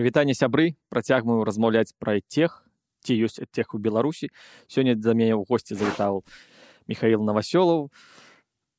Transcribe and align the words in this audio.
Прывітанне 0.00 0.32
сябры. 0.32 0.80
Працягваю 0.88 1.44
размаўляць 1.44 1.92
пра 2.00 2.24
тех 2.24 2.64
ці 3.04 3.12
ёсць 3.20 3.36
тех 3.52 3.76
у 3.76 3.78
беларусі. 3.78 4.32
Сёння 4.64 4.96
за 4.96 5.12
мяне 5.12 5.36
ў 5.36 5.44
госці 5.44 5.76
завітаў 5.76 6.24
михаил 6.88 7.20
новасёлаў 7.20 7.92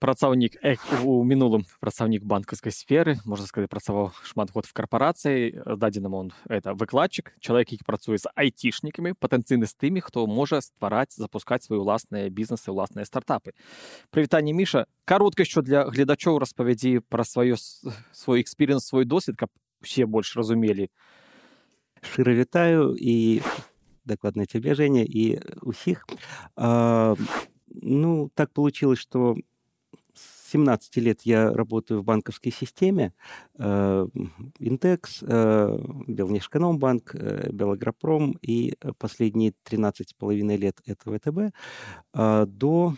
працаўнік 0.02 0.58
у 1.06 1.22
мінулым 1.22 1.70
працаўнік 1.78 2.26
банкаўскай 2.26 2.74
сферы. 2.74 3.22
Можна 3.22 3.46
сказать 3.46 3.70
працаваў 3.70 4.18
шмат 4.26 4.50
год 4.50 4.66
в 4.66 4.74
карпорацыі. 4.74 5.78
Дадзеным 5.78 6.18
он 6.18 6.34
это 6.50 6.74
выкладчык 6.74 7.38
чалавек 7.38 7.78
які 7.78 7.86
працуе 7.86 8.18
з 8.18 8.26
айцішнікамі 8.34 9.14
патэнцыйны 9.14 9.70
з 9.70 9.78
тымі 9.78 10.02
хто 10.02 10.26
можа 10.26 10.58
ствараць 10.66 11.14
запускаць 11.14 11.70
свае 11.70 11.86
ўласныя 11.86 12.34
бізнесы 12.34 12.74
ўласныя 12.74 13.06
стартапы. 13.06 13.54
Прывітанне 14.10 14.58
міша. 14.58 14.90
Каротка 15.06 15.46
що 15.46 15.62
для 15.62 15.86
гледачоў 15.86 16.42
распавядзі 16.42 17.06
пра 17.06 17.22
сваё 17.22 17.62
свой 18.10 18.42
эксперыенс 18.42 18.90
свой 18.90 19.06
досвед 19.06 19.38
каб 19.38 19.54
все 19.81 20.07
больш 20.07 20.37
разумелі 20.37 20.91
шчыра 22.03 22.35
вітаю 22.35 22.97
і 22.99 23.43
дакладна 24.05 24.47
цябе 24.47 24.75
Женя 24.75 25.03
і 25.03 25.41
усіх 25.63 26.07
а, 26.57 27.15
ну 27.69 28.31
так 28.35 28.53
получилось 28.53 28.99
что 28.99 29.37
с 30.15 30.37
17 30.53 30.97
лет 30.97 31.23
я 31.23 31.53
работаю 31.53 32.01
в 32.01 32.05
банковской 32.05 32.53
системе 32.53 33.13
э, 33.59 34.07
Интекс, 34.59 35.23
э, 35.23 35.79
Белнешэкономбанк, 36.07 37.15
э, 37.15 37.51
Белагропром 37.53 38.39
и 38.41 38.75
последние 38.99 39.53
13,5 39.69 40.57
лет 40.57 40.81
это 40.87 41.11
ВТБ 41.11 41.55
э, 42.15 42.47
до 42.47 42.95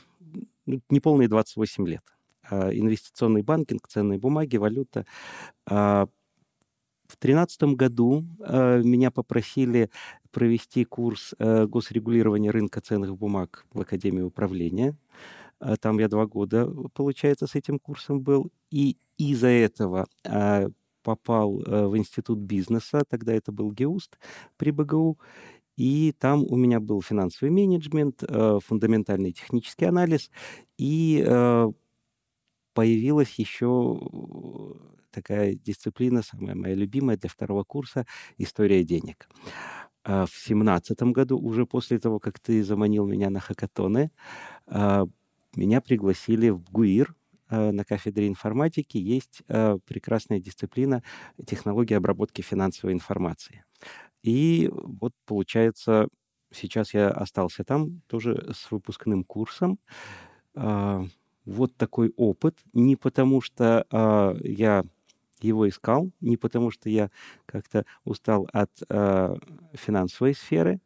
ну, 0.67 0.81
неполные 0.91 1.29
28 1.29 1.89
лет. 1.89 2.03
Э, 2.51 2.71
инвестиционный 2.73 3.43
банкинг, 3.43 3.89
ценные 3.89 4.19
бумаги, 4.19 4.57
валюта. 4.57 5.07
Э, 7.04 7.14
в 7.14 7.18
2013 7.20 7.64
году 7.76 8.26
э, 8.40 8.82
меня 8.84 9.12
попросили 9.12 9.90
провести 10.32 10.84
курс 10.86 11.34
э, 11.40 11.66
госрегулирования 11.68 12.52
рынка 12.52 12.82
ценных 12.82 13.18
бумаг 13.18 13.66
в 13.73 13.82
Академии 13.82 14.22
управления. 14.22 14.96
Э, 15.59 15.76
там 15.80 16.00
я 16.00 16.08
два 16.08 16.26
года, 16.26 16.68
получается, 16.94 17.48
с 17.48 17.56
этим 17.56 17.80
курсом 17.80 18.22
был. 18.22 18.52
И 18.72 18.98
из-за 19.18 19.48
этого 19.48 20.08
э, 20.24 20.70
попал 21.04 21.62
э, 21.62 21.88
в 21.88 21.98
Институт 21.98 22.40
бизнеса, 22.40 23.04
тогда 23.08 23.34
это 23.34 23.52
был 23.52 23.72
ГЕУСТ 23.72 24.18
при 24.58 24.72
БГУ. 24.72 25.18
И 25.76 26.14
там 26.20 26.44
у 26.44 26.56
меня 26.56 26.80
был 26.80 27.02
финансовый 27.02 27.50
менеджмент, 27.50 28.24
э, 28.24 28.59
фундаментальный 28.64 29.31
технический 29.31 29.86
анализ. 29.86 30.30
И 30.78 31.24
э, 31.26 31.72
появилась 32.74 33.34
еще 33.40 34.00
такая 35.14 35.56
дисциплина, 35.56 36.22
самая 36.23 36.56
моя 36.56 36.75
любимая 36.75 37.17
для 37.17 37.30
второго 37.30 37.64
курса 37.64 38.06
«История 38.38 38.83
денег». 38.83 39.30
А 40.06 40.25
в 40.25 40.31
семнадцатом 40.31 41.14
году, 41.14 41.39
уже 41.39 41.66
после 41.66 41.97
того, 41.97 42.19
как 42.19 42.39
ты 42.39 42.61
заманил 42.64 43.06
меня 43.06 43.30
на 43.30 43.39
хакатоны, 43.39 44.11
а, 44.67 45.06
меня 45.56 45.80
пригласили 45.80 46.50
в 46.50 46.69
ГУИР, 46.72 47.16
а, 47.47 47.72
на 47.72 47.86
кафедре 47.86 48.28
информатики 48.28 48.97
есть 48.97 49.44
прекрасная 49.86 50.39
дисциплина 50.39 51.03
технологии 51.45 51.94
обработки 51.94 52.41
финансовой 52.41 52.94
информации. 52.94 53.64
И 54.23 54.69
вот 54.73 55.14
получается, 55.25 56.08
сейчас 56.52 56.94
я 56.94 57.09
остался 57.09 57.64
там 57.64 58.02
тоже 58.08 58.52
с 58.53 58.72
выпускным 58.72 59.23
курсом. 59.23 59.80
Вот 60.53 61.75
такой 61.78 62.13
опыт. 62.16 62.57
Не 62.73 62.96
потому 62.96 63.41
что 63.41 63.85
я 64.44 64.84
его 65.44 65.68
искал, 65.68 66.12
не 66.22 66.38
потому 66.38 66.72
что 66.72 66.90
я 66.90 67.09
как-то 67.46 67.86
устал 68.04 68.48
от 68.54 68.72
э, 68.90 69.36
финансовой 69.74 70.34
сферы, 70.36 70.80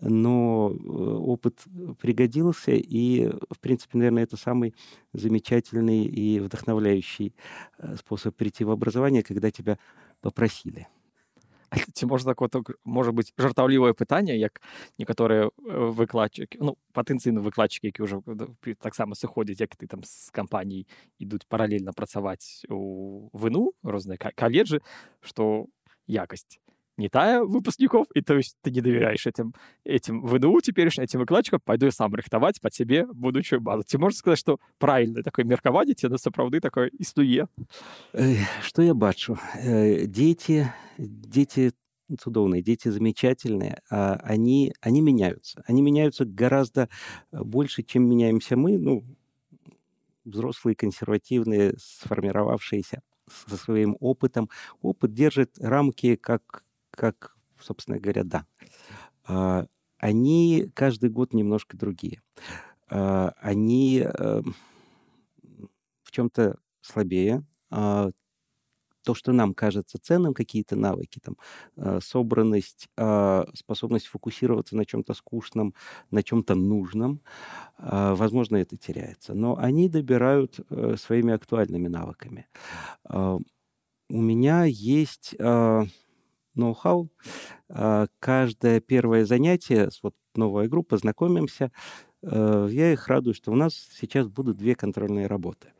но 0.00 0.70
э, 0.72 0.76
опыт 0.76 1.64
пригодился, 2.00 2.72
и, 2.72 3.28
в 3.28 3.58
принципе, 3.60 3.98
наверное, 3.98 4.24
это 4.24 4.36
самый 4.36 4.74
замечательный 5.12 6.04
и 6.04 6.38
вдохновляющий 6.40 7.34
э, 7.78 7.96
способ 7.96 8.36
прийти 8.36 8.64
в 8.64 8.70
образование, 8.70 9.22
когда 9.22 9.50
тебя 9.50 9.78
попросили. 10.20 10.86
Ці 11.94 12.06
можна 12.06 12.34
можа 12.84 13.12
быць 13.12 13.32
жартаўлівае 13.38 13.92
пытанне 13.94 14.36
як 14.36 14.60
некаторыя 14.98 15.50
выкладчыкі 15.66 16.58
ну 16.60 16.76
патэнцыйны 16.92 17.40
выкладчыкі 17.40 17.90
які 17.90 18.02
ўжо 18.06 18.22
таксама 18.80 19.14
сыходзяць 19.14 19.60
як 19.60 19.76
ты 19.76 19.86
там 19.86 20.04
з 20.04 20.30
кампаній 20.30 20.86
ідуць 21.18 21.46
паралельна 21.48 21.92
працаваць 21.92 22.64
у 22.70 23.30
выну 23.32 23.72
розныя 23.82 24.18
каледжы 24.18 24.80
што 25.20 25.66
якасць 26.06 26.60
не 26.97 27.09
тая 27.09 27.41
выпускников, 27.41 28.07
и 28.13 28.21
то 28.21 28.35
есть 28.35 28.57
ты 28.61 28.71
не 28.71 28.81
доверяешь 28.81 29.25
этим, 29.25 29.53
этим 29.83 30.25
ВНУ 30.25 30.61
теперешним, 30.61 31.03
этим 31.03 31.19
выкладчикам, 31.19 31.59
пойду 31.63 31.85
я 31.87 31.91
сам 31.91 32.13
рыхтовать 32.13 32.61
по 32.61 32.69
тебе 32.69 33.05
будущую 33.07 33.59
базу. 33.59 33.83
Ты 33.83 33.97
можешь 33.97 34.19
сказать, 34.19 34.39
что 34.39 34.59
правильно 34.77 35.23
такое 35.23 35.45
меркаванне 35.45 35.93
ці 35.93 36.07
на 36.07 36.17
сапраўды 36.17 36.59
такое 36.59 36.89
існуе 36.99 37.47
что 38.63 38.81
я 38.81 38.93
бачу 38.93 39.37
э, 39.55 40.05
дети 40.05 40.71
дети 40.97 41.71
цудоўные 42.19 42.61
дети 42.61 42.89
замечательные 42.89 43.81
а 43.89 44.19
они 44.23 44.73
они 44.81 45.01
меняются 45.01 45.63
они 45.67 45.81
меняются 45.81 46.25
гораздо 46.25 46.89
больше 47.31 47.83
чем 47.83 48.09
меняемся 48.09 48.55
мы 48.55 48.77
ну 48.77 49.03
взрослые 50.25 50.75
консервативные 50.75 51.73
сформировавшиеся 51.77 53.01
со 53.47 53.57
своим 53.57 53.97
опытом 53.99 54.49
опыт 54.81 55.13
держит 55.13 55.57
рамки 55.59 56.15
как 56.15 56.63
как, 56.96 57.36
собственно 57.60 57.98
говоря, 58.00 58.24
да. 58.24 58.46
А, 59.24 59.66
они 59.98 60.70
каждый 60.74 61.10
год 61.10 61.32
немножко 61.32 61.76
другие. 61.76 62.22
А, 62.88 63.32
они 63.40 64.00
э, 64.04 64.42
в 66.02 66.10
чем-то 66.10 66.58
слабее. 66.80 67.44
А, 67.70 68.10
то, 69.04 69.14
что 69.14 69.32
нам 69.32 69.54
кажется 69.54 69.98
ценным, 70.02 70.34
какие-то 70.34 70.74
навыки, 70.74 71.20
там, 71.22 71.36
собранность, 72.00 72.88
способность 73.54 74.08
фокусироваться 74.08 74.74
на 74.76 74.84
чем-то 74.84 75.14
скучном, 75.14 75.74
на 76.10 76.24
чем-то 76.24 76.56
нужном, 76.56 77.22
возможно, 77.78 78.56
это 78.56 78.76
теряется. 78.76 79.32
Но 79.32 79.56
они 79.58 79.88
добирают 79.88 80.58
э, 80.70 80.96
своими 80.98 81.34
актуальными 81.34 81.86
навыками. 81.86 82.48
У 83.08 83.40
меня 84.08 84.64
есть 84.64 85.36
ноу-хау. 86.56 87.10
А, 87.68 88.06
каждое 88.18 88.80
первое 88.80 89.24
занятие, 89.24 89.90
вот 90.02 90.14
новая 90.34 90.68
группа, 90.68 90.96
знакомимся, 90.96 91.70
э, 92.22 92.68
я 92.70 92.92
их 92.92 93.08
радую, 93.08 93.34
что 93.34 93.52
у 93.52 93.54
нас 93.54 93.74
сейчас 93.74 94.28
будут 94.28 94.56
две 94.56 94.74
контрольные 94.74 95.26
работы. 95.26 95.72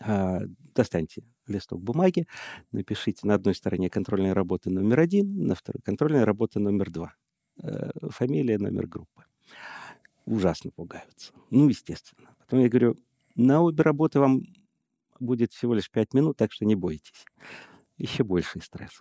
А, 0.00 0.40
достаньте 0.74 1.24
листок 1.46 1.82
бумаги, 1.82 2.26
напишите 2.72 3.26
на 3.26 3.34
одной 3.34 3.54
стороне 3.54 3.90
контрольная 3.90 4.34
работа 4.34 4.70
номер 4.70 5.00
один, 5.00 5.46
на 5.46 5.54
второй 5.54 5.80
контрольная 5.82 6.24
работа 6.24 6.60
номер 6.60 6.90
два. 6.90 7.14
Э, 7.62 7.90
фамилия, 8.10 8.58
номер 8.58 8.86
группы. 8.86 9.24
Ужасно 10.26 10.70
пугаются. 10.70 11.32
Ну, 11.50 11.68
естественно. 11.68 12.30
Потом 12.38 12.60
я 12.60 12.68
говорю, 12.68 12.96
на 13.34 13.62
обе 13.62 13.82
работы 13.82 14.20
вам 14.20 14.42
будет 15.18 15.52
всего 15.52 15.74
лишь 15.74 15.90
пять 15.90 16.14
минут, 16.14 16.36
так 16.36 16.52
что 16.52 16.64
не 16.64 16.76
бойтесь 16.76 17.24
еще 17.98 18.24
больший 18.24 18.62
стресс. 18.62 19.00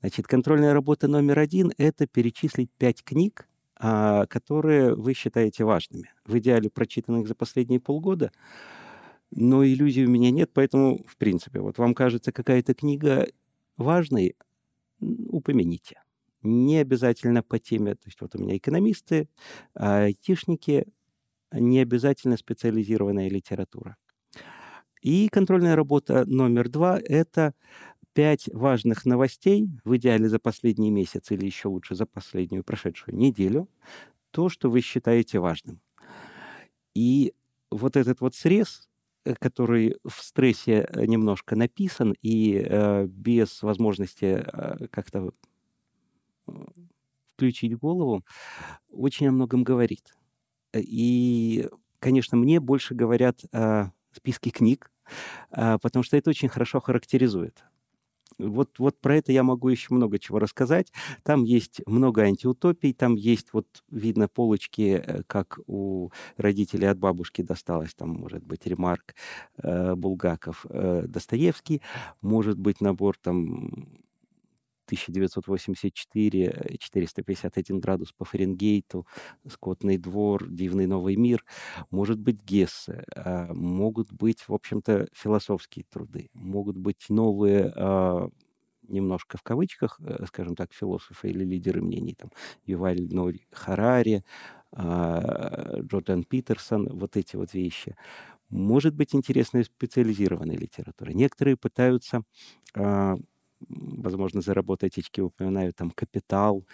Значит, 0.00 0.26
контрольная 0.26 0.72
работа 0.72 1.08
номер 1.08 1.38
один— 1.38 1.72
это 1.78 2.06
перечислить 2.06 2.70
пять 2.78 3.02
книг, 3.02 3.48
а, 3.78 4.26
которые 4.26 4.94
вы 4.94 5.12
считаете 5.14 5.64
важными. 5.64 6.10
В 6.24 6.38
идеале 6.38 6.70
прочитанных 6.70 7.28
за 7.28 7.34
последние 7.34 7.80
полгода, 7.80 8.32
но 9.30 9.64
иллюзий 9.64 10.06
у 10.06 10.10
меня 10.10 10.30
нет, 10.30 10.50
поэтому, 10.54 11.04
в 11.06 11.16
принципе, 11.16 11.60
вот 11.60 11.78
вам 11.78 11.94
кажется 11.94 12.32
какая-то 12.32 12.74
книга 12.74 13.26
важной, 13.76 14.36
упомяните. 15.00 16.00
Не 16.42 16.78
обязательно 16.78 17.42
по 17.42 17.58
теме, 17.58 17.96
то 17.96 18.06
есть 18.06 18.20
вот 18.20 18.34
у 18.36 18.38
меня 18.38 18.56
экономисты, 18.56 19.28
айтишники, 19.74 20.86
не 21.52 21.80
обязательно 21.80 22.36
специализированная 22.36 23.28
литература. 23.28 23.96
И 25.02 25.28
контрольная 25.28 25.76
работа 25.76 26.24
номер 26.26 26.68
два— 26.68 26.98
это 27.04 27.54
пять 28.16 28.48
важных 28.54 29.04
новостей, 29.04 29.68
в 29.84 29.94
идеале 29.98 30.30
за 30.30 30.38
последний 30.38 30.90
месяц 30.90 31.30
или 31.32 31.44
еще 31.44 31.68
лучше 31.68 31.94
за 31.94 32.06
последнюю 32.06 32.64
прошедшую 32.64 33.14
неделю, 33.14 33.68
то, 34.30 34.48
что 34.48 34.70
вы 34.70 34.80
считаете 34.80 35.38
важным. 35.38 35.82
И 36.94 37.34
вот 37.70 37.94
этот 37.94 38.22
вот 38.22 38.34
срез, 38.34 38.88
э, 39.26 39.34
который 39.38 39.98
в 40.02 40.22
стрессе 40.22 40.88
э, 40.88 41.04
немножко 41.04 41.56
написан 41.56 42.14
и 42.22 42.54
э, 42.56 43.06
без 43.06 43.62
возможности 43.62 44.24
э, 44.24 44.86
как-то 44.90 45.32
э, 46.48 46.52
включить 47.34 47.76
голову, 47.76 48.24
очень 48.88 49.28
о 49.28 49.32
многом 49.32 49.62
говорит. 49.62 50.16
И, 50.72 51.68
конечно, 51.98 52.38
мне 52.38 52.60
больше 52.60 52.94
говорят 52.94 53.44
о 53.52 53.90
списке 54.12 54.48
книг, 54.48 54.90
потому 55.50 56.02
что 56.02 56.16
это 56.16 56.30
очень 56.30 56.48
хорошо 56.48 56.80
характеризует. 56.80 57.62
Вот, 58.38 58.78
вот 58.78 59.00
про 59.00 59.16
это 59.16 59.32
я 59.32 59.42
могу 59.42 59.68
еще 59.68 59.94
много 59.94 60.18
чего 60.18 60.38
рассказать. 60.38 60.92
Там 61.22 61.44
есть 61.44 61.80
много 61.86 62.22
антиутопий, 62.22 62.92
там 62.92 63.14
есть, 63.14 63.52
вот 63.52 63.66
видно, 63.90 64.28
полочки, 64.28 65.02
э, 65.04 65.22
как 65.26 65.58
у 65.66 66.10
родителей 66.36 66.86
от 66.88 66.98
бабушки 66.98 67.42
досталось, 67.42 67.94
там, 67.94 68.10
может 68.10 68.44
быть, 68.44 68.66
Ремарк, 68.66 69.14
э, 69.62 69.94
Булгаков, 69.94 70.66
э, 70.68 71.04
Достоевский, 71.08 71.82
может 72.22 72.58
быть, 72.58 72.80
набор 72.80 73.16
там 73.20 73.70
1984, 74.86 76.76
451 76.78 77.80
градус 77.80 78.12
по 78.12 78.24
Фаренгейту, 78.24 79.06
Скотный 79.48 79.98
двор, 79.98 80.48
Дивный 80.48 80.86
новый 80.86 81.16
мир, 81.16 81.44
может 81.90 82.18
быть 82.18 82.42
Гессе, 82.44 83.04
а, 83.14 83.52
могут 83.52 84.12
быть, 84.12 84.48
в 84.48 84.54
общем-то, 84.54 85.08
философские 85.12 85.84
труды, 85.90 86.28
могут 86.34 86.76
быть 86.76 87.06
новые 87.08 87.72
а, 87.76 88.28
немножко 88.88 89.36
в 89.38 89.42
кавычках, 89.42 90.00
э, 90.00 90.24
скажем 90.28 90.54
так, 90.56 90.72
философы 90.72 91.30
или 91.30 91.44
лидеры 91.44 91.82
мнений, 91.82 92.14
там, 92.14 92.30
Юваль 92.64 93.02
Нори 93.10 93.46
Харари, 93.50 94.24
а, 94.72 95.80
Джордан 95.80 96.24
Питерсон, 96.24 96.88
вот 96.98 97.16
эти 97.16 97.36
вот 97.36 97.54
вещи. 97.54 97.96
Может 98.48 98.94
быть 98.94 99.14
интересная 99.14 99.64
специализированная 99.64 100.56
литература. 100.56 101.10
Некоторые 101.10 101.56
пытаются 101.56 102.22
возможно, 103.68 104.40
заработать 104.40 104.98
очки, 104.98 105.22
упоминаю 105.22 105.72
там 105.72 105.90
капитал, 105.90 106.64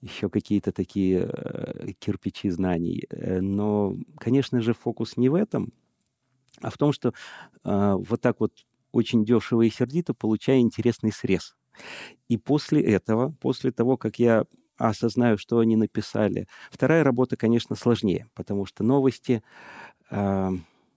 еще 0.00 0.28
какие-то 0.28 0.72
такие 0.72 1.28
э, 1.32 1.92
кирпичи 1.98 2.50
знаний. 2.50 3.04
Э, 3.10 3.40
но, 3.40 3.96
конечно 4.18 4.60
же, 4.60 4.74
фокус 4.74 5.16
не 5.16 5.28
в 5.28 5.34
этом, 5.34 5.72
а 6.60 6.70
в 6.70 6.78
том, 6.78 6.92
что 6.92 7.12
э, 7.64 7.94
вот 7.96 8.20
так 8.20 8.40
вот 8.40 8.52
очень 8.92 9.24
дешево 9.24 9.62
и 9.62 9.70
сердито 9.70 10.14
получая 10.14 10.60
интересный 10.60 11.12
срез. 11.12 11.56
И 12.28 12.36
после 12.36 12.82
этого, 12.82 13.34
после 13.40 13.72
того, 13.72 13.96
как 13.96 14.18
я 14.18 14.44
осознаю, 14.76 15.38
что 15.38 15.58
они 15.58 15.76
написали, 15.76 16.46
вторая 16.70 17.04
работа, 17.04 17.36
конечно, 17.36 17.76
сложнее, 17.76 18.28
потому 18.34 18.66
что 18.66 18.84
новости, 18.84 19.42
э, 20.10 20.50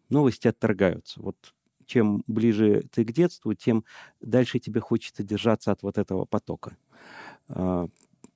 новости 0.10 0.48
отторгаются. 0.48 1.22
Вот 1.22 1.54
чем 1.86 2.24
ближе 2.28 2.84
ты 2.92 3.06
к 3.06 3.12
детству, 3.12 3.54
тем 3.54 3.84
дальше 4.22 4.60
тебе 4.60 4.82
хочется 4.82 5.24
держаться 5.24 5.72
от 5.72 5.84
вот 5.84 5.98
этого 5.98 6.26
потока. 6.26 6.78
А, 7.50 7.88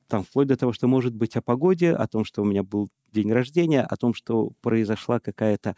там 0.09 0.23
вплоть 0.23 0.47
до 0.47 0.57
того, 0.57 0.73
что 0.73 0.87
может 0.87 1.13
быть 1.15 1.35
о 1.37 1.41
погоде, 1.41 1.93
о 1.93 2.07
том, 2.07 2.25
что 2.25 2.41
у 2.41 2.45
меня 2.45 2.63
был 2.63 2.89
день 3.13 3.31
рождения, 3.31 3.81
о 3.83 3.95
том, 3.95 4.13
что 4.13 4.51
произошла 4.61 5.19
какая-то 5.19 5.75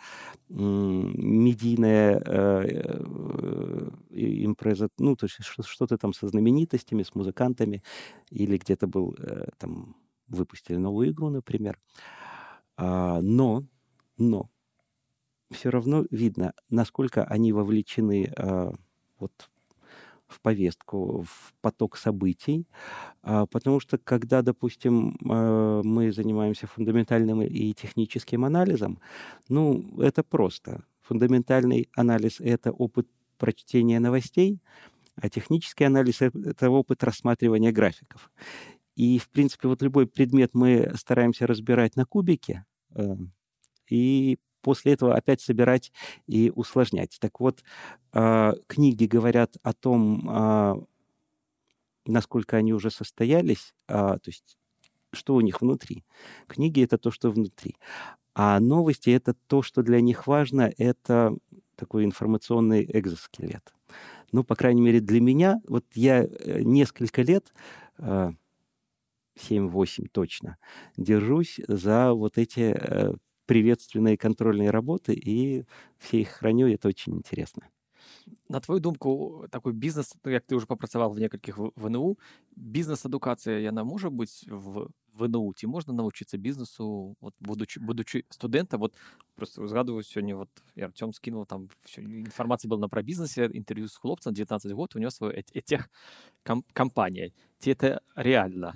медийная 0.49 2.21
э, 2.25 3.81
импреза, 4.11 4.89
ну, 4.97 5.15
то 5.15 5.25
есть 5.25 5.37
что-то 5.43 5.97
там 5.97 6.13
со 6.13 6.27
знаменитостями, 6.29 7.03
с 7.03 7.13
музыкантами, 7.13 7.83
или 8.29 8.57
где-то 8.57 8.87
был, 8.87 9.15
э, 9.19 9.47
там, 9.57 9.95
выпустили 10.27 10.77
новую 10.77 11.11
игру, 11.11 11.29
например. 11.29 11.77
А, 12.77 13.21
но, 13.21 13.65
но, 14.17 14.49
все 15.51 15.69
равно 15.69 16.05
видно, 16.11 16.53
насколько 16.69 17.23
они 17.23 17.53
вовлечены 17.53 18.33
э, 18.35 18.71
вот 19.19 19.49
в 20.31 20.41
повестку, 20.41 21.23
в 21.23 21.53
поток 21.61 21.97
событий, 21.97 22.65
а, 23.21 23.45
потому 23.45 23.79
что 23.79 23.97
когда, 23.97 24.41
допустим, 24.41 25.17
э, 25.29 25.81
мы 25.83 26.11
занимаемся 26.11 26.67
фундаментальным 26.67 27.41
и 27.41 27.73
техническим 27.73 28.45
анализом, 28.45 28.99
ну, 29.49 29.99
это 29.99 30.23
просто. 30.23 30.83
Фундаментальный 31.01 31.89
анализ— 31.95 32.39
это 32.39 32.71
опыт 32.71 33.07
прочтения 33.37 33.99
новостей, 33.99 34.59
а 35.15 35.29
технический 35.29 35.83
анализ— 35.83 36.21
это 36.21 36.69
опыт 36.69 37.03
рассматривания 37.03 37.71
графиков. 37.71 38.31
И, 38.95 39.19
в 39.19 39.29
принципе, 39.29 39.67
вот 39.67 39.81
любой 39.81 40.07
предмет 40.07 40.51
мы 40.53 40.91
стараемся 40.95 41.47
разбирать 41.47 41.95
на 41.95 42.05
кубике, 42.05 42.65
э, 42.95 43.15
и 43.89 44.39
после 44.61 44.93
этого 44.93 45.15
опять 45.15 45.41
собирать 45.41 45.91
и 46.27 46.51
усложнять. 46.55 47.17
Так 47.19 47.39
вот, 47.39 47.63
э, 48.13 48.53
книги 48.67 49.05
говорят 49.05 49.57
о 49.63 49.73
том, 49.73 50.29
э, 50.29 50.75
насколько 52.05 52.57
они 52.57 52.73
уже 52.73 52.91
состоялись, 52.91 53.73
э, 53.87 53.93
то 53.93 54.21
есть 54.25 54.57
что 55.13 55.35
у 55.35 55.41
них 55.41 55.61
внутри. 55.61 56.05
Книги— 56.47 56.81
это 56.83 56.97
то, 56.97 57.11
что 57.11 57.31
внутри. 57.31 57.75
А 58.33 58.59
новости— 58.61 59.09
это 59.11 59.33
то, 59.47 59.61
что 59.61 59.83
для 59.83 59.99
них 59.99 60.25
важно, 60.25 60.71
это 60.77 61.35
такой 61.75 62.05
информационный 62.05 62.85
экзоскелет. 62.85 63.73
Ну, 64.31 64.45
по 64.45 64.55
крайней 64.55 64.81
мере, 64.81 65.01
для 65.01 65.19
меня, 65.19 65.59
вот 65.67 65.83
я 65.95 66.25
несколько 66.45 67.23
лет, 67.23 67.53
7-8 69.35 70.07
точно, 70.11 70.57
держусь 70.95 71.59
за 71.67 72.13
вот 72.13 72.37
эти 72.37 72.77
приветственные 73.50 74.16
контрольные 74.16 74.70
работы, 74.70 75.14
и 75.14 75.64
все 75.98 76.20
их 76.20 76.28
храню, 76.28 76.66
и 76.66 76.74
это 76.74 76.88
очень 76.88 77.14
интересно. 77.14 77.62
На 78.48 78.60
твою 78.60 78.80
думку 78.80 79.46
такой 79.50 79.72
бізнес 79.72 80.14
як 80.24 80.44
ты 80.46 80.54
уже 80.56 80.66
попрацаваў 80.66 81.10
в 81.10 81.18
некалькіх 81.18 81.58
вНУ 81.76 82.18
бізнес-адукацыя 82.56 83.58
яна 83.58 83.84
можа 83.84 84.10
быць 84.10 84.46
в 84.46 84.90
ВНУ 85.16 85.52
ці 85.56 85.66
можна 85.66 85.94
навучыцца 85.94 86.36
бізнесу 86.38 87.16
вот 87.20 87.34
будучи 87.40 87.80
будучи 87.80 88.24
студэнта 88.30 88.78
вот 88.78 88.94
просто 89.34 89.62
узгадываю 89.62 90.02
сёння 90.02 90.36
вот 90.36 90.50
і 90.76 90.84
Артём 90.84 91.12
скинул 91.12 91.46
там 91.46 91.68
інфармацыя 91.96 92.68
была 92.68 92.88
пра 92.88 93.02
бізнесе 93.02 93.46
інтэрв'ю 93.46 93.88
з 93.88 93.96
хлопцам 93.96 94.34
19 94.34 94.72
год 94.72 94.96
унёс 94.96 95.16
свою 95.16 95.32
этих 95.32 95.88
кам 96.42 96.64
кампания 96.72 97.32
ці 97.58 97.70
это 97.70 98.00
реально 98.16 98.74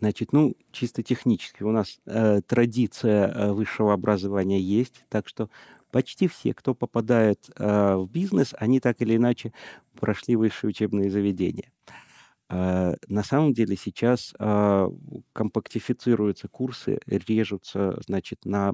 Значит, 0.00 0.32
ну, 0.32 0.56
чисто 0.72 1.02
технически 1.02 1.62
у 1.62 1.72
нас 1.72 2.00
э, 2.06 2.40
традиция 2.46 3.28
э, 3.28 3.52
высшего 3.52 3.92
образования 3.92 4.58
есть, 4.58 5.04
так 5.10 5.28
что 5.28 5.50
почти 5.90 6.26
все, 6.26 6.54
кто 6.54 6.74
попадает 6.74 7.50
э, 7.54 7.96
в 7.96 8.08
бизнес, 8.10 8.54
они 8.58 8.80
так 8.80 9.02
или 9.02 9.16
иначе 9.16 9.52
прошли 10.00 10.36
высшие 10.36 10.70
учебные 10.70 11.10
заведения. 11.10 11.70
Э, 11.86 12.03
на 12.49 13.23
самом 13.23 13.53
деле 13.53 13.75
сейчас 13.75 14.33
э, 14.39 14.89
компактифицируются 15.33 16.47
курсы, 16.47 16.99
режутся, 17.07 17.99
значит, 18.05 18.45
на 18.45 18.73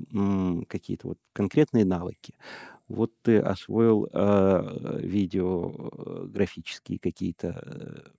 какие-то 0.68 1.10
вот 1.10 1.18
конкретные 1.34 1.86
навыки. 1.86 2.34
Вот 2.88 3.12
ты 3.22 3.40
освоил 3.40 4.10
э, 4.12 5.00
видеографические 5.02 7.00
какие-то 7.00 7.48
э, 7.66 8.10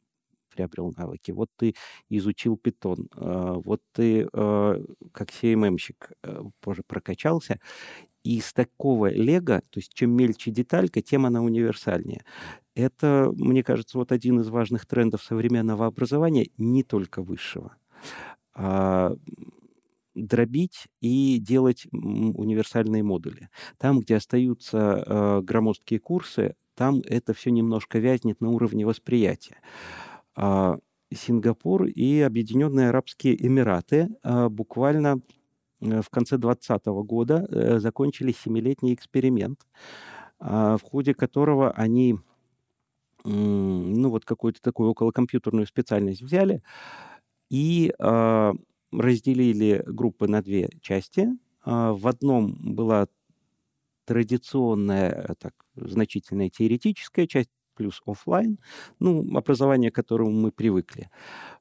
приобрел 0.55 0.93
навыки, 0.97 1.31
вот 1.33 1.51
ты 1.57 1.75
изучил 2.09 2.57
питон, 2.57 3.09
э, 3.17 3.55
вот 3.65 3.81
ты 3.93 4.29
э, 4.33 4.85
как 5.13 5.31
CMM-щик 5.31 6.13
э, 6.23 6.43
позже 6.61 6.83
прокачался, 6.87 7.59
и 8.25 8.39
из 8.39 8.53
такого 8.53 9.11
лего, 9.11 9.63
то 9.71 9.79
есть 9.79 9.93
чем 9.93 10.11
мельче 10.11 10.51
деталька, 10.51 11.03
тем 11.03 11.27
она 11.27 11.43
универсальнее. 11.43 12.25
Это, 12.75 13.31
мне 13.37 13.63
кажется, 13.63 13.99
вот 13.99 14.13
один 14.13 14.41
из 14.41 14.49
важных 14.49 14.87
трендов 14.87 15.23
современного 15.23 15.87
образования, 15.87 16.49
не 16.57 16.83
только 16.83 17.23
высшего. 17.23 17.77
А 18.55 19.15
дробить 20.15 20.89
и 21.01 21.39
делать 21.39 21.87
универсальные 21.91 23.03
модули. 23.03 23.49
Там, 23.79 24.01
где 24.01 24.17
остаются 24.17 25.05
э, 25.07 25.41
громоздкие 25.43 26.01
курсы, 26.01 26.55
там 26.75 27.01
это 27.07 27.33
все 27.35 27.51
немножко 27.51 27.99
вязнет 27.99 28.41
на 28.41 28.51
уровне 28.51 28.87
восприятия. 28.87 29.59
А 30.35 30.79
Сингапур 31.15 31.85
и 31.85 32.21
Объединенные 32.21 32.89
Арабские 32.89 33.47
Эмираты 33.47 34.09
а, 34.23 34.49
буквально 34.49 35.21
в 35.83 36.11
конце 36.11 36.39
2020 36.39 36.87
года 37.07 37.47
э, 37.51 37.79
закончили 37.79 38.33
семилетний 38.33 38.95
эксперимент, 38.95 39.67
а, 40.39 40.77
в 40.77 40.83
ходе 40.83 41.15
которого 41.15 41.71
они 41.73 42.17
ну, 43.25 44.11
вот 44.11 44.25
какую-то 44.25 44.61
такую 44.61 44.91
околокомпьютерную 44.91 45.65
специальность 45.65 46.23
взяли 46.23 46.61
и 47.51 47.95
разделили 47.99 49.85
группы 49.87 50.27
на 50.27 50.43
две 50.43 50.69
части. 50.81 51.29
В 51.65 52.09
одном 52.09 52.75
была 52.75 53.07
традиционная, 54.05 55.11
э, 55.11 55.35
так, 55.39 55.55
значительная 55.77 56.51
теоретическая 56.51 57.27
часть, 57.27 57.51
плюс 57.75 58.03
офлайн, 58.07 58.59
ну, 58.99 59.37
образование, 59.37 59.91
к 59.91 59.95
которому 59.95 60.31
мы 60.31 60.53
привыкли. 60.53 61.11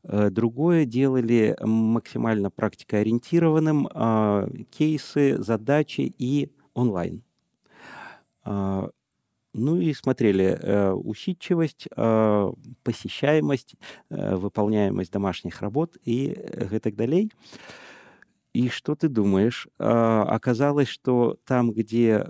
Э, 0.04 0.30
другое 0.30 0.86
делали 0.86 1.56
максимально 1.62 2.50
практикоориентированным, 2.52 3.88
а, 3.94 4.48
кейсы, 4.70 5.42
задачи 5.42 6.14
и 6.18 6.52
онлайн. 6.74 7.24
А, 8.44 8.90
ну 9.54 9.78
и 9.78 9.94
смотрели 9.94 10.46
э, 10.46 10.92
усидчивость, 10.92 11.88
э, 11.96 12.52
посещаемость, 12.84 13.76
выполняемость 14.10 15.12
домашних 15.12 15.62
работ 15.62 15.98
и 16.06 16.34
так 16.82 16.96
далее. 16.96 17.30
И 18.54 18.70
что 18.70 18.96
ты 18.96 19.10
думаешь? 19.10 19.68
А, 19.78 20.24
оказалось, 20.24 20.88
что 20.88 21.38
там, 21.46 21.72
где 21.72 22.26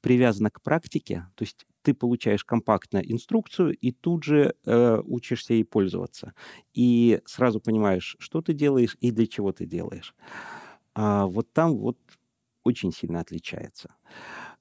привязано 0.00 0.50
к 0.50 0.62
практике, 0.62 1.26
то 1.34 1.42
есть 1.42 1.66
ты 1.88 1.94
получаешь 1.94 2.44
компактно 2.44 2.98
инструкцию 2.98 3.74
и 3.74 3.92
тут 3.92 4.22
же 4.22 4.54
э, 4.66 5.00
учишься 5.06 5.54
ей 5.54 5.64
пользоваться. 5.64 6.34
И 6.74 7.22
сразу 7.24 7.60
понимаешь, 7.60 8.14
что 8.18 8.42
ты 8.42 8.52
делаешь 8.52 8.98
и 9.00 9.10
для 9.10 9.26
чего 9.26 9.52
ты 9.52 9.64
делаешь. 9.64 10.14
А 10.94 11.24
вот 11.24 11.50
там 11.54 11.78
вот 11.78 11.96
очень 12.62 12.92
сильно 12.92 13.20
отличается. 13.20 13.94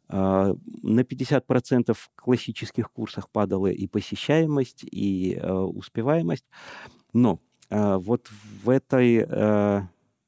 А, 0.08 0.56
на 0.84 1.02
50% 1.02 1.94
в 1.94 2.10
классических 2.16 2.90
курсах 2.94 3.30
падала 3.30 3.68
и 3.68 3.88
посещаемость, 3.88 4.86
и 4.90 5.34
э, 5.36 5.52
успеваемость. 5.52 6.46
Но 7.12 7.42
э, 7.70 7.98
вот 7.98 8.30
в 8.64 8.70
этой 8.70 9.26
э, 9.28 9.82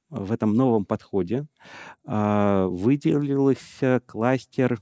в 0.09 0.31
этом 0.33 0.53
новом 0.53 0.83
подходе 0.83 1.47
э, 2.05 2.67
выделился 2.69 4.01
кластер 4.05 4.81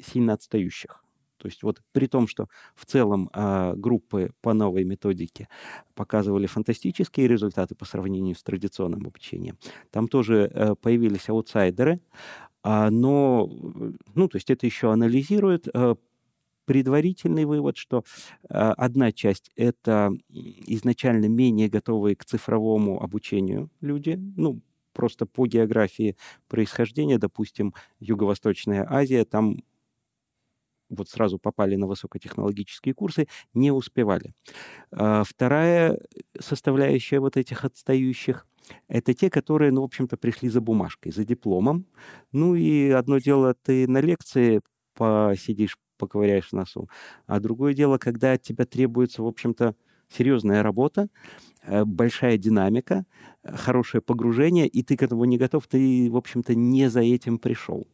сильно 0.00 0.34
отстающих. 0.34 1.01
То 1.42 1.48
есть 1.48 1.64
вот 1.64 1.82
при 1.90 2.06
том, 2.06 2.28
что 2.28 2.46
в 2.76 2.86
целом 2.86 3.28
э, 3.34 3.74
группы 3.74 4.30
по 4.42 4.52
новой 4.54 4.84
методике 4.84 5.48
показывали 5.96 6.46
фантастические 6.46 7.26
результаты 7.26 7.74
по 7.74 7.84
сравнению 7.84 8.36
с 8.36 8.44
традиционным 8.44 9.08
обучением, 9.08 9.58
там 9.90 10.06
тоже 10.06 10.48
э, 10.54 10.76
появились 10.80 11.28
аутсайдеры, 11.28 11.98
э, 12.62 12.88
но, 12.90 13.50
ну, 14.14 14.28
то 14.28 14.36
есть 14.36 14.50
это 14.50 14.66
еще 14.66 14.92
анализирует, 14.92 15.66
э, 15.74 15.96
предварительный 16.64 17.44
вывод, 17.44 17.76
что 17.76 18.04
э, 18.44 18.54
одна 18.54 19.10
часть— 19.10 19.50
это 19.56 20.12
изначально 20.30 21.26
менее 21.26 21.68
готовые 21.68 22.14
к 22.14 22.24
цифровому 22.24 23.02
обучению 23.02 23.68
люди, 23.80 24.16
ну, 24.36 24.60
просто 24.92 25.26
по 25.26 25.48
географии 25.48 26.16
происхождения, 26.46 27.18
допустим, 27.18 27.74
Юго-Восточная 27.98 28.86
Азия, 28.88 29.24
там 29.24 29.56
вот 30.92 31.08
сразу 31.08 31.38
попали 31.38 31.76
на 31.76 31.86
высокотехнологические 31.86 32.94
курсы, 32.94 33.28
не 33.54 33.70
успевали. 33.72 34.32
А 34.92 35.24
вторая 35.24 35.98
составляющая 36.38 37.20
вот 37.20 37.36
этих 37.36 37.64
отстающих— 37.64 38.46
это 38.88 39.14
те, 39.14 39.30
которые, 39.30 39.72
ну, 39.72 39.82
в 39.82 39.84
общем-то, 39.84 40.16
пришли 40.16 40.48
за 40.48 40.60
бумажкой, 40.60 41.12
за 41.12 41.24
дипломом. 41.24 41.86
Ну 42.32 42.54
и 42.54 42.90
одно 42.90 43.18
дело, 43.18 43.54
ты 43.54 43.88
на 43.88 44.00
лекции 44.00 44.60
посидишь, 44.94 45.78
поковыряешь 45.98 46.52
носу, 46.52 46.88
а 47.26 47.40
другое 47.40 47.74
дело, 47.74 47.98
когда 47.98 48.32
от 48.32 48.42
тебя 48.42 48.64
требуется, 48.64 49.22
в 49.22 49.26
общем-то, 49.26 49.74
серьезная 50.08 50.62
работа, 50.62 51.08
э, 51.62 51.84
большая 51.84 52.38
динамика, 52.38 53.04
хорошее 53.44 54.02
погружение, 54.02 54.66
и 54.66 54.82
ты 54.82 54.96
к 54.96 55.02
этому 55.02 55.24
не 55.24 55.38
готов, 55.38 55.66
ты, 55.66 56.10
в 56.10 56.16
общем-то, 56.16 56.54
не 56.54 56.90
за 56.90 57.00
этим 57.00 57.38
пришел. 57.38 57.86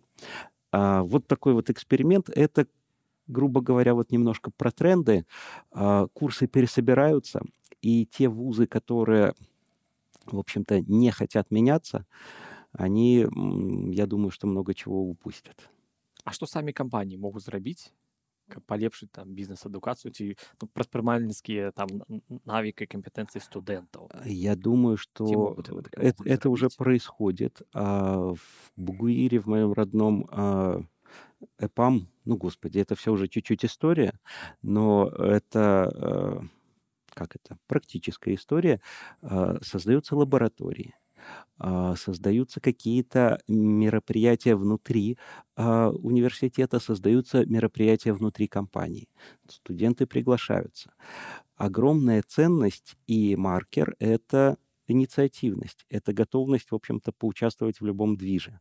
А 0.72 1.02
вот 1.02 1.26
такой 1.26 1.54
вот 1.54 1.70
эксперимент— 1.70 2.28
это 2.34 2.66
грубо 3.27 3.61
говоря, 3.61 3.93
вот 3.93 4.11
немножко 4.11 4.51
про 4.51 4.71
тренды. 4.71 5.25
А, 5.71 6.07
курсы 6.13 6.47
пересобираются, 6.47 7.41
и 7.81 8.05
те 8.05 8.27
вузы, 8.27 8.67
которые, 8.67 9.33
в 10.25 10.37
общем-то, 10.39 10.81
не 10.81 11.11
хотят 11.11 11.51
меняться, 11.51 12.05
они, 12.71 13.27
я 13.91 14.07
думаю, 14.07 14.31
что 14.31 14.47
много 14.47 14.73
чего 14.73 15.01
упустят. 15.01 15.69
А 16.23 16.31
что 16.31 16.45
сами 16.45 16.71
компании 16.71 17.17
могут 17.17 17.43
зрабіць 17.43 17.91
полепшить 18.65 19.11
там 19.11 19.33
бізнес-адукацыю 19.33 20.11
ці 20.11 20.35
ну, 20.61 20.67
прадпрымальніцкія 20.73 21.71
там 21.71 21.87
навыки 22.45 22.85
компетенции 22.85 23.39
студентов 23.39 24.11
я 24.25 24.55
думаю 24.55 24.97
что 24.97 25.55
это, 25.93 26.23
это 26.25 26.49
уже 26.49 26.69
происходит 26.69 27.61
а, 27.73 28.33
в 28.33 28.71
Бугуире 28.75 29.39
в 29.39 29.47
моем 29.47 29.73
родном 29.73 30.27
а, 30.29 30.81
ЭПАМ, 31.58 32.08
ну, 32.24 32.36
господи, 32.36 32.78
это 32.78 32.94
все 32.94 33.12
уже 33.12 33.28
чуть-чуть 33.28 33.64
история, 33.64 34.18
но 34.62 35.08
это, 35.08 35.90
э, 35.94 36.40
как 37.14 37.36
это, 37.36 37.58
практическая 37.66 38.34
история. 38.34 38.80
Э, 39.22 39.58
создаются 39.62 40.16
лаборатории, 40.16 40.94
э, 41.60 41.94
создаются 41.96 42.60
какие-то 42.60 43.40
мероприятия 43.48 44.56
внутри 44.56 45.18
университета, 45.56 46.78
создаются 46.78 47.44
мероприятия 47.44 48.12
внутри 48.12 48.46
компании. 48.46 49.08
Студенты 49.48 50.06
приглашаются. 50.06 50.92
Огромная 51.56 52.22
ценность 52.22 52.96
и 53.08 53.34
маркер— 53.34 53.96
это 53.98 54.56
инициативность, 54.90 55.84
это 55.88 56.12
готовность, 56.12 56.70
в 56.70 56.74
общем-то, 56.74 57.12
поучаствовать 57.12 57.80
в 57.80 57.86
любом 57.86 58.16
движе, 58.16 58.60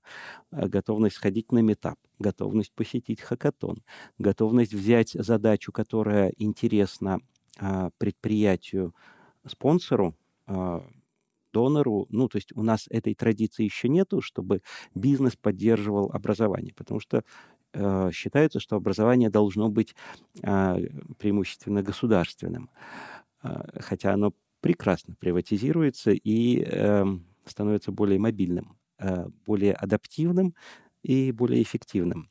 э, 0.52 0.68
готовность 0.68 1.16
сходить 1.16 1.52
на 1.52 1.60
метап, 1.60 1.98
готовность 2.20 2.74
посетить 2.74 3.22
хакатон, 3.22 3.84
готовность 4.18 4.74
взять 4.74 5.12
задачу, 5.12 5.72
которая 5.72 6.34
интересна 6.38 7.20
а, 7.60 7.90
предприятию, 7.98 8.94
спонсору, 9.46 10.16
а, 10.46 10.84
донору. 11.54 12.06
Ну, 12.10 12.28
то 12.28 12.38
есть 12.38 12.56
у 12.56 12.62
нас 12.62 12.86
этой 12.90 13.16
традиции 13.16 13.64
еще 13.64 13.90
нету, 13.90 14.22
чтобы 14.22 14.62
бизнес 14.94 15.36
поддерживал 15.36 16.12
образование, 16.14 16.74
потому 16.76 17.00
что 17.00 17.24
э, 17.74 18.12
считается, 18.14 18.60
что 18.60 18.76
образование 18.76 19.30
должно 19.30 19.70
быть 19.70 19.96
преимущественно 20.42 21.82
государственным, 21.82 22.70
хотя 23.42 24.14
оно 24.14 24.34
прекрасно 24.62 25.16
приватизируется 25.20 26.12
и 26.12 26.64
э, 26.64 27.06
становится 27.46 27.92
более 27.92 28.20
мобильным, 28.20 28.78
э, 29.00 29.28
более 29.46 29.74
адаптивным 29.74 30.56
и 31.04 31.32
более 31.32 31.62
эффективным. 31.62 32.30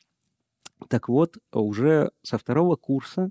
Так 0.88 1.09
вот, 1.09 1.38
уже 1.52 2.11
со 2.23 2.38
второго 2.38 2.76
курса 2.76 3.30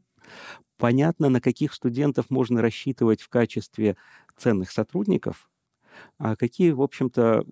понятно, 0.77 1.29
на 1.29 1.41
каких 1.41 1.73
студентов 1.73 2.29
можно 2.29 2.61
рассчитывать 2.61 3.21
в 3.21 3.29
качестве 3.29 3.97
ценных 4.37 4.71
сотрудников, 4.71 5.49
а 6.17 6.35
какие, 6.35 6.71
в 6.71 6.81
общем-то, 6.81 7.45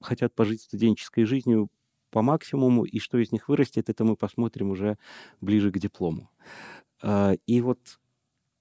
хотят 0.00 0.34
пожить 0.34 0.62
студенческой 0.62 1.24
жизнью 1.24 1.68
по 2.10 2.22
максимуму, 2.22 2.84
и 2.84 2.98
что 2.98 3.18
из 3.18 3.32
них 3.32 3.48
вырастет, 3.48 3.90
это 3.90 4.04
мы 4.04 4.16
посмотрим 4.16 4.70
уже 4.70 4.96
ближе 5.40 5.70
к 5.70 5.78
диплому. 5.78 6.30
А, 7.02 7.34
и 7.46 7.60
вот 7.60 7.78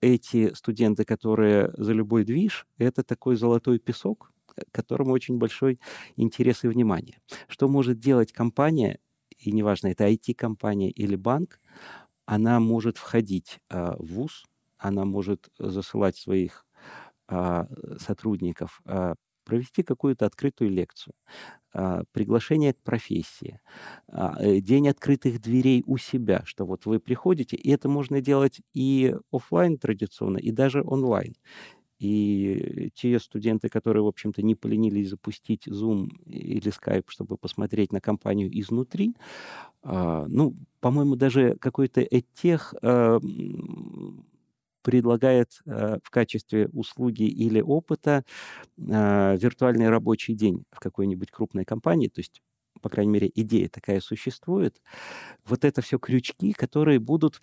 эти 0.05 0.53
студенты, 0.53 1.03
которые 1.03 1.73
за 1.77 1.93
любой 1.93 2.25
движ, 2.25 2.67
это 2.77 3.03
такой 3.03 3.35
золотой 3.35 3.79
песок, 3.79 4.31
к 4.45 4.71
которому 4.71 5.11
очень 5.13 5.37
большой 5.37 5.79
интерес 6.15 6.63
и 6.63 6.67
внимание. 6.67 7.19
Что 7.47 7.67
может 7.67 7.99
делать 7.99 8.31
компания, 8.31 8.99
и 9.37 9.51
неважно, 9.51 9.87
это 9.87 10.07
IT-компания 10.07 10.91
или 10.91 11.15
банк, 11.15 11.59
она 12.25 12.59
может 12.59 12.97
входить 12.97 13.59
а, 13.69 13.95
в 13.97 14.05
ВУЗ, 14.05 14.45
она 14.77 15.05
может 15.05 15.49
засылать 15.57 16.17
своих 16.17 16.65
а, 17.27 17.67
сотрудников 17.97 18.81
а, 18.85 19.15
провести 19.45 19.83
какую-то 19.83 20.25
открытую 20.27 20.71
лекцию, 20.71 21.13
а, 21.73 22.03
приглашение 22.13 22.73
к 22.73 22.81
профессии, 22.83 23.59
а, 24.09 24.35
э, 24.39 24.59
день 24.61 24.89
открытых 24.89 25.41
дверей 25.41 25.83
у 25.85 25.97
себя, 25.97 26.43
что 26.45 26.65
вот 26.65 26.85
вы 26.85 26.99
приходите, 26.99 27.57
и 27.57 27.71
это 27.71 27.89
можно 27.89 28.21
делать 28.21 28.61
и 28.73 29.15
офлайн 29.31 29.77
традиционно, 29.77 30.37
и 30.37 30.51
даже 30.51 30.83
онлайн. 30.83 31.35
И 31.99 32.91
те 32.95 33.19
студенты, 33.19 33.69
которые, 33.69 34.03
в 34.03 34.07
общем-то, 34.07 34.41
не 34.43 34.55
поленились 34.55 35.09
запустить 35.11 35.67
Zoom 35.67 36.09
или 36.27 36.71
Skype, 36.71 37.05
чтобы 37.07 37.37
посмотреть 37.37 37.93
на 37.93 38.01
компанию 38.01 38.49
изнутри, 38.59 39.15
а, 39.83 40.25
ну, 40.27 40.55
по-моему, 40.81 41.15
даже 41.15 41.57
какой-то 41.59 42.01
этих 42.01 42.73
предлагает 44.85 45.61
э, 45.65 45.97
в 46.03 46.11
качестве 46.11 46.67
услуги 46.67 47.23
или 47.23 47.59
опыта 47.59 48.23
э, 48.77 49.37
виртуальный 49.37 49.89
рабочий 49.89 50.35
день 50.35 50.63
в 50.71 50.79
какой-нибудь 50.79 51.31
крупной 51.31 51.65
компании, 51.65 52.07
то 52.07 52.19
есть 52.19 52.43
по 52.81 52.89
крайней 52.89 53.13
мере, 53.13 53.31
идея 53.33 53.67
такая 53.67 53.99
существует. 53.99 54.79
Вот 55.43 55.65
это 55.65 55.81
все 55.81 55.97
крючки, 55.97 56.53
которые 56.53 56.99
будут 56.99 57.41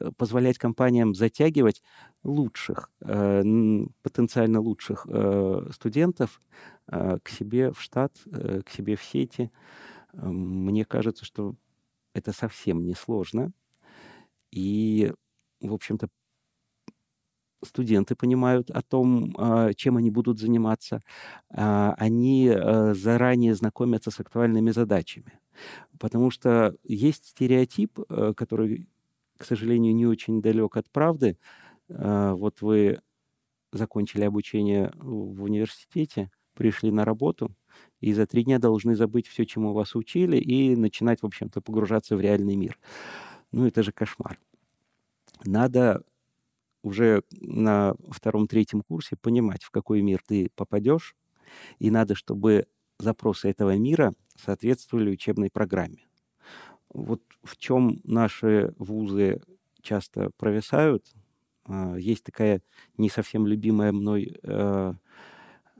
э, 0.00 0.10
позволять 0.16 0.56
компаниям 0.56 1.14
затягивать 1.14 1.82
лучших, 2.22 2.90
э, 3.02 3.42
потенциально 4.02 4.60
лучших 4.60 5.06
студентов 5.74 6.40
к 6.86 7.28
себе 7.28 7.72
в 7.72 7.80
штат, 7.80 8.12
к 8.24 8.70
себе 8.70 8.96
в 8.96 9.02
сети. 9.04 9.50
Мне 10.14 10.84
кажется, 10.84 11.24
что 11.24 11.54
это 12.14 12.32
совсем 12.32 12.84
не 12.86 12.94
сложно. 12.94 13.52
И, 14.50 15.12
в 15.60 15.72
общем-то, 15.74 16.08
студенты 17.64 18.14
понимают 18.14 18.70
о 18.70 18.82
том, 18.82 19.34
а, 19.38 19.72
чем 19.74 19.96
они 19.96 20.10
будут 20.10 20.38
заниматься, 20.38 21.02
а, 21.50 21.94
они 21.98 22.48
э, 22.48 22.94
заранее 22.94 23.54
знакомятся 23.54 24.10
с 24.10 24.20
актуальными 24.20 24.70
задачами. 24.70 25.40
Потому 25.98 26.30
что 26.30 26.74
есть 26.84 27.26
стереотип, 27.26 27.98
э, 28.08 28.32
который, 28.36 28.88
к 29.36 29.44
сожалению, 29.44 29.94
не 29.94 30.06
очень 30.06 30.40
далек 30.42 30.76
от 30.76 30.90
правды. 30.90 31.36
А, 31.90 32.34
вот 32.34 32.62
вы 32.62 33.00
закончили 33.72 34.24
обучение 34.24 34.92
в 34.96 35.42
университете, 35.42 36.30
пришли 36.54 36.90
на 36.90 37.04
работу, 37.04 37.54
и 38.00 38.12
за 38.12 38.26
три 38.26 38.44
дня 38.44 38.58
должны 38.58 38.96
забыть 38.96 39.28
все, 39.28 39.46
чему 39.46 39.72
вас 39.72 39.94
учили, 39.94 40.36
и 40.36 40.74
начинать, 40.76 41.22
в 41.22 41.26
общем-то, 41.26 41.60
погружаться 41.60 42.16
в 42.16 42.20
реальный 42.20 42.56
мир. 42.56 42.78
Ну, 43.52 43.66
это 43.66 43.82
же 43.82 43.92
кошмар. 43.92 44.38
Надо 45.44 46.02
уже 46.82 47.22
на 47.32 47.94
втором-третьем 48.10 48.82
курсе 48.82 49.16
понимать, 49.16 49.62
в 49.64 49.70
какой 49.70 50.02
мир 50.02 50.20
ты 50.26 50.50
попадешь, 50.54 51.16
и 51.78 51.90
надо, 51.90 52.14
чтобы 52.14 52.66
запросы 52.98 53.48
этого 53.50 53.76
мира 53.76 54.12
соответствовали 54.36 55.10
учебной 55.10 55.50
программе. 55.50 56.06
Вот 56.92 57.22
в 57.42 57.56
чем 57.56 58.00
наши 58.04 58.74
вузы 58.78 59.40
часто 59.82 60.30
провисают. 60.36 61.06
А, 61.64 61.96
есть 61.96 62.24
такая 62.24 62.62
не 62.96 63.08
совсем 63.08 63.46
любимая 63.46 63.92
мной 63.92 64.36
э, 64.42 64.94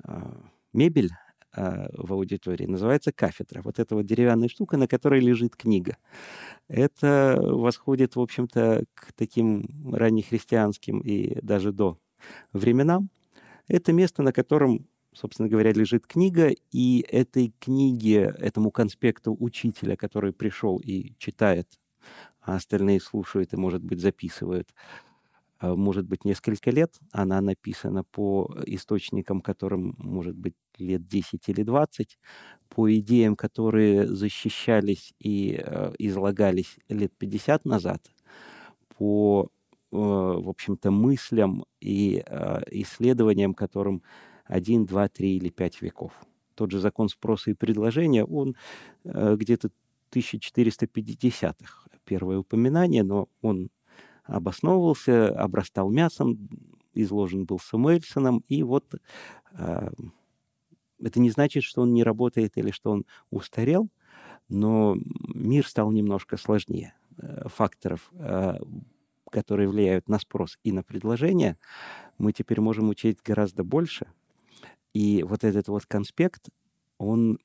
а, 0.04 0.50
мебель 0.72 1.10
в 1.54 2.12
аудитории, 2.12 2.66
называется 2.66 3.12
кафедра. 3.12 3.62
Вот 3.62 3.78
эта 3.78 3.94
вот 3.94 4.06
деревянная 4.06 4.48
штука, 4.48 4.76
на 4.76 4.86
которой 4.86 5.20
лежит 5.20 5.56
книга. 5.56 5.96
Это 6.68 7.38
восходит, 7.40 8.16
в 8.16 8.20
общем-то, 8.20 8.84
к 8.94 9.12
таким 9.14 9.92
раннехристианским 9.92 11.00
и 11.00 11.40
даже 11.42 11.72
до 11.72 11.98
временам. 12.52 13.10
Это 13.68 13.92
место, 13.92 14.22
на 14.22 14.32
котором 14.32 14.86
собственно 15.12 15.48
говоря, 15.48 15.72
лежит 15.72 16.06
книга, 16.06 16.50
и 16.72 17.04
этой 17.08 17.52
книге, 17.58 18.34
этому 18.38 18.70
конспекту 18.70 19.36
учителя, 19.38 19.96
который 19.96 20.32
пришел 20.32 20.78
и 20.78 21.14
читает, 21.18 21.66
а 22.40 22.56
остальные 22.56 23.00
слушают 23.00 23.52
и, 23.52 23.56
может 23.56 23.82
быть, 23.82 24.00
записывают, 24.00 24.68
а, 24.74 25.09
может 25.68 26.06
быть, 26.06 26.24
несколько 26.24 26.70
лет. 26.70 26.98
Она 27.12 27.40
написана 27.40 28.04
по 28.04 28.50
источникам, 28.66 29.40
которым, 29.40 29.94
может 29.98 30.36
быть, 30.36 30.54
лет 30.78 31.06
10 31.06 31.48
или 31.48 31.62
20, 31.62 32.18
по 32.68 32.94
идеям, 32.96 33.36
которые 33.36 34.06
защищались 34.06 35.12
и 35.18 35.60
э, 35.62 35.92
излагались 35.98 36.78
лет 36.88 37.12
50 37.18 37.64
назад, 37.64 38.02
по, 38.96 39.48
э, 39.92 39.96
в 39.96 40.48
общем-то, 40.48 40.90
мыслям 40.90 41.64
и 41.80 42.22
э, 42.26 42.60
исследованиям, 42.70 43.54
которым 43.54 44.02
один, 44.44 44.86
два, 44.86 45.08
три 45.08 45.36
или 45.36 45.48
пять 45.50 45.80
веков. 45.82 46.12
Тот 46.54 46.70
же 46.72 46.78
закон 46.80 47.08
спроса 47.08 47.50
и 47.50 47.54
предложения, 47.54 48.24
он 48.24 48.56
э, 49.04 49.36
где-то 49.36 49.70
1450-х 50.12 51.88
первое 52.04 52.38
упоминание, 52.38 53.04
но 53.04 53.28
он 53.42 53.70
обосновывался, 54.30 55.28
обрастал 55.28 55.90
мясом, 55.90 56.48
изложен 56.94 57.44
был 57.44 57.58
Самуэльсоном, 57.58 58.44
и 58.48 58.62
вот 58.62 58.94
э, 59.52 59.90
это 61.02 61.20
не 61.20 61.30
значит, 61.30 61.62
что 61.62 61.82
он 61.82 61.94
не 61.94 62.04
работает 62.04 62.56
или 62.56 62.70
что 62.70 62.90
он 62.90 63.04
устарел, 63.30 63.88
но 64.48 64.96
мир 65.34 65.66
стал 65.66 65.90
немножко 65.92 66.36
сложнее. 66.36 66.94
Э, 67.18 67.48
факторов, 67.48 68.10
э, 68.12 68.58
которые 69.30 69.68
влияют 69.68 70.08
на 70.08 70.18
спрос 70.18 70.58
и 70.64 70.72
на 70.72 70.82
предложение, 70.82 71.56
мы 72.18 72.32
теперь 72.32 72.60
можем 72.60 72.88
учить 72.88 73.18
гораздо 73.22 73.64
больше– 73.64 74.06
и 74.92 75.22
вот 75.22 75.44
этот 75.44 75.68
вот 75.68 75.86
конспект, 75.86 76.48
он, 76.98 77.38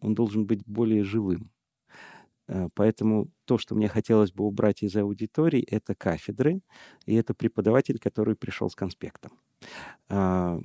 он 0.00 0.14
должен 0.14 0.46
быть 0.46 0.62
более 0.66 1.04
живым. 1.04 1.50
Э, 2.48 2.68
поэтому 2.74 3.28
то, 3.44 3.58
что 3.58 3.74
мне 3.74 3.88
хотелось 3.88 4.32
бы 4.32 4.44
убрать 4.44 4.82
из 4.82 4.96
аудитории, 4.96 5.62
это 5.62 5.94
кафедры, 5.94 6.60
и 7.06 7.14
это 7.14 7.34
преподаватель, 7.34 7.98
который 7.98 8.36
пришел 8.36 8.70
с 8.70 8.74
конспектом. 8.74 9.38
А, 10.08 10.60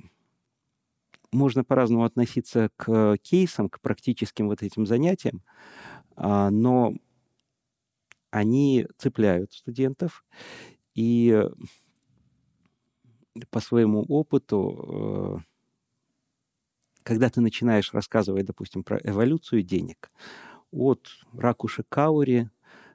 можно 1.32 1.64
по-разному 1.64 2.04
относиться 2.04 2.70
к 2.76 3.16
кейсам, 3.18 3.68
к 3.68 3.80
практическим 3.80 4.48
вот 4.48 4.62
этим 4.62 4.86
занятиям, 4.86 5.42
а, 6.16 6.50
но 6.50 6.94
они 8.30 8.86
цепляют 8.98 9.52
студентов, 9.52 10.24
и 10.94 11.44
по 13.50 13.60
своему 13.60 14.02
опыту 14.02 15.40
э, 15.44 15.48
когда 17.08 17.30
ты 17.30 17.40
начинаешь 17.40 17.94
рассказывать, 17.94 18.44
допустим, 18.44 18.84
про 18.84 18.98
эволюцию 19.02 19.62
денег, 19.62 20.10
от 20.72 21.08
ракушек 21.36 21.86
каури, 21.88 22.50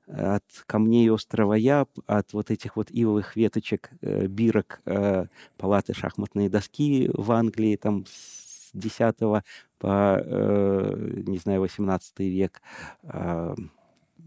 от 0.08 0.44
камней 0.68 1.10
острова 1.10 1.54
Яб, 1.54 1.90
от 2.08 2.34
вот 2.34 2.52
этих 2.52 2.76
вот 2.76 2.90
ивовых 2.92 3.36
веточек, 3.36 3.92
э, 4.02 4.28
бирок 4.28 4.82
э, 4.86 5.26
палаты 5.58 5.94
шахматной 5.94 6.50
доски 6.50 7.10
в 7.14 7.32
Англии, 7.32 7.78
там 7.78 8.06
с 8.08 8.72
10 8.74 9.44
по, 9.80 10.22
э, 10.24 11.22
не 11.26 11.38
знаю, 11.38 11.62
18 11.62 12.30
век, 12.30 12.62
э, 13.04 13.56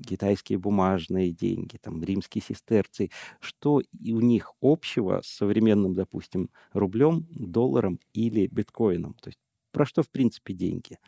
китайские 0.06 0.58
бумажные 0.58 1.30
деньги, 1.30 1.78
там, 1.78 2.02
римские 2.02 2.42
сестерцы, 2.42 3.10
что 3.40 3.76
у 3.76 4.20
них 4.20 4.52
общего 4.60 5.20
с 5.22 5.28
современным, 5.28 5.94
допустим, 5.94 6.50
рублем, 6.72 7.26
долларом 7.30 7.98
или 8.12 8.46
биткоином. 8.46 9.14
То 9.14 9.28
есть 9.28 9.38
про 9.72 9.84
что, 9.84 10.02
в 10.02 10.10
принципе, 10.10 10.54
деньги? 10.54 10.98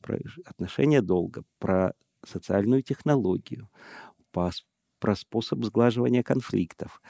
Про 0.00 0.18
отношения 0.44 1.02
долга, 1.02 1.44
про 1.58 1.94
социальную 2.24 2.82
технологию, 2.82 3.68
про 4.98 5.14
способ 5.16 5.64
сглаживания 5.64 6.22
конфликтов. 6.22 7.00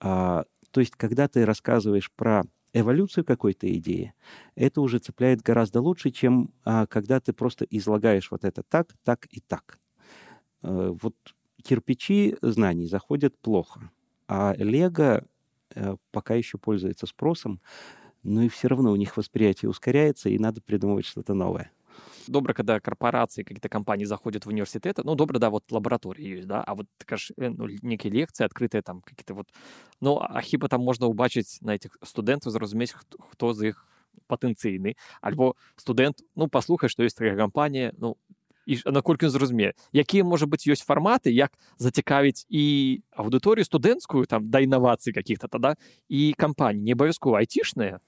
А, 0.00 0.44
то 0.70 0.80
есть, 0.80 0.94
когда 0.96 1.28
ты 1.28 1.44
рассказываешь 1.44 2.10
про 2.12 2.44
эволюцию 2.72 3.24
какой-то 3.24 3.72
идеи, 3.78 4.14
это 4.54 4.80
уже 4.80 4.98
цепляет 4.98 5.42
гораздо 5.42 5.80
лучше, 5.80 6.10
чем 6.10 6.52
а, 6.64 6.86
когда 6.86 7.20
ты 7.20 7.32
просто 7.32 7.64
излагаешь 7.70 8.30
вот 8.30 8.44
это 8.44 8.62
так, 8.62 8.94
так 9.04 9.26
и 9.30 9.40
так. 9.40 9.78
А, 10.62 10.90
вот 10.92 11.14
кирпичи 11.62 12.36
знаний 12.42 12.86
заходят 12.86 13.38
плохо, 13.38 13.90
а 14.28 14.54
лего 14.58 15.24
а, 15.76 15.96
пока 16.12 16.34
еще 16.34 16.58
пользуется 16.58 17.06
спросом, 17.06 17.60
но 18.24 18.42
и 18.42 18.48
все 18.48 18.68
равно 18.68 18.92
у 18.92 18.96
них 18.96 19.16
восприятие 19.16 19.70
ускоряется, 19.70 20.30
и 20.30 20.38
надо 20.38 20.62
придумывать 20.62 21.06
что-то 21.06 21.34
новое. 21.34 21.72
Добро, 22.26 22.54
когда 22.54 22.80
корпорации, 22.80 23.42
какие-то 23.42 23.68
компании 23.68 24.04
заходят 24.04 24.46
в 24.46 24.48
университеты, 24.48 25.02
ну, 25.04 25.14
добро, 25.14 25.38
да, 25.38 25.50
вот 25.50 25.70
лаборатории 25.70 26.38
есть, 26.38 26.48
да, 26.48 26.62
а 26.62 26.74
вот, 26.74 26.86
кажешь, 27.04 27.32
э, 27.36 27.48
ну, 27.48 27.66
некие 27.82 28.12
лекции 28.12 28.44
открытые 28.44 28.82
там, 28.82 29.00
какие-то 29.00 29.34
вот, 29.34 29.48
ну, 30.00 30.18
а 30.20 30.40
хіба 30.40 30.68
там 30.68 30.82
можна 30.82 31.06
убачить 31.06 31.58
на 31.60 31.74
этих 31.74 31.98
студентов, 32.02 32.52
зразумець, 32.52 32.92
хто, 32.92 33.18
хто 33.30 33.52
з 33.52 33.68
іх 33.68 33.86
патэнцыйны, 34.28 34.96
альбо 35.20 35.54
студент, 35.76 36.22
ну, 36.34 36.48
паслухай, 36.48 36.88
што 36.88 37.04
ёсць 37.04 37.14
такая 37.14 37.36
кампанія, 37.36 37.92
ну, 37.98 38.16
і 38.66 38.82
наколькі 38.90 39.30
зразумее 39.30 39.72
якія 39.94 40.26
можа 40.26 40.46
быть 40.50 40.66
ёсць 40.66 40.82
фарматы 40.82 41.30
як 41.30 41.54
зацікавіць 41.78 42.44
і 42.50 43.00
аўдыторыю 43.14 43.64
студэнцкую 43.64 44.26
там 44.26 44.50
да 44.50 44.60
інавацый 44.60 45.14
каких-то 45.14 45.48
тада 45.48 45.78
і 46.10 46.34
кампаній 46.34 46.82
не 46.82 46.92
абавязкова 46.92 47.38
айцішныя 47.38 48.02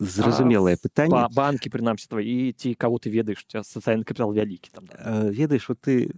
зразумелае 0.00 0.76
пытанне 0.80 1.12
па 1.12 1.28
банкі 1.28 1.70
прынамсі 1.70 2.08
твои 2.08 2.52
ці 2.56 2.74
кого 2.74 2.98
ты 2.98 3.12
ведаеш 3.12 3.44
сацыяльны 3.44 4.04
капітал 4.04 4.32
вялікі 4.32 4.72
там 4.72 4.88
да? 4.88 4.96
Э, 4.96 5.30
ведаеш 5.30 5.68
вот 5.68 5.80
ты 5.80 6.10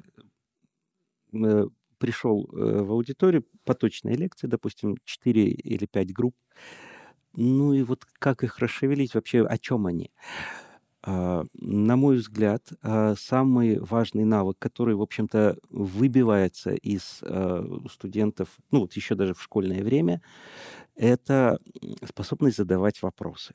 э, 1.32 1.66
пришел 1.98 2.46
э, 2.52 2.82
в 2.82 2.92
аудиторию 2.92 3.44
поточные 3.64 4.14
лекции 4.14 4.46
допустим 4.46 4.96
4 5.04 5.48
или 5.50 5.86
5 5.86 6.12
групп 6.12 6.36
ну 7.34 7.72
и 7.72 7.82
вот 7.82 8.06
как 8.18 8.44
их 8.44 8.58
расшевелить 8.58 9.14
вообще 9.14 9.44
о 9.44 9.58
чем 9.58 9.86
они 9.86 10.10
а, 11.04 11.44
на 11.54 11.96
мой 11.96 12.16
взгляд, 12.16 12.62
а, 12.80 13.14
самый 13.16 13.80
важный 13.80 14.24
навык, 14.24 14.56
который, 14.60 14.94
в 14.94 15.02
общем-то, 15.02 15.58
выбивается 15.68 16.74
из 16.74 17.18
а, 17.22 17.66
студентов, 17.90 18.48
ну 18.70 18.80
вот 18.80 18.92
еще 18.92 19.16
даже 19.16 19.34
в 19.34 19.42
школьное 19.42 19.82
время, 19.82 20.22
это 20.94 21.58
способность 22.06 22.56
задавать 22.56 23.02
вопросы. 23.02 23.54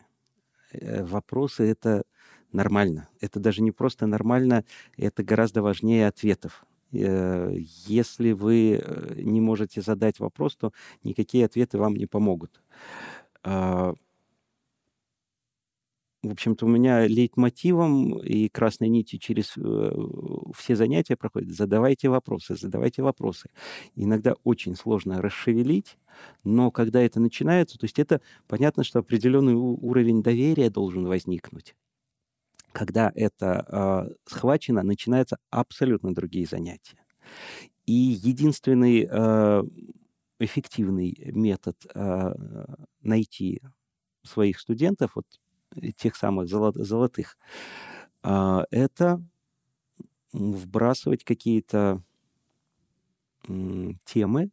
Э, 0.73 1.05
вопросы— 1.05 1.65
это 1.71 2.03
нормально. 2.53 3.09
Это 3.21 3.41
даже 3.41 3.63
не 3.63 3.73
просто 3.73 4.07
нормально, 4.07 4.65
это 4.97 5.23
гораздо 5.23 5.63
важнее 5.63 6.07
ответов. 6.09 6.65
Э, 6.93 7.55
если 7.87 8.33
вы 8.33 8.81
э, 8.83 9.15
не 9.21 9.41
можете 9.41 9.81
задать 9.83 10.21
вопрос, 10.21 10.57
то 10.57 10.73
никакие 11.05 11.47
ответы 11.47 11.79
вам 11.79 11.95
не 11.97 12.07
помогут 12.07 12.61
в 16.23 16.31
общем-то, 16.31 16.67
у 16.67 16.69
меня 16.69 17.07
лейтмотивом 17.07 18.19
и 18.21 18.49
красной 18.49 18.89
нитью 18.89 19.19
через 19.19 19.55
э, 19.57 19.93
все 20.57 20.77
занятия 20.77 21.17
проходит. 21.17 21.51
Задавайте 21.51 22.09
вопросы, 22.09 22.55
задавайте 22.55 23.03
вопросы. 23.03 23.51
Иногда 23.97 24.35
очень 24.45 24.77
сложно 24.77 25.21
расшевелить, 25.21 25.99
но 26.45 26.71
когда 26.71 27.03
это 27.03 27.19
начинается, 27.19 27.77
то 27.77 27.87
есть 27.87 27.99
это 27.99 28.21
понятно, 28.47 28.85
что 28.85 29.01
определенный 29.01 29.55
уровень 29.55 30.23
доверия 30.23 30.71
должен 30.71 31.07
возникнуть. 31.07 31.75
Когда 32.71 33.11
это 33.17 33.67
э, 34.09 34.15
схвачено, 34.27 34.85
начинаются 34.85 35.39
абсолютно 35.51 36.15
другие 36.15 36.47
занятия. 36.47 37.05
И 37.85 37.93
единственный 37.93 39.09
э, 39.11 39.63
эффективный 40.39 41.17
метод 41.33 41.77
э, 41.95 42.35
найти 43.03 43.61
своих 44.23 44.61
студентов, 44.61 45.13
вот 45.17 45.27
тех 45.97 46.17
самых 46.17 46.49
золотых, 46.49 47.37
а, 48.23 48.65
это 48.71 49.23
вбрасывать 50.33 51.25
какие-то 51.25 52.03
темы, 54.05 54.51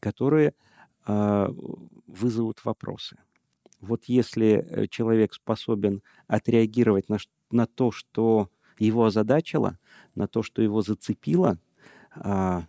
которые 0.00 0.54
а, 1.04 1.50
вызовут 2.06 2.64
вопросы. 2.64 3.16
Вот 3.80 4.04
если 4.06 4.46
э, 4.48 4.86
человек 4.88 5.34
способен 5.34 6.02
отреагировать 6.26 7.08
на, 7.08 7.18
на 7.50 7.66
то, 7.66 7.90
что 7.92 8.50
его 8.78 9.04
озадачило, 9.04 9.78
на 10.14 10.26
то, 10.26 10.42
что 10.42 10.62
его 10.62 10.82
зацепило, 10.82 11.58
а, 12.14 12.66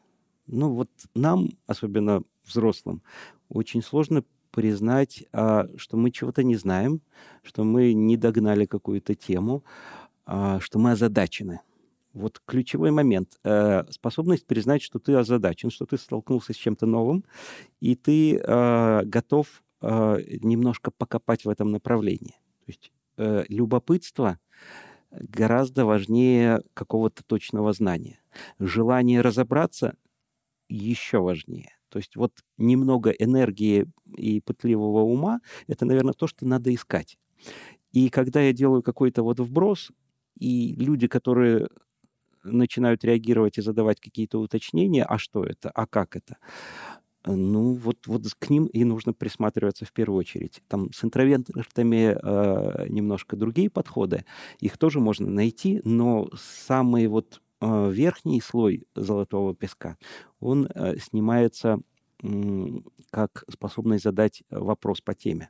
ну 0.47 0.73
вот 0.73 0.89
нам, 1.15 1.49
особенно 1.65 2.23
взрослым, 2.43 3.01
очень 3.49 3.81
сложно 3.81 4.23
признать, 4.57 5.23
а, 5.33 5.67
что 5.77 5.97
мы 5.97 6.09
чего-то 6.09 6.41
не 6.41 6.55
знаем, 6.55 7.01
что 7.43 7.63
мы 7.63 7.93
не 7.93 8.17
догнали 8.17 8.65
какую-то 8.65 9.13
тему, 9.13 9.63
а, 10.25 10.59
что 10.59 10.79
мы 10.79 10.93
озадачены. 10.93 11.59
Вот 12.13 12.41
ключевой 12.43 12.89
момент. 12.89 13.37
Э, 13.43 13.83
способность 13.91 14.47
признать, 14.47 14.81
что 14.81 14.97
ты 14.97 15.13
озадачен, 15.13 15.69
что 15.69 15.85
ты 15.85 15.99
столкнулся 15.99 16.53
с 16.53 16.55
чем-то 16.55 16.87
новым, 16.87 17.23
и 17.79 17.93
ты 17.95 18.37
э, 18.37 19.01
готов 19.05 19.63
э, 19.81 20.23
немножко 20.41 20.89
покопать 20.89 21.45
в 21.45 21.49
этом 21.49 21.69
направлении. 21.69 22.39
То 22.65 22.71
есть 22.71 22.91
любопытство 23.17 24.39
гораздо 25.11 25.85
важнее 25.85 26.63
какого-то 26.73 27.23
точного 27.23 27.73
знания. 27.73 28.19
Желание 28.59 29.21
разобраться 29.21 29.95
еще 30.67 31.19
важнее. 31.19 31.76
То 31.89 31.99
есть 31.99 32.15
вот 32.15 32.33
немного 32.57 33.11
энергии 33.11 33.85
и 34.15 34.41
пытливого 34.41 35.01
ума— 35.01 35.39
это, 35.67 35.85
наверное, 35.85 36.13
то, 36.13 36.27
что 36.27 36.45
надо 36.45 36.73
искать. 36.73 37.17
И 37.91 38.09
когда 38.09 38.41
я 38.41 38.53
делаю 38.53 38.83
какой-то 38.83 39.23
вот 39.23 39.39
вброс, 39.39 39.91
и 40.39 40.75
люди, 40.75 41.07
которые 41.07 41.67
начинают 42.43 43.03
реагировать 43.03 43.57
и 43.57 43.61
задавать 43.61 43.99
какие-то 43.99 44.39
уточнения, 44.39 45.03
а 45.03 45.17
что 45.17 45.43
это, 45.43 45.69
а 45.69 45.87
как 45.87 46.15
это, 46.15 46.37
ну, 47.25 47.73
вот, 47.73 48.07
вот 48.07 48.23
к 48.39 48.49
ним 48.49 48.65
и 48.67 48.83
нужно 48.83 49.13
присматриваться 49.13 49.85
в 49.85 49.91
первую 49.91 50.19
очередь. 50.19 50.61
Там 50.67 50.91
с 50.93 51.03
интровертами 51.03 52.17
э, 52.21 52.87
немножко 52.89 53.35
другие 53.35 53.69
подходы. 53.69 54.25
Их 54.59 54.77
тоже 54.77 54.99
можно 54.99 55.29
найти, 55.29 55.81
но 55.83 56.29
самый 56.37 57.07
вот 57.07 57.35
э, 57.35 57.46
верхний 57.61 58.41
слой 58.41 58.87
золотого 58.95 59.55
песка, 59.55 59.97
он 60.39 60.67
э, 60.67 60.97
снимается 60.97 61.79
э, 62.23 62.27
как 63.09 63.43
способность 63.49 64.03
задать 64.03 64.43
вопрос 64.49 65.01
по 65.01 65.13
теме. 65.13 65.49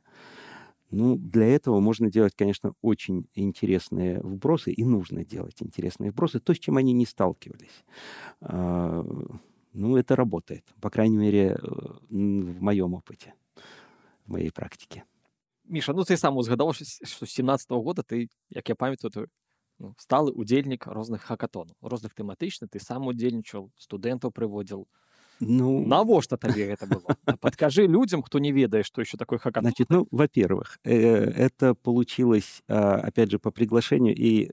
Ну, 0.90 1.16
для 1.16 1.46
этого 1.46 1.80
можно 1.80 2.10
делать, 2.10 2.34
конечно, 2.34 2.72
очень 2.80 3.28
интересные 3.34 4.20
вбросы, 4.20 4.72
и 4.72 4.84
нужно 4.84 5.22
делать 5.22 5.56
интересные 5.60 6.10
вбросы, 6.10 6.40
то, 6.40 6.54
с 6.54 6.58
чем 6.58 6.78
они 6.78 6.94
не 6.94 7.04
сталкивались. 7.04 7.84
А, 8.40 9.04
ну, 9.74 9.96
это 9.98 10.16
работает, 10.16 10.64
по 10.80 10.88
крайней 10.88 11.18
мере, 11.18 11.48
э, 11.48 11.56
в 12.08 12.62
моем 12.62 12.94
опыте, 12.94 13.34
в 14.26 14.32
моей 14.32 14.50
практике. 14.50 15.04
Міша, 15.70 15.92
ну 15.92 16.00
ты 16.02 16.16
сам 16.16 16.36
узгадаў, 16.40 16.72
што 16.72 16.84
з 16.84 17.30
17 17.30 17.70
-го 17.70 17.82
года 17.82 18.02
ты, 18.02 18.28
як 18.50 18.68
я 18.68 18.74
памятаю, 18.74 19.28
ну, 19.79 19.93
сталы 19.97 20.31
удзельнік 20.31 20.87
розных 20.87 21.23
хакатонаў, 21.23 21.75
розных 21.81 22.13
тэматычных, 22.13 22.69
ты 22.69 22.79
сам 22.79 23.07
удзельнічаў, 23.07 23.71
студэнтаў 23.77 24.31
прыводзіл, 24.31 24.87
ну, 25.39 25.85
навошта 25.85 26.37
табе 26.37 26.67
это 26.71 26.87
было? 26.87 27.17
Подкажи 27.41 27.87
людям, 27.87 28.21
кто 28.21 28.39
не 28.39 28.51
ведает, 28.51 28.85
что 28.85 29.01
еще 29.01 29.17
такое 29.17 29.39
хакатон. 29.39 29.71
Значит, 29.71 29.89
ну, 29.89 30.07
во-первых, 30.11 30.79
э, 30.83 30.93
это 30.93 31.75
получилось, 31.75 32.61
а, 32.67 32.95
опять 32.95 33.31
же, 33.31 33.39
по 33.39 33.51
приглашению, 33.51 34.15
и 34.15 34.51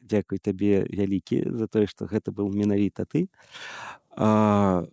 дзякуй 0.00 0.38
табе 0.38 0.86
вялікі 0.86 1.44
за 1.50 1.66
то, 1.66 1.86
что 1.86 2.04
это 2.04 2.30
был 2.30 2.52
менавіта 2.54 3.04
ты. 3.04 3.28
А, 4.10 4.86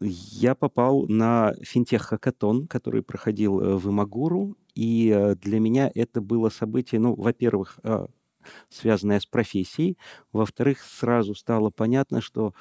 я 0.00 0.54
попал 0.54 1.06
на 1.08 1.54
финтех-хакатон, 1.62 2.66
который 2.66 3.02
проходил 3.02 3.60
э, 3.60 3.76
в 3.76 3.88
Имагуру, 3.88 4.56
и 4.74 5.10
э, 5.10 5.34
для 5.36 5.60
меня 5.60 5.90
это 5.94 6.20
было 6.20 6.50
событие, 6.50 7.00
ну, 7.00 7.14
во-первых, 7.14 7.78
связанное 8.69 9.19
с 9.19 9.25
профессией, 9.25 9.97
во-вторых, 10.31 10.81
сразу 10.81 11.35
стало 11.35 11.69
понятно, 11.69 12.21
что 12.21 12.53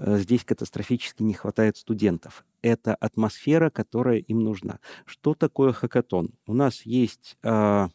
Э, 0.00 0.16
здесь 0.18 0.44
катастрофически 0.44 1.22
не 1.24 1.34
хватает 1.34 1.76
студентов. 1.76 2.44
Это 2.62 2.94
атмосфера, 2.94 3.68
которая 3.68 4.18
им 4.18 4.40
нужна. 4.40 4.78
Что 5.04 5.34
такое 5.34 5.72
хакатон? 5.72 6.30
У 6.46 6.54
нас 6.54 6.82
есть... 6.82 7.36
А, 7.42 7.88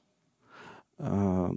а, 0.97 1.51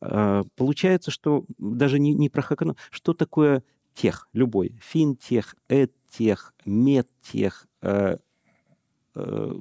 а, 0.00 0.42
получается, 0.56 1.12
что 1.12 1.44
даже 1.58 2.00
не, 2.00 2.12
не 2.14 2.28
про 2.28 2.42
хакатон. 2.42 2.76
Что 2.90 3.14
такое 3.14 3.62
тех, 3.94 4.28
любой? 4.32 4.76
Финтех, 4.82 5.54
эдтех, 5.68 6.52
медтех, 6.64 7.68
э, 7.82 8.16
э, 9.14 9.54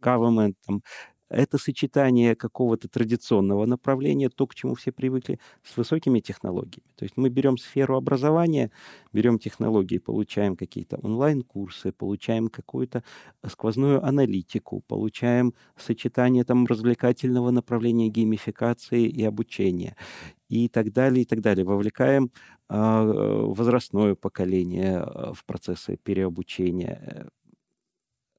government, 0.00 0.54
там, 0.64 0.82
это 1.28 1.58
сочетание 1.58 2.34
какого-то 2.34 2.88
традиционного 2.88 3.66
направления, 3.66 4.28
то, 4.28 4.46
к 4.46 4.54
чему 4.54 4.74
все 4.74 4.92
привыкли, 4.92 5.38
с 5.62 5.76
высокими 5.76 6.20
технологиями. 6.20 6.86
То 6.96 7.04
есть 7.04 7.16
мы 7.16 7.28
берем 7.28 7.58
сферу 7.58 7.96
образования, 7.96 8.70
берем 9.12 9.38
технологии, 9.38 9.98
получаем 9.98 10.56
какие-то 10.56 10.98
онлайн-курсы, 11.02 11.92
получаем 11.92 12.48
какую-то 12.48 13.02
сквозную 13.46 14.04
аналитику, 14.04 14.82
получаем 14.86 15.54
сочетание 15.76 16.44
там 16.44 16.66
развлекательного 16.66 17.50
направления 17.50 18.08
геймификации 18.08 19.06
и 19.06 19.24
обучения 19.24 19.96
и 20.48 20.68
так 20.68 20.92
далее, 20.92 21.22
и 21.22 21.24
так 21.24 21.40
далее. 21.40 21.64
Вовлекаем 21.64 22.30
э, 22.68 22.76
возрастное 22.76 24.14
поколение 24.14 24.98
а, 24.98 25.32
в 25.32 25.44
процессы 25.44 25.96
переобучения, 25.96 27.28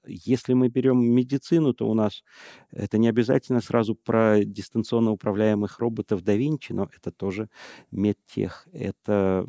если 0.08 0.54
мы 0.54 0.70
берем 0.70 1.04
медицину, 1.04 1.74
то 1.74 1.90
у 1.90 1.94
нас 1.94 2.24
это 2.72 2.98
не 2.98 3.08
обязательно 3.08 3.62
сразу 3.62 3.96
про 3.96 4.44
дистанционно 4.44 5.12
управляемых 5.12 5.80
роботов 5.80 6.22
да 6.24 6.36
Винчи, 6.36 6.74
но 6.74 6.90
это 6.96 7.12
тоже 7.12 7.50
медтех, 7.92 8.68
это 8.72 9.46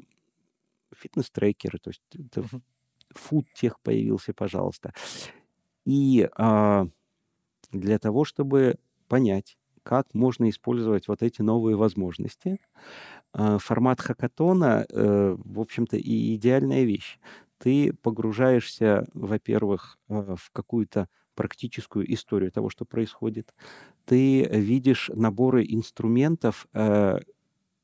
фитнес-трекеры, 0.94 1.78
то 1.78 1.90
есть 1.90 2.02
фуд-тех 3.14 3.80
появился, 3.80 4.32
пожалуйста. 4.32 4.92
И 5.84 6.28
а, 6.36 6.86
для 7.72 7.98
того, 7.98 8.24
чтобы 8.24 8.76
понять, 9.08 9.56
как 9.82 10.12
можно 10.14 10.50
использовать 10.50 11.06
вот 11.06 11.22
эти 11.22 11.42
новые 11.42 11.76
возможности, 11.76 12.58
а, 13.32 13.58
формат 13.58 14.00
хакатона, 14.00 14.84
э, 14.88 15.36
в 15.38 15.60
общем-то, 15.60 15.96
и 15.96 16.34
идеальная 16.34 16.82
вещь 16.84 17.18
ты 17.58 17.92
погружаешься, 18.02 19.06
во-первых, 19.14 19.98
э, 20.08 20.36
в 20.36 20.50
какую-то 20.52 21.08
практическую 21.34 22.12
историю 22.12 22.50
того, 22.52 22.70
что 22.70 22.84
происходит. 22.84 23.54
Ты 24.06 24.44
видишь 24.44 25.10
наборы 25.14 25.64
инструментов, 25.68 26.66
э, 26.74 27.18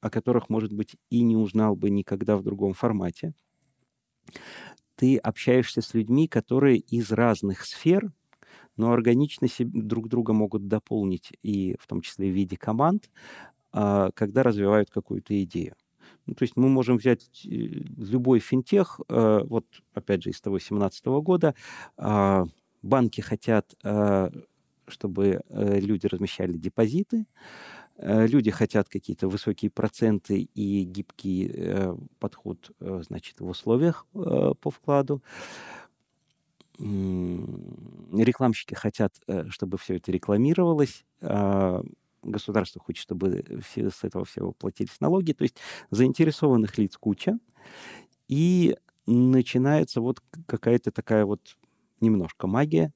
о 0.00 0.10
которых, 0.10 0.48
может 0.50 0.72
быть, 0.72 0.96
и 1.10 1.22
не 1.22 1.36
узнал 1.36 1.76
бы 1.76 1.90
никогда 1.90 2.36
в 2.36 2.42
другом 2.44 2.74
формате. 2.74 3.34
Ты 4.96 5.16
общаешься 5.16 5.82
с 5.82 5.94
людьми, 5.94 6.28
которые 6.28 6.78
из 6.78 7.10
разных 7.12 7.64
сфер, 7.64 8.12
но 8.76 8.92
органично 8.92 9.48
друг 9.60 10.08
друга 10.08 10.32
могут 10.32 10.68
дополнить, 10.68 11.32
и 11.42 11.76
в 11.80 11.86
том 11.86 12.00
числе 12.02 12.30
в 12.30 12.34
виде 12.34 12.56
команд, 12.56 13.10
а, 13.72 14.10
когда 14.14 14.42
развивают 14.42 14.90
какую-то 14.90 15.42
идею. 15.44 15.76
Ну, 16.26 16.34
то 16.34 16.44
есть 16.44 16.56
мы 16.56 16.68
можем 16.68 16.98
взять 16.98 17.28
э, 17.44 17.48
любой 17.48 18.38
финтех, 18.40 19.00
э, 19.08 19.40
вот 19.44 19.66
опять 19.94 20.22
же 20.22 20.30
из 20.30 20.40
того 20.40 20.58
17 20.58 21.04
года, 21.20 21.54
а, 21.96 22.44
банки 22.82 23.20
хотят, 23.20 23.74
э, 23.82 24.30
чтобы 24.88 25.40
люди 25.48 26.06
размещали 26.06 26.52
депозиты, 26.52 27.24
люди 27.96 28.50
хотят 28.50 28.88
какие-то 28.88 29.28
высокие 29.28 29.70
проценты 29.70 30.48
и 30.54 30.82
гибкий 30.82 31.50
подход, 32.18 32.72
значит, 32.80 33.40
в 33.40 33.46
условиях 33.46 34.06
по 34.12 34.70
вкладу. 34.70 35.22
Рекламщики 36.78 38.74
хотят, 38.74 39.14
чтобы 39.50 39.78
все 39.78 39.96
это 39.96 40.10
рекламировалось. 40.10 41.04
А, 41.20 41.82
государство 42.22 42.80
хочет, 42.80 43.02
чтобы 43.02 43.44
все 43.64 43.90
с 43.90 44.04
этого 44.04 44.24
всего 44.24 44.52
платились 44.52 45.00
налоги. 45.00 45.32
То 45.32 45.42
есть 45.42 45.56
заинтересованных 45.90 46.78
лиц 46.78 46.96
куча. 46.96 47.38
И 48.28 48.76
начинается 49.06 50.00
вот 50.00 50.22
какая-то 50.46 50.90
такая 50.90 51.24
вот 51.26 51.56
немножко 52.00 52.46
магия, 52.46 52.92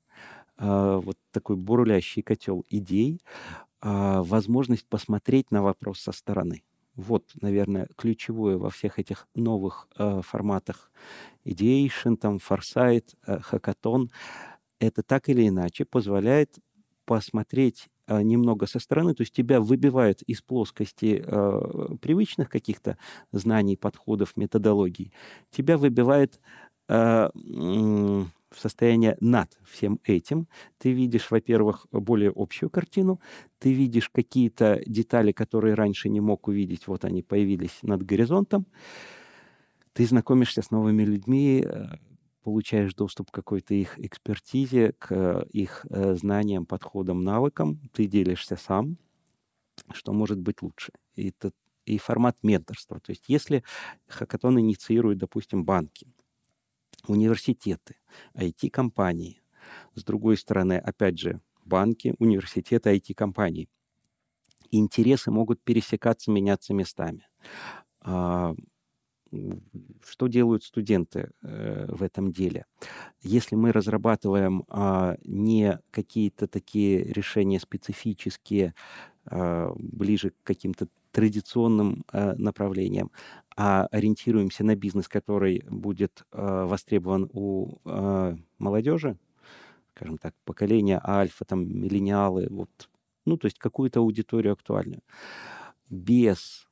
э, 0.58 1.00
вот 1.02 1.18
такой 1.32 1.56
бурлящий 1.56 2.22
котел 2.22 2.64
идей, 2.68 3.20
э, 3.82 4.20
возможность 4.22 4.86
посмотреть 4.86 5.50
на 5.50 5.62
вопрос 5.62 6.00
со 6.00 6.12
стороны. 6.12 6.62
Вот, 6.96 7.24
наверное, 7.42 7.88
ключевое 7.96 8.56
во 8.56 8.70
всех 8.70 8.98
этих 8.98 9.28
новых 9.34 9.86
э, 9.98 10.22
форматах 10.22 10.90
Ideation, 11.44 12.16
там, 12.16 12.36
Foresight, 12.36 13.14
э, 13.26 13.38
Hackathon. 13.50 14.08
Это 14.78 15.02
так 15.02 15.28
или 15.28 15.46
иначе 15.48 15.84
позволяет 15.84 16.58
посмотреть 17.04 17.86
э, 17.86 17.90
немного 18.08 18.66
со 18.66 18.78
стороны, 18.78 19.14
то 19.14 19.22
есть 19.22 19.32
тебя 19.32 19.60
выбивает 19.60 20.22
из 20.22 20.42
плоскости 20.42 21.22
э, 21.24 21.96
привычных 22.00 22.48
каких-то 22.48 22.98
знаний, 23.32 23.76
подходов, 23.76 24.36
методологий, 24.36 25.12
тебя 25.50 25.76
выбивает 25.76 26.40
э, 26.88 27.28
в 28.56 28.60
состояние 28.60 29.16
над 29.20 29.58
всем 29.64 30.00
этим. 30.04 30.48
Ты 30.78 30.92
видишь, 30.92 31.30
во-первых, 31.30 31.86
более 31.92 32.32
общую 32.34 32.70
картину, 32.70 33.20
ты 33.58 33.72
видишь 33.72 34.08
какие-то 34.08 34.80
детали, 34.86 35.32
которые 35.32 35.74
раньше 35.74 36.08
не 36.08 36.20
мог 36.20 36.48
увидеть, 36.48 36.86
вот 36.86 37.04
они 37.04 37.22
появились 37.22 37.78
над 37.82 38.02
горизонтом. 38.02 38.66
Ты 39.92 40.06
знакомишься 40.06 40.62
с 40.62 40.70
новыми 40.70 41.04
людьми, 41.04 41.64
э, 41.66 41.86
получаешь 42.46 42.94
доступ 42.94 43.32
к 43.32 43.34
какой-то 43.34 43.74
их 43.74 43.98
экспертизе, 43.98 44.92
к 44.92 45.44
их 45.50 45.84
э, 45.90 46.14
знаниям, 46.14 46.64
подходам, 46.64 47.24
навыкам, 47.24 47.80
ты 47.92 48.06
делишься 48.06 48.54
сам, 48.54 48.98
что 49.92 50.12
может 50.12 50.38
быть 50.38 50.62
лучше. 50.62 50.92
И, 51.16 51.30
это, 51.30 51.50
и 51.86 51.98
формат 51.98 52.36
менторства. 52.44 53.00
То 53.00 53.10
есть 53.10 53.24
если 53.26 53.64
хакатон 54.06 54.60
инициирует, 54.60 55.18
допустим, 55.18 55.64
банки, 55.64 56.06
университеты, 57.08 57.96
IT-компании, 58.36 59.42
с 59.96 60.04
другой 60.04 60.36
стороны, 60.36 60.74
опять 60.78 61.18
же, 61.18 61.40
банки, 61.64 62.14
университеты, 62.20 62.94
IT-компании, 62.94 63.68
интересы 64.70 65.32
могут 65.32 65.60
пересекаться, 65.64 66.30
меняться 66.30 66.74
местами 66.74 67.26
а, 68.02 68.54
что 70.04 70.26
делают 70.26 70.64
студенты 70.64 71.30
э, 71.42 71.86
в 71.88 72.02
этом 72.02 72.30
деле? 72.30 72.66
Если 73.22 73.56
мы 73.56 73.72
разрабатываем 73.72 74.64
э, 74.68 75.16
не 75.24 75.78
какие-то 75.90 76.46
такие 76.46 77.04
решения 77.04 77.60
специфические, 77.60 78.74
э, 79.30 79.72
ближе 79.76 80.30
к 80.30 80.34
каким-то 80.44 80.88
традиционным 81.12 82.04
э, 82.12 82.34
направлениям, 82.36 83.10
а 83.56 83.86
ориентируемся 83.90 84.64
на 84.64 84.76
бизнес, 84.76 85.08
который 85.08 85.64
будет 85.68 86.24
э, 86.32 86.64
востребован 86.66 87.30
у 87.32 87.78
молодежи, 88.58 89.16
скажем 89.94 90.18
так, 90.18 90.34
поколение 90.44 91.00
альфа, 91.02 91.44
там, 91.46 91.66
миллениалы, 91.66 92.48
вот, 92.50 92.90
ну, 93.24 93.38
то 93.38 93.46
есть 93.46 93.58
какую-то 93.58 94.00
аудиторию 94.00 94.52
актуальную, 94.52 95.00
без 95.88 96.66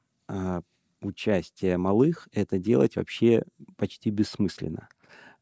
участия 1.05 1.77
малых 1.77 2.29
это 2.33 2.59
делать 2.59 2.97
вообще 2.97 3.45
почти 3.77 4.11
бессмысленно. 4.11 4.89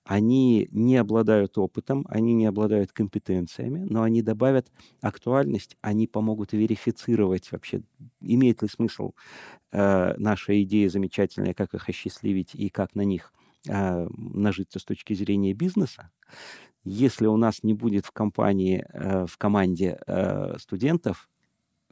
Они 0.04 0.68
не 0.72 0.96
обладают 0.96 1.56
опытом, 1.58 2.04
они 2.08 2.34
не 2.34 2.46
обладают 2.46 2.90
компетенциями, 2.90 3.86
но 3.88 4.02
они 4.02 4.20
добавят 4.20 4.66
актуальность, 5.00 5.76
они 5.80 6.08
помогут 6.08 6.52
верифицировать 6.52 7.52
вообще, 7.52 7.82
имеет 8.20 8.62
ли 8.62 8.68
смысл 8.68 9.12
э, 9.70 10.14
наша 10.16 10.60
идея 10.64 10.88
замечательная, 10.88 11.54
как 11.54 11.74
их 11.74 11.88
осчастливить 11.88 12.54
и 12.54 12.68
как 12.68 12.96
на 12.96 13.02
них 13.02 13.32
э, 13.68 14.08
нажиться 14.10 14.80
с 14.80 14.84
точки 14.84 15.14
зрения 15.14 15.54
бизнеса. 15.54 16.10
Если 16.82 17.26
у 17.26 17.36
нас 17.36 17.62
не 17.62 17.74
будет 17.74 18.04
в 18.04 18.10
компании, 18.10 18.84
э, 18.92 19.26
в 19.26 19.38
команде 19.38 20.00
э, 20.04 20.56
студентов, 20.58 21.28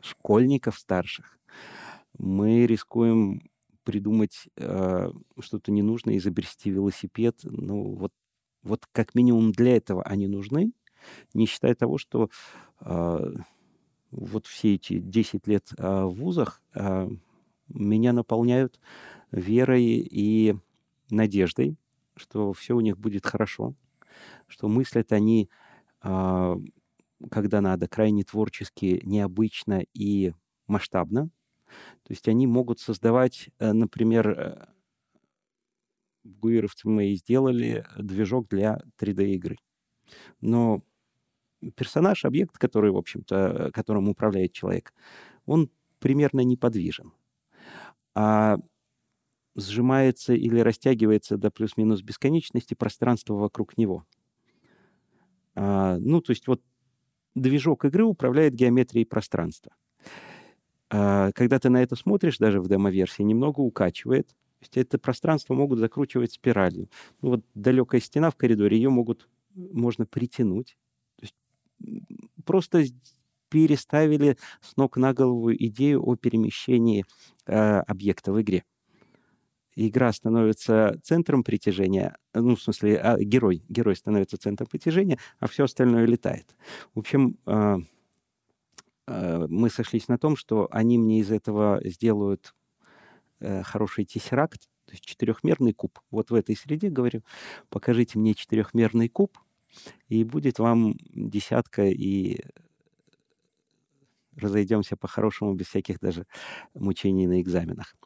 школьников 0.01 0.79
старших, 0.79 1.39
мы 2.19 2.67
рискуем 2.67 3.50
придумать 3.91 4.47
э, 4.57 5.11
что-то 5.41 5.73
ненужное, 5.73 6.17
изобрести 6.17 6.71
велосипед. 6.71 7.41
Ну, 7.43 7.97
вот, 7.97 8.13
вот 8.63 8.87
как 8.93 9.17
минимум 9.17 9.51
для 9.51 9.77
этого 9.77 10.05
они 10.05 10.29
нужны, 10.29 10.71
не 11.35 11.47
считая 11.47 11.75
того, 11.75 11.99
что 11.99 12.31
э, 12.83 13.33
вот 14.13 14.47
все 14.47 14.75
эти 14.75 15.01
10 15.01 15.49
лет 15.49 15.73
э, 15.77 16.05
в 16.05 16.11
вузах 16.11 16.63
э, 16.75 17.09
меня 17.69 18.13
наполняют 18.13 18.79
верой 19.33 19.83
и 19.85 20.55
надеждой, 21.11 21.77
что 22.15 22.53
все 22.53 22.77
у 22.77 22.81
них 22.81 22.97
будет 22.97 23.27
хорошо, 23.27 23.75
что 24.47 24.69
мыслят 24.69 25.11
они, 25.11 25.51
э, 26.05 26.57
когда 27.29 27.61
надо, 27.61 27.89
крайне 27.89 28.23
творчески, 28.23 29.01
необычно 29.03 29.83
и 29.95 30.33
масштабно, 30.69 31.31
то 32.03 32.13
есть 32.13 32.29
они 32.29 32.47
могут 32.47 32.81
создавать, 32.81 33.51
э, 33.59 33.73
например, 33.73 34.29
э, 34.29 34.67
в 36.25 36.39
Гуировце 36.39 36.89
мы 36.89 37.11
и 37.11 37.17
сделали 37.17 37.87
движок 37.97 38.49
для 38.49 38.81
3D-игры. 38.99 39.57
Но 40.41 40.83
персонаж, 41.75 42.25
объект, 42.25 42.59
который, 42.59 42.91
в 42.91 42.97
общем-то, 42.97 43.71
которым 43.73 44.09
управляет 44.09 44.53
человек, 44.53 44.93
он 45.47 45.71
примерно 45.99 46.41
неподвижен. 46.41 47.13
А 48.15 48.59
сжимается 49.57 50.35
или 50.35 50.61
растягивается 50.61 51.37
до 51.37 51.51
плюс-минус 51.51 52.03
бесконечности 52.03 52.75
пространство 52.75 53.35
вокруг 53.35 53.77
него. 53.77 54.05
А, 55.55 55.99
ну, 55.99 56.21
то 56.21 56.31
есть 56.31 56.47
вот 56.47 56.63
движок 57.35 57.85
игры 57.85 58.05
управляет 58.05 58.55
геометрией 58.55 59.07
пространства. 59.07 59.73
А, 60.91 61.31
когда 61.33 61.59
ты 61.59 61.71
на 61.71 61.83
это 61.83 61.97
смотришь, 61.97 62.39
даже 62.39 62.61
в 62.61 62.69
демо-версии, 62.69 63.23
немного 63.23 63.61
укачивает. 63.61 64.29
То 64.29 64.65
есть 64.65 64.77
это 64.77 64.99
пространство 64.99 65.55
могут 65.55 65.79
закручивать 65.79 66.33
спиралью. 66.33 66.91
Ну 67.23 67.31
вот 67.31 67.45
далекая 67.55 68.01
стена 68.01 68.31
в 68.31 68.37
коридоре, 68.37 68.77
ее 68.77 68.91
могут, 68.91 69.29
можно 69.55 70.05
притянуть. 70.05 70.77
То 71.17 71.23
есть 71.23 71.35
просто 72.45 72.85
переставили 73.49 74.37
с 74.61 74.77
ног 74.77 74.97
на 74.97 75.15
голову 75.15 75.53
идею 75.55 76.03
о 76.07 76.17
перемещении 76.17 77.05
э, 77.47 77.81
объекта 77.81 78.33
в 78.33 78.41
игре. 78.41 78.65
Игра 79.77 80.13
становится 80.13 80.99
центром 81.03 81.43
притяжения, 81.43 82.17
ну, 82.35 82.57
в 82.57 82.63
смысле, 82.63 82.99
а, 82.99 83.19
герой, 83.19 83.65
герой 83.69 83.97
становится 83.97 84.37
центром 84.37 84.69
притяжения, 84.69 85.19
а 85.39 85.47
все 85.47 85.65
остальное 85.65 86.07
летает. 86.07 86.55
В 86.95 86.99
общем, 86.99 87.39
э, 87.47 87.77
мы 89.49 89.71
сошлись 89.71 90.09
на 90.09 90.19
том, 90.19 90.37
что 90.37 90.69
они 90.71 90.99
мне 90.99 91.21
из 91.21 91.31
этого 91.31 91.81
сделают 91.85 92.55
э, 93.41 93.63
хороший 93.63 94.05
тессеракт, 94.05 94.69
то 94.85 94.93
есть 94.93 95.05
четырехмерный 95.05 95.73
куб. 95.73 95.99
Вот 96.11 96.31
в 96.31 96.35
этой 96.35 96.57
среде, 96.57 96.91
говорю, 96.91 97.23
покажите 97.69 98.19
мне 98.19 98.35
четырехмерный 98.35 99.09
куб, 99.09 99.39
и 100.09 100.25
будет 100.25 100.59
вам 100.59 100.97
десятка, 101.13 101.87
и 101.87 102.41
разойдемся 104.37 104.97
по-хорошему, 104.97 105.55
без 105.55 105.67
всяких 105.67 106.01
даже 106.01 106.27
мучений 106.75 107.27
на 107.27 107.41
экзаменах. 107.41 107.97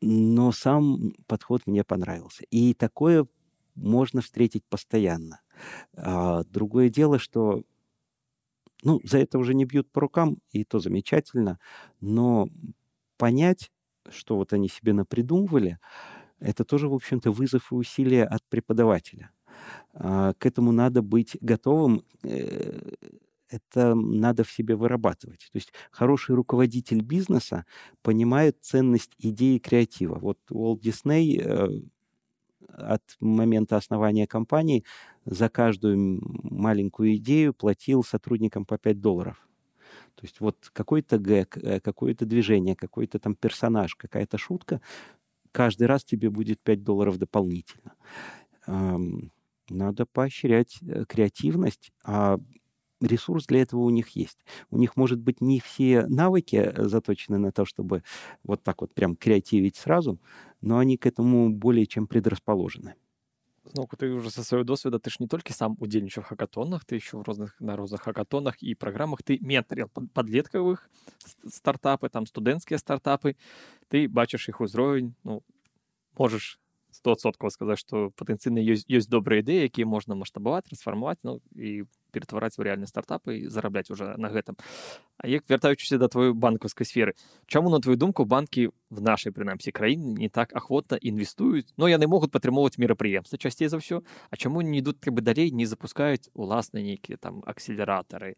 Но 0.00 0.52
сам 0.52 1.12
подход 1.26 1.66
мне 1.66 1.82
понравился. 1.82 2.44
И 2.50 2.74
такое 2.74 3.26
можно 3.74 4.20
встретить 4.20 4.64
постоянно. 4.64 5.40
А, 5.96 6.44
другое 6.44 6.88
дело, 6.88 7.18
что 7.18 7.64
ну, 8.82 9.00
за 9.04 9.18
это 9.18 9.38
уже 9.38 9.54
не 9.54 9.64
бьют 9.64 9.90
по 9.90 10.00
рукам, 10.00 10.38
и 10.52 10.64
то 10.64 10.78
замечательно. 10.78 11.58
Но 12.00 12.48
понять, 13.16 13.70
что 14.10 14.36
вот 14.36 14.52
они 14.52 14.68
себе 14.68 14.92
напридумывали, 14.92 15.78
это 16.40 16.64
тоже, 16.64 16.88
в 16.88 16.94
общем-то, 16.94 17.32
вызов 17.32 17.72
и 17.72 17.74
усилия 17.74 18.24
от 18.24 18.44
преподавателя. 18.48 19.30
А, 19.92 20.34
к 20.34 20.46
этому 20.46 20.72
надо 20.72 21.02
быть 21.02 21.36
готовым, 21.40 22.04
э, 22.22 22.92
это 23.50 23.94
надо 23.94 24.44
в 24.44 24.52
себе 24.52 24.76
вырабатывать. 24.76 25.48
То 25.52 25.56
есть 25.56 25.72
хороший 25.90 26.34
руководитель 26.34 27.00
бизнеса 27.00 27.64
понимает 28.02 28.58
ценность 28.60 29.12
идеи 29.18 29.58
креатива. 29.58 30.18
Вот 30.18 30.38
Уолт 30.50 30.80
Дисней 30.82 31.40
э, 31.42 31.68
от 32.68 33.02
момента 33.20 33.76
основания 33.76 34.26
компании 34.26 34.84
за 35.24 35.48
каждую 35.48 36.20
маленькую 36.22 37.16
идею 37.16 37.54
платил 37.54 38.04
сотрудникам 38.04 38.64
по 38.64 38.78
5 38.78 39.00
долларов. 39.00 39.48
То 40.14 40.24
есть 40.24 40.40
вот 40.40 40.70
какой-то 40.72 41.18
гэг, 41.18 41.56
э, 41.58 41.80
какое-то 41.80 42.26
движение, 42.26 42.76
какой-то 42.76 43.18
там 43.18 43.34
персонаж, 43.34 43.94
какая-то 43.94 44.38
шутка, 44.38 44.80
каждый 45.52 45.86
раз 45.86 46.04
тебе 46.04 46.30
будет 46.30 46.60
5 46.60 46.82
долларов 46.82 47.18
дополнительно. 47.18 47.94
Надо 49.70 50.06
поощрять 50.06 50.78
э, 50.82 51.04
креативность, 51.06 51.92
а 52.04 52.38
ресурс 53.01 53.45
для 53.45 53.61
этого 53.61 53.81
у 53.81 53.89
них 53.89 54.09
есть. 54.09 54.39
У 54.69 54.77
них, 54.77 54.95
может 54.95 55.19
быть, 55.19 55.41
не 55.41 55.59
все 55.59 56.05
навыки 56.07 56.55
э, 56.55 56.87
заточены 56.87 57.37
на 57.37 57.51
то, 57.51 57.65
чтобы 57.65 58.03
вот 58.43 58.63
так 58.63 58.81
вот 58.81 58.93
прям 58.93 59.15
креативить 59.15 59.75
сразу, 59.75 60.19
но 60.61 60.77
они 60.77 60.97
к 60.97 61.05
этому 61.05 61.49
более 61.49 61.85
чем 61.85 62.07
предрасположены. 62.07 62.95
Ну, 63.75 63.87
ты 63.97 64.11
уже 64.11 64.29
со 64.29 64.43
своего 64.43 64.65
досвіда 64.65 64.99
ты 64.99 65.09
ж 65.09 65.17
не 65.19 65.27
толькі 65.27 65.53
сам 65.53 65.77
удзельнічаў 65.79 66.23
хакатонах 66.27 66.83
ты 66.83 66.95
еще 66.95 67.17
в 67.17 67.21
розных 67.23 67.55
на 67.61 67.77
розных 67.77 68.01
хакатонах 68.01 68.61
і 68.61 68.75
праграмах 68.75 69.23
ты 69.23 69.39
ментрил 69.39 69.87
подлеткавых 69.87 70.89
стартапы 71.47 72.09
там 72.09 72.25
студэнцкія 72.27 72.77
стартапы 72.77 73.37
ты 73.87 74.09
бачыш 74.09 74.49
іх 74.49 74.59
узровень 74.59 75.15
ну 75.23 75.43
можаш 76.19 76.59
стосоткаў 76.91 77.49
сказаць 77.55 77.79
што 77.79 78.11
патэнцыйна 78.19 78.59
ёсць 78.59 78.83
ёсць 78.91 79.07
добрыя 79.07 79.39
ідэі 79.39 79.71
якія 79.71 79.87
можна 79.87 80.19
маштабаваць 80.19 80.67
трансфармаваць 80.67 81.23
ну 81.23 81.39
і 81.55 81.87
ператвараць 82.18 82.58
у 82.58 82.66
рэальны 82.66 82.90
стартапы 82.90 83.38
і 83.38 83.46
зарабляць 83.46 83.90
уже 83.94 84.18
на 84.18 84.28
гэтым. 84.34 84.58
А 85.18 85.30
як 85.30 85.46
вяртаючыся 85.46 85.98
да 86.02 86.10
твою 86.10 86.34
банкаўскай 86.34 86.86
сферы 86.86 87.14
чаму 87.46 87.70
на 87.70 87.78
твою 87.78 87.94
думку 87.94 88.26
банкі 88.26 88.74
в 88.90 88.98
нашай 89.02 89.30
прынамсі 89.30 89.70
краіны 89.70 90.18
не 90.18 90.28
так 90.28 90.50
ахвотна 90.58 90.98
інвестуюць? 90.98 91.70
Но 91.78 91.86
яны 91.86 92.10
могуць 92.10 92.34
падтрымоўваць 92.34 92.82
мерапрыемства 92.82 93.38
часцей 93.38 93.70
за 93.70 93.78
ўсё 93.78 94.02
А 94.30 94.36
чаму 94.36 94.60
не 94.66 94.82
ідуць 94.82 94.98
трэба 94.98 95.22
далей 95.22 95.54
не 95.54 95.66
запускаюць 95.66 96.30
уласныя 96.34 96.82
нейкія 96.82 97.22
там 97.22 97.42
акселератары 97.46 98.34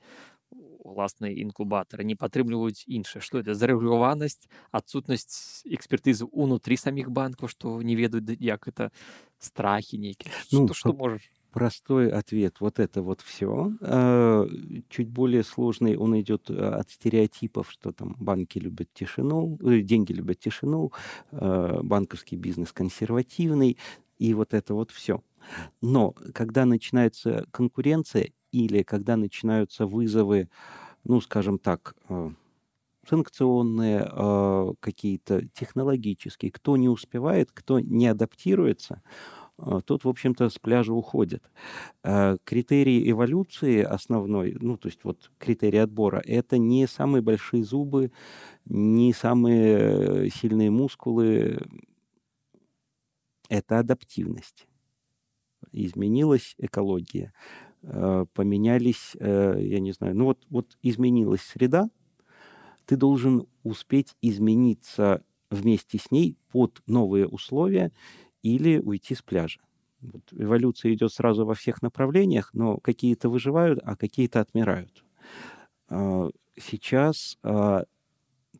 уласныя 0.50 1.34
інкубатары 1.38 2.04
не 2.04 2.16
падтрымліваюць 2.18 2.84
іншае? 2.86 3.22
Што 3.22 3.40
это 3.40 3.54
зарэгуляванасць 3.54 4.48
адсутнасць 4.74 5.62
экспертызы 5.68 6.26
унутры 6.26 6.76
саміх 6.76 7.10
банкаў 7.14 7.48
што 7.52 7.78
не 7.82 7.94
ведаюць 7.94 8.38
як 8.40 8.66
это 8.68 8.90
страхі 9.38 9.98
нейкія? 9.98 10.34
Ну, 10.52 10.66
што, 10.66 10.74
што 10.74 10.92
можаш 10.96 11.30
простой 11.52 12.10
ответ 12.10 12.60
вот 12.60 12.78
это 12.78 13.02
вот 13.02 13.20
все 13.20 13.72
а, 13.80 14.46
чуть 14.88 15.08
более 15.08 15.44
сложный 15.44 15.96
он 15.96 16.18
идет 16.20 16.50
э, 16.50 16.54
от 16.54 16.90
стереотипов 16.90 17.70
что 17.70 17.92
там 17.92 18.16
банки 18.18 18.58
любят 18.58 18.88
тишину 18.92 19.58
э, 19.62 19.80
деньги 19.80 20.12
любят 20.12 20.38
тишину 20.40 20.92
банковский 21.32 22.36
бизнес 22.36 22.72
консервативный 22.72 23.78
и 24.18 24.34
вот 24.34 24.54
это 24.54 24.74
вот 24.74 24.90
все 24.90 25.22
но 25.80 26.12
когда 26.34 26.64
начинается 26.64 27.46
конкуренция 27.50 28.30
или 28.52 28.82
когда 28.82 29.16
начинаются 29.16 29.86
вызовы, 29.86 30.48
ну, 31.04 31.20
скажем 31.20 31.58
так, 31.58 31.94
э, 32.08 32.30
санкционные, 33.08 34.08
э, 34.10 34.72
какие-то 34.80 35.46
технологические, 35.48 36.50
кто 36.52 36.76
не 36.76 36.88
успевает, 36.88 37.50
кто 37.52 37.80
не 37.80 38.06
адаптируется, 38.06 39.02
э, 39.60 39.80
тот, 39.84 40.04
в 40.04 40.08
общем-то, 40.08 40.48
с 40.48 40.58
пляжа 40.58 40.92
уходит. 40.92 41.42
Критерий 42.44 43.10
эволюции 43.10 43.82
основной, 43.82 44.56
ну, 44.60 44.76
то 44.76 44.88
есть 44.88 45.04
вот 45.04 45.30
критерий 45.38 45.78
отбора, 45.78 46.22
это 46.24 46.58
не 46.58 46.86
самые 46.86 47.22
большие 47.22 47.62
зубы, 47.62 48.10
не 48.64 49.12
самые 49.12 50.30
сильные 50.30 50.70
мускулы, 50.70 51.58
это 53.48 53.78
адаптивность. 53.78 54.66
Изменилась 55.72 56.54
экология, 56.58 57.32
Э, 57.82 58.26
поменялись, 58.34 59.16
э, 59.18 59.58
я 59.58 59.80
не 59.80 59.92
знаю, 59.92 60.14
ну 60.14 60.26
вот, 60.26 60.38
вот 60.50 60.76
изменилась 60.82 61.40
среда, 61.40 61.88
ты 62.84 62.96
должен 62.96 63.46
успеть 63.62 64.16
измениться 64.20 65.24
вместе 65.50 65.98
с 65.98 66.10
ней 66.10 66.36
под 66.52 66.82
новые 66.86 67.26
условия 67.26 67.90
или 68.42 68.78
уйти 68.78 69.14
с 69.14 69.22
пляжа. 69.22 69.60
Вот 70.00 70.22
эволюция 70.32 70.92
идет 70.94 71.12
сразу 71.12 71.44
во 71.44 71.54
всех 71.54 71.82
направлениях, 71.82 72.50
но 72.54 72.78
какие-то 72.78 73.28
выживают, 73.28 73.80
а 73.84 73.96
какие-то 73.96 74.40
отмирают. 74.40 75.04
А, 75.88 76.30
сейчас 76.56 77.38
а, 77.42 77.84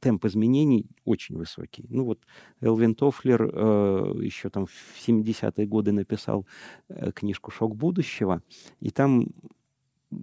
темп 0.01 0.25
изменений 0.25 0.87
очень 1.05 1.37
высокий. 1.37 1.87
Ну 1.89 2.05
вот 2.05 2.21
Элвин 2.61 2.95
Тофлер 2.95 3.43
э, 3.43 4.15
еще 4.23 4.51
там 4.51 4.67
в 4.67 4.73
70-е 5.07 5.67
годы 5.67 5.93
написал 5.93 6.47
э, 6.89 7.13
книжку 7.13 7.51
«Шок 7.51 7.77
будущего», 7.77 8.43
и 8.81 8.91
там 8.91 9.27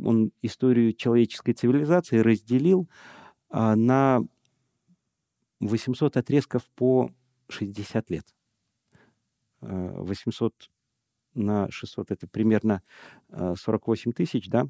он 0.03 0.31
историю 0.41 0.93
человеческой 0.93 1.53
цивилизации 1.53 2.17
разделил 2.17 2.89
э, 3.51 3.75
на 3.75 4.21
800 5.59 6.17
отрезков 6.17 6.63
по 6.75 7.11
60 7.49 8.09
лет. 8.09 8.25
800 9.61 10.53
э, 10.53 11.39
на 11.39 11.69
600 11.69 12.11
это 12.11 12.27
примерно 12.27 12.81
48 13.29 14.11
э, 14.11 14.13
тысяч, 14.13 14.49
да, 14.49 14.67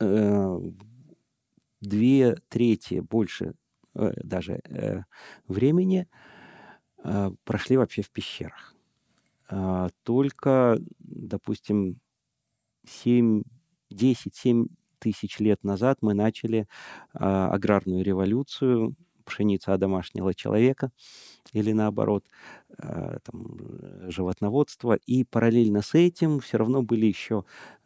э, 0.00 0.58
две 1.80 2.36
трети, 2.48 3.00
больше 3.00 3.54
даже 3.94 4.60
времени 5.48 6.06
прошли 7.44 7.78
вообще 7.78 8.02
в 8.02 8.10
пещерах. 8.10 8.76
Э, 9.50 9.88
только, 10.02 10.78
допустим, 10.98 12.00
7, 12.86 13.42
10, 13.90 14.34
7 14.34 14.66
тысяч 14.98 15.38
лет 15.38 15.62
назад 15.64 15.98
мы 16.00 16.14
начали 16.14 16.60
э, 16.60 16.66
аграрную 17.14 18.04
революцию, 18.04 18.94
пшеница 19.26 19.74
одомашнила 19.74 20.32
человека, 20.32 20.90
или 21.52 21.72
наоборот, 21.72 22.24
э, 22.78 23.18
там, 23.22 24.10
животноводство. 24.10 24.94
И 25.06 25.24
параллельно 25.24 25.82
с 25.82 25.94
этим 25.94 26.40
все 26.40 26.56
равно 26.56 26.82
были 26.82 27.06
еще 27.06 27.44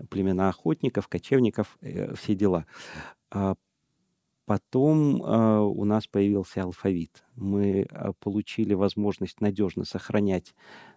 племена 0.09 0.49
охотников, 0.49 1.09
кочевников, 1.09 1.77
э, 1.81 2.15
все 2.15 2.35
дела. 2.35 2.67
А 3.31 3.55
Потом 4.47 5.23
э, 5.23 5.59
у 5.61 5.85
нас 5.85 6.09
появился 6.09 6.65
алфавит. 6.65 7.23
Мы 7.37 7.87
получили 8.19 8.75
возможность 8.75 9.41
надежно 9.41 9.85
сохранять 9.85 10.57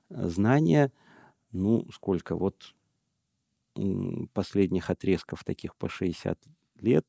знания. 0.10 0.92
Ну, 1.52 1.86
сколько? 1.92 2.36
Вот 2.36 2.74
последних 4.34 4.90
отрезков 4.90 5.44
таких 5.44 5.76
по 5.76 5.88
60 5.88 6.40
лет. 6.80 7.06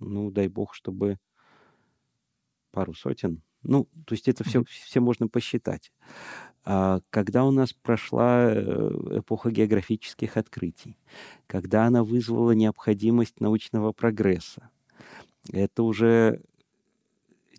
Ну, 0.00 0.30
дай 0.32 0.48
бог, 0.48 0.74
чтобы 0.74 1.18
пару 2.72 2.94
сотен. 2.94 3.42
Ну, 3.62 3.88
то 4.06 4.14
есть 4.14 4.28
это 4.28 4.42
все, 4.42 4.64
все 4.64 5.00
можно 5.00 5.28
посчитать. 5.28 5.92
А 6.64 7.00
когда 7.10 7.44
у 7.44 7.50
нас 7.50 7.72
прошла 7.72 8.52
э, 8.52 9.18
эпоха 9.18 9.50
географических 9.50 10.36
открытий, 10.36 10.96
когда 11.46 11.86
она 11.86 12.04
вызвала 12.04 12.52
необходимость 12.52 13.40
научного 13.40 13.92
прогресса, 13.92 14.70
это 15.50 15.82
уже 15.82 16.40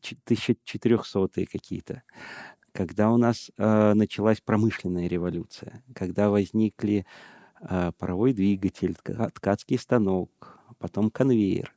1400-е 0.01 1.45
какие-то. 1.45 2.03
Когда 2.71 3.11
у 3.11 3.17
нас 3.17 3.51
э, 3.57 3.93
началась 3.93 4.41
промышленная 4.41 5.07
революция, 5.07 5.83
когда 5.93 6.29
возникли 6.29 7.05
э, 7.61 7.91
паровой 7.97 8.33
двигатель, 8.33 8.95
ткацкий 8.95 9.77
станок, 9.77 10.59
потом 10.79 11.11
конвейер. 11.11 11.73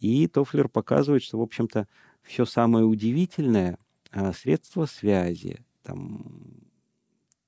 И 0.00 0.26
Тофлер 0.26 0.68
показывает, 0.68 1.22
что, 1.22 1.38
в 1.38 1.42
общем-то, 1.42 1.86
все 2.22 2.44
самое 2.44 2.84
удивительное, 2.84 3.78
э, 4.12 4.32
средства 4.32 4.86
связи, 4.86 5.64
там, 5.82 6.62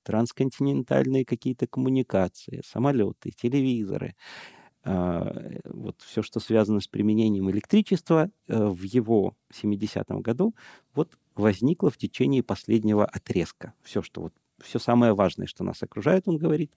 трансконтинентальные 0.03 1.25
какие-то 1.25 1.67
коммуникации, 1.67 2.63
самолеты, 2.65 3.31
телевизоры, 3.31 4.15
а, 4.87 5.35
вот 5.65 6.03
все, 6.03 6.23
что 6.23 6.41
связано 6.41 6.81
с 6.81 6.87
применением 6.87 7.51
электричества 7.51 8.31
э, 8.49 8.67
в 8.67 8.83
его 8.83 9.35
70-м 9.51 10.21
году, 10.21 10.55
вот 10.95 11.17
возникло 11.35 11.91
в 11.91 11.97
течение 11.97 12.43
последнего 12.43 13.07
отрезка. 13.07 13.73
Все, 13.83 14.03
что 14.03 14.21
вот, 14.21 14.35
все 14.63 14.79
самое 14.79 15.15
важное, 15.15 15.47
что 15.47 15.65
нас 15.65 15.83
окружает, 15.83 16.25
он 16.29 16.37
говорит. 16.37 16.71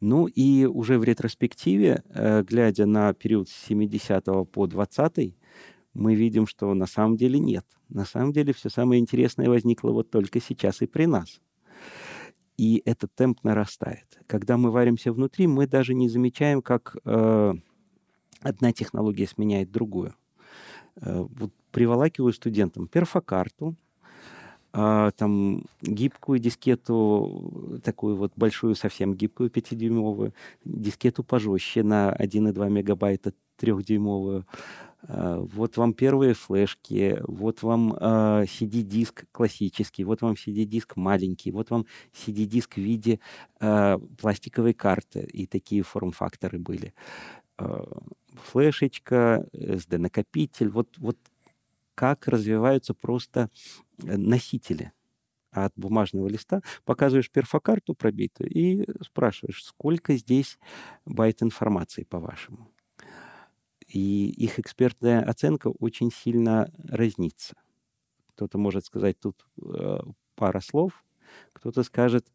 Ну 0.00 0.28
и 0.28 0.64
уже 0.64 0.98
в 0.98 1.04
ретроспективе, 1.04 2.02
э, 2.08 2.42
глядя 2.42 2.86
на 2.86 3.12
период 3.12 3.50
с 3.50 3.66
70 3.66 4.24
по 4.50 4.66
20 4.66 5.34
мы 5.94 6.14
видим, 6.14 6.46
что 6.46 6.72
на 6.74 6.86
самом 6.86 7.16
деле 7.16 7.38
нет. 7.38 7.66
На 7.88 8.04
самом 8.04 8.32
деле 8.32 8.52
все 8.52 8.68
самое 8.68 9.00
интересное 9.00 9.48
возникло 9.48 9.90
вот 9.90 10.10
только 10.10 10.40
сейчас 10.40 10.82
и 10.82 10.86
при 10.86 11.06
нас 11.06 11.40
и 12.60 12.82
этот 12.84 13.14
темп 13.14 13.42
нарастает. 13.42 14.20
Когда 14.26 14.58
мы 14.58 14.70
варимся 14.70 15.14
внутри, 15.14 15.46
мы 15.46 15.66
даже 15.66 15.94
не 15.94 16.10
замечаем, 16.10 16.60
как 16.60 16.94
э, 17.06 17.54
одна 18.42 18.72
технология 18.74 19.26
сменяет 19.26 19.70
другую. 19.70 20.14
Э, 20.96 21.24
вот 21.26 21.52
приволакиваю 21.70 22.34
студентам 22.34 22.86
перфокарту, 22.86 23.76
э, 24.74 25.10
там 25.16 25.64
гибкую 25.80 26.38
дискету, 26.38 27.80
такую 27.82 28.16
вот 28.16 28.32
большую, 28.36 28.74
совсем 28.74 29.14
гибкую 29.14 29.48
5-дюймовую, 29.48 30.34
дискету 30.62 31.24
пожестче 31.24 31.82
на 31.82 32.12
1,2 32.12 32.68
мегабайта 32.68 33.32
трехдюймовую, 33.56 34.44
Э, 34.44 34.89
вот 35.08 35.76
вам 35.76 35.94
первые 35.94 36.34
флешки, 36.34 37.18
вот 37.26 37.62
вам 37.62 37.94
э, 37.94 38.44
CD-диск 38.44 39.24
классический, 39.32 40.04
вот 40.04 40.22
вам 40.22 40.34
CD-диск 40.34 40.96
маленький, 40.96 41.50
вот 41.52 41.70
вам 41.70 41.86
CD-диск 42.12 42.74
в 42.74 42.80
виде 42.80 43.20
э, 43.60 43.98
пластиковой 44.20 44.74
карты, 44.74 45.20
и 45.20 45.46
такие 45.46 45.82
форм-факторы 45.82 46.58
были. 46.58 46.92
Э, 47.58 47.84
флешечка, 48.34 49.46
SD-накопитель, 49.52 50.68
вот, 50.68 50.96
вот 50.98 51.18
как 51.94 52.28
развиваются 52.28 52.94
просто 52.94 53.50
э, 54.02 54.16
носители 54.16 54.92
от 55.50 55.72
бумажного 55.76 56.28
листа, 56.28 56.62
показываешь 56.84 57.30
перфокарту 57.30 57.94
пробитую 57.94 58.50
и 58.50 58.86
спрашиваешь, 59.02 59.64
сколько 59.64 60.16
здесь 60.16 60.58
байт 61.04 61.42
информации, 61.42 62.04
по-вашему. 62.04 62.69
И 63.92 64.30
их 64.30 64.58
экспертная 64.58 65.22
оценка 65.22 65.68
очень 65.68 66.12
сильно 66.12 66.72
разнится. 66.88 67.54
Кто-то 68.34 68.56
может 68.56 68.84
сказать 68.84 69.18
тут 69.18 69.44
э, 69.60 69.98
пара 70.36 70.60
слов, 70.60 71.04
кто-то 71.52 71.82
скажет 71.82 72.30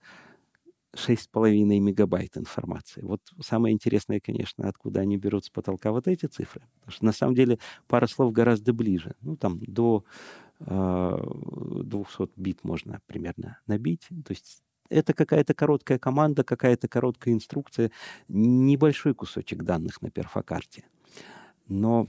6,5 0.96 1.80
мегабайт 1.80 2.38
информации. 2.38 3.02
Вот 3.02 3.22
самое 3.42 3.74
интересное, 3.74 4.20
конечно, 4.20 4.68
откуда 4.68 5.02
они 5.02 5.18
берут 5.18 5.46
с 5.46 5.50
потолка 5.50 5.92
вот 5.92 6.08
эти 6.08 6.26
цифры. 6.26 6.64
Потому 6.80 6.92
что 6.92 7.06
на 7.06 7.12
самом 7.12 7.36
деле 7.36 7.60
пара 7.88 8.08
слов 8.08 8.34
гораздо 8.34 8.74
ближе. 8.74 9.16
Ну, 9.22 9.38
там 9.38 9.60
до 9.60 10.04
э, 10.60 10.66
а, 10.68 11.22
200 11.84 12.30
бит 12.36 12.64
можно 12.64 13.02
примерно 13.08 13.60
набить. 13.66 14.08
То 14.26 14.32
есть 14.32 14.62
это 14.90 15.14
какая-то 15.14 15.54
короткая 15.54 16.00
команда, 16.00 16.44
какая-то 16.44 16.88
короткая 16.88 17.34
инструкция, 17.34 17.92
небольшой 18.28 19.14
кусочек 19.14 19.64
данных 19.64 20.02
на 20.02 20.12
перфокарте. 20.12 20.86
Но 21.68 22.08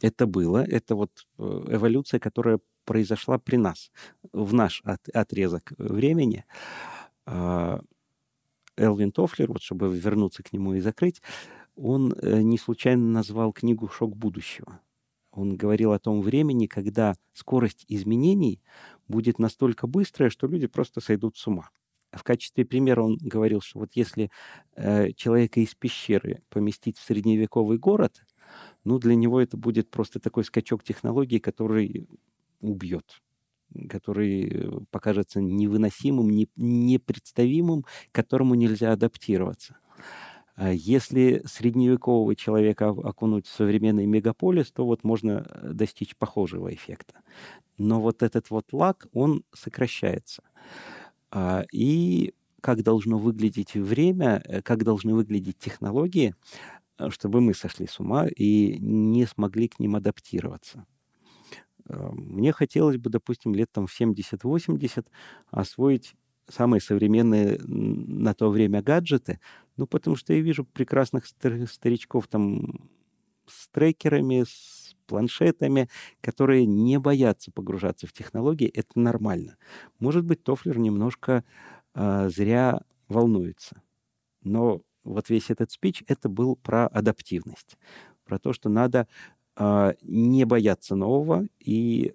это 0.00 0.26
было, 0.26 0.64
это 0.64 0.94
вот 0.94 1.26
э, 1.38 1.42
эволюция, 1.70 2.20
которая 2.20 2.60
произошла 2.84 3.38
при 3.38 3.56
нас, 3.56 3.90
в 4.32 4.54
наш 4.54 4.80
от, 4.84 5.08
отрезок 5.10 5.72
времени. 5.76 6.44
А, 7.26 7.80
Элвин 8.76 9.12
Тофлер, 9.12 9.52
вот 9.52 9.62
чтобы 9.62 9.94
вернуться 9.94 10.42
к 10.42 10.52
нему 10.52 10.74
и 10.74 10.80
закрыть, 10.80 11.20
он 11.76 12.12
э, 12.12 12.40
не 12.42 12.58
случайно 12.58 13.04
назвал 13.04 13.52
книгу 13.52 13.88
«Шок 13.88 14.16
будущего». 14.16 14.80
Он 15.30 15.56
говорил 15.56 15.92
о 15.92 15.98
том 15.98 16.22
времени, 16.22 16.66
когда 16.66 17.14
скорость 17.32 17.84
изменений 17.88 18.60
будет 19.06 19.38
настолько 19.38 19.86
быстрая, 19.86 20.30
что 20.30 20.46
люди 20.46 20.66
просто 20.66 21.00
сойдут 21.00 21.36
с 21.36 21.46
ума. 21.46 21.70
В 22.12 22.22
качестве 22.22 22.64
примера 22.64 23.02
он 23.02 23.18
говорил, 23.20 23.60
что 23.60 23.80
вот 23.80 23.90
если 23.94 24.30
э, 24.76 25.12
человека 25.12 25.60
из 25.60 25.74
пещеры 25.74 26.42
поместить 26.48 26.98
в 26.98 27.04
средневековый 27.04 27.78
город, 27.78 28.24
ну, 28.84 28.98
для 28.98 29.14
него 29.14 29.40
это 29.40 29.56
будет 29.56 29.90
просто 29.90 30.20
такой 30.20 30.44
скачок 30.44 30.82
технологий, 30.82 31.38
который 31.38 32.08
убьет 32.60 33.20
который 33.88 34.48
э, 34.48 34.80
покажется 34.90 35.40
невыносимым, 35.40 36.30
не, 36.30 36.48
непредставимым, 36.56 37.82
к 37.82 37.88
которому 38.12 38.54
нельзя 38.54 38.92
адаптироваться. 38.92 39.76
А 40.54 40.72
если 40.72 41.42
средневекового 41.46 42.34
человека 42.34 42.88
окунуть 42.88 43.46
в 43.46 43.54
современный 43.54 44.06
мегаполис, 44.06 44.72
то 44.72 44.84
вот 44.84 45.04
можно 45.04 45.46
э, 45.48 45.72
достичь 45.72 46.16
похожего 46.16 46.72
эффекта. 46.72 47.20
Но 47.76 48.00
вот 48.00 48.22
этот 48.22 48.50
вот 48.50 48.72
лак, 48.72 49.06
он 49.12 49.44
сокращается. 49.54 50.42
А, 51.30 51.64
и 51.72 52.34
как 52.60 52.82
должно 52.82 53.18
выглядеть 53.18 53.74
время, 53.74 54.42
э, 54.44 54.62
как 54.62 54.84
должны 54.84 55.14
выглядеть 55.14 55.58
технологии, 55.58 56.34
чтобы 57.10 57.40
мы 57.40 57.54
сошли 57.54 57.86
с 57.86 58.00
ума 58.00 58.26
и 58.28 58.78
не 58.80 59.26
смогли 59.26 59.68
к 59.68 59.78
ним 59.80 59.96
адаптироваться. 59.96 60.86
Мне 61.88 62.52
хотелось 62.52 62.98
бы, 62.98 63.08
допустим, 63.10 63.54
лет 63.54 63.70
там 63.72 63.86
в 63.86 63.92
70-80 63.92 65.10
освоить 65.50 66.14
самые 66.48 66.80
современные 66.80 67.58
на 67.64 68.34
то 68.34 68.50
время 68.50 68.82
гаджеты, 68.82 69.40
ну, 69.76 69.86
потому 69.86 70.16
что 70.16 70.32
я 70.34 70.40
вижу 70.40 70.64
прекрасных 70.64 71.26
старичков 71.26 72.26
там 72.28 72.90
с 73.46 73.68
трекерами, 73.68 74.44
с 74.46 74.94
планшетами, 75.08 75.88
которые 76.20 76.66
не 76.66 77.00
боятся 77.00 77.50
погружаться 77.50 78.06
в 78.06 78.12
технологии, 78.12 78.68
это 78.68 79.00
нормально. 79.00 79.56
Может 79.98 80.24
быть, 80.24 80.44
Тофлер 80.44 80.78
немножко 80.78 81.42
э, 81.94 82.28
зря 82.28 82.82
волнуется. 83.08 83.82
Но 84.42 84.82
вот 85.02 85.30
весь 85.30 85.50
этот 85.50 85.72
спич, 85.72 86.04
это 86.06 86.28
был 86.28 86.54
про 86.54 86.86
адаптивность, 86.86 87.76
про 88.24 88.38
то, 88.38 88.52
что 88.52 88.68
надо 88.68 89.08
а, 89.56 89.94
не 90.02 90.44
бояться 90.44 90.94
нового 90.94 91.46
и 91.58 92.14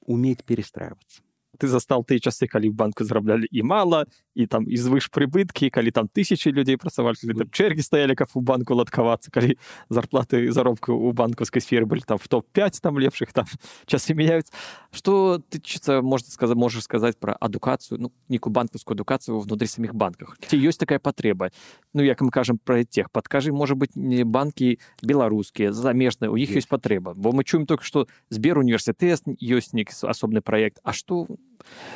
уметь 0.00 0.44
перестраиваться 0.44 1.22
Ты 1.57 1.67
застал 1.67 2.05
тыя 2.05 2.21
часы 2.21 2.47
калі 2.47 2.69
в 2.69 2.75
банку 2.77 3.03
зарабляли 3.03 3.47
і 3.51 3.63
мала 3.63 4.05
і 4.35 4.45
там 4.47 4.63
і 4.69 4.77
звыш 4.77 5.09
прыбыткі 5.11 5.67
калі 5.73 5.91
там 5.91 6.07
тысячи 6.07 6.47
людзей 6.53 6.77
працавалі 6.77 7.17
там 7.19 7.49
чэргі 7.51 7.81
стаялі 7.81 8.15
каб 8.15 8.29
у 8.37 8.41
банку 8.41 8.77
ладкавацца 8.79 9.27
калі 9.33 9.57
зарплаты 9.89 10.51
заробку 10.55 10.93
у 10.93 11.11
банкаўскай 11.11 11.59
сферы 11.59 11.89
былі 11.89 12.05
там 12.07 12.21
в 12.21 12.27
топ-5 12.29 12.79
там 12.79 12.95
лепшых 12.95 13.33
там 13.33 13.45
часы 13.89 14.13
меняюць 14.13 14.47
что 14.93 15.43
тычыцца 15.49 16.01
можна 16.01 16.31
сказать 16.31 16.55
можаш 16.55 16.83
сказаць 16.87 17.17
про 17.19 17.33
адукацыю 17.33 17.99
ну 17.99 18.13
нейкую 18.29 18.53
банкаўскую 18.53 18.95
адукацыю 18.95 19.39
внутри 19.39 19.67
самих 19.67 19.95
банках 19.95 20.37
ці 20.39 20.55
ёсць 20.55 20.79
такая 20.79 20.99
патрэба 20.99 21.51
ну 21.93 22.03
як 22.05 22.21
мы 22.21 22.31
кажам 22.31 22.57
про 22.57 22.85
тех 22.85 23.11
подкажы 23.11 23.51
может 23.51 23.75
быть 23.75 23.97
не 23.97 24.23
банкі 24.23 24.79
беларускія 25.03 25.73
замежныя 25.73 26.31
у 26.31 26.37
іх 26.37 26.55
ёсць 26.55 26.69
патрэба 26.69 27.17
бо 27.17 27.33
мы 27.33 27.43
чуем 27.43 27.65
только 27.65 27.83
что 27.83 28.07
сбер 28.29 28.59
універсітэт 28.59 29.27
ёсць 29.41 29.73
нейкі 29.73 29.91
асобны 30.07 30.39
проект 30.39 30.79
А 30.83 30.93
что 30.93 31.27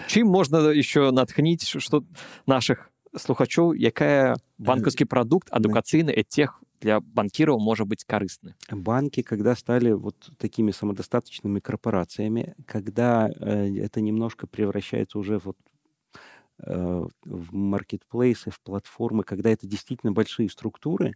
чым 0.08 0.28
можна 0.28 0.70
еще 0.70 1.12
натхніць 1.12 1.66
что 1.66 2.04
наших 2.46 2.90
слухачоў 3.16 3.74
якая 3.78 4.36
банкаўскі 4.58 5.06
прадукт 5.06 5.50
адукацыйны 5.52 6.14
тех 6.28 6.60
для 6.82 7.00
банкиров 7.00 7.62
может 7.62 7.88
быть 7.88 8.04
корыстны. 8.04 8.56
Банки, 8.70 9.22
когда 9.22 9.56
стали 9.56 9.94
вот 9.94 10.16
такими 10.38 10.72
самодостаточными 10.72 11.62
корпорациями, 11.62 12.56
когда 12.68 13.30
э, 13.30 13.74
это 13.78 14.02
немножко 14.02 14.48
превращается 14.48 15.18
уже 15.18 15.38
вот 15.38 15.56
Э, 15.56 15.77
в 16.61 17.55
маркетплейсы, 17.55 18.51
в 18.51 18.61
платформы, 18.61 19.23
когда 19.23 19.51
это 19.51 19.67
действительно 19.67 20.13
большие 20.13 20.51
структуры, 20.51 21.15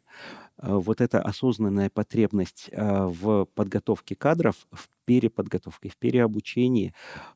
э, 0.59 0.72
вот 0.72 1.01
эта 1.01 1.20
осознанная 1.20 1.90
потребность 1.90 2.68
э, 2.70 3.07
в 3.07 3.47
подготовке 3.55 4.14
кадров, 4.14 4.55
в 4.70 4.88
переподготовке, 5.05 5.88
в 5.88 5.97
переобучении, 5.97 6.95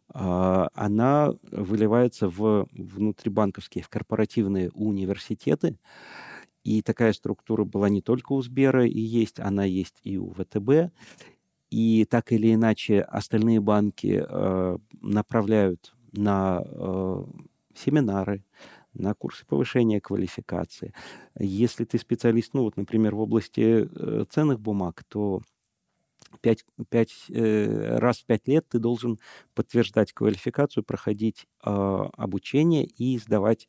она 0.08 1.34
выливается 1.50 2.28
в 2.28 2.68
внутрибанковские, 2.70 3.82
в 3.82 3.88
корпоративные 3.88 4.70
университеты. 4.70 5.76
И 6.62 6.80
такая 6.80 7.12
структура 7.12 7.64
была 7.64 7.88
не 7.88 8.02
только 8.02 8.34
у 8.34 8.40
Сбера 8.40 8.86
и 8.86 9.00
есть, 9.00 9.40
она 9.40 9.64
есть 9.64 9.96
и 10.04 10.16
у 10.16 10.30
ВТБ. 10.30 10.92
И 11.70 12.06
так 12.08 12.30
или 12.30 12.54
иначе 12.54 13.00
остальные 13.00 13.60
банки 13.60 14.24
направляют 15.02 15.92
на 16.12 16.62
семинары, 17.76 18.42
на 18.98 19.14
курсы 19.14 19.44
повышения 19.46 20.00
квалификации. 20.00 20.92
Если 21.38 21.84
ты 21.84 21.98
специалист, 21.98 22.54
ну 22.54 22.62
вот, 22.62 22.76
например, 22.76 23.14
в 23.14 23.20
области 23.20 23.88
э, 23.88 24.24
ценных 24.30 24.60
бумаг, 24.60 25.04
то 25.08 25.42
5, 26.40 26.64
5, 26.88 27.10
э, 27.30 27.98
раз 27.98 28.18
в 28.18 28.26
5 28.26 28.48
лет 28.48 28.66
ты 28.68 28.78
должен 28.78 29.18
подтверждать 29.54 30.12
квалификацию, 30.12 30.84
проходить 30.84 31.46
э, 31.64 31.70
обучение 31.70 32.84
и 32.84 33.18
сдавать 33.18 33.68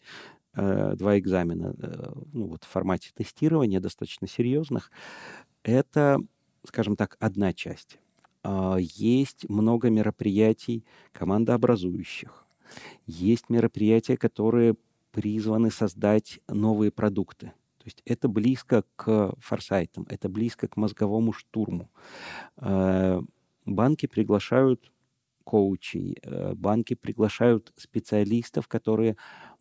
э, 0.53 0.95
два 0.95 1.19
экзамена 1.19 1.75
э, 1.77 2.11
ну, 2.33 2.47
вот 2.47 2.63
в 2.63 2.67
формате 2.67 3.11
тестирования, 3.15 3.79
достаточно 3.79 4.27
серьезных. 4.27 4.91
Это, 5.63 6.19
скажем 6.65 6.95
так, 6.95 7.17
одна 7.19 7.53
часть. 7.53 7.99
Э, 8.43 8.77
есть 8.79 9.47
много 9.49 9.89
мероприятий 9.89 10.85
командообразующих 11.11 12.46
есть 13.05 13.49
мероприятия, 13.49 14.17
которые 14.17 14.75
призваны 15.11 15.71
создать 15.71 16.39
новые 16.47 16.91
продукты. 16.91 17.47
То 17.79 17.85
есть 17.85 18.01
это 18.05 18.27
близко 18.27 18.83
к 18.95 19.33
форсайтам, 19.39 20.05
это 20.09 20.29
близко 20.29 20.67
к 20.67 20.77
мозговому 20.77 21.33
штурму. 21.33 21.89
Э, 22.57 23.21
банки 23.65 24.05
приглашают 24.07 24.91
коучей, 25.43 26.17
э, 26.21 26.53
банки 26.53 26.95
приглашают 26.95 27.73
специалистов, 27.77 28.67
которые 28.67 29.15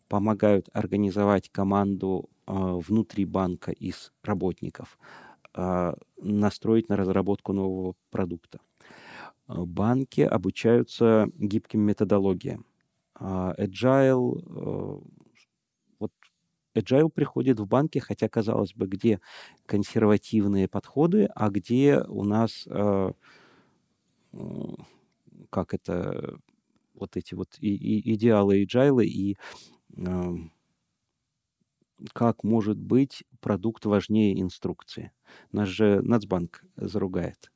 помогают 0.09 0.69
организовать 0.73 1.49
команду 1.49 2.29
э, 2.45 2.51
внутри 2.53 3.25
банка 3.25 3.71
из 3.71 4.11
работников, 4.23 4.99
настроить 6.21 6.87
на 6.87 6.97
разработку 6.97 7.51
нового 7.51 7.95
продукта. 8.11 8.59
Банки 9.47 10.21
обучаются 10.21 11.29
гибким 11.39 11.79
методологиям. 11.79 12.63
А, 13.19 13.53
agile, 13.57 14.39
э, 14.45 14.99
вот 15.99 16.11
agile 16.75 17.09
приходит 17.09 17.59
в 17.59 17.67
банки, 17.67 17.99
хотя, 17.99 18.29
казалось 18.29 18.73
бы, 18.73 18.87
где 18.87 19.19
консервативные 19.65 20.67
подходы, 20.67 21.29
а 21.35 21.49
где 21.49 22.01
у 22.07 22.23
нас, 22.23 22.65
э, 22.67 23.11
как 25.49 25.73
это, 25.73 26.37
вот 26.95 27.17
эти 27.17 27.35
вот 27.35 27.57
и, 27.59 27.75
и 27.75 28.13
идеалы 28.15 28.63
agile 28.63 29.05
и 29.05 29.37
э, 29.97 30.35
как 32.13 32.43
может 32.43 32.77
быть 32.77 33.23
продукт 33.39 33.85
важнее 33.85 34.39
инструкции. 34.41 35.11
Наш 35.51 35.69
же 35.69 36.01
Нацбанк 36.01 36.63
заругает. 36.75 37.51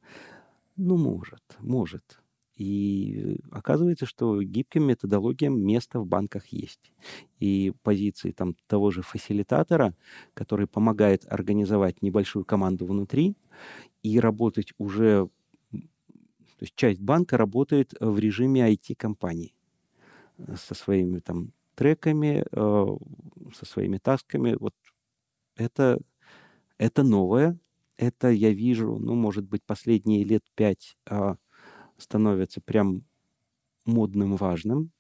Ну, 0.78 0.98
может, 0.98 1.44
может. 1.60 2.21
И 2.62 3.40
оказывается, 3.50 4.06
что 4.06 4.40
гибким 4.44 4.84
методологиям 4.84 5.60
место 5.60 6.00
в 6.00 6.06
банках 6.06 6.46
есть. 6.50 6.94
И 7.40 7.74
позиции 7.82 8.30
там, 8.30 8.56
того 8.68 8.92
же 8.92 9.02
фасилитатора, 9.02 9.96
который 10.36 10.68
помогает 10.68 11.26
организовать 11.28 12.04
небольшую 12.04 12.46
команду 12.46 12.86
внутри 12.86 13.36
и 14.04 14.20
работать 14.20 14.74
уже... 14.78 15.28
То 15.72 16.66
есть 16.66 16.76
часть 16.76 17.02
банка 17.02 17.36
работает 17.36 17.96
в 18.00 18.20
режиме 18.20 18.72
IT-компании 18.72 19.56
со 20.56 20.76
своими 20.76 21.18
там 21.18 21.54
треками, 21.74 22.46
э, 22.52 22.98
со 23.56 23.66
своими 23.66 23.98
тасками. 23.98 24.56
Вот 24.60 24.76
это, 25.56 26.00
это 26.78 27.02
новое, 27.02 27.58
это 27.98 28.30
я 28.30 28.52
вижу, 28.52 29.00
ну, 29.00 29.16
может 29.16 29.46
быть, 29.46 29.64
последние 29.64 30.24
лет 30.24 30.44
пять 30.54 30.96
а, 31.10 31.38
становится 32.02 32.62
прям 32.62 33.04
модным, 33.86 34.36
важным. 34.36 34.92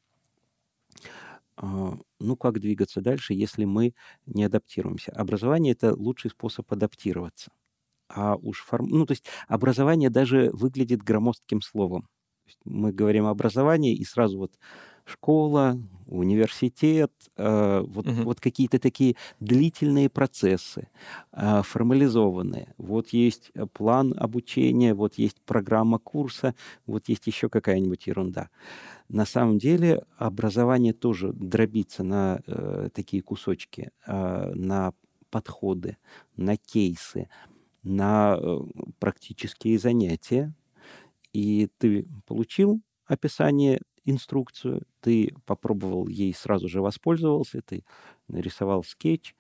А, 1.58 1.98
ну, 2.20 2.36
как 2.36 2.60
двигаться 2.60 3.02
дальше, 3.02 3.34
если 3.34 3.66
мы 3.66 3.94
не 4.26 4.44
адаптируемся? 4.44 5.12
Образование— 5.12 5.74
это 5.74 5.94
лучший 5.96 6.32
способ 6.32 6.72
адаптироваться. 6.72 7.52
А 8.10 8.36
уж 8.36 8.64
форм... 8.64 8.88
Ну, 8.88 9.06
то 9.06 9.12
есть 9.12 9.26
образование 9.48 10.10
даже 10.10 10.50
выглядит 10.54 11.04
громоздким 11.04 11.62
словом. 11.62 12.08
Мы 12.66 12.92
говорим 12.92 13.26
образование, 13.26 13.94
и 13.94 14.04
сразу 14.04 14.38
вот 14.38 14.58
школа, 15.12 15.78
университет, 16.08 17.12
э, 17.38 17.84
вот, 17.88 18.08
угу. 18.08 18.24
вот 18.24 18.42
какие-то 18.42 18.80
такие 18.80 19.16
длительные 19.40 20.10
процессы, 20.10 20.90
э, 21.32 21.62
формализованные. 21.64 22.74
Вот 22.78 23.10
есть 23.10 23.52
план 23.74 24.14
обучения, 24.18 24.94
вот 24.94 25.16
есть 25.16 25.42
программа 25.42 26.00
курса, 26.00 26.54
вот 26.86 27.08
есть 27.08 27.28
еще 27.28 27.50
какая-нибудь 27.50 28.08
ерунда. 28.08 28.50
На 29.08 29.26
самом 29.26 29.58
деле 29.58 30.04
образование 30.18 30.94
тоже 30.94 31.34
дробится 31.34 32.04
на 32.04 32.42
э, 32.46 32.90
такие 32.94 33.22
кусочки, 33.22 33.92
э, 34.06 34.52
на 34.54 34.94
подходы, 35.30 35.98
на 36.36 36.58
кейсы, 36.58 37.30
на 37.84 38.38
э, 38.38 38.60
практические 39.00 39.80
занятия. 39.80 40.54
И 41.34 41.70
ты 41.78 42.06
получил 42.26 42.82
описание 43.06 43.82
инструкцию, 44.12 44.84
ты 45.02 45.34
попробовал 45.46 46.08
ей 46.08 46.34
сразу 46.34 46.68
же 46.68 46.82
воспользовался, 46.82 47.62
ты 47.62 47.84
нарисовал 48.28 48.84
скетч, 48.84 49.36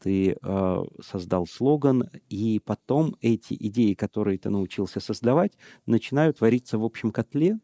ты 0.00 0.36
э, 0.42 0.84
создал 1.02 1.46
слоган, 1.46 2.10
и 2.28 2.60
потом 2.64 3.16
эти 3.20 3.54
идеи, 3.58 3.94
которые 3.94 4.38
ты 4.38 4.50
научился 4.50 5.00
создавать, 5.00 5.52
начинают 5.86 6.40
вариться 6.40 6.78
в 6.78 6.84
общем 6.84 7.10
котле, 7.10 7.58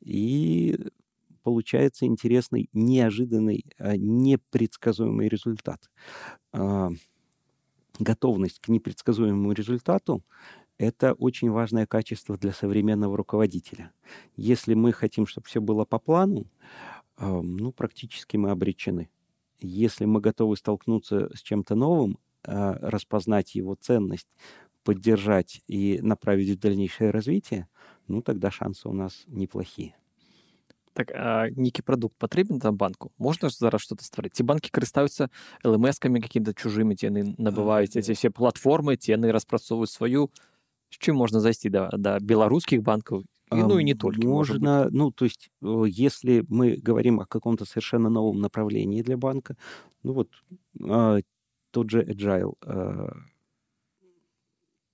и 0.00 0.78
получается 1.42 2.06
интересный, 2.06 2.70
неожиданный, 2.72 3.66
э, 3.78 3.96
непредсказуемый 3.96 5.28
результат. 5.28 5.90
Э, 6.52 6.88
готовность 7.98 8.60
к 8.60 8.68
непредсказуемому 8.68 9.52
результату 9.52 10.24
это 10.77 11.13
очень 11.13 11.51
важное 11.51 11.85
качество 11.85 12.37
для 12.37 12.53
современного 12.53 13.17
руководителя. 13.17 13.91
Если 14.37 14.73
мы 14.73 14.93
хотим, 14.93 15.27
чтобы 15.27 15.47
все 15.47 15.59
было 15.59 15.85
по 15.85 15.99
плану, 15.99 16.45
ну, 17.19 17.71
практически 17.73 18.37
мы 18.37 18.51
обречены. 18.51 19.09
Если 19.59 20.05
мы 20.05 20.21
готовы 20.21 20.55
столкнуться 20.55 21.29
с 21.35 21.41
чем-то 21.41 21.75
новым, 21.75 22.17
а, 22.45 22.77
распознать 22.81 23.55
его 23.55 23.75
ценность, 23.75 24.29
поддержать 24.83 25.61
и 25.67 25.99
направить 26.01 26.49
в 26.49 26.59
дальнейшее 26.59 27.11
развитие, 27.11 27.67
ну, 28.07 28.21
тогда 28.21 28.49
шансы 28.49 28.87
у 28.87 28.93
нас 28.93 29.25
неплохие. 29.27 29.95
Так, 30.93 31.11
а 31.11 31.49
некий 31.49 31.81
продукт 31.81 32.15
потрібен 32.17 32.59
там 32.59 32.75
банку? 32.75 33.11
Можна 33.17 33.49
ж 33.49 33.57
зараз 33.57 33.81
щось 33.81 34.01
створити? 34.01 34.33
Ці 34.33 34.43
банки 34.43 34.69
користуються 34.71 35.29
LMS-ками 35.63 36.21
какими-то 36.21 36.53
чужими, 36.53 36.95
ті 36.95 37.07
вони 37.07 37.35
набивають 37.37 37.91
ці 37.91 38.13
всі 38.13 38.29
платформи, 38.29 38.97
ті 38.97 39.15
вони 39.15 39.31
розпрацьовують 39.31 39.89
свою 39.89 40.23
с 40.25 40.31
чем 40.98 41.16
можно 41.16 41.40
зайти 41.40 41.68
до, 41.68 41.90
до 41.96 42.18
белорусских 42.20 42.82
банков, 42.82 43.24
и, 43.52 43.56
ну 43.56 43.78
и 43.78 43.84
не 43.84 43.94
только. 43.94 44.26
Можно, 44.26 44.88
ну 44.90 45.10
то 45.10 45.26
есть 45.26 45.50
если 45.60 46.44
мы 46.48 46.76
говорим 46.76 47.20
о 47.20 47.26
каком-то 47.26 47.64
совершенно 47.64 48.08
новом 48.08 48.40
направлении 48.40 49.02
для 49.02 49.16
банка, 49.16 49.56
ну 50.02 50.12
вот 50.12 50.28
э, 50.80 51.20
тот 51.70 51.90
же 51.90 52.02
Agile, 52.02 52.54
э, 52.62 53.08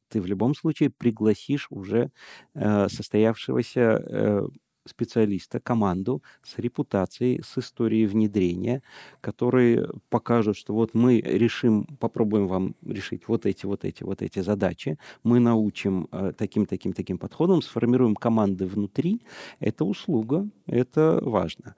ты 0.08 0.20
в 0.20 0.26
любом 0.26 0.54
случае 0.54 0.90
пригласишь 0.90 1.68
уже 1.70 2.10
э, 2.54 2.88
состоявшегося 2.88 3.80
э, 3.80 4.42
специалиста, 4.86 5.60
команду 5.60 6.22
с 6.42 6.58
репутацией, 6.58 7.42
с 7.42 7.58
историей 7.58 8.06
внедрения, 8.06 8.82
которые 9.20 9.88
покажут, 10.08 10.56
что 10.56 10.74
вот 10.74 10.94
мы 10.94 11.20
решим, 11.20 11.84
попробуем 11.98 12.46
вам 12.46 12.74
решить 12.84 13.28
вот 13.28 13.46
эти, 13.46 13.66
вот 13.66 13.84
эти, 13.84 14.02
вот 14.02 14.22
эти 14.22 14.40
задачи, 14.40 14.98
мы 15.22 15.40
научим 15.40 16.08
э, 16.12 16.32
таким, 16.36 16.66
таким, 16.66 16.92
таким 16.92 17.18
подходом, 17.18 17.62
сформируем 17.62 18.14
команды 18.14 18.66
внутри. 18.66 19.20
Это 19.60 19.84
услуга, 19.84 20.48
это 20.66 21.20
важно. 21.22 21.74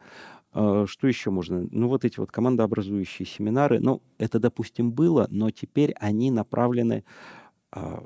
Э, 0.54 0.86
что 0.88 1.08
еще 1.08 1.30
можно? 1.30 1.66
Ну, 1.70 1.88
вот 1.88 2.04
эти 2.04 2.20
вот 2.20 2.30
командообразующие 2.30 3.26
семинары, 3.26 3.80
ну, 3.80 4.02
это, 4.18 4.38
допустим, 4.38 4.92
было, 4.92 5.26
но 5.30 5.50
теперь 5.50 5.92
они 5.98 6.30
направлены 6.30 7.04
э, 7.74 7.98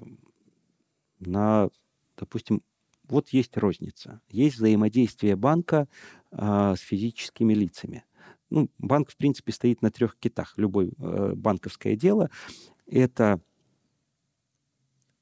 на, 1.21 1.69
допустим, 2.17 2.63
вот 3.09 3.31
есть 3.31 3.57
розница, 3.57 4.21
есть 4.29 4.57
взаимодействие 4.57 5.37
банка 5.37 5.89
э, 6.33 6.75
с 6.77 6.81
физическими 6.81 7.55
лицами. 7.55 8.05
Ну, 8.51 8.71
банк, 8.79 9.11
в 9.11 9.17
принципе, 9.17 9.53
стоит 9.53 9.83
на 9.83 9.91
трех 9.91 10.17
китах. 10.19 10.55
Любое 10.57 10.91
э, 10.99 11.33
банковское 11.35 11.97
дело– 11.97 12.31
это 12.87 13.41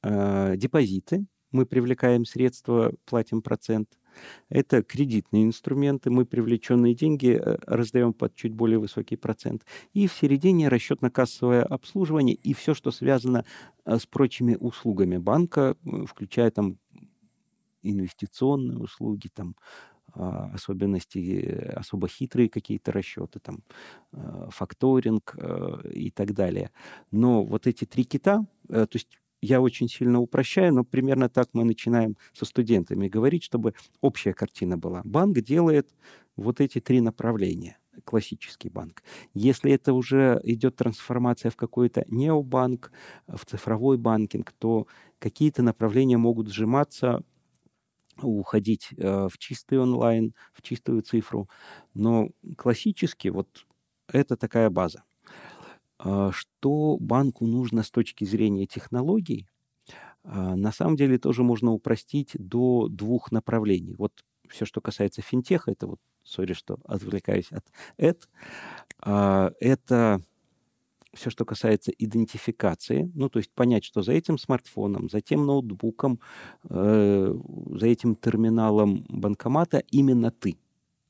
э, 0.02 0.56
депозиты, 0.56 1.26
мы 1.54 1.66
привлекаем 1.66 2.24
средства, 2.24 2.92
платим 3.06 3.40
процент. 3.40 3.88
Это 4.48 4.82
кредитные 4.82 5.44
инструменты, 5.44 6.10
мы 6.10 6.24
привлеченные 6.24 6.94
деньги 6.94 7.40
э, 7.40 7.56
раздаем 7.66 8.12
под 8.12 8.34
чуть 8.34 8.52
более 8.52 8.78
высокий 8.78 9.16
процент. 9.16 9.64
И 9.92 10.06
в 10.06 10.12
середине 10.12 10.68
расчетно-кассовое 10.68 11.62
обслуживание 11.62 12.34
и 12.34 12.54
все, 12.54 12.74
что 12.74 12.90
связано 12.90 13.44
э, 13.84 13.96
с 13.96 14.06
прочими 14.06 14.56
услугами 14.56 15.16
банка, 15.16 15.76
включая 16.06 16.50
там 16.50 16.78
инвестиционные 17.84 18.78
услуги, 18.78 19.28
там, 19.32 19.54
а, 20.12 20.50
особенности, 20.54 21.72
особо 21.74 22.08
хитрые 22.08 22.48
какие-то 22.48 22.92
расчеты, 22.92 23.40
там, 23.40 23.62
а, 24.12 24.48
факторинг 24.50 25.34
э, 25.36 25.90
и 25.92 26.10
так 26.10 26.34
далее. 26.34 26.70
Но 27.10 27.44
вот 27.44 27.66
эти 27.66 27.84
три 27.84 28.04
кита, 28.04 28.46
э, 28.68 28.86
то 28.86 28.96
есть 28.96 29.18
я 29.42 29.60
очень 29.60 29.88
сильно 29.88 30.20
упрощаю, 30.20 30.72
но 30.72 30.84
примерно 30.84 31.28
так 31.28 31.48
мы 31.52 31.64
начинаем 31.64 32.16
со 32.32 32.44
студентами 32.44 33.08
говорить, 33.08 33.42
чтобы 33.42 33.74
общая 34.00 34.32
картина 34.32 34.78
была. 34.78 35.02
Банк 35.04 35.40
делает 35.40 35.88
вот 36.36 36.60
эти 36.60 36.80
три 36.80 37.00
направления 37.00 37.78
классический 38.04 38.68
банк. 38.68 39.02
Если 39.34 39.72
это 39.72 39.92
уже 39.92 40.40
идет 40.44 40.76
трансформация 40.76 41.50
в 41.50 41.56
какой-то 41.56 42.04
необанк, 42.08 42.90
в 43.26 43.44
цифровой 43.44 43.98
банкинг, 43.98 44.52
то 44.58 44.86
какие-то 45.18 45.62
направления 45.62 46.16
могут 46.16 46.48
сжиматься 46.48 47.22
уходить 48.22 48.90
э, 48.96 49.28
в 49.30 49.38
чистый 49.38 49.78
онлайн, 49.78 50.34
в 50.52 50.62
чистую 50.62 51.02
цифру. 51.02 51.48
Но 51.94 52.30
классически 52.56 53.28
вот 53.28 53.66
это 54.08 54.36
такая 54.36 54.70
база. 54.70 55.04
Э, 56.04 56.30
что 56.32 56.96
банку 56.98 57.46
нужно 57.46 57.82
с 57.82 57.90
точки 57.90 58.24
зрения 58.24 58.66
технологий, 58.66 59.46
э, 60.24 60.54
на 60.54 60.72
самом 60.72 60.96
деле 60.96 61.18
тоже 61.18 61.42
можно 61.42 61.72
упростить 61.72 62.32
до 62.34 62.88
двух 62.88 63.32
направлений. 63.32 63.94
Вот 63.96 64.24
все, 64.48 64.64
что 64.66 64.80
касается 64.80 65.22
финтеха, 65.22 65.70
это 65.70 65.86
вот, 65.86 66.00
сори, 66.22 66.52
что 66.52 66.78
отвлекаюсь 66.84 67.50
от 67.50 67.64
это, 67.96 68.26
это 69.60 70.20
все, 71.14 71.30
что 71.30 71.44
касается 71.44 71.90
идентификации, 71.92 73.10
ну, 73.14 73.28
то 73.28 73.38
есть 73.38 73.50
понять, 73.52 73.84
что 73.84 74.02
за 74.02 74.12
этим 74.12 74.38
смартфоном, 74.38 75.08
за 75.08 75.20
тем 75.20 75.46
ноутбуком, 75.46 76.20
э, 76.68 77.34
за 77.78 77.86
этим 77.86 78.16
терминалом 78.16 79.04
банкомата 79.08 79.78
именно 79.90 80.30
ты. 80.30 80.58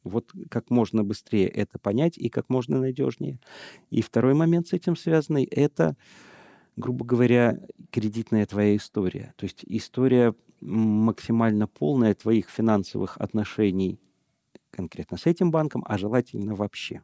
Вот 0.05 0.33
как 0.51 0.71
можно 0.71 1.03
быстрее 1.03 1.49
это 1.49 1.79
понять 1.79 2.19
и 2.19 2.29
как 2.29 2.51
можно 2.51 2.79
надежнее. 2.79 3.41
И 3.91 4.03
второй 4.03 4.35
момент 4.35 4.69
с 4.69 4.73
этим 4.75 4.97
связанный– 4.97 5.45
это, 5.51 5.97
грубо 6.77 7.07
говоря, 7.07 7.59
кредитная 7.91 8.45
твоя 8.45 8.77
история. 8.77 9.33
То 9.37 9.45
есть 9.45 9.65
история 9.67 10.35
максимально 10.61 11.67
полная 11.67 12.15
твоих 12.15 12.51
финансовых 12.51 13.17
отношений 13.19 13.99
конкретно 14.71 15.17
с 15.17 15.27
этим 15.27 15.51
банком, 15.51 15.85
а 15.87 15.97
желательно 15.97 16.55
вообще 16.55 17.03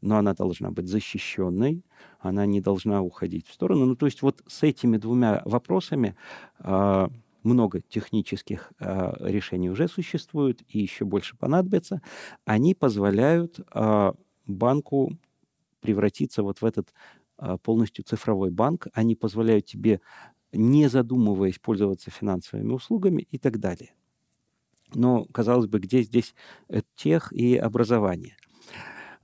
но 0.00 0.18
она 0.18 0.34
должна 0.34 0.70
быть 0.70 0.88
защищенной, 0.88 1.84
она 2.20 2.46
не 2.46 2.60
должна 2.60 3.02
уходить 3.02 3.46
в 3.46 3.52
сторону. 3.52 3.86
Ну, 3.86 3.96
то 3.96 4.06
есть 4.06 4.22
вот 4.22 4.42
с 4.46 4.62
этими 4.62 4.96
двумя 4.96 5.42
вопросами 5.44 6.16
э, 6.60 7.08
много 7.46 7.80
технических 7.80 8.72
э, 8.78 9.12
решений 9.20 9.70
уже 9.70 9.88
существует 9.88 10.62
и 10.68 10.80
еще 10.80 11.04
больше 11.04 11.36
понадобится. 11.36 12.02
Они 12.44 12.74
позволяют 12.74 13.60
э, 13.74 14.12
банку 14.46 15.16
превратиться 15.80 16.42
вот 16.42 16.60
в 16.60 16.64
этот 16.64 16.92
э, 17.38 17.56
полностью 17.62 18.04
цифровой 18.04 18.50
банк. 18.50 18.88
Они 18.92 19.14
позволяют 19.14 19.66
тебе, 19.66 20.00
не 20.52 20.88
задумываясь, 20.88 21.58
пользоваться 21.58 22.10
финансовыми 22.10 22.72
услугами 22.72 23.26
и 23.30 23.38
так 23.38 23.58
далее. 23.58 23.94
Но, 24.94 25.24
казалось 25.26 25.66
бы, 25.66 25.78
где 25.80 26.02
здесь 26.02 26.34
тех 26.94 27.32
и 27.32 27.56
образование? 27.56 28.36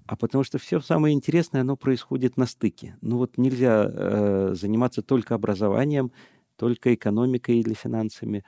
А 0.06 0.16
потому 0.16 0.44
что 0.44 0.58
все 0.58 0.80
самое 0.80 1.14
интересное, 1.14 1.62
оно 1.62 1.76
происходит 1.76 2.36
на 2.36 2.46
стыке. 2.46 2.96
Ну 3.00 3.18
вот 3.18 3.38
нельзя 3.38 3.88
э, 3.88 4.54
заниматься 4.54 5.02
только 5.02 5.34
образованием, 5.34 6.12
только 6.56 6.94
экономикой 6.94 7.58
или 7.58 7.74
финансами, 7.74 8.44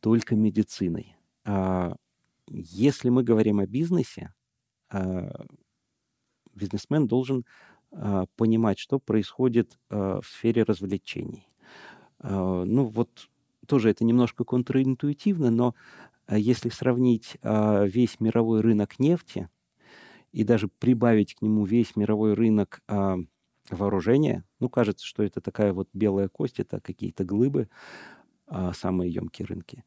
только 0.00 0.36
медициной. 0.36 1.16
А 1.44 1.96
если 2.48 3.08
мы 3.08 3.22
говорим 3.22 3.60
о 3.60 3.66
бизнесе, 3.66 4.32
а, 4.90 5.46
бизнесмен 6.54 7.06
должен 7.06 7.44
а, 7.92 8.26
понимать, 8.36 8.78
что 8.78 8.98
происходит 8.98 9.78
а, 9.90 10.20
в 10.20 10.26
сфере 10.26 10.62
развлечений. 10.62 11.48
А, 12.20 12.64
ну 12.64 12.84
вот 12.84 13.28
тоже 13.66 13.90
это 13.90 14.04
немножко 14.04 14.44
контринтуитивно, 14.44 15.50
но 15.50 15.74
а, 16.26 16.38
если 16.38 16.68
сравнить 16.68 17.36
а, 17.42 17.84
весь 17.84 18.20
мировой 18.20 18.60
рынок 18.60 18.98
нефти 18.98 19.48
и 20.32 20.44
даже 20.44 20.68
прибавить 20.68 21.34
к 21.34 21.42
нему 21.42 21.64
весь 21.64 21.96
мировой 21.96 22.34
рынок 22.34 22.82
а, 22.88 23.16
вооружения, 23.70 24.44
ну 24.60 24.68
кажется, 24.70 25.04
что 25.06 25.22
это 25.22 25.40
такая 25.40 25.72
вот 25.72 25.88
белая 25.92 26.28
кость, 26.28 26.60
это 26.60 26.80
какие-то 26.80 27.24
глыбы, 27.24 27.68
а, 28.46 28.72
самые 28.72 29.12
емкие 29.12 29.46
рынки, 29.46 29.84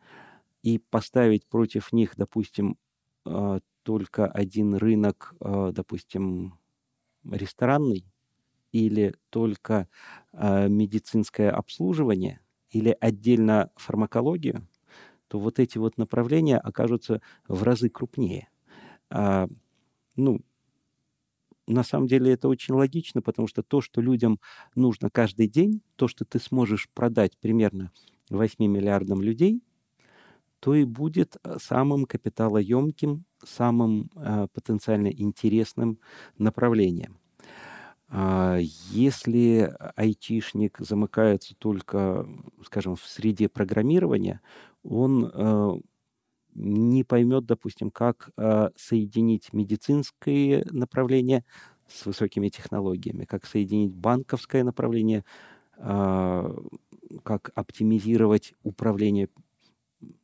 и 0.64 0.80
поставить 0.80 1.48
против 1.48 1.94
них, 1.94 2.16
допустим, 2.18 2.78
а, 3.26 3.60
только 3.84 4.28
один 4.28 4.76
рынок, 4.76 5.36
а, 5.42 5.72
допустим, 5.72 6.60
ресторанный 7.26 8.06
или 8.72 9.16
только 9.30 9.88
а, 10.34 10.68
медицинское 10.68 11.52
обслуживание 11.52 12.42
или 12.72 12.96
отдельно 13.00 13.72
фармакологию, 13.76 14.68
то 15.28 15.40
вот 15.40 15.60
эти 15.60 15.78
вот 15.80 15.98
направления 15.98 16.58
окажутся 16.60 17.22
в 17.48 17.64
разы 17.64 17.90
крупнее. 17.90 18.50
А, 19.12 19.48
ну, 20.20 20.42
на 21.68 21.84
самом 21.84 22.08
деле 22.08 22.34
это 22.34 22.48
очень 22.48 22.74
логично, 22.74 23.22
потому 23.22 23.48
что 23.48 23.64
то, 23.64 23.82
что 23.82 24.02
людям 24.02 24.40
нужно 24.76 25.10
каждый 25.10 25.48
день, 25.48 25.82
то, 25.96 26.08
что 26.08 26.26
ты 26.26 26.40
сможешь 26.40 26.90
продать 26.94 27.38
примерно 27.38 27.92
8 28.30 28.66
миллиардам 28.66 29.22
людей, 29.22 29.62
то 30.60 30.76
и 30.76 30.84
будет 30.84 31.38
э, 31.44 31.58
самым 31.62 32.06
капиталоемким, 32.06 33.24
самым 33.46 34.10
э, 34.16 34.48
потенциально 34.54 35.08
интересным 35.08 36.00
направлением. 36.38 37.18
А 38.10 38.58
если 38.58 39.72
айтишник 39.96 40.80
замыкается 40.80 41.56
только, 41.56 42.28
скажем, 42.66 42.96
в 42.96 43.06
среде 43.06 43.48
программирования, 43.48 44.42
он 44.84 45.32
э, 45.32 45.80
не 46.56 47.04
поймет, 47.04 47.46
допустим, 47.46 47.92
как 47.92 48.32
э, 48.38 48.70
соединить 48.76 49.54
медицинское 49.54 50.66
направление 50.72 51.44
с 51.88 52.06
высокими 52.06 52.50
технологиями, 52.50 53.26
как 53.26 53.46
соединить 53.46 53.94
банковское 53.94 54.64
направление, 54.64 55.24
э, 55.78 56.56
как 57.24 57.52
оптимизировать 57.56 58.54
управление 58.64 59.30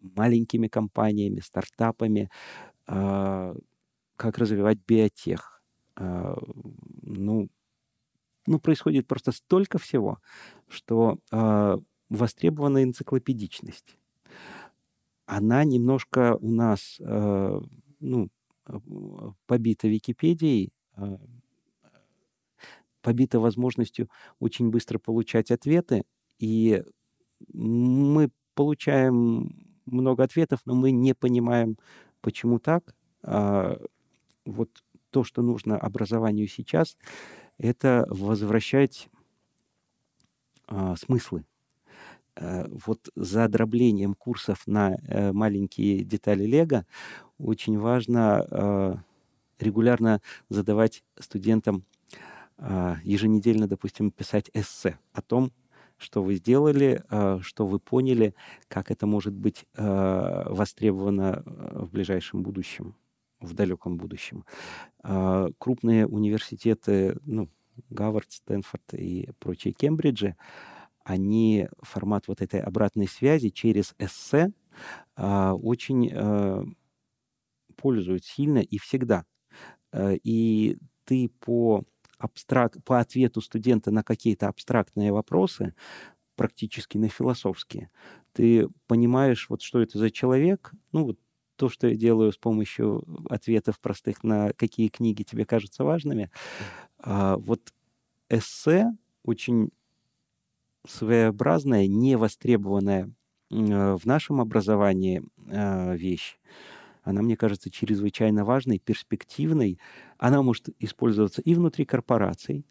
маленькими 0.02 0.68
компаниями, 0.68 1.40
стартапами, 1.40 2.30
э, 2.88 3.56
как 4.16 4.38
развивать 4.38 4.80
биотех. 4.88 5.62
Э, 5.98 6.36
ну, 7.02 7.50
ну, 8.48 8.60
происходит 8.60 9.08
просто 9.08 9.32
столько 9.32 9.80
всего, 9.80 10.20
что 10.68 11.18
востребована 12.10 12.84
энциклопедичность 12.84 13.98
она 15.26 15.64
немножко 15.64 16.38
у 16.40 16.52
нас, 16.52 16.98
э, 17.00 17.62
ну, 18.00 18.30
э, 18.68 18.80
побита 19.48 19.88
Википедией, 19.88 20.72
э, 20.98 21.18
побита 23.02 23.40
возможностью 23.40 24.10
очень 24.40 24.70
быстро 24.70 25.00
получать 25.00 25.52
ответы, 25.52 26.04
и 26.40 26.84
мы 27.54 28.32
получаем 28.56 29.74
много 29.86 30.24
ответов, 30.24 30.62
но 30.66 30.74
мы 30.76 30.92
не 30.92 31.14
понимаем, 31.14 31.78
почему 32.22 32.60
так. 32.60 32.96
А, 33.22 33.80
вот 34.46 34.70
то, 35.12 35.24
что 35.24 35.42
нужно 35.42 35.78
образованию 35.78 36.48
сейчас, 36.48 36.98
это 37.58 38.08
возвращать 38.10 39.10
а, 40.68 40.96
смыслы 40.96 41.46
Э, 41.46 41.55
вот 42.38 43.10
за 43.16 43.48
дроблением 43.48 44.14
курсов 44.14 44.68
на 44.68 44.96
э, 44.96 45.32
маленькие 45.32 46.04
детали 46.04 46.46
Лего 46.46 46.86
очень 47.38 47.78
важно 47.78 48.46
э, 48.50 48.96
регулярно 49.60 50.22
задавать 50.50 51.04
студентам 51.20 51.84
еженедельно, 53.04 53.68
допустим, 53.68 54.12
писать 54.12 54.50
эссе 54.54 54.98
о 55.12 55.22
том, 55.22 55.52
что 55.98 56.24
вы 56.24 56.36
сделали, 56.36 57.04
что 57.42 57.68
вы 57.68 57.80
поняли, 57.80 58.34
как 58.70 58.92
это 58.92 59.06
может 59.08 59.34
быть 59.34 59.66
востребовано 59.76 61.44
в 61.46 61.90
ближайшем 61.92 62.44
будущем, 62.44 62.96
в 63.42 63.54
далеком 63.54 63.98
будущем. 63.98 64.46
Крупные 65.58 66.08
университеты, 66.08 67.18
ну, 67.26 67.50
Гарвард, 67.90 68.32
Стэнфорд 68.32 68.94
и 68.94 69.30
прочие 69.40 69.74
Кембриджи, 69.74 70.38
они 71.06 71.70
формат 71.82 72.28
вот 72.28 72.42
этой 72.42 72.60
обратной 72.60 73.08
связи 73.08 73.50
через 73.50 73.94
эссе 74.00 74.52
а, 75.16 75.54
очень 75.54 76.12
а, 76.12 76.64
пользуют 77.78 78.26
сильно 78.26 78.58
и 78.58 78.78
всегда. 78.80 79.26
А, 79.92 80.14
и 80.14 80.78
ты 81.06 81.30
по, 81.30 81.84
абстрак... 82.18 82.84
по 82.84 83.00
ответу 83.00 83.40
студента 83.42 83.92
на 83.92 84.04
какие-то 84.04 84.48
абстрактные 84.48 85.14
вопросы, 85.14 85.76
практически 86.36 86.98
на 86.98 87.08
философские, 87.08 87.92
ты 88.34 88.68
понимаешь, 88.88 89.48
вот 89.50 89.62
что 89.62 89.82
это 89.82 90.00
за 90.00 90.10
человек, 90.10 90.74
ну 90.92 91.06
вот 91.06 91.20
то, 91.56 91.70
что 91.70 91.88
я 91.88 91.96
делаю 91.96 92.34
с 92.34 92.38
помощью 92.38 93.06
ответов 93.30 93.80
простых 93.80 94.24
на 94.24 94.52
какие 94.54 94.90
книги 94.90 95.24
тебе 95.24 95.46
кажутся 95.46 95.84
важными, 95.84 96.32
а, 96.98 97.38
вот 97.38 97.74
эссе 98.30 98.88
очень 99.24 99.70
своеобразная, 100.88 101.88
невостребованная 101.88 103.12
э, 103.52 103.96
в 103.96 104.06
нашем 104.06 104.42
образовании 104.42 105.24
э, 105.48 105.96
вещь. 105.96 106.38
Она, 107.04 107.22
мне 107.22 107.38
кажется, 107.38 107.70
чрезвычайно 107.70 108.46
важной, 108.46 108.80
перспективной. 108.80 109.80
Она 110.18 110.42
может 110.42 110.70
использоваться 110.80 111.42
и 111.42 111.54
внутри 111.54 111.86
корпораций, 111.86 112.66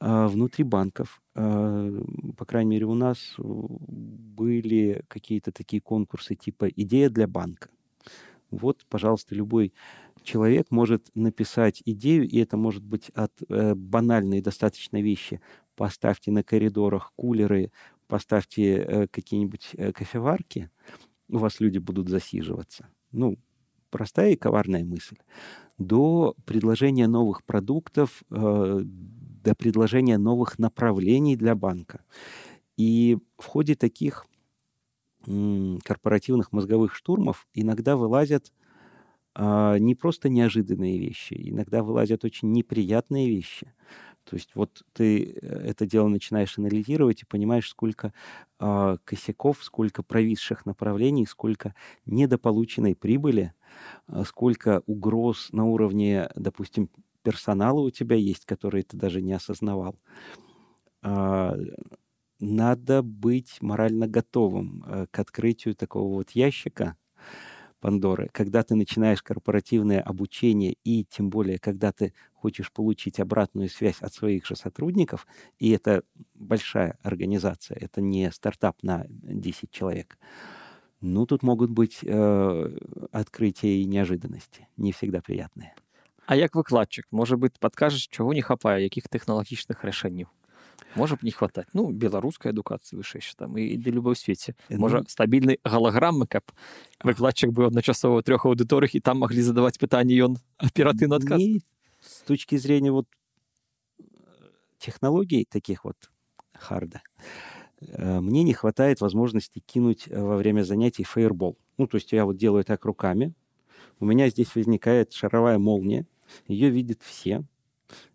э, 0.00 0.26
внутри 0.26 0.64
банков. 0.64 1.22
По 1.34 2.44
крайней 2.46 2.70
мере, 2.70 2.86
у 2.86 2.94
нас 2.94 3.34
были 3.38 5.04
какие-то 5.06 5.52
такие 5.52 5.80
конкурсы 5.80 6.34
типа 6.34 6.68
«Идея 6.68 7.10
для 7.10 7.28
банка». 7.28 7.70
Вот, 8.50 8.84
пожалуйста, 8.88 9.34
любой 9.34 9.72
человек 10.22 10.70
может 10.70 11.10
написать 11.14 11.82
идею, 11.84 12.28
и 12.28 12.38
это 12.38 12.56
может 12.56 12.82
быть 12.82 13.10
от 13.10 13.32
э, 13.48 13.74
банальной 13.74 14.40
достаточно 14.40 15.00
вещи 15.00 15.40
поставьте 15.78 16.32
на 16.32 16.42
коридорах 16.42 17.12
кулеры, 17.16 17.70
поставьте 18.08 18.78
э, 18.78 19.06
какие-нибудь 19.06 19.70
э, 19.74 19.92
кофеварки, 19.92 20.70
у 21.28 21.38
вас 21.38 21.60
люди 21.60 21.78
будут 21.78 22.08
засиживаться. 22.08 22.88
Ну, 23.12 23.38
простая 23.90 24.32
и 24.32 24.36
коварная 24.36 24.84
мысль. 24.84 25.18
До 25.78 26.34
предложения 26.44 27.06
новых 27.06 27.44
продуктов, 27.44 28.24
э, 28.30 28.80
до 28.82 29.54
предложения 29.54 30.18
новых 30.18 30.58
направлений 30.58 31.36
для 31.36 31.54
банка. 31.54 32.04
И 32.76 33.18
в 33.38 33.44
ходе 33.44 33.76
таких 33.76 34.26
корпоративных 35.24 36.52
мозговых 36.52 36.94
штурмов 36.94 37.46
иногда 37.52 37.96
вылазят 37.96 38.52
э, 39.34 39.76
не 39.78 39.94
просто 39.94 40.28
неожиданные 40.28 40.98
вещи, 40.98 41.34
иногда 41.50 41.82
вылазят 41.82 42.24
очень 42.24 42.52
неприятные 42.52 43.28
вещи. 43.28 43.74
То 44.28 44.36
есть 44.36 44.50
вот 44.54 44.82
ты 44.92 45.38
э, 45.40 45.46
это 45.70 45.86
дело 45.86 46.08
начинаешь 46.08 46.58
анализировать 46.58 47.22
и 47.22 47.26
понимаешь, 47.26 47.68
сколько 47.68 48.12
э, 48.60 48.96
косяков, 49.04 49.64
сколько 49.64 50.02
провисших 50.02 50.66
направлений, 50.66 51.24
сколько 51.26 51.74
недополученной 52.04 52.94
прибыли, 52.94 53.54
э, 54.08 54.24
сколько 54.26 54.82
угроз 54.86 55.48
на 55.52 55.64
уровне, 55.64 56.28
допустим, 56.34 56.90
персонала 57.22 57.80
у 57.80 57.90
тебя 57.90 58.16
есть, 58.16 58.44
который 58.44 58.82
ты 58.82 58.98
даже 58.98 59.22
не 59.22 59.32
осознавал. 59.32 59.96
Э, 61.02 61.54
надо 62.40 63.02
быть 63.02 63.62
морально 63.62 64.08
готовым 64.08 64.84
э, 64.86 65.06
к 65.10 65.18
открытию 65.18 65.74
такого 65.74 66.14
вот 66.16 66.32
ящика, 66.32 66.96
Пандоры, 67.80 68.28
когда 68.32 68.64
ты 68.64 68.74
начинаешь 68.74 69.22
корпоративное 69.22 70.00
обучение 70.00 70.74
и 70.82 71.04
тем 71.04 71.30
более, 71.30 71.58
когда 71.58 71.92
ты 71.92 72.12
хочешь 72.37 72.71
получить 72.71 73.19
обратную 73.19 73.69
связь 73.69 74.01
от 74.01 74.13
своих 74.13 74.45
же 74.45 74.55
сотрудников, 74.55 75.27
и 75.59 75.69
это 75.71 76.03
большая 76.35 76.97
организация, 77.01 77.77
это 77.79 78.01
не 78.01 78.31
стартап 78.31 78.83
на 78.83 79.05
10 79.07 79.71
человек, 79.71 80.17
ну, 81.01 81.25
тут 81.25 81.43
могут 81.43 81.69
быть 81.69 81.99
э, 82.01 82.77
открытия 83.11 83.81
и 83.81 83.85
неожиданности, 83.85 84.67
не 84.77 84.91
всегда 84.91 85.21
приятные. 85.21 85.73
А 86.25 86.35
як 86.35 86.55
выкладчык 86.55 87.05
можа 87.11 87.35
быть 87.35 87.59
падкажаш 87.59 88.07
чаго 88.07 88.33
не 88.33 88.41
хапае 88.41 88.83
якіх 88.83 89.11
тэхналагічных 89.11 89.83
рашэнняў 89.83 90.31
можа 90.95 91.15
б 91.15 91.25
не 91.27 91.31
хватаць 91.31 91.67
ну 91.73 91.91
беларускай 91.91 92.53
адукацыі 92.53 93.01
вышэйш 93.01 93.35
там 93.35 93.57
і 93.57 93.75
ды 93.77 93.91
любой 93.91 94.15
свеце 94.15 94.55
можа 94.69 95.03
Ну, 95.03 95.09
стабільнай 95.09 95.59
галаграмы 95.63 96.27
каб 96.27 96.43
выкладчык 97.03 97.51
быў 97.51 97.67
адначасова 97.73 98.21
ў 98.21 98.23
трох 98.23 98.45
аўдыторыях 98.45 98.95
і 98.95 99.03
там 99.03 99.19
маглі 99.19 99.41
задаваць 99.41 99.77
пытанні 99.77 100.15
ён 100.31 100.39
аператыўна 100.57 101.19
адказ 101.19 101.41
мне 101.41 101.59
с 102.00 102.22
точки 102.22 102.56
зрения 102.56 102.92
вот 102.92 103.06
технологий 104.78 105.46
таких 105.48 105.84
вот 105.84 106.10
харда, 106.54 107.02
э, 107.80 108.20
мне 108.20 108.42
не 108.42 108.54
хватает 108.54 109.00
возможности 109.00 109.60
кинуть 109.60 110.08
э, 110.08 110.20
во 110.20 110.36
время 110.36 110.62
занятий 110.62 111.04
фаербол. 111.04 111.58
Ну, 111.76 111.86
то 111.86 111.96
есть 111.96 112.12
я 112.12 112.24
вот 112.24 112.36
делаю 112.36 112.64
так 112.64 112.84
руками, 112.84 113.34
у 114.00 114.06
меня 114.06 114.28
здесь 114.28 114.54
возникает 114.54 115.12
шаровая 115.12 115.58
молния, 115.58 116.06
ее 116.46 116.70
видят 116.70 117.02
все, 117.02 117.44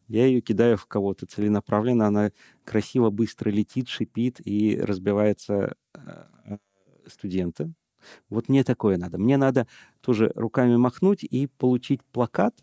я 0.07 0.25
ее 0.25 0.41
кидаю 0.41 0.77
в 0.77 0.85
кого-то 0.85 1.25
целенаправленно, 1.25 2.07
она 2.07 2.31
красиво, 2.65 3.09
быстро 3.09 3.49
летит, 3.49 3.87
шипит 3.87 4.39
и 4.45 4.77
разбивается 4.79 5.75
э, 5.93 6.57
студента. 7.07 7.71
Вот 8.29 8.49
мне 8.49 8.63
такое 8.63 8.97
надо. 8.97 9.17
Мне 9.17 9.37
надо 9.37 9.65
тоже 10.01 10.31
руками 10.35 10.75
махнуть 10.75 11.23
и 11.23 11.47
получить 11.47 12.03
плакат, 12.11 12.53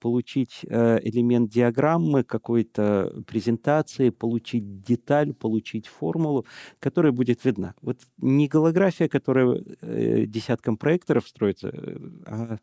получить 0.00 0.60
э, 0.68 0.98
элемент 1.02 1.50
диаграммы, 1.50 2.24
какой-то 2.24 3.22
презентации, 3.26 4.10
получить 4.10 4.82
деталь, 4.82 5.32
получить 5.32 5.86
формулу, 5.86 6.46
которая 6.80 7.12
будет 7.12 7.44
видна. 7.44 7.74
Вот 7.80 8.00
не 8.18 8.48
голография, 8.48 9.08
которая 9.08 9.62
э, 9.80 10.26
десятком 10.26 10.76
проекторов 10.76 11.28
строится, 11.28 11.68
э, 11.68 11.96
а 12.26 12.58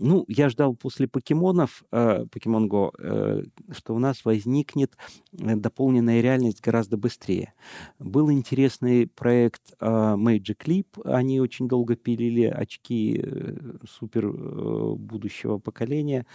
ну, 0.00 0.24
я 0.28 0.48
ждал 0.48 0.74
после 0.74 1.06
покемонов, 1.06 1.84
э, 1.92 2.24
Pokemon 2.24 2.68
Go, 2.68 2.90
э, 2.98 3.42
что 3.70 3.94
у 3.94 3.98
нас 3.98 4.24
возникнет 4.24 4.96
э, 5.38 5.56
дополненная 5.56 6.22
реальность 6.22 6.62
гораздо 6.62 6.96
быстрее. 6.96 7.52
Был 7.98 8.30
интересный 8.32 9.06
проект 9.06 9.74
э, 9.78 9.86
Magic 9.86 10.56
Leap. 10.64 11.02
Они 11.04 11.38
очень 11.40 11.68
долго 11.68 11.96
пилили 11.96 12.44
очки 12.44 13.20
э, 13.22 13.76
супер 13.86 14.26
э, 14.26 14.94
будущего 14.94 15.58
поколения. 15.58 16.26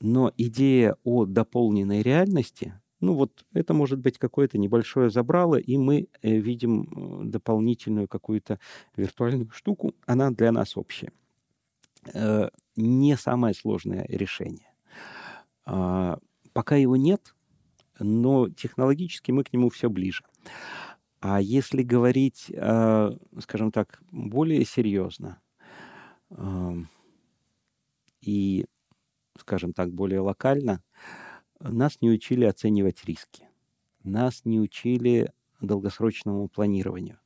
Но 0.00 0.32
идея 0.36 0.96
о 1.04 1.26
дополненной 1.26 2.02
реальности, 2.02 2.74
ну 3.00 3.14
вот 3.14 3.44
это 3.52 3.72
может 3.72 4.00
быть 4.00 4.18
какое-то 4.18 4.58
небольшое 4.58 5.10
забрало, 5.10 5.56
и 5.56 5.76
мы 5.76 6.08
э, 6.22 6.36
видим 6.36 6.82
э, 6.82 7.24
дополнительную 7.26 8.08
какую-то 8.08 8.58
виртуальную 8.96 9.48
штуку. 9.52 9.94
Она 10.06 10.32
для 10.32 10.50
нас 10.50 10.76
общая. 10.76 11.12
Э, 12.14 12.48
не 12.76 13.16
самое 13.16 13.54
сложное 13.54 14.04
решение. 14.08 14.72
А, 15.64 16.18
Пока 16.52 16.76
его 16.76 16.96
нет, 16.96 17.34
но 17.98 18.48
технологически 18.48 19.30
мы 19.30 19.44
к 19.44 19.52
нему 19.52 19.68
все 19.68 19.90
ближе. 19.90 20.24
А 21.20 21.38
если 21.38 21.82
говорить, 21.82 22.46
э, 22.48 23.10
скажем 23.40 23.72
так, 23.72 24.00
более 24.10 24.64
серьезно 24.64 25.38
и, 28.22 28.66
скажем 29.38 29.74
так, 29.74 29.92
более 29.92 30.20
локально, 30.20 30.82
нас 31.60 31.98
не 32.00 32.08
учили 32.08 32.44
оценивать 32.46 33.04
риски. 33.04 33.48
Нас 34.02 34.46
не 34.46 34.58
учили 34.58 35.30
долгосрочному 35.60 36.48
планированию. 36.48 37.18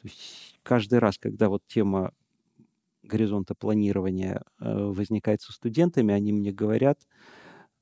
То 0.00 0.08
есть 0.08 0.58
каждый 0.64 0.98
раз, 0.98 1.18
когда 1.18 1.48
вот 1.48 1.62
тема 1.68 2.12
горизонта 3.06 3.54
планирования 3.54 4.42
э, 4.60 4.74
возникает 4.74 5.42
со 5.42 5.52
студентами, 5.52 6.12
они 6.12 6.32
мне 6.32 6.52
говорят, 6.52 7.00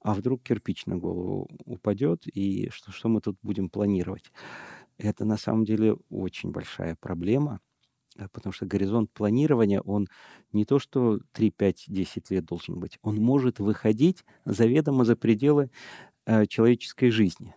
а 0.00 0.14
вдруг 0.14 0.42
кирпич 0.42 0.86
на 0.86 0.96
голову 0.96 1.48
упадет, 1.64 2.26
и 2.26 2.68
что, 2.70 2.92
что 2.92 3.08
мы 3.08 3.20
тут 3.20 3.38
будем 3.42 3.70
планировать? 3.70 4.30
Это 4.98 5.24
на 5.24 5.36
самом 5.36 5.64
деле 5.64 5.96
очень 6.10 6.50
большая 6.50 6.96
проблема, 7.00 7.60
э, 8.16 8.28
потому 8.32 8.52
что 8.52 8.66
горизонт 8.66 9.10
планирования, 9.12 9.80
он 9.80 10.08
не 10.52 10.64
то 10.64 10.78
что 10.78 11.20
3, 11.32 11.50
5, 11.50 11.84
10 11.88 12.30
лет 12.30 12.44
должен 12.44 12.78
быть, 12.78 12.98
он 13.02 13.16
может 13.16 13.58
выходить 13.58 14.24
заведомо 14.44 15.04
за 15.04 15.16
пределы 15.16 15.70
э, 16.26 16.46
человеческой 16.46 17.10
жизни. 17.10 17.54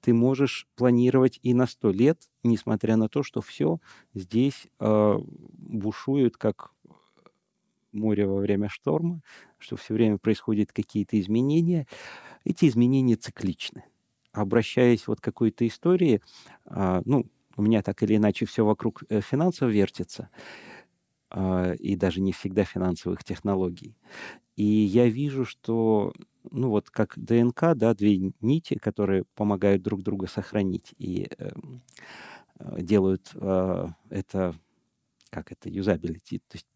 Ты 0.00 0.14
можешь 0.14 0.66
планировать 0.76 1.38
и 1.42 1.54
на 1.54 1.66
100 1.66 1.90
лет, 1.90 2.30
несмотря 2.42 2.96
на 2.96 3.08
то, 3.08 3.22
что 3.22 3.40
все 3.40 3.80
здесь 4.14 4.66
э, 4.80 5.18
бушует 5.18 6.36
как 6.36 6.72
море 7.96 8.26
во 8.26 8.36
время 8.36 8.68
шторма, 8.68 9.22
что 9.58 9.76
все 9.76 9.94
время 9.94 10.18
происходят 10.18 10.72
какие-то 10.72 11.18
изменения. 11.20 11.86
Эти 12.44 12.68
изменения 12.68 13.16
цикличны. 13.16 13.84
Обращаясь 14.32 15.08
вот 15.08 15.20
к 15.20 15.24
какой-то 15.24 15.66
истории, 15.66 16.20
а, 16.66 17.00
ну, 17.04 17.26
у 17.56 17.62
меня 17.62 17.82
так 17.82 18.02
или 18.02 18.16
иначе 18.16 18.44
все 18.46 18.64
вокруг 18.64 19.02
э, 19.08 19.20
финансов 19.20 19.70
вертится, 19.70 20.28
а, 21.30 21.72
и 21.72 21.96
даже 21.96 22.20
не 22.20 22.32
всегда 22.32 22.64
финансовых 22.64 23.24
технологий. 23.24 23.96
И 24.56 24.64
я 24.64 25.08
вижу, 25.08 25.44
что, 25.44 26.12
ну 26.50 26.70
вот 26.70 26.90
как 26.90 27.14
ДНК, 27.16 27.74
да, 27.74 27.94
две 27.94 28.32
нити, 28.40 28.78
которые 28.78 29.24
помогают 29.34 29.82
друг 29.82 30.02
друга 30.02 30.26
сохранить 30.26 30.94
и 30.98 31.28
эм, 31.38 31.82
э, 32.60 32.82
делают 32.82 33.30
э, 33.34 33.86
это, 34.10 34.54
как 35.30 35.52
это, 35.52 35.68
юзабилити, 35.70 36.40
то 36.40 36.56
есть 36.56 36.66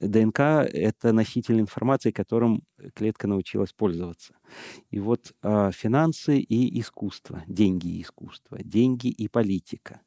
ДНК— 0.00 0.40
это 0.72 1.12
носитель 1.12 1.60
информации, 1.60 2.12
которым 2.12 2.62
клетка 2.94 3.26
научилась 3.26 3.72
пользоваться. 3.72 4.34
И 4.90 5.00
вот 5.00 5.34
а, 5.42 5.72
финансы 5.72 6.38
и 6.38 6.80
искусство, 6.80 7.42
деньги 7.48 7.88
и 7.88 8.02
искусство, 8.02 8.58
деньги 8.62 9.08
и 9.08 9.28
политика, 9.28 10.00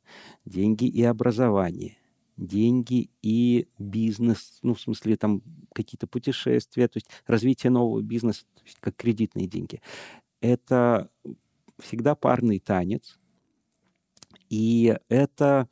деньги 0.45 0.85
и 0.85 1.03
образование, 1.03 1.97
деньги 2.41 3.11
и 3.21 3.67
бизнес, 3.77 4.59
ну, 4.63 4.73
в 4.73 4.81
смысле, 4.81 5.15
там 5.15 5.41
какие-то 5.73 6.07
путешествия, 6.07 6.87
то 6.87 6.97
есть 6.97 7.07
развитие 7.27 7.69
нового 7.69 8.01
бизнеса, 8.01 8.45
есть 8.65 8.79
как 8.79 8.95
кредитные 8.95 9.47
деньги. 9.47 9.81
Это 10.41 11.09
всегда 11.79 12.15
парный 12.15 12.59
танец, 12.59 13.19
и 14.49 14.97
это 15.07 15.69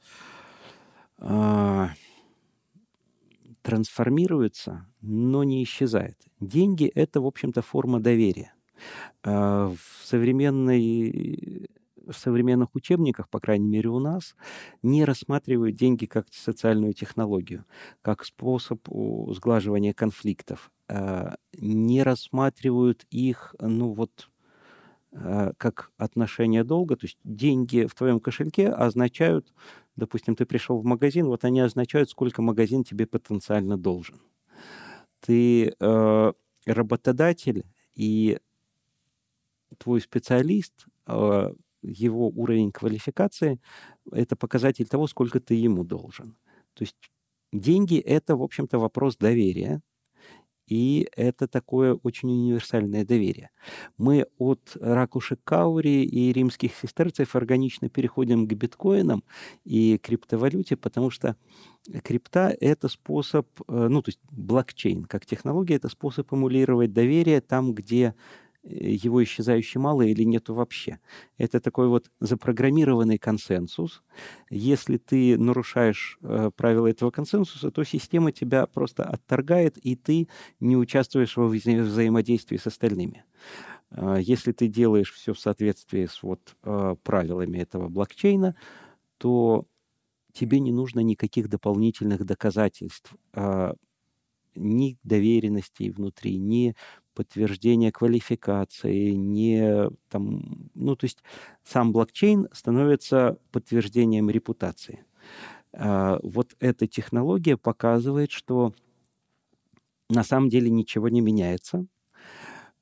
а, 1.18 1.90
трансформируется, 3.64 4.88
но 5.02 5.44
не 5.44 5.64
исчезает. 5.64 6.18
Деньги— 6.40 6.86
это, 6.96 7.20
в 7.20 7.26
общем-то, 7.26 7.64
форма 7.64 8.00
доверия. 8.00 8.54
А, 9.24 9.70
В 9.70 10.06
современной 10.06 11.68
в 12.12 12.18
современных 12.18 12.76
учебниках, 12.76 13.30
по 13.30 13.40
крайней 13.40 13.68
мере 13.68 13.90
у 13.90 14.00
нас, 14.00 14.36
не 14.82 15.06
рассматривают 15.06 15.76
деньги 15.76 16.06
как 16.06 16.28
социальную 16.32 16.94
технологию, 16.94 17.66
как 18.02 18.26
способ 18.26 18.88
сглаживания 18.88 19.94
конфликтов, 19.94 20.72
а, 20.88 21.36
не 21.54 22.04
рассматривают 22.04 23.06
их, 23.12 23.56
ну 23.60 23.94
вот, 23.94 24.30
а, 25.12 25.54
как 25.58 25.92
отношение 25.98 26.64
долга, 26.64 26.96
то 26.96 27.06
есть 27.06 27.18
деньги 27.24 27.86
в 27.86 27.96
твоем 27.96 28.20
кошельке 28.20 28.70
означают, 28.70 29.54
допустим, 29.96 30.36
ты 30.36 30.46
пришел 30.46 30.80
в 30.80 30.86
магазин, 30.86 31.28
вот 31.28 31.46
они 31.46 31.62
означают, 31.62 32.10
сколько 32.10 32.42
магазин 32.42 32.84
тебе 32.84 33.06
потенциально 33.06 33.78
должен. 33.78 34.20
Ты 35.20 35.74
э, 35.80 36.34
работодатель 36.66 37.66
и 37.94 38.40
твой 39.78 40.02
специалист, 40.02 40.86
его 41.82 42.30
уровень 42.30 42.72
квалификации, 42.72 43.60
это 44.12 44.36
показатель 44.36 44.88
того, 44.88 45.08
сколько 45.08 45.40
ты 45.40 45.56
ему 45.56 45.84
должен. 45.84 46.36
То 46.74 46.84
есть 46.84 46.98
деньги— 47.52 47.98
это, 48.00 48.36
в 48.36 48.44
общем-то, 48.44 48.80
вопрос 48.80 49.18
доверия, 49.18 49.82
и 50.70 51.10
это 51.16 51.48
такое 51.48 51.96
очень 51.96 52.30
универсальное 52.30 53.04
доверие. 53.04 53.50
Мы 53.98 54.28
от 54.38 54.78
ракушек 54.80 55.40
Каури 55.44 56.04
и 56.04 56.32
римских 56.32 56.76
сестерцев 56.76 57.36
органично 57.36 57.90
переходим 57.90 58.48
к 58.48 58.54
биткоинам 58.54 59.24
и 59.66 59.98
криптовалюте, 59.98 60.78
потому 60.78 61.10
что 61.10 61.36
крипта— 62.04 62.56
это 62.62 62.88
способ, 62.88 63.48
э, 63.68 63.88
ну, 63.90 64.04
то 64.04 64.10
есть 64.10 64.20
блокчейн 64.30 65.06
как 65.06 65.26
технология— 65.26 65.76
это 65.78 65.90
способ 65.90 66.32
эмулировать 66.32 66.94
доверие 66.94 67.42
там, 67.42 67.74
где 67.74 68.14
его 68.64 69.24
исчезающе 69.24 69.80
мало 69.80 70.02
или 70.04 70.24
нету 70.24 70.54
вообще. 70.54 71.00
Это 71.38 71.60
такой 71.60 71.88
вот 71.88 72.12
запрограммированный 72.20 73.18
консенсус. 73.18 74.04
Если 74.50 74.98
ты 74.98 75.38
нарушаешь 75.38 76.18
э, 76.22 76.52
правила 76.56 76.88
этого 76.88 77.12
консенсуса, 77.12 77.72
то 77.72 77.84
система 77.84 78.32
тебя 78.32 78.66
просто 78.68 79.04
отторгает, 79.04 79.78
и 79.78 79.96
ты 79.96 80.28
не 80.60 80.76
участвуешь 80.78 81.38
во 81.38 81.46
вза- 81.48 81.82
взаимодействии 81.82 82.58
с 82.58 82.68
остальными. 82.68 83.24
А, 83.92 84.18
Если 84.18 84.52
ты 84.52 84.68
делаешь 84.68 85.14
все 85.14 85.34
в 85.34 85.40
соответствии 85.40 86.06
с 86.06 86.24
вот 86.24 86.56
э, 86.64 86.96
правилами 87.04 87.60
этого 87.60 87.90
блокчейна, 87.90 88.56
то 89.18 89.66
тебе 90.34 90.60
не 90.60 90.72
нужно 90.72 91.02
никаких 91.02 91.50
дополнительных 91.50 92.26
доказательств 92.26 93.16
а, 93.34 93.74
ни 94.56 94.98
доверенностей 95.04 95.90
внутри, 95.92 96.38
ни 96.38 96.76
подтверждения 97.20 97.92
квалификации, 97.92 99.10
не 99.12 99.90
там, 100.08 100.70
ну, 100.74 100.96
то 100.96 101.04
есть 101.04 101.22
сам 101.66 101.92
блокчейн 101.92 102.48
становится 102.54 103.38
подтверждением 103.52 104.30
репутации. 104.30 105.04
А, 105.74 106.18
вот 106.24 106.56
эта 106.62 106.88
технология 106.88 107.58
показывает, 107.58 108.32
что 108.32 108.74
на 110.10 110.24
самом 110.24 110.48
деле 110.48 110.70
ничего 110.70 111.10
не 111.10 111.20
меняется. 111.20 111.88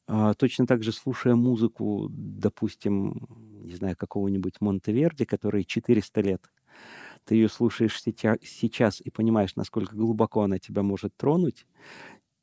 А, 0.06 0.36
точно 0.36 0.68
так 0.68 0.84
же, 0.84 0.92
слушая 0.92 1.34
музыку, 1.34 2.08
допустим, 2.12 3.28
не 3.64 3.74
знаю, 3.74 3.98
какого-нибудь 3.98 4.62
Монтеверди, 4.62 5.26
который 5.26 5.64
400 5.64 6.22
лет, 6.22 6.52
ты 7.26 7.36
ее 7.36 7.50
слушаешь 7.50 8.00
сейчас 8.02 9.02
и 9.02 9.10
понимаешь, 9.10 9.56
насколько 9.56 9.96
глубоко 9.96 10.44
она 10.44 10.60
тебя 10.60 10.84
может 10.84 11.18
тронуть, 11.18 11.66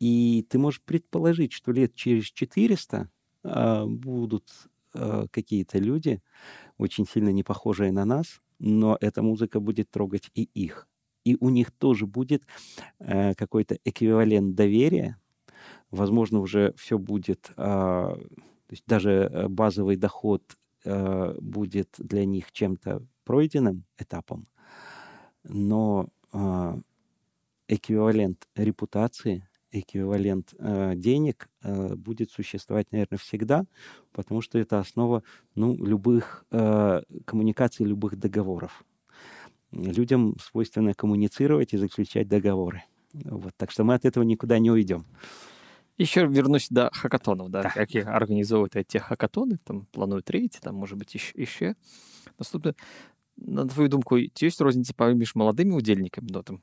и 0.05 0.43
ты 0.51 0.59
можешь 0.59 0.83
предположить, 0.83 1.55
что 1.55 1.73
лет 1.73 1.95
через 1.95 2.25
400 2.25 3.09
а, 3.43 3.87
будут 3.87 4.51
а, 4.93 5.27
какие-то 5.29 5.79
люди, 5.79 6.21
очень 6.77 7.07
сильно 7.07 7.31
не 7.31 7.43
похожие 7.43 7.91
на 7.91 8.05
нас, 8.05 8.43
но 8.59 8.99
эта 9.01 9.23
музыка 9.23 9.61
будет 9.61 9.91
трогать 9.91 10.31
и 10.35 10.43
их. 10.43 10.87
И 11.25 11.39
у 11.41 11.49
них 11.49 11.71
тоже 11.71 12.07
будет 12.07 12.43
э, 12.99 13.35
какой-то 13.35 13.79
эквивалент 13.83 14.55
доверия. 14.55 15.19
Возможно, 15.91 16.41
уже 16.41 16.75
все 16.77 16.99
будет, 16.99 17.51
э, 17.57 17.57
то 17.57 18.71
есть 18.71 18.85
даже 18.87 19.11
э, 19.11 19.49
базовый 19.49 19.97
доход 19.97 20.43
э, 20.85 21.35
будет 21.41 21.95
для 21.97 22.27
них 22.27 22.53
чем-то 22.53 23.07
пройденным 23.25 23.85
этапом, 23.97 24.49
но 25.45 26.11
э, 26.35 26.77
эквивалент 27.69 28.47
репутации, 28.55 29.49
эквивалент 29.74 30.54
э, 30.58 30.94
денег 30.96 31.50
э, 31.62 31.96
будет 31.96 32.32
существовать, 32.32 32.92
наверное, 32.92 33.18
всегда, 33.18 33.66
потому 34.12 34.42
что 34.42 34.58
это 34.58 34.80
основа 34.80 35.24
ну, 35.56 35.76
любых 35.76 36.46
э, 36.52 37.02
коммуникаций, 37.26 37.86
любых 37.86 38.18
договоров. 38.18 38.84
Людям 39.72 40.36
свойственно 40.40 40.94
коммуницировать 40.94 41.74
и 41.74 41.78
заключать 41.78 42.28
договоры. 42.28 42.84
Вот, 43.14 43.54
так 43.58 43.72
что 43.72 43.84
мы 43.84 43.94
от 43.94 44.06
этого 44.06 44.24
никуда 44.24 44.60
не 44.60 44.72
уйдем. 44.72 45.06
Еще 45.98 46.26
вернусь 46.26 46.70
до 46.70 46.90
хакатонов, 46.94 47.50
да, 47.50 47.64
да. 47.64 47.70
какие 47.70 48.04
организовывают 48.04 48.76
эти 48.76 48.98
хакатоны, 48.98 49.60
там 49.64 49.86
плануют 49.92 50.26
третий, 50.26 50.60
там, 50.62 50.76
может 50.76 50.98
быть, 50.98 51.14
еще. 51.14 51.34
еще. 51.36 51.76
Наступне, 52.38 52.74
на 53.36 53.66
твою 53.66 53.90
думку, 53.90 54.20
ці 54.20 54.48
ёсць 54.48 54.62
розніца 54.64 54.94
паміж 54.96 55.36
маладымі 55.36 55.76
удзельнікамі 55.80 56.32
ну, 56.32 56.44
там 56.44 56.62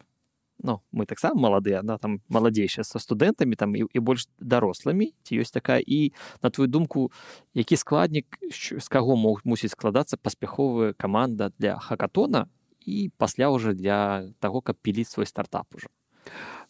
ну 0.63 0.83
мы 0.93 1.07
таксама 1.07 1.41
маладыя 1.41 1.83
да 1.83 1.99
там 1.99 2.21
маладзейшая 2.29 2.85
со 2.85 2.99
студэнтамі 2.99 3.57
там 3.57 3.77
і, 3.77 3.85
і 3.93 3.99
больш 4.01 4.29
дарослымі 4.41 5.13
ці 5.23 5.41
ёсць 5.41 5.53
такая 5.53 5.81
і 5.81 6.13
на 6.43 6.51
твою 6.51 6.69
думку 6.69 7.13
які 7.55 7.77
складнік 7.77 8.39
з 8.51 8.89
каго 8.89 9.17
мог 9.17 9.45
мусіць 9.45 9.77
складацца 9.77 10.17
паспяховая 10.17 10.93
каманда 10.93 11.53
для 11.59 11.77
хакатона 11.79 12.49
і 12.81 13.11
пасля 13.17 13.51
уже 13.51 13.75
для 13.75 14.33
того 14.41 14.61
каб 14.61 14.77
піліць 14.81 15.09
свой 15.09 15.27
стартап 15.27 15.67
уже 15.75 15.89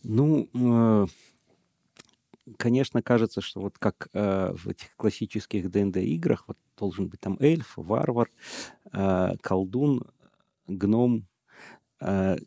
ну 0.02 0.48
э, 0.54 1.06
конечно 2.58 3.02
кажется 3.02 3.40
что 3.40 3.60
вот 3.60 3.78
как 3.78 4.08
э, 4.12 4.52
в 4.52 4.68
этих 4.68 4.96
классических 4.96 5.70
днд 5.70 5.96
играх 5.96 6.44
вот 6.48 6.58
должен 6.78 7.06
быть 7.06 7.20
там 7.20 7.38
эльф 7.40 7.76
варвар 7.76 8.30
э, 8.92 9.36
колдун 9.40 10.02
гном 10.66 11.26
Э, 11.26 11.29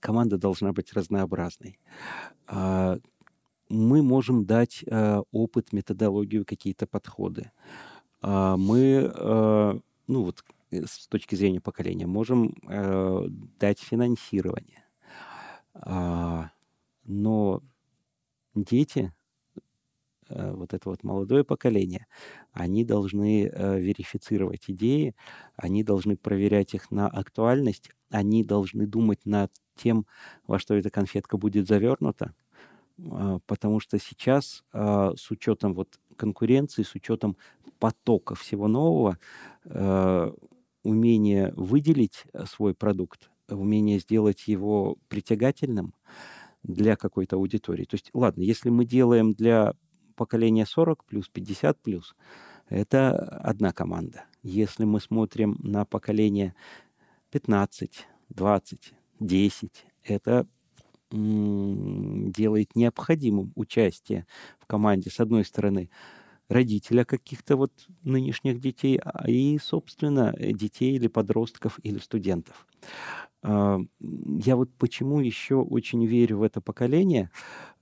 команда 0.01 0.37
должна 0.37 0.73
быть 0.73 0.93
разнообразной. 0.93 1.79
А, 2.47 2.99
мы 3.69 4.03
можем 4.03 4.45
дать 4.45 4.85
э, 4.87 5.23
опыт, 5.33 5.73
методологию, 5.73 6.45
какие-то 6.45 6.87
подходы. 6.87 7.51
А, 8.21 8.57
мы, 8.57 9.11
э, 9.15 9.79
ну 10.07 10.23
вот 10.23 10.45
с 10.71 11.09
точки 11.09 11.37
зрения 11.37 11.61
поколения, 11.61 12.07
можем 12.07 12.57
дать 13.61 13.79
финансирование. 13.79 14.85
А, 15.75 16.51
но 17.05 17.63
дети, 18.55 19.13
вот 20.29 20.75
это 20.75 20.89
вот 20.91 21.05
молодое 21.05 21.45
поколение, 21.45 22.07
они 22.53 22.85
должны 22.85 23.45
верифицировать 23.45 24.65
идеи, 24.69 25.15
они 25.57 25.83
должны 25.85 26.17
проверять 26.17 26.75
их 26.75 26.91
на 26.91 27.09
актуальность, 27.09 27.91
они 28.11 28.45
должны 28.45 28.87
думать 28.87 29.27
над 29.27 29.51
тем, 29.77 30.07
во 30.47 30.59
что 30.59 30.75
эта 30.75 30.91
конфетка 30.91 31.37
будет 31.37 31.67
завернута, 31.67 32.35
а, 33.11 33.39
потому 33.47 33.81
что 33.81 33.99
сейчас 33.99 34.65
а, 34.73 35.13
с 35.17 35.31
учетом 35.31 35.75
вот 35.75 35.99
конкуренции, 36.17 36.83
с 36.83 36.95
учетом 36.95 37.37
потока 37.79 38.35
всего 38.35 38.69
нового, 38.69 39.19
а, 39.67 40.33
умение 40.83 41.53
выделить 41.57 42.25
свой 42.47 42.75
продукт, 42.75 43.31
умение 43.49 43.99
сделать 43.99 44.47
его 44.47 44.97
притягательным 45.09 45.95
для 46.63 46.97
какой-то 46.97 47.37
аудитории. 47.37 47.85
То 47.85 47.95
есть, 47.97 48.11
ладно, 48.15 48.43
если 48.43 48.71
мы 48.71 48.85
делаем 48.85 49.33
для 49.35 49.75
поколения 50.15 50.67
40 50.67 51.05
плюс, 51.05 51.29
50 51.29 51.81
плюс, 51.81 52.15
это 52.69 53.17
одна 53.43 53.73
команда. 53.73 54.25
Если 54.43 54.85
мы 54.85 55.01
смотрим 55.01 55.57
на 55.63 55.85
поколение 55.85 56.55
15, 57.31 58.07
20, 58.31 58.95
10. 59.21 59.87
Это 60.03 60.47
делает 61.11 62.75
необходимым 62.75 63.53
участие 63.55 64.27
в 64.59 64.67
команде, 64.67 65.11
с 65.11 65.21
одной 65.21 65.45
стороны, 65.45 65.91
родителя 66.49 67.05
каких-то 67.05 67.57
вот 67.57 67.73
нынешних 68.03 68.61
детей, 68.61 68.99
а 69.03 69.29
и, 69.31 69.59
собственно, 69.59 70.35
детей 70.39 70.97
или 70.97 71.09
подростков 71.09 71.79
или 71.83 71.99
студентов. 71.99 72.67
А, 73.43 73.79
я 73.99 74.57
вот 74.57 74.71
почему 74.79 75.21
еще 75.21 75.57
очень 75.57 76.05
верю 76.07 76.39
в 76.39 76.43
это 76.43 76.61
поколение. 76.61 77.31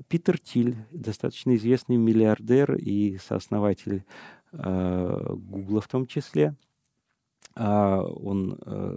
Питер 0.08 0.38
Тиль, 0.38 0.76
достаточно 0.92 1.54
известный 1.56 1.96
миллиардер 1.96 2.74
и 2.76 3.18
сооснователь 3.18 4.04
а, 4.52 5.34
Гугла 5.34 5.80
в 5.80 5.88
том 5.88 6.06
числе, 6.06 6.56
он 7.54 8.58
э, 8.64 8.96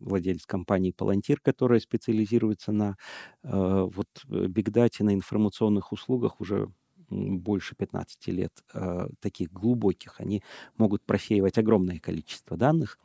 владелец 0.00 0.46
компании 0.46 0.94
Palantir, 0.96 1.36
которая 1.42 1.80
специализируется 1.80 2.72
на 2.72 2.96
э, 3.42 3.88
вот 3.94 4.08
бигдате, 4.26 5.04
на 5.04 5.14
информационных 5.14 5.92
услугах 5.92 6.40
уже 6.40 6.68
больше 7.10 7.74
15 7.74 8.28
лет, 8.28 8.52
э, 8.72 9.08
таких 9.20 9.52
глубоких. 9.52 10.20
Они 10.20 10.42
могут 10.78 11.02
просеивать 11.02 11.58
огромное 11.58 11.98
количество 11.98 12.56
данных. 12.56 12.98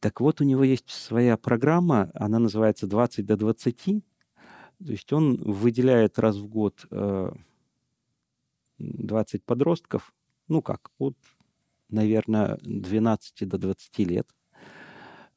Так 0.00 0.20
вот, 0.20 0.40
у 0.40 0.44
него 0.44 0.64
есть 0.64 0.88
своя 0.90 1.36
программа, 1.36 2.10
она 2.14 2.38
называется 2.38 2.86
20 2.86 3.26
до 3.26 3.36
20. 3.36 3.84
То 3.84 4.92
есть 4.92 5.12
он 5.12 5.36
выделяет 5.36 6.18
раз 6.18 6.36
в 6.36 6.46
год 6.46 6.86
э, 6.90 7.32
20 8.78 9.44
подростков, 9.44 10.14
ну 10.48 10.62
как, 10.62 10.90
от, 10.98 11.16
наверное, 11.90 12.58
12 12.62 13.48
до 13.48 13.58
20 13.58 13.98
лет, 13.98 14.28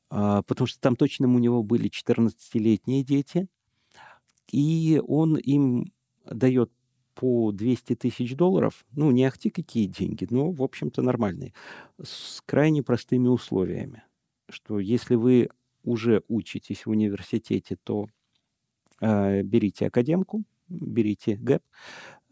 а, 0.09 0.43
потому 0.43 0.67
что 0.67 0.79
там 0.79 0.95
точно 0.95 1.27
у 1.27 1.39
него 1.39 1.63
были 1.63 1.89
14-летние 1.89 3.03
дети, 3.03 3.47
и 4.51 5.01
он 5.05 5.37
им 5.37 5.91
дает 6.25 6.71
по 7.15 7.51
200 7.51 7.95
тысяч 7.95 8.35
долларов, 8.35 8.85
ну, 8.91 9.11
не 9.11 9.25
ахти 9.25 9.49
какие 9.49 9.85
деньги, 9.85 10.27
но, 10.29 10.51
в 10.51 10.61
общем-то, 10.61 11.01
нормальные, 11.01 11.53
с 12.01 12.41
крайне 12.45 12.83
простыми 12.83 13.27
условиями, 13.27 14.03
что 14.49 14.79
если 14.79 15.15
вы 15.15 15.49
уже 15.83 16.23
учитесь 16.27 16.85
в 16.85 16.89
университете, 16.89 17.77
то 17.83 18.07
э, 19.01 19.43
берите 19.43 19.87
академку, 19.87 20.43
берите 20.69 21.35
ГЭП, 21.35 21.63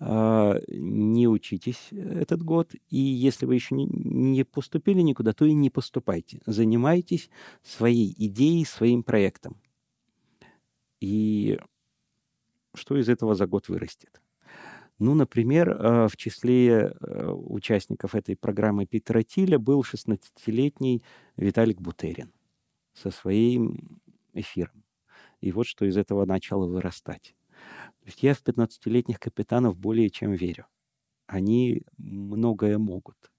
а, 0.04 0.60
не 0.68 1.28
учитесь 1.28 1.90
этот 1.92 2.42
год, 2.42 2.74
и 2.90 2.98
если 2.98 3.46
вы 3.46 3.54
еще 3.54 3.76
не 3.76 4.44
поступили 4.44 5.02
никуда, 5.02 5.32
то 5.32 5.46
и 5.46 5.54
не 5.54 5.70
поступайте. 5.70 6.42
Занимайтесь 6.48 7.30
своей 7.62 8.12
идеей, 8.18 8.66
своим 8.66 9.04
проектом. 9.04 9.62
И 11.00 11.60
что 12.74 12.98
из 12.98 13.10
этого 13.10 13.36
за 13.36 13.46
год 13.46 13.70
вырастет? 13.70 14.22
Ну, 15.02 15.16
например, 15.16 15.78
а, 15.80 16.08
в 16.08 16.16
числе 16.16 16.90
а, 16.90 17.32
участников 17.34 18.14
этой 18.14 18.36
программы 18.36 18.86
Питера 18.86 19.24
Тиля 19.24 19.58
был 19.58 19.82
16-летний 19.82 21.02
Виталик 21.38 21.82
Бутерин 21.82 22.32
со 22.94 23.10
своим 23.10 24.00
эфиром. 24.34 24.84
И 25.40 25.52
вот 25.52 25.66
что 25.66 25.86
из 25.86 25.98
этого 25.98 26.26
начало 26.26 26.68
вырастать. 26.68 27.36
То 28.02 28.06
есть 28.06 28.22
я 28.22 28.36
в 28.36 28.44
15-летних 28.44 29.20
капитанов 29.20 29.76
более 29.76 30.12
чем 30.12 30.34
верю. 30.34 30.68
Они 31.26 31.82
многое 31.98 32.78
могут. 32.78 33.32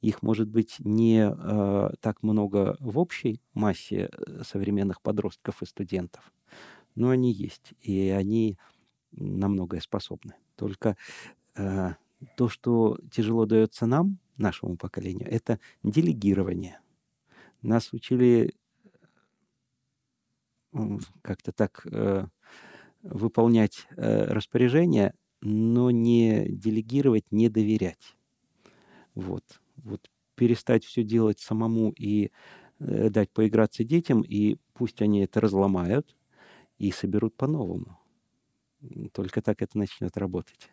Их 0.00 0.22
может 0.22 0.48
быть 0.48 0.80
не 0.80 1.20
э, 1.20 1.90
так 2.00 2.24
много 2.24 2.76
в 2.80 2.98
общей 2.98 3.40
массе 3.54 4.10
э, 4.10 4.42
современных 4.42 5.02
подростков 5.02 5.62
и 5.62 5.66
студентов, 5.66 6.32
но 6.96 7.10
они 7.10 7.30
есть. 7.30 7.74
И 7.80 8.08
они 8.08 8.58
на 9.12 9.48
многое 9.48 9.80
способны. 9.80 10.34
Только 10.56 10.96
э, 11.56 11.94
то, 12.36 12.48
что 12.48 12.98
тяжело 13.10 13.46
дается 13.46 13.86
нам, 13.86 14.18
нашему 14.36 14.76
поколению, 14.76 15.30
это 15.30 15.58
делегирование. 15.82 16.80
Нас 17.62 17.92
учили 17.92 18.54
как-то 21.22 21.52
так 21.52 21.86
э, 21.90 22.26
выполнять 23.02 23.86
э, 23.96 24.24
распоряжения, 24.26 25.14
но 25.40 25.90
не 25.90 26.46
делегировать, 26.48 27.24
не 27.30 27.48
доверять. 27.48 28.16
Вот. 29.14 29.44
Вот 29.76 30.10
перестать 30.36 30.84
все 30.84 31.02
делать 31.02 31.40
самому 31.40 31.90
и 31.90 32.30
э, 32.78 33.10
дать 33.10 33.30
поиграться 33.30 33.84
детям, 33.84 34.22
и 34.22 34.56
пусть 34.74 35.02
они 35.02 35.20
это 35.20 35.40
разломают 35.40 36.16
и 36.78 36.92
соберут 36.92 37.36
по-новому. 37.36 37.99
Только 39.11 39.41
так 39.41 39.61
это 39.61 39.77
начнет 39.77 40.17
работать. 40.17 40.69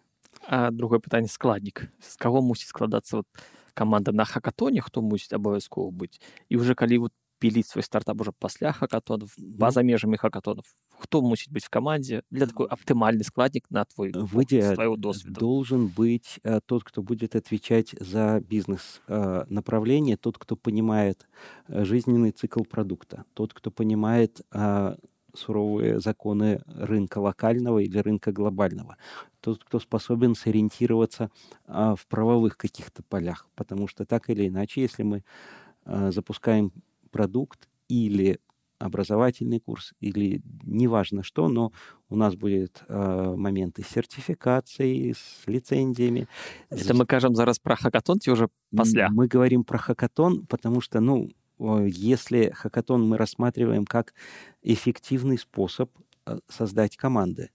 А 0.47 0.71
другое 0.71 1.01
питание 1.01 1.29
складник. 1.29 1.89
З 2.01 2.17
каго 2.17 2.43
мусіць 2.43 2.73
складацца 2.73 3.17
вот 3.17 3.29
каманда 3.75 4.13
на 4.13 4.25
хакатоне, 4.25 4.81
хто 4.81 5.03
мусіць 5.03 5.33
абавязкова 5.33 5.91
быць. 5.91 6.21
І 6.49 6.57
уже 6.57 6.75
калі 6.75 6.99
вот 6.99 7.13
піліць 7.43 7.67
свой 7.67 7.83
стартап 7.83 8.21
уже 8.21 8.33
пасля 8.33 8.73
хакатонов, 8.73 9.35
па-за 9.59 9.83
межамі 9.83 10.17
хакатонов, 10.17 10.65
хто 10.95 11.23
мусіць 11.23 11.51
быць 11.51 11.67
в 11.67 11.71
команде 11.75 12.23
для 12.31 12.47
такой 12.47 12.67
оптимальный 12.71 13.25
складник 13.25 13.67
на 13.71 13.85
твой 13.85 14.13
В 14.15 14.43
идеале 14.43 14.97
должен 15.27 15.89
быть 15.89 16.39
э, 16.45 16.61
тот, 16.67 16.85
кто 16.85 17.03
будет 17.03 17.35
отвечать 17.35 17.97
за 17.99 18.41
бизнес 18.41 19.03
э, 19.09 19.45
направление, 19.49 20.17
тот, 20.17 20.39
кто 20.39 20.55
понимает 20.57 21.27
э, 21.67 21.85
жизненный 21.85 22.31
цикл 22.31 22.63
продукта, 22.63 23.25
тот, 23.35 23.53
кто 23.53 23.71
понимает 23.71 24.43
э, 24.53 24.97
суровые 25.34 26.00
законы 26.00 26.62
рынка 26.68 27.20
локального 27.20 27.80
или 27.80 27.98
рынка 28.00 28.32
глобального. 28.32 28.98
Тот, 29.40 29.64
кто 29.64 29.80
способен 29.80 30.36
сориентироваться 30.36 31.30
а, 31.66 31.96
в 31.96 32.06
правовых 32.08 32.58
каких-то 32.58 33.04
полях. 33.04 33.48
Потому 33.56 33.88
что 33.88 34.06
так 34.06 34.30
или 34.30 34.48
иначе, 34.48 34.82
если 34.82 35.04
мы 35.04 35.24
а, 35.86 36.12
запускаем 36.12 36.72
продукт 37.12 37.70
или 37.88 38.40
образовательный 38.80 39.60
курс 39.60 39.94
или 40.00 40.42
неважно 40.64 41.24
что, 41.24 41.48
но 41.48 41.72
у 42.10 42.16
нас 42.16 42.36
будет 42.36 42.84
э, 42.88 43.34
моменты 43.36 43.84
сертификации 43.84 45.14
с 45.14 45.48
лицензиями. 45.48 46.28
Это 46.70 46.94
мы 46.94 47.06
кажем 47.06 47.36
зараз 47.36 47.60
про 47.60 47.76
хакатон, 47.76 48.20
ці 48.20 48.32
уже 48.32 48.50
после. 48.76 49.08
Мы 49.10 49.28
говорим 49.28 49.64
про 49.64 49.78
хакатон, 49.78 50.46
потому 50.46 50.82
что, 50.82 51.00
ну, 51.00 51.30
если 51.60 52.52
хакатон 52.54 53.08
мы 53.08 53.18
рассматриваем 53.18 53.86
как 53.86 54.14
эффективный 54.62 55.38
способ 55.38 55.92
э, 56.26 56.40
создать 56.48 56.98
команды. 56.98 57.52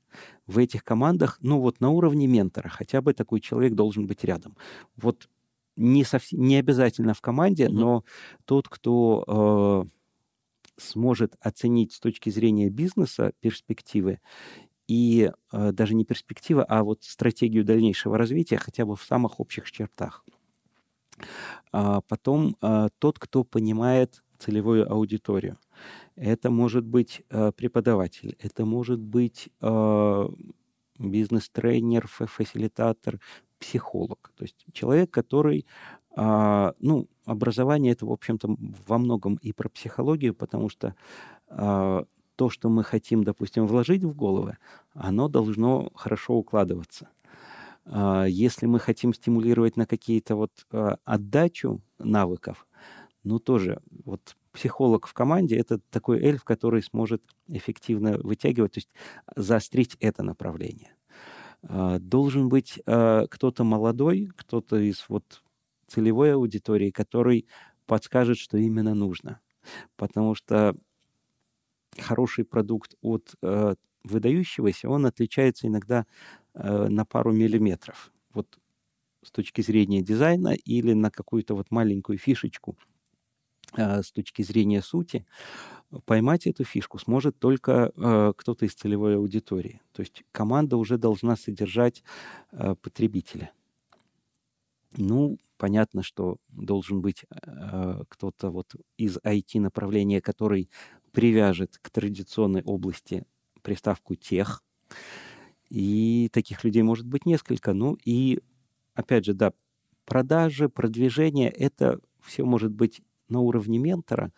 В 0.46 0.58
этих 0.58 0.84
командах, 0.84 1.38
ну 1.40 1.60
вот 1.60 1.80
на 1.80 1.90
уровне 1.90 2.26
ментора, 2.26 2.68
хотя 2.68 3.00
бы 3.00 3.14
такой 3.14 3.40
человек 3.40 3.74
должен 3.74 4.06
быть 4.06 4.24
рядом. 4.24 4.56
Вот 4.96 5.28
не, 5.76 6.04
совсем, 6.04 6.40
не 6.40 6.56
обязательно 6.56 7.14
в 7.14 7.20
команде, 7.20 7.66
mm-hmm. 7.66 7.72
но 7.72 8.04
тот, 8.44 8.68
кто 8.68 9.86
э, 9.86 10.80
сможет 10.80 11.36
оценить 11.40 11.92
с 11.92 12.00
точки 12.00 12.30
зрения 12.30 12.68
бизнеса 12.68 13.32
перспективы 13.40 14.20
и 14.88 15.30
э, 15.52 15.72
даже 15.72 15.94
не 15.94 16.04
перспективы, 16.04 16.62
а 16.62 16.82
вот 16.82 17.04
стратегию 17.04 17.64
дальнейшего 17.64 18.18
развития 18.18 18.58
хотя 18.58 18.84
бы 18.84 18.96
в 18.96 19.02
самых 19.02 19.40
общих 19.40 19.70
чертах. 19.70 20.24
А 21.72 22.00
потом 22.02 22.56
а, 22.60 22.88
тот, 22.98 23.18
кто 23.18 23.44
понимает 23.44 24.22
целевую 24.38 24.90
аудиторию. 24.90 25.58
Это 26.16 26.50
может 26.50 26.84
быть 26.84 27.22
а, 27.30 27.52
преподаватель, 27.52 28.36
это 28.40 28.64
может 28.64 29.00
быть 29.00 29.50
а, 29.60 30.28
бизнес-тренер, 30.98 32.06
фасилитатор, 32.08 33.18
психолог. 33.58 34.32
То 34.36 34.44
есть 34.44 34.66
человек, 34.72 35.10
который, 35.10 35.66
а, 36.16 36.74
ну, 36.80 37.08
образование 37.24 37.92
это, 37.92 38.06
в 38.06 38.12
общем-то, 38.12 38.56
во 38.86 38.98
многом 38.98 39.36
и 39.36 39.52
про 39.52 39.68
психологию, 39.68 40.34
потому 40.34 40.68
что 40.68 40.94
а, 41.48 42.04
то, 42.36 42.50
что 42.50 42.68
мы 42.68 42.82
хотим, 42.82 43.24
допустим, 43.24 43.66
вложить 43.66 44.04
в 44.04 44.14
головы, 44.14 44.58
оно 44.94 45.28
должно 45.28 45.90
хорошо 45.94 46.34
укладываться. 46.34 47.08
А, 47.84 48.24
если 48.24 48.66
мы 48.66 48.78
хотим 48.78 49.12
стимулировать 49.12 49.76
на 49.76 49.86
какие-то 49.86 50.36
вот 50.36 50.52
а, 50.70 50.98
отдачу 51.04 51.82
навыков, 51.98 52.66
ну 53.24 53.38
тоже 53.38 53.80
вот 54.04 54.36
психолог 54.52 55.06
в 55.06 55.14
команде 55.14 55.56
это 55.56 55.78
такой 55.90 56.20
эльф, 56.20 56.44
который 56.44 56.82
сможет 56.82 57.22
эффективно 57.48 58.18
вытягивать, 58.18 58.72
то 58.72 58.78
есть 58.78 58.90
заострить 59.36 59.96
это 60.00 60.22
направление. 60.22 60.94
А, 61.62 61.98
должен 61.98 62.48
быть 62.48 62.80
кто-то 62.84 63.64
молодой, 63.64 64.30
кто-то 64.36 64.76
из 64.76 65.04
вот 65.08 65.42
целевой 65.86 66.34
аудитории, 66.34 66.90
который 66.90 67.46
подскажет, 67.86 68.38
что 68.38 68.58
именно 68.58 68.94
нужно. 68.94 69.40
Потому 69.96 70.34
что 70.34 70.74
хороший 71.98 72.44
продукт 72.44 72.94
от 73.02 73.34
выдающегося, 74.04 74.88
он 74.88 75.06
отличается 75.06 75.66
иногда 75.66 76.06
Э, 76.54 76.88
на 76.88 77.06
пару 77.06 77.32
миллиметров. 77.32 78.12
Вот 78.34 78.58
с 79.24 79.30
точки 79.30 79.62
зрения 79.62 80.02
дизайна 80.02 80.54
или 80.54 80.92
на 80.92 81.10
какую-то 81.10 81.54
вот 81.54 81.70
маленькую 81.70 82.18
фишечку 82.18 82.76
э, 83.74 84.02
с 84.02 84.12
точки 84.12 84.42
зрения 84.42 84.82
сути, 84.82 85.24
поймать 86.04 86.46
эту 86.46 86.64
фишку 86.64 86.98
сможет 86.98 87.38
только 87.38 87.90
э, 87.96 88.32
кто-то 88.36 88.66
из 88.66 88.74
целевой 88.74 89.16
аудитории. 89.16 89.80
То 89.92 90.00
есть 90.00 90.24
команда 90.30 90.76
уже 90.76 90.98
должна 90.98 91.36
содержать 91.36 92.02
э, 92.50 92.74
потребителя. 92.82 93.50
Ну, 94.98 95.38
понятно, 95.56 96.02
что 96.02 96.36
должен 96.48 97.00
быть 97.00 97.24
э, 97.30 98.02
кто-то 98.08 98.50
вот 98.50 98.74
из 98.98 99.16
IT-направления, 99.18 100.20
который 100.20 100.68
привяжет 101.12 101.78
к 101.80 101.88
традиционной 101.88 102.62
области 102.62 103.24
приставку 103.62 104.16
тех, 104.16 104.62
и 105.72 106.28
таких 106.32 106.64
людей 106.64 106.82
может 106.82 107.06
быть 107.06 107.24
несколько. 107.24 107.72
Ну 107.72 107.96
и, 108.04 108.40
опять 108.94 109.24
же, 109.24 109.32
да, 109.32 109.54
продажи, 110.04 110.68
продвижение, 110.68 111.48
это 111.48 111.98
все 112.20 112.44
может 112.44 112.72
быть 112.72 113.00
на 113.30 113.40
уровне 113.40 113.78
ментора, 113.78 114.32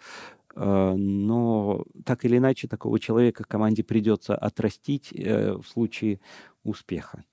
э, 0.54 0.94
но 0.96 1.84
так 2.04 2.24
или 2.24 2.38
иначе 2.38 2.68
такого 2.68 3.00
человека 3.00 3.42
команде 3.42 3.82
придется 3.82 4.36
отрастить 4.36 5.12
э, 5.12 5.54
в 5.54 5.64
случае 5.64 6.20
успеха. 6.62 7.24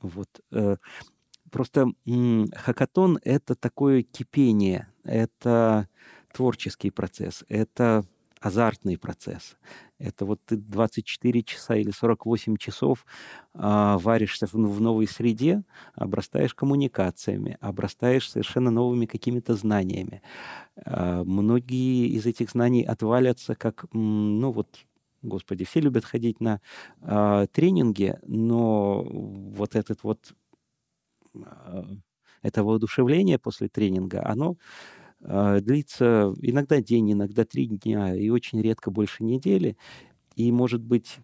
Вот. 0.00 0.40
Э, 0.52 0.76
просто 1.50 1.88
хакатон— 2.54 3.18
это 3.22 3.54
такое 3.54 4.02
кипение, 4.02 4.88
это 5.04 5.90
творческий 6.32 6.90
процесс, 6.90 7.44
это 7.48 8.06
азартный 8.40 8.96
процесс. 8.96 9.56
Это 9.98 10.26
вот 10.26 10.40
ты 10.44 10.56
24 10.56 11.42
часа 11.42 11.76
или 11.76 11.90
48 11.90 12.56
часов 12.56 13.06
а, 13.54 13.96
варишься 13.98 14.46
в, 14.46 14.52
в 14.52 14.80
новой 14.80 15.06
среде, 15.06 15.64
обрастаешь 15.94 16.54
коммуникациями, 16.54 17.56
обрастаешь 17.60 18.30
совершенно 18.30 18.70
новыми 18.70 19.06
какими-то 19.06 19.54
знаниями. 19.54 20.20
А, 20.84 21.24
многие 21.24 22.08
из 22.08 22.26
этих 22.26 22.50
знаний 22.50 22.82
отвалятся 22.84 23.54
как, 23.54 23.86
ну 23.92 24.50
вот, 24.50 24.68
господи, 25.22 25.64
все 25.64 25.80
любят 25.80 26.04
ходить 26.04 26.40
на 26.40 26.60
а, 27.00 27.46
тренинги, 27.46 28.18
но 28.26 29.02
вот 29.02 29.76
этот 29.76 30.02
вот 30.02 30.34
а, 31.42 31.86
это 32.42 32.62
воодушевление 32.62 33.38
после 33.38 33.68
тренинга, 33.68 34.24
оно 34.26 34.56
длится 35.20 36.34
иногда 36.42 36.80
день, 36.80 37.12
иногда 37.12 37.44
три 37.44 37.66
дня, 37.66 38.14
и 38.14 38.28
очень 38.28 38.60
редко 38.60 38.90
больше 38.90 39.24
недели. 39.24 39.76
И, 40.36 40.52
может 40.52 40.82
быть, 40.82 41.18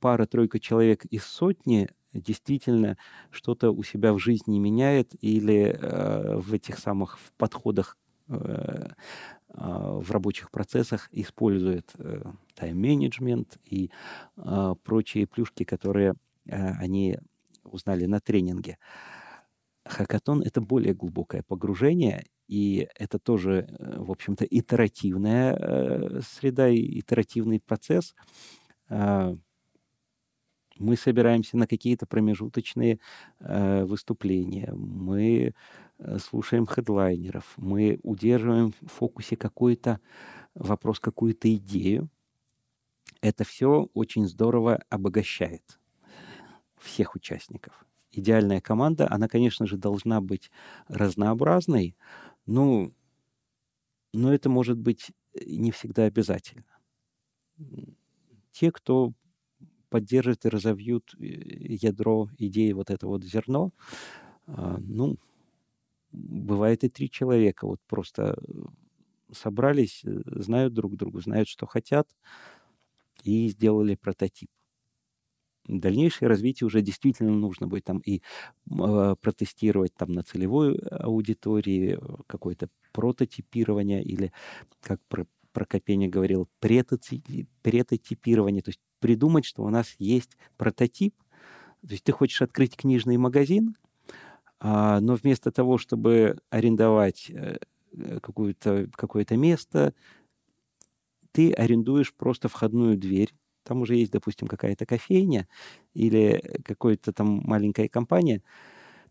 пара-тройка 0.00 0.58
человек 0.60 1.04
из 1.06 1.24
сотни 1.24 1.88
действительно 2.12 2.96
что-то 3.30 3.70
у 3.70 3.82
себя 3.82 4.12
в 4.12 4.18
жизни 4.18 4.58
меняет 4.58 5.12
или 5.20 5.76
э, 5.76 6.36
в 6.36 6.52
этих 6.54 6.78
самых 6.78 7.18
в 7.18 7.32
подходах 7.32 7.96
э, 8.28 8.34
э, 8.36 8.90
в 9.48 10.10
рабочих 10.10 10.50
процессах 10.50 11.08
использует 11.10 11.90
э, 11.98 12.22
тайм-менеджмент 12.54 13.58
и 13.64 13.90
э, 14.36 14.74
прочие 14.84 15.26
плюшки, 15.26 15.64
которые 15.64 16.14
э, 16.46 16.72
они 16.78 17.18
узнали 17.64 18.06
на 18.06 18.20
тренинге. 18.20 18.78
Хакатон— 19.84 20.42
это 20.44 20.60
более 20.60 20.94
глубокое 20.94 21.42
погружение, 21.42 22.24
и 22.48 22.88
это 22.96 23.18
тоже, 23.18 23.66
э, 23.68 23.98
в 24.00 24.10
общем-то, 24.10 24.44
итеративная 24.44 25.54
э, 25.54 26.20
среда, 26.22 26.74
итеративный 26.74 27.60
процесс. 27.60 28.14
Э, 28.88 29.36
мы 30.78 30.96
собираемся 30.96 31.56
на 31.56 31.66
какие-то 31.66 32.06
промежуточные 32.06 32.98
э, 33.40 33.84
выступления, 33.84 34.72
мы 34.74 35.54
слушаем 36.18 36.66
хедлайнеров, 36.66 37.54
мы 37.56 38.00
удерживаем 38.02 38.72
в 38.80 38.88
фокусе 38.88 39.36
какой-то 39.36 40.00
вопрос, 40.54 40.98
какую-то 40.98 41.54
идею. 41.54 42.08
Это 43.20 43.44
все 43.44 43.88
очень 43.94 44.26
здорово 44.26 44.82
обогащает. 44.90 45.78
всех 46.78 47.14
участников. 47.14 47.86
Идеальная 48.14 48.60
команда, 48.60 49.08
она, 49.10 49.28
конечно 49.28 49.66
же, 49.66 49.76
должна 49.76 50.20
быть 50.20 50.50
разнообразной, 50.88 51.96
но, 52.46 52.90
но 54.14 54.32
это 54.32 54.48
может 54.48 54.78
быть 54.78 55.10
не 55.44 55.70
всегда 55.72 56.04
обязательно. 56.04 56.64
Те, 58.52 58.70
кто 58.70 59.12
поддержит 59.90 60.44
и 60.46 60.48
разовьют 60.48 61.14
э, 61.18 61.24
ядро 61.24 62.28
идеи, 62.38 62.72
вот 62.72 62.90
это 62.90 63.06
вот 63.06 63.24
зерно, 63.24 63.72
а, 64.46 64.78
ну, 64.80 65.18
бывает 66.12 66.84
и 66.84 66.90
три 66.90 67.10
человека, 67.10 67.66
вот 67.66 67.80
просто 67.88 68.36
собрались, 69.32 70.02
э, 70.04 70.20
знают 70.26 70.74
друг 70.74 70.96
друга, 70.96 71.20
знают, 71.20 71.48
что 71.48 71.66
хотят, 71.66 72.08
и 73.24 73.48
сделали 73.48 73.96
прототип. 73.96 74.50
Дальнейшее 75.66 76.28
развитие 76.28 76.66
уже 76.66 76.82
действительно 76.82 77.32
нужно 77.32 77.66
будет 77.66 77.84
там 77.84 77.98
и 77.98 78.22
э, 78.70 79.14
протестировать 79.20 79.94
там 79.94 80.12
на 80.12 80.22
целевой 80.22 80.76
аудитории 80.76 81.98
какое-то 82.26 82.68
прототипирование 82.92 84.02
или, 84.02 84.32
как 84.80 85.00
про 85.08 85.26
Прокопеня 85.54 86.08
говорил, 86.08 86.48
претотипирование, 86.58 88.60
то 88.60 88.70
есть 88.70 88.80
придумать, 88.98 89.44
что 89.44 89.62
у 89.62 89.70
нас 89.70 89.94
есть 90.00 90.36
прототип, 90.56 91.14
то 91.86 91.92
есть 91.92 92.02
ты 92.02 92.10
хочешь 92.10 92.42
открыть 92.42 92.76
книжный 92.76 93.18
магазин, 93.18 93.76
а, 94.58 94.98
но 95.00 95.14
вместо 95.14 95.52
того, 95.52 95.78
чтобы 95.78 96.38
арендовать 96.50 97.30
э, 97.30 97.58
какое-то 98.20 98.88
какое 98.96 99.24
место, 99.30 99.94
ты 101.30 101.52
арендуешь 101.52 102.12
просто 102.14 102.48
входную 102.48 102.98
дверь. 102.98 103.32
Там 103.64 103.82
уже 103.82 103.96
есть, 103.96 104.12
допустим, 104.12 104.46
какая-то 104.46 104.86
кофейня 104.86 105.48
или 105.94 106.60
какая-то 106.64 107.12
там 107.12 107.42
маленькая 107.44 107.88
компания. 107.88 108.42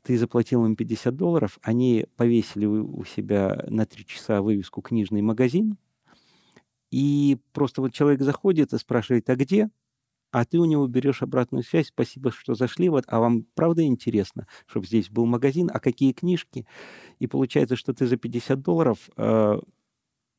Ты 0.04 0.18
заплатил 0.18 0.66
им 0.66 0.76
50 0.76 1.16
долларов, 1.16 1.60
они 1.62 2.06
повесили 2.18 2.66
у 2.66 3.04
себя 3.06 3.66
на 3.68 3.86
три 3.86 4.06
часа 4.06 4.42
вывеску 4.42 4.82
«Книжный 4.82 5.22
магазин», 5.22 5.78
и 6.92 7.40
просто 7.54 7.82
вот 7.82 7.94
человек 7.94 8.22
заходит 8.22 8.74
и 8.74 8.78
спрашивает, 8.78 9.30
а 9.30 9.36
где? 9.36 9.70
а 10.34 10.46
ты 10.46 10.58
у 10.58 10.66
него 10.66 10.88
берешь 10.88 11.22
обратную 11.22 11.64
связь, 11.64 11.90
спасибо, 11.90 12.32
что 12.32 12.56
зашли, 12.56 12.90
вот, 12.90 13.04
а 13.08 13.20
вам 13.20 13.46
правда 13.54 13.84
интересно, 13.84 14.48
чтобы 14.66 14.88
здесь 14.88 15.10
был 15.10 15.28
магазин, 15.28 15.70
а 15.72 15.80
какие 15.80 16.12
книжки? 16.12 16.66
И 17.20 17.28
получается, 17.28 17.76
что 17.76 17.94
ты 17.94 18.08
за 18.08 18.18
50 18.18 18.60
долларов 18.60 18.98
э, 19.16 19.60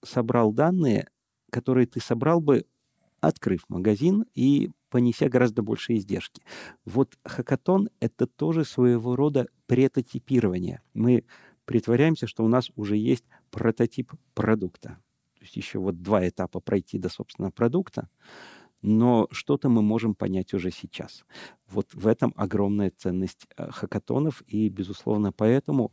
собрал 0.04 0.52
данные, 0.52 1.06
которые 1.50 1.86
ты 1.86 2.00
собрал 2.00 2.40
бы, 2.40 2.66
открыв 3.27 3.68
магазин 3.68 4.25
и 4.35 4.70
понеся 4.91 5.29
гораздо 5.29 5.62
больше 5.62 5.97
издержки. 5.97 6.43
Вот 6.85 7.16
хакатон— 7.25 7.89
это 8.01 8.27
тоже 8.27 8.64
своего 8.64 9.16
рода 9.16 9.49
претотипирование. 9.66 10.83
Мы 10.95 11.25
притворяемся, 11.64 12.27
что 12.27 12.45
у 12.45 12.49
нас 12.49 12.70
уже 12.77 12.97
есть 12.97 13.25
прототип 13.51 14.12
продукта. 14.35 14.99
То 15.35 15.43
есть 15.43 15.57
еще 15.57 15.79
вот 15.79 16.03
два 16.03 16.27
этапа 16.29 16.61
пройти 16.61 16.99
до, 16.99 17.09
собственно, 17.09 17.51
продукта 17.51 18.09
но 18.85 19.29
что-то 19.31 19.70
мы 19.70 19.81
можем 19.81 20.14
понять 20.14 20.53
уже 20.53 20.70
сейчас. 20.70 21.25
Вот 21.70 21.95
в 21.95 22.07
этом 22.07 22.35
огромная 22.37 22.91
ценность 22.95 23.47
э, 23.57 23.70
хакатонов, 23.70 24.43
и, 24.47 24.68
безусловно, 24.68 25.33
поэтому 25.33 25.91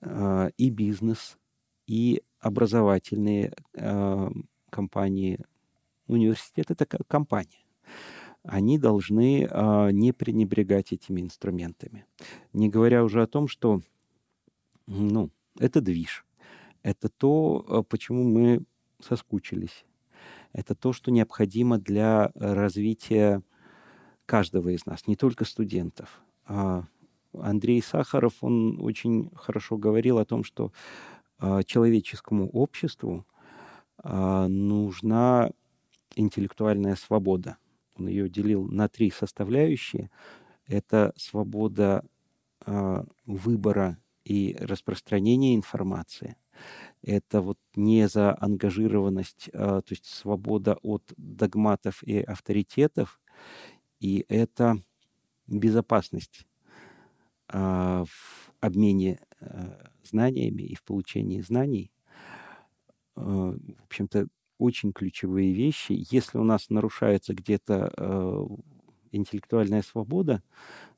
э, 0.00 0.50
и 0.56 0.70
бизнес, 0.70 1.38
и 1.86 2.22
образовательные 2.40 3.52
э, 3.74 4.30
компании, 4.70 5.38
университет— 6.06 6.66
это 6.70 6.86
компания. 7.06 7.64
Они 8.42 8.78
должны 8.78 9.44
э, 9.44 9.90
не 9.92 10.12
пренебрегать 10.12 10.92
этими 10.92 11.20
инструментами. 11.20 12.06
Не 12.52 12.68
говоря 12.68 13.02
уже 13.02 13.22
о 13.22 13.26
том, 13.26 13.48
что 13.48 13.80
ну, 14.86 15.30
это 15.58 15.80
движ. 15.80 16.24
Это 16.82 17.08
то, 17.08 17.64
э, 17.68 17.82
почему 17.88 18.22
мы 18.22 18.64
соскучились 19.00 19.84
это 20.56 20.74
то, 20.74 20.94
что 20.94 21.10
необходимо 21.10 21.78
для 21.78 22.32
развития 22.34 23.42
каждого 24.24 24.70
из 24.70 24.86
нас, 24.86 25.06
не 25.06 25.14
только 25.14 25.44
студентов. 25.44 26.22
А 26.46 26.84
Андрей 27.34 27.82
Сахаров, 27.82 28.42
он 28.42 28.80
очень 28.80 29.30
хорошо 29.34 29.76
говорил 29.76 30.18
о 30.18 30.24
том, 30.24 30.44
что 30.44 30.72
а, 31.38 31.62
человеческому 31.62 32.48
обществу 32.48 33.26
а, 33.98 34.48
нужна 34.48 35.50
интеллектуальная 36.16 36.96
свобода. 36.96 37.58
Он 37.94 38.08
ее 38.08 38.28
делил 38.28 38.66
на 38.66 38.88
три 38.88 39.10
составляющие. 39.10 40.10
Это 40.66 41.12
свобода 41.16 42.04
выбора 43.26 43.98
и 44.24 44.56
распространения 44.58 45.54
информации– 45.54 46.36
это 47.02 47.40
вот 47.40 47.58
не 47.74 48.08
заангажированность, 48.08 49.48
а, 49.52 49.80
то 49.80 49.92
есть 49.92 50.06
свобода 50.06 50.76
от 50.82 51.12
догматов 51.16 52.02
и 52.02 52.20
авторитетов, 52.20 53.20
и 54.00 54.24
это 54.28 54.78
безопасность 55.46 56.46
а, 57.48 58.04
в 58.04 58.52
обмене 58.60 59.20
а, 59.40 59.90
знаниями 60.02 60.62
и 60.62 60.74
в 60.74 60.82
получении 60.82 61.40
знаний. 61.40 61.92
В 63.14 63.84
общем-то, 63.84 64.28
очень 64.57 64.93
ключевые 64.93 65.53
вещи. 65.53 66.03
Если 66.11 66.37
у 66.37 66.43
нас 66.43 66.69
нарушается 66.69 67.33
где-то 67.33 68.47
интеллектуальная 69.11 69.81
свобода, 69.81 70.43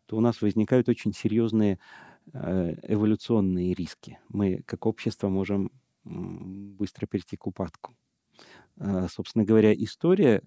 то 0.05 0.17
у 0.17 0.19
нас 0.19 0.41
возникают 0.41 0.89
очень 0.89 1.13
серьезные 1.13 1.79
эволюционные 2.33 3.73
риски. 3.73 4.19
Мы, 4.29 4.63
как 4.65 4.85
общество, 4.85 5.29
можем 5.29 5.71
быстро 6.03 7.05
перейти 7.07 7.37
к 7.37 7.47
упадку. 7.47 7.95
А, 8.77 9.07
собственно 9.07 9.45
говоря, 9.45 9.73
история 9.73 10.41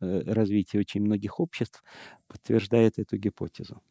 э, 0.00 0.22
развития 0.32 0.78
очень 0.78 1.02
многих 1.02 1.40
обществ 1.40 1.82
подтверждает 2.28 2.98
эту 2.98 3.16
гипотезу. 3.16 3.82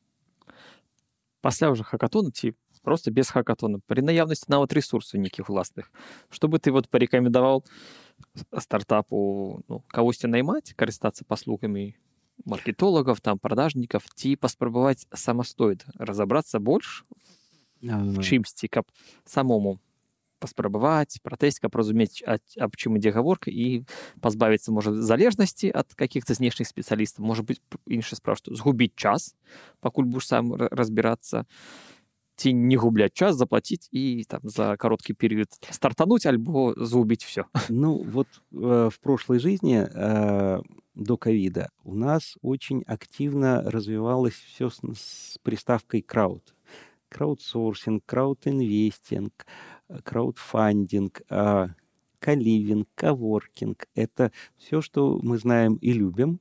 Пасля 1.41 1.71
уже 1.71 1.83
хакатона 1.83 2.31
ці 2.31 2.53
просто 2.83 3.11
без 3.11 3.29
хакатона 3.29 3.79
при 3.85 4.01
наявности 4.01 4.49
нават 4.49 4.73
ресурсаў 4.73 5.19
нейкіх 5.19 5.49
уласных 5.49 5.91
чтобы 6.29 6.59
ты 6.59 6.71
вот 6.71 6.89
порекомендовал 6.89 7.65
стартапу 8.59 9.63
ну, 9.67 9.83
кагосьці 9.87 10.27
наймаць 10.27 10.73
карыстацца 10.75 11.25
паслугамі 11.27 11.93
маркетологов 12.45 13.21
там 13.21 13.39
продажніков 13.39 14.05
ці 14.15 14.35
паспрабаваць 14.35 15.07
самастойна 15.13 15.93
разобраться 15.97 16.59
больш 16.59 17.05
в 17.81 18.23
чымсьці 18.23 18.67
каб 18.67 18.89
самому 19.25 19.79
паспрабаваць 20.43 21.23
пратэсць 21.23 21.61
каб 21.63 21.75
разумець 21.79 22.19
аб 22.27 22.75
чым 22.75 22.99
ідзе 22.99 23.15
гаворка 23.15 23.53
і 23.53 23.87
пазбавіцца 24.19 24.75
можа 24.75 24.91
залежнасці 24.91 25.71
ад 25.71 25.95
каких-то 25.95 26.35
знешніх 26.35 26.67
спецыялістаў 26.67 27.23
можа 27.23 27.47
быть 27.47 27.63
інша 27.87 28.19
справа 28.19 28.41
што 28.41 28.55
згубіць 28.55 28.95
час 28.99 29.35
пакуль 29.79 30.09
будешь 30.09 30.27
сам 30.27 30.51
разбірацца 30.57 31.45
ці 32.37 32.53
не 32.53 32.77
губляць 32.77 33.13
час 33.13 33.35
заплатіць 33.35 33.89
і 33.91 34.23
там 34.27 34.41
за 34.43 34.75
кароткі 34.77 35.13
перыяд 35.13 35.53
стартануть 35.69 36.25
альбо 36.25 36.73
згубіць 36.77 37.23
все 37.23 37.45
ну 37.69 37.97
вот 38.03 38.27
э, 38.51 38.89
в 38.89 38.97
прошлой 38.99 39.39
жизни 39.39 39.85
э, 39.85 40.61
до 40.95 41.17
ковида 41.17 41.69
у 41.83 41.95
нас 41.95 42.37
очень 42.41 42.83
активно 42.87 43.61
развивалось 43.65 44.33
все 44.33 44.69
с, 44.69 44.81
с 44.95 45.37
приставкой 45.43 46.01
крауд 46.01 46.55
краудсорсинг 47.09 48.01
краудинвестинг 48.05 49.45
краудфандинг, 50.03 51.21
а, 51.29 51.69
каливинг, 52.19 52.87
коворкинг. 52.95 53.87
Это 53.95 54.31
все, 54.57 54.81
что 54.81 55.19
мы 55.21 55.37
знаем 55.37 55.75
и 55.75 55.91
любим. 55.93 56.39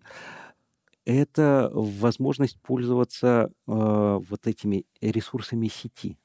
это 1.07 1.71
возможность 1.73 2.59
пользоваться 2.61 3.49
э, 3.49 3.49
вот 3.65 4.45
этими 4.45 4.85
ресурсами 4.99 5.69
сети. 5.69 6.17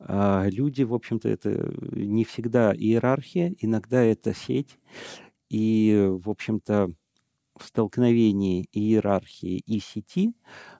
Э, 0.00 0.48
люди, 0.50 0.82
в 0.82 0.92
общем-то, 0.92 1.28
это 1.28 1.72
не 1.92 2.24
всегда 2.24 2.74
иерархия, 2.74 3.54
иногда 3.60 4.02
это 4.02 4.34
сеть. 4.34 4.80
И, 5.50 6.10
в 6.10 6.28
общем-то, 6.28 6.90
в 7.56 7.64
столкновении 7.64 8.68
иерархии 8.72 9.58
и 9.66 9.78
сети 9.78 10.34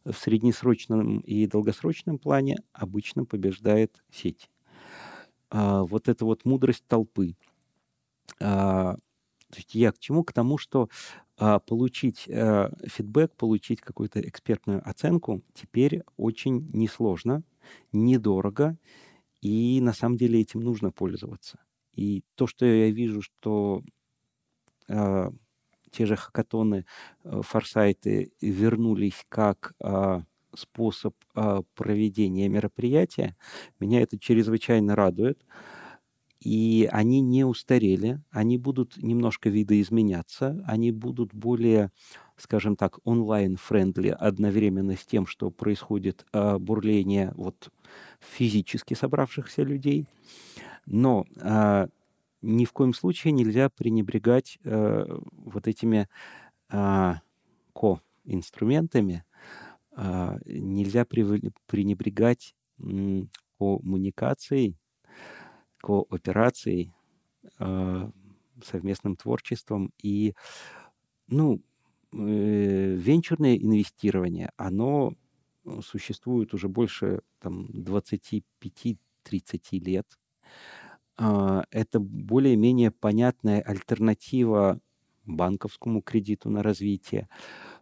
в 0.04 0.14
среднесрочном 0.14 1.20
и 1.20 1.46
долгосрочном 1.46 2.18
плане 2.18 2.58
обычно 2.72 3.24
побеждает 3.24 4.02
сеть 4.10 4.50
а, 5.50 5.84
вот 5.84 6.08
эта 6.08 6.24
вот 6.24 6.44
мудрость 6.44 6.84
толпы. 6.88 7.36
А, 8.40 8.96
то 9.50 9.56
есть 9.56 9.74
я 9.76 9.92
к 9.92 10.00
чему? 10.00 10.24
К 10.24 10.32
тому, 10.32 10.58
что 10.58 10.88
получить 11.36 12.28
а, 12.30 12.70
фидбэк, 12.86 13.34
получить 13.36 13.80
какую-то 13.80 14.20
экспертную 14.20 14.88
оценку 14.88 15.42
теперь 15.54 16.02
очень 16.16 16.70
несложно, 16.72 17.42
недорого, 17.92 18.78
и 19.40 19.80
на 19.82 19.92
самом 19.92 20.16
деле 20.16 20.40
этим 20.40 20.60
нужно 20.60 20.90
пользоваться. 20.92 21.58
И 21.94 22.24
то, 22.34 22.46
что 22.46 22.66
я 22.66 22.90
вижу, 22.90 23.22
что 23.22 23.82
а, 24.88 25.32
те 25.90 26.06
же 26.06 26.16
хакатоны, 26.16 26.86
э, 27.24 27.40
форсайты 27.42 28.32
вернулись 28.40 29.24
как 29.28 29.74
а, 29.80 30.24
способ 30.54 31.14
э, 31.36 31.62
проведения 31.74 32.48
мероприятия. 32.48 33.36
Меня 33.80 34.00
это 34.02 34.18
чрезвычайно 34.18 34.96
радует. 34.96 35.44
И 36.44 36.86
они 36.92 37.22
не 37.22 37.44
устарели, 37.44 38.20
они 38.30 38.58
будут 38.58 38.98
немножко 38.98 39.48
видоизменяться, 39.48 40.62
они 40.66 40.92
будут 40.92 41.32
более, 41.32 41.90
скажем 42.36 42.76
так, 42.76 42.98
онлайн-френдли 43.04 44.08
одновременно 44.08 44.94
с 44.94 45.06
тем, 45.06 45.26
что 45.26 45.50
происходит 45.50 46.26
э, 46.34 46.58
бурление 46.58 47.32
вот 47.34 47.70
физически 48.20 48.92
собравшихся 48.92 49.62
людей. 49.62 50.06
Но 50.84 51.24
э, 51.40 51.86
ни 52.42 52.66
в 52.66 52.72
коем 52.72 52.92
случае 52.92 53.32
нельзя 53.32 53.70
пренебрегать 53.70 54.58
э, 54.64 55.06
вот 55.32 55.66
этими 55.66 56.10
э, 56.70 57.14
ко-инструментами, 57.72 59.24
э, 59.96 60.38
нельзя 60.44 61.06
пренебрегать 61.06 62.54
э, 62.80 63.22
коммуникацией, 63.58 64.76
кооперацией, 65.84 66.92
э, 67.60 68.10
совместным 68.64 69.16
творчеством 69.16 69.92
и, 70.02 70.34
ну, 71.28 71.60
э, 72.12 72.94
венчурное 72.96 73.56
инвестирование, 73.56 74.50
оно 74.56 75.14
существует 75.82 76.54
уже 76.54 76.68
больше 76.68 77.20
там 77.40 77.66
25-30 77.72 79.78
лет. 79.78 80.06
А, 81.16 81.64
это 81.70 82.00
более-менее 82.00 82.90
понятная 82.90 83.60
альтернатива 83.60 84.80
банковскому 85.26 86.02
кредиту 86.02 86.50
на 86.50 86.62
развитие. 86.62 87.28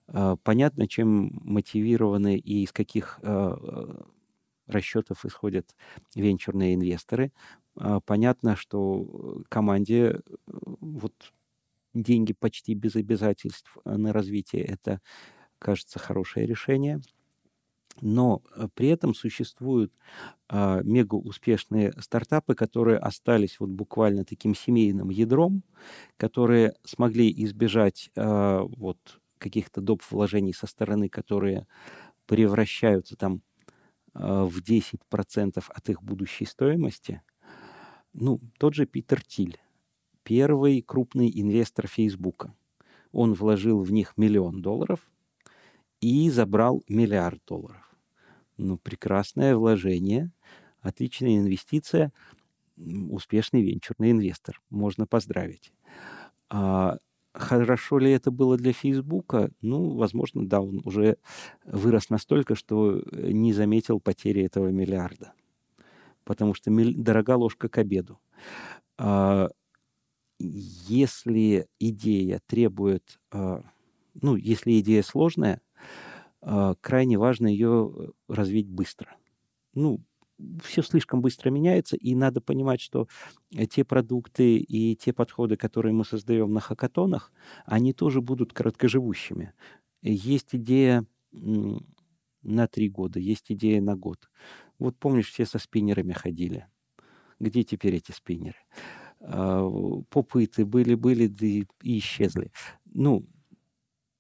А, 0.09 0.37
понятно, 0.37 0.87
чем 0.89 1.31
мотивированы 1.43 2.37
и 2.37 2.65
из 2.65 2.73
каких 2.73 3.19
а, 3.23 4.05
расчетов 4.67 5.25
исходят 5.25 5.75
венчурные 6.15 6.75
инвесторы. 6.75 7.33
Понятно, 8.07 8.57
что 8.57 9.43
команде 9.49 9.99
э, 10.05 10.21
вот 10.47 11.15
деньги 11.95 12.33
почти 12.33 12.75
без 12.75 12.97
обязательств 12.97 13.77
на 13.85 14.13
развитие 14.13 14.65
это 14.65 15.01
кажется 15.59 15.99
хорошее 15.99 16.47
решение– 16.47 17.01
но 18.01 18.43
э, 18.57 18.69
при 18.75 18.89
этом 18.89 19.15
существуют 19.15 19.93
э, 20.49 20.81
мега 20.85 21.17
успешные 21.17 21.93
стартапы, 22.01 22.55
которые 22.55 22.99
остались 22.99 23.61
вот 23.61 23.71
буквально 23.71 24.25
таким 24.25 24.55
семейным 24.55 25.11
ядром, 25.11 25.63
которые 26.17 26.75
смогли 26.85 27.33
избежать 27.45 28.11
э, 28.17 28.61
вот 28.77 28.99
каких-то 29.39 29.81
доп. 29.81 30.03
вложений 30.11 30.55
со 30.55 30.67
стороны, 30.67 31.09
которые 31.09 31.67
превращаются 32.27 33.17
там 33.17 33.43
э, 34.15 34.45
в 34.45 34.61
10% 34.63 35.65
от 35.69 35.89
их 35.91 36.03
будущей 36.03 36.47
стоимости. 36.47 37.23
Ну, 38.15 38.41
тот 38.59 38.75
же 38.75 38.87
Питер 38.87 39.23
Тиль, 39.23 39.59
первый 40.23 40.83
крупный 40.83 41.31
инвестор 41.35 41.87
Фейсбука. 41.87 42.55
Он 43.13 43.35
вложил 43.35 43.83
в 43.83 43.93
них 43.93 44.15
миллион 44.17 44.63
долларов– 44.63 45.01
и 46.03 46.29
забрал 46.31 46.83
миллиард 46.89 47.41
долларов. 47.47 47.97
Ну, 48.59 48.77
прекрасное 48.77 49.57
вложение, 49.57 50.31
отличная 50.81 51.39
инвестиция, 51.39 52.13
успешный 52.77 53.63
венчурный 53.63 54.11
инвестор. 54.11 54.61
Можно 54.69 55.07
поздравить. 55.07 55.73
А 56.51 56.99
хорошо 57.33 57.99
ли 57.99 58.11
это 58.11 58.31
было 58.33 58.57
для 58.59 58.73
Фейсбука? 58.73 59.53
Ну, 59.63 59.95
возможно, 59.95 60.47
да, 60.47 60.61
он 60.61 60.83
уже 60.85 61.19
вырос 61.65 62.11
настолько, 62.11 62.57
что 62.57 63.01
не 63.13 63.53
заметил 63.53 64.01
потери 64.01 64.43
этого 64.43 64.69
миллиарда. 64.69 65.33
Потому 66.25 66.55
что 66.55 66.71
дорога 66.71 67.37
ложка 67.37 67.69
к 67.69 67.79
обеду. 67.79 68.21
А, 68.99 69.49
если 70.39 71.67
идея 71.79 72.41
требует, 72.47 73.21
а, 73.31 73.63
ну, 74.15 74.37
если 74.37 74.79
идея 74.81 75.03
сложная, 75.03 75.61
а, 76.41 76.75
крайне 76.81 77.19
важно 77.19 77.47
ее 77.47 77.93
э, 77.95 78.09
развить 78.29 78.69
быстро. 78.69 79.17
Ну, 79.75 80.01
все 80.63 80.83
слишком 80.83 81.21
быстро 81.23 81.51
меняется, 81.51 81.97
и 81.97 82.15
надо 82.15 82.41
понимать, 82.41 82.81
что 82.81 83.07
те 83.71 83.85
продукты 83.85 84.57
и 84.57 84.97
те 84.97 85.13
подходы, 85.13 85.57
которые 85.57 85.93
мы 85.93 86.05
создаем 86.05 86.53
на 86.53 86.61
хакатонах, 86.61 87.33
они 87.65 87.93
тоже 87.93 88.21
будут 88.21 88.53
короткоживущими. 88.53 89.53
Есть 90.03 90.55
идея 90.55 91.07
на 92.43 92.67
три 92.67 92.89
года, 92.89 93.19
есть 93.21 93.51
идея 93.53 93.81
на 93.81 93.97
год. 93.97 94.31
Вот 94.79 94.99
помнишь, 94.99 95.31
все 95.31 95.47
со 95.47 95.59
спиннерами 95.59 96.13
ходили. 96.13 96.67
Где 97.41 97.63
теперь 97.63 97.97
эти 97.97 98.13
спиннеры? 98.13 98.59
А, 99.21 99.69
попыты 100.11 100.65
были-были, 100.65 101.27
да 101.27 101.47
и 101.47 101.67
исчезли. 101.99 102.53
Ну, 102.85 103.27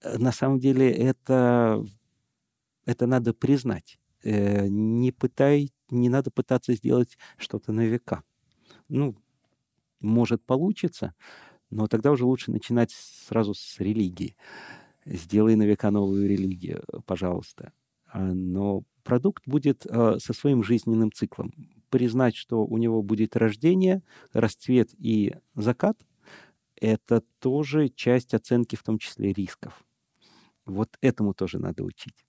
э, 0.03 0.19
на 0.19 0.32
самом 0.32 0.59
деле 0.59 0.90
это 0.90 1.85
это 2.86 3.07
надо 3.07 3.32
признать. 3.35 3.99
Э, 4.24 4.66
не 4.69 5.12
пытай, 5.12 5.73
не 5.90 6.09
надо 6.09 6.31
пытаться 6.31 6.74
сделать 6.74 7.16
что-то 7.36 7.73
на 7.73 7.85
века. 7.86 8.23
Ну, 8.89 9.16
может 10.01 10.44
получится, 10.44 11.15
но 11.70 11.86
тогда 11.86 12.11
уже 12.12 12.24
лучше 12.24 12.51
начинать 12.51 12.90
сразу 12.93 13.55
с 13.55 13.81
религии. 13.81 14.36
Сделай 15.05 15.57
на 15.57 15.65
века 15.65 15.90
новую 15.90 16.28
религию, 16.28 16.85
пожалуйста. 17.07 17.73
А, 18.12 18.20
но 18.20 18.84
продукт 19.05 19.43
будет 19.47 19.86
э, 19.86 20.18
со 20.18 20.32
своим 20.32 20.62
жизненным 20.62 21.10
циклом. 21.12 21.52
Признать, 21.90 22.36
что 22.36 22.64
у 22.64 22.78
него 22.78 23.02
будет 23.02 23.36
рождение, 23.36 24.02
расцвет 24.32 24.90
и 24.98 25.34
закат, 25.55 25.98
это 26.76 27.22
тоже 27.39 27.89
часть 27.89 28.34
оценки, 28.34 28.76
в 28.76 28.82
том 28.82 28.98
числе 28.98 29.32
рисков. 29.32 29.84
Вот 30.66 30.97
этому 31.01 31.34
тоже 31.34 31.59
надо 31.59 31.84
учить. 31.84 32.24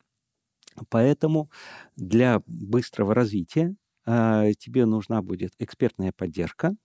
Поэтому 0.89 1.49
для 1.95 2.41
быстрого 2.47 3.13
развития 3.13 3.75
э, 4.05 4.53
тебе 4.57 4.85
нужна 4.85 5.21
будет 5.21 5.53
экспертная 5.59 6.11
поддержка, 6.11 6.75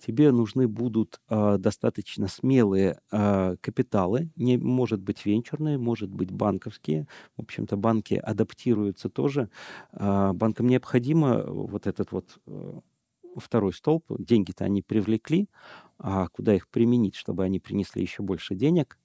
тебе 0.00 0.32
нужны 0.32 0.66
будут 0.66 1.20
э, 1.28 1.56
достаточно 1.58 2.28
смелые 2.28 3.00
э, 3.12 3.56
капиталы, 3.60 4.30
не 4.36 4.56
может 4.56 5.00
быть 5.00 5.24
венчурные, 5.26 5.78
может 5.78 6.10
быть 6.10 6.30
банковские. 6.30 7.06
В 7.36 7.42
общем-то, 7.42 7.76
банки 7.76 8.14
адаптируются 8.14 9.08
тоже. 9.08 9.50
Э, 9.92 10.32
банкам 10.32 10.68
необходимо 10.68 11.44
вот 11.44 11.86
этот 11.86 12.12
вот 12.12 12.38
э, 12.46 12.80
второй 13.36 13.72
столб. 13.72 14.04
Деньги-то 14.18 14.64
они 14.64 14.82
привлекли, 14.82 15.48
а 15.98 16.28
куда 16.28 16.54
их 16.54 16.68
применить, 16.68 17.14
чтобы 17.14 17.44
они 17.44 17.60
принесли 17.60 18.02
еще 18.02 18.22
больше 18.22 18.54
денег? 18.54 18.98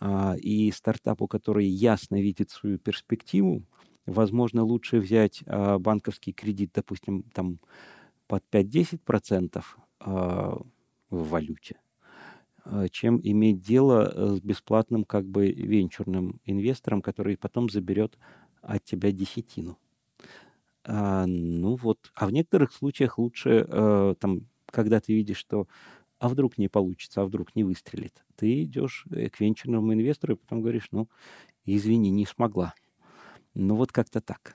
А, 0.00 0.34
и 0.40 0.70
стартапу, 0.70 1.28
который 1.28 1.66
ясно 1.66 2.20
видит 2.20 2.50
свою 2.50 2.78
перспективу, 2.78 3.62
возможно, 4.06 4.62
лучше 4.62 4.98
взять 4.98 5.42
а, 5.46 5.78
банковский 5.78 6.32
кредит, 6.32 6.70
допустим, 6.74 7.22
там 7.34 7.58
под 8.26 8.42
5-10% 8.50 9.58
а, 9.58 9.62
в 10.00 10.64
валюте, 11.10 11.76
чем 12.90 13.20
иметь 13.22 13.60
дело 13.60 14.12
э, 14.14 14.36
с 14.36 14.40
бесплатным 14.40 15.04
как 15.04 15.26
бы 15.26 15.50
венчурным 15.50 16.40
инвестором, 16.44 17.02
который 17.02 17.36
потом 17.36 17.68
заберет 17.68 18.18
от 18.62 18.84
тебя 18.84 19.12
десятину. 19.12 19.78
А, 20.84 21.26
ну 21.26 21.76
вот, 21.76 22.10
а 22.14 22.26
в 22.26 22.32
некоторых 22.32 22.72
случаях 22.72 23.18
лучше, 23.18 23.66
а, 23.68 24.14
там, 24.14 24.42
когда 24.66 25.00
ты 25.00 25.14
видишь, 25.14 25.38
что 25.38 25.66
а 26.18 26.28
вдруг 26.28 26.58
не 26.58 26.68
получится, 26.68 27.22
а 27.22 27.24
вдруг 27.24 27.56
не 27.56 27.64
выстрелит. 27.64 28.22
Ты 28.36 28.64
идешь 28.64 29.06
э, 29.10 29.30
к 29.30 29.40
венчурному 29.40 29.94
инвестору 29.94 30.34
и 30.34 30.36
потом 30.36 30.60
говоришь, 30.60 30.88
ну, 30.92 31.08
извини, 31.64 32.10
не 32.10 32.26
смогла. 32.26 32.74
Ну, 33.54 33.74
вот 33.76 33.90
как-то 33.90 34.20
так. 34.20 34.54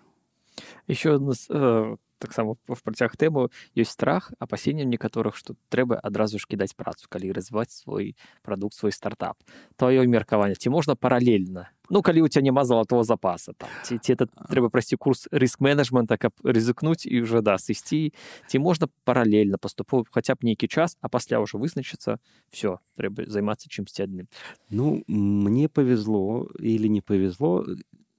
Еще 0.88 1.19
э, 1.49 1.97
таксама 2.19 2.55
в 2.67 2.81
працяг 2.83 3.15
тэму 3.17 3.49
ёсць 3.75 3.93
страх 3.93 4.31
апасеннем 4.39 4.89
некаторых 4.89 5.35
што 5.35 5.55
трэба 5.69 5.99
адразу 5.99 6.39
ж 6.39 6.47
кідаць 6.47 6.73
працу 6.73 7.07
калі 7.09 7.31
развіваць 7.31 7.71
свой 7.71 8.15
прадукт 8.41 8.75
свой 8.75 8.91
стартап. 8.91 9.37
Твоё 9.77 10.05
меркаванне 10.07 10.55
ці 10.55 10.69
можна 10.69 10.95
паралельна 10.95 11.69
ну 11.89 12.01
калі 12.01 12.21
у 12.21 12.27
тебя 12.27 12.41
няма 12.41 12.65
залатого 12.65 13.03
запаса 13.03 13.53
там 13.53 13.69
ці, 13.83 13.97
ці 13.97 14.13
это 14.13 14.25
трэба 14.49 14.69
прайсці 14.69 14.97
курс 14.97 15.27
рыск 15.31 15.61
менеджмента 15.61 16.17
каб 16.17 16.33
рызыкнуць 16.43 17.05
і 17.05 17.21
уже 17.21 17.41
да 17.41 17.57
сысці 17.61 18.13
ці 18.47 18.57
можна 18.59 18.89
паралельна 19.05 19.57
паступова 19.57 20.05
хаця 20.09 20.35
б 20.35 20.45
нейкі 20.49 20.67
час 20.67 20.97
а 21.01 21.09
пасля 21.09 21.39
ўжо 21.39 21.61
вызначыцца 21.61 22.17
все 22.49 22.81
трэба 22.97 23.29
займацца 23.29 23.69
чымсьці 23.69 24.01
адным 24.01 24.27
ну 24.69 25.03
мне 25.07 25.69
повезло 25.69 26.49
или 26.59 26.87
не 26.87 27.01
повезло. 27.01 27.65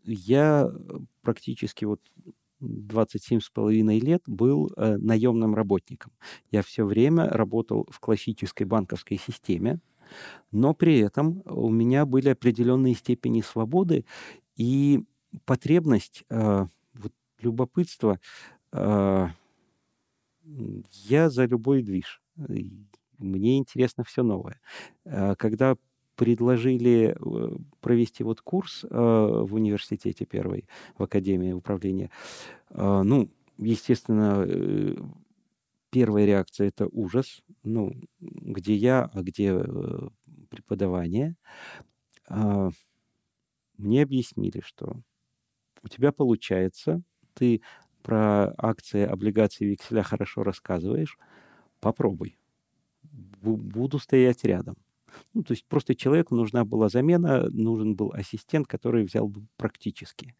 Я 0.05 0.71
практически 1.23 1.85
вот 1.85 2.01
27 2.61 3.41
с 3.41 3.51
половиной 3.51 3.99
лет 3.99 4.23
был 4.27 4.71
э, 4.77 4.97
наемным 4.97 5.55
работником. 5.55 6.13
Я 6.51 6.63
все 6.63 6.85
время 6.85 7.29
работал 7.29 7.87
в 7.91 8.01
классической 8.01 8.65
банковской 8.65 9.19
системе, 9.19 9.81
но 10.53 10.75
при 10.75 10.99
этом 10.99 11.43
у 11.45 11.69
меня 11.71 12.07
были 12.07 12.29
определенные 12.29 12.95
степени 12.95 13.41
свободы, 13.41 14.05
и 14.57 15.03
потребность, 15.45 16.25
э, 16.31 16.67
вот 16.95 17.13
любопытство, 17.41 18.19
э, 18.73 19.27
я 21.09 21.31
за 21.31 21.45
любой 21.45 21.83
движ. 21.83 22.23
Мне 23.19 23.59
интересно 23.59 24.05
все 24.05 24.23
новое. 24.23 24.61
Э, 25.05 25.35
когда 25.37 25.77
предложили 26.17 27.17
э, 27.17 27.57
провести 27.81 28.25
вот 28.25 28.41
курс 28.41 28.85
э, 28.85 28.89
в 28.91 29.55
университете 29.55 30.27
первый, 30.27 30.67
в 30.99 31.03
Академии 31.03 31.53
управления, 31.53 32.11
э, 32.71 33.03
ну, 33.03 33.31
естественно, 33.59 34.45
э, 34.47 34.97
первая 35.91 36.27
реакция 36.27 36.69
это 36.69 36.89
ужас. 36.91 37.43
Ну, 37.63 37.93
где 38.21 38.75
я, 38.75 39.11
а 39.13 39.23
где 39.23 39.65
преподавание. 40.51 41.37
Э, 42.29 42.71
мне 43.79 44.03
объяснили, 44.03 44.61
что 44.65 45.03
у 45.83 45.89
тебя 45.89 46.13
получается, 46.13 47.03
ты 47.35 47.63
про 48.03 48.55
акции, 48.59 49.03
облигации, 49.05 49.67
векселя 49.67 50.03
хорошо 50.03 50.43
рассказываешь, 50.43 51.19
попробуй. 51.81 52.39
Буду 53.43 53.99
стоять 53.99 54.45
рядом. 54.45 54.77
Ну, 55.35 55.43
то 55.43 55.53
есть 55.53 55.65
просто 55.67 55.95
человеку 55.95 56.35
нужна 56.35 56.65
была 56.65 56.89
замена, 56.89 57.49
нужен 57.51 57.95
был 57.95 58.13
ассистент, 58.13 58.67
который 58.67 59.05
взял 59.05 59.29
бы 59.29 59.47
практически. 59.57 60.35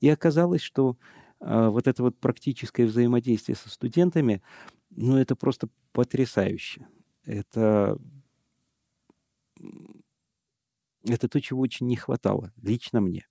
И 0.00 0.08
оказалось, 0.08 0.62
что 0.62 0.96
э, 1.40 1.68
вот 1.68 1.86
это 1.86 2.02
вот 2.02 2.18
практическое 2.18 2.86
взаимодействие 2.86 3.56
со 3.56 3.68
студентами, 3.68 4.42
ну, 4.90 5.16
это 5.16 5.36
просто 5.36 5.68
потрясающе. 5.92 6.86
Это, 7.24 7.98
это 11.04 11.28
то, 11.28 11.40
чего 11.40 11.60
очень 11.60 11.86
не 11.86 11.96
хватало, 11.96 12.52
лично 12.62 13.00
мне. 13.00 13.26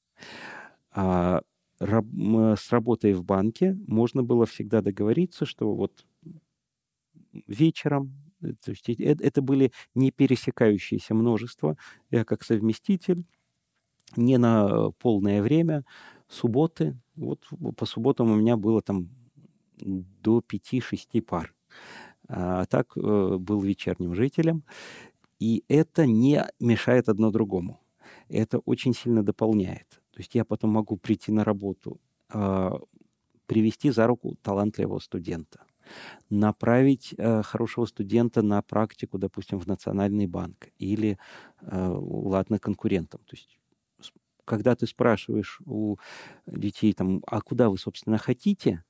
А 0.92 1.42
раб, 1.80 2.06
с 2.58 2.72
работой 2.72 3.14
в 3.14 3.24
банке 3.24 3.78
можно 3.88 4.24
было 4.24 4.46
всегда 4.46 4.82
договориться, 4.82 5.46
что 5.46 5.74
вот 5.74 6.06
вечером 7.48 8.29
то 8.42 8.72
есть 8.72 8.90
это, 8.90 9.24
это 9.24 9.42
были 9.42 9.72
не 9.96 10.12
пересекающиеся 10.12 11.14
множества. 11.14 11.78
Я 12.12 12.24
как 12.24 12.44
совместитель 12.44 13.24
не 14.16 14.38
на 14.38 14.92
полное 14.92 15.42
время, 15.42 15.84
субботы. 16.28 16.98
Вот 17.16 17.48
по 17.76 17.86
субботам 17.86 18.32
у 18.32 18.36
меня 18.36 18.58
было 18.58 18.82
там 18.82 19.10
до 19.78 20.40
5-6 20.40 21.22
пар. 21.22 21.54
А 22.28 22.66
так 22.66 22.96
э, 22.96 23.38
был 23.38 23.62
вечерним 23.62 24.14
жителем. 24.14 24.64
И 25.40 25.64
это 25.68 26.06
не 26.06 26.44
мешает 26.60 27.10
одно 27.10 27.32
другому. 27.32 27.82
Это 28.28 28.60
очень 28.60 28.94
сильно 28.94 29.24
дополняет. 29.24 29.88
То 30.12 30.20
есть 30.20 30.36
я 30.36 30.46
потом 30.46 30.72
могу 30.72 30.98
прийти 30.98 31.32
на 31.32 31.44
работу, 31.44 32.00
э, 32.34 32.72
привести 33.48 33.90
за 33.90 34.06
руку 34.06 34.38
талантливого 34.42 35.00
студента 35.00 35.62
направить 36.30 37.14
э, 37.18 37.42
хорошего 37.44 37.86
студента 37.86 38.42
на 38.42 38.62
практику, 38.62 39.18
допустим, 39.18 39.60
в 39.60 39.68
Национальный 39.68 40.28
банк 40.28 40.70
или, 40.78 41.18
э, 41.62 41.94
ладно, 41.96 42.60
конкурентам. 42.60 43.22
То 43.26 43.36
есть 43.36 43.60
когда 44.46 44.76
ты 44.76 44.88
спрашиваешь 44.88 45.62
у 45.66 45.98
детей, 46.48 46.94
там, 46.94 47.22
а 47.28 47.40
куда 47.42 47.70
вы, 47.70 47.78
собственно, 47.78 48.18
хотите, 48.18 48.84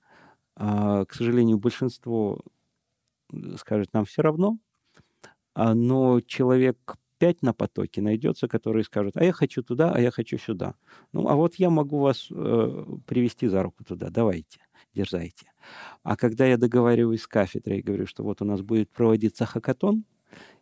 э, 0.55 1.05
к 1.07 1.13
сожалению, 1.13 1.57
большинство 1.57 2.39
скажет, 3.57 3.93
нам 3.93 4.05
все 4.05 4.21
равно, 4.21 4.57
а, 5.53 5.73
но 5.75 6.21
человек 6.21 6.97
пять 7.17 7.41
на 7.41 7.53
потоке 7.53 8.01
найдется, 8.01 8.47
который 8.47 8.83
скажет, 8.83 9.17
а 9.17 9.23
я 9.23 9.33
хочу 9.33 9.61
туда, 9.61 9.91
а 9.93 9.99
я 9.99 10.09
хочу 10.09 10.37
сюда. 10.37 10.75
Ну, 11.11 11.27
а 11.27 11.35
вот 11.35 11.55
я 11.55 11.69
могу 11.69 11.99
вас 11.99 12.27
э, 12.31 12.85
привести 13.05 13.47
за 13.47 13.61
руку 13.61 13.83
туда, 13.83 14.09
давайте 14.09 14.59
дерзайте. 14.93 15.51
А 16.03 16.15
когда 16.15 16.45
я 16.45 16.57
договариваюсь 16.57 17.21
с 17.21 17.27
кафедрой 17.27 17.79
и 17.79 17.81
говорю, 17.81 18.07
что 18.07 18.23
вот 18.23 18.41
у 18.41 18.45
нас 18.45 18.61
будет 18.61 18.89
проводиться 18.89 19.45
хакатон, 19.45 20.05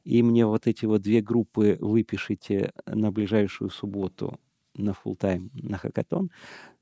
и 0.04 0.24
мне 0.24 0.46
вот 0.46 0.68
эти 0.68 0.86
вот 0.86 1.02
две 1.02 1.22
группы 1.22 1.78
выпишите 1.80 2.72
на 2.86 3.12
ближайшую 3.12 3.70
субботу 3.70 4.40
на 4.76 4.92
full 4.92 5.16
тайм 5.18 5.52
на 5.54 5.78
хакатон, 5.78 6.32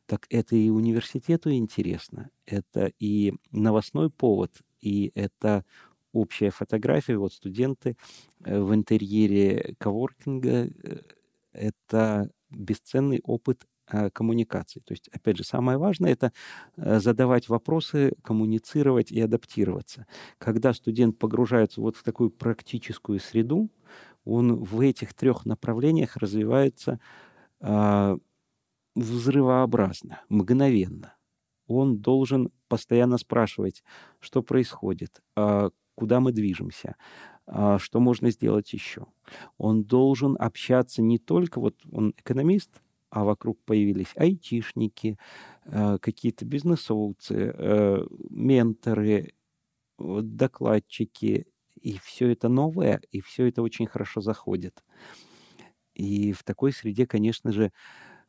так 0.05 0.27
это 0.29 0.55
и 0.55 0.69
университету 0.69 1.51
интересно, 1.51 2.29
это 2.45 2.91
и 2.99 3.33
новостной 3.51 4.09
повод, 4.09 4.51
и 4.81 5.11
это 5.15 5.65
общая 6.13 6.51
фотография, 6.51 7.17
вот 7.17 7.33
студенты 7.33 7.97
э, 8.43 8.59
в 8.59 8.73
интерьере 8.73 9.75
коворкинга, 9.79 10.67
э, 10.67 11.01
это 11.53 12.29
бесценный 12.49 13.21
опыт 13.23 13.65
Э, 13.87 14.09
коммуникации. 14.09 14.79
То 14.79 14.93
есть, 14.93 15.09
опять 15.09 15.37
же, 15.37 15.43
самое 15.43 15.77
важное— 15.77 16.11
это 16.13 16.33
э, 16.75 16.99
задавать 16.99 17.49
вопросы, 17.49 18.13
коммуницировать 18.23 19.11
и 19.11 19.21
адаптироваться. 19.21 20.07
Когда 20.39 20.73
студент 20.73 21.19
погружается 21.19 21.81
вот 21.81 21.95
в 21.95 22.01
такую 22.01 22.31
практическую 22.31 23.19
среду, 23.19 23.69
он 24.23 24.55
в 24.55 24.79
этих 24.79 25.13
трех 25.13 25.45
направлениях 25.45 26.17
развивается 26.17 26.99
э, 27.61 28.17
взрывообразно, 28.95 30.21
мгновенно. 30.29 31.13
Он 31.67 31.99
должен 31.99 32.49
постоянно 32.67 33.19
спрашивать, 33.19 33.83
что 34.19 34.41
происходит, 34.41 35.21
э, 35.35 35.69
куда 35.93 36.19
мы 36.21 36.31
движемся, 36.31 36.95
э, 37.45 37.77
что 37.79 37.99
можно 37.99 38.31
сделать 38.31 38.73
еще. 38.73 39.05
Он 39.59 39.83
должен 39.83 40.35
общаться 40.39 41.03
не 41.03 41.19
только, 41.19 41.59
вот 41.59 41.75
он 41.91 42.15
экономист, 42.17 42.81
а 43.09 43.23
вокруг 43.23 43.59
появились 43.65 44.13
айтишники, 44.15 45.17
э, 45.65 45.97
какие-то 46.01 46.45
бизнесовцы, 46.45 47.53
э, 47.55 48.05
менторы, 48.29 49.33
докладчики, 49.99 51.47
и 51.81 51.99
все 52.03 52.29
это 52.31 52.49
новое, 52.49 53.01
и 53.11 53.21
все 53.21 53.47
это 53.47 53.61
очень 53.63 53.87
хорошо 53.87 54.21
заходит. 54.21 54.83
И 55.93 56.33
в 56.33 56.43
такой 56.43 56.73
среде, 56.73 57.07
конечно 57.07 57.51
же, 57.51 57.71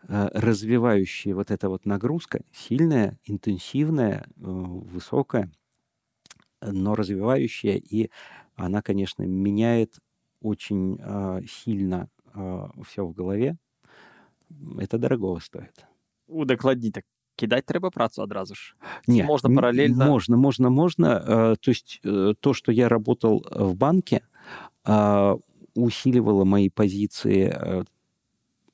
э, 0.08 0.28
развивающая 0.34 1.34
вот 1.34 1.50
эта 1.50 1.68
вот 1.68 1.86
нагрузка, 1.86 2.42
сильная, 2.52 3.18
интенсивная, 3.24 4.26
высокая, 4.36 5.52
но 6.62 6.94
развивающая, 6.94 7.76
и 7.76 8.10
она, 8.54 8.82
конечно, 8.82 9.22
меняет 9.22 9.98
очень 10.40 10.98
сильно 11.48 12.08
все 12.84 13.06
в 13.06 13.12
голове, 13.12 13.56
это 14.78 14.98
дорого 14.98 15.40
стоит. 15.40 15.84
Удакладні 16.28 16.90
так 16.90 17.04
кидать 17.36 17.66
треба 17.66 17.90
працу 17.90 18.22
одразу 18.22 18.54
ж 18.54 18.74
не 19.06 19.22
можно 19.22 19.54
параллельно 19.54 20.06
можно 20.06 20.36
можно 20.36 20.70
можно 20.70 21.06
э, 21.06 21.56
то 21.60 21.70
есть 21.70 22.00
э, 22.04 22.34
то 22.40 22.54
что 22.54 22.72
я 22.72 22.88
работал 22.88 23.44
в 23.50 23.74
банке 23.74 24.20
э, 24.84 25.36
усиливало 25.74 26.44
мои 26.44 26.70
позиции 26.70 27.84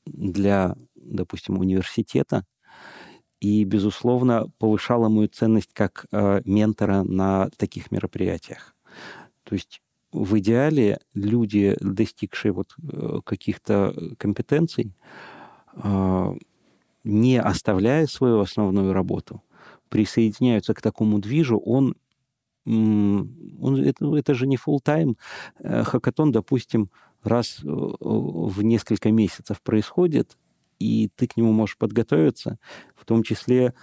для 0.07 0.77
допустим 0.95 1.59
университета 1.59 2.45
и 3.41 3.65
безусловно 3.65 4.47
повышало 4.59 5.09
мою 5.09 5.29
ценность 5.29 5.73
как 5.73 6.07
ментора 6.45 7.03
на 7.03 7.51
таких 7.57 7.91
мероприятиях 7.91 8.75
то 9.43 9.55
есть 9.55 9.83
в 10.13 10.39
идеале 10.39 10.99
люди 11.15 11.77
достигшие 11.81 12.53
вот 12.53 12.77
каких-то 13.25 13.95
компетенций 14.19 14.95
а, 14.95 15.32
не 17.05 17.41
оставляя 17.41 18.07
свою 18.07 18.41
основную 18.41 18.93
работу, 18.93 19.43
присоединяются 19.89 20.75
к 20.75 20.81
такому 20.81 21.19
движу, 21.19 21.59
он, 21.59 21.97
он 22.65 23.77
это, 23.85 24.17
это 24.17 24.35
же 24.35 24.47
не 24.47 24.57
full 24.57 24.79
тайм 24.83 25.17
э, 25.59 25.83
Хакатон, 25.83 26.33
допустим, 26.33 26.91
раз 27.23 27.61
э, 27.63 27.67
в 27.67 28.63
несколько 28.63 29.11
месяцев 29.11 29.61
происходит, 29.61 30.39
и 30.79 31.11
ты 31.15 31.27
к 31.27 31.37
нему 31.37 31.53
можешь 31.53 31.77
подготовиться, 31.77 32.59
в 32.95 33.05
том 33.05 33.23
числе 33.23 33.75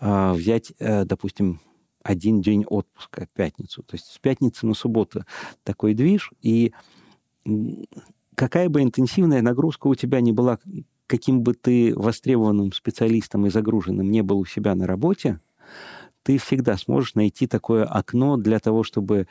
э, 0.00 0.32
взять, 0.32 0.72
э, 0.78 1.04
допустим, 1.04 1.60
один 2.02 2.40
день 2.40 2.64
отпуска, 2.64 3.26
пятницу. 3.34 3.82
То 3.82 3.96
есть 3.96 4.06
с 4.06 4.18
пятницы 4.18 4.66
на 4.66 4.74
субботу 4.74 5.24
такой 5.64 5.94
движ, 5.94 6.32
и 6.40 6.72
какая 8.36 8.68
бы 8.68 8.82
интенсивная 8.82 9.42
нагрузка 9.42 9.88
у 9.88 9.94
тебя 9.96 10.20
не 10.20 10.32
была 10.32 10.58
каким 11.06 11.42
бы 11.42 11.54
ты 11.54 11.94
востребованным 11.94 12.72
специалистом 12.72 13.46
и 13.46 13.50
загруженным 13.50 14.10
не 14.10 14.22
был 14.22 14.38
у 14.40 14.44
себя 14.44 14.74
на 14.74 14.86
работе, 14.86 15.40
ты 16.22 16.38
всегда 16.38 16.76
сможешь 16.76 17.14
найти 17.14 17.46
такое 17.46 17.84
окно 17.84 18.36
для 18.36 18.58
того, 18.58 18.82
чтобы 18.82 19.28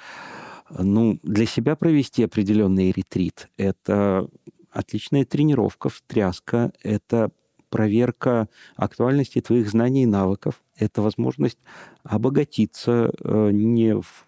ну, 0.69 1.19
для 1.23 1.45
себя 1.45 1.75
провести 1.75 2.23
определенный 2.23 2.91
ретрит. 2.91 3.49
Это 3.57 4.29
отличная 4.71 5.25
тренировка, 5.25 5.89
встряска, 5.89 6.71
это 6.83 7.31
проверка 7.69 8.47
актуальности 8.75 9.41
твоих 9.41 9.69
знаний 9.69 10.03
и 10.03 10.07
навыков, 10.07 10.61
это 10.77 11.01
возможность 11.01 11.59
обогатиться 12.03 13.11
э, 13.19 13.51
не 13.51 13.95
в 13.95 14.25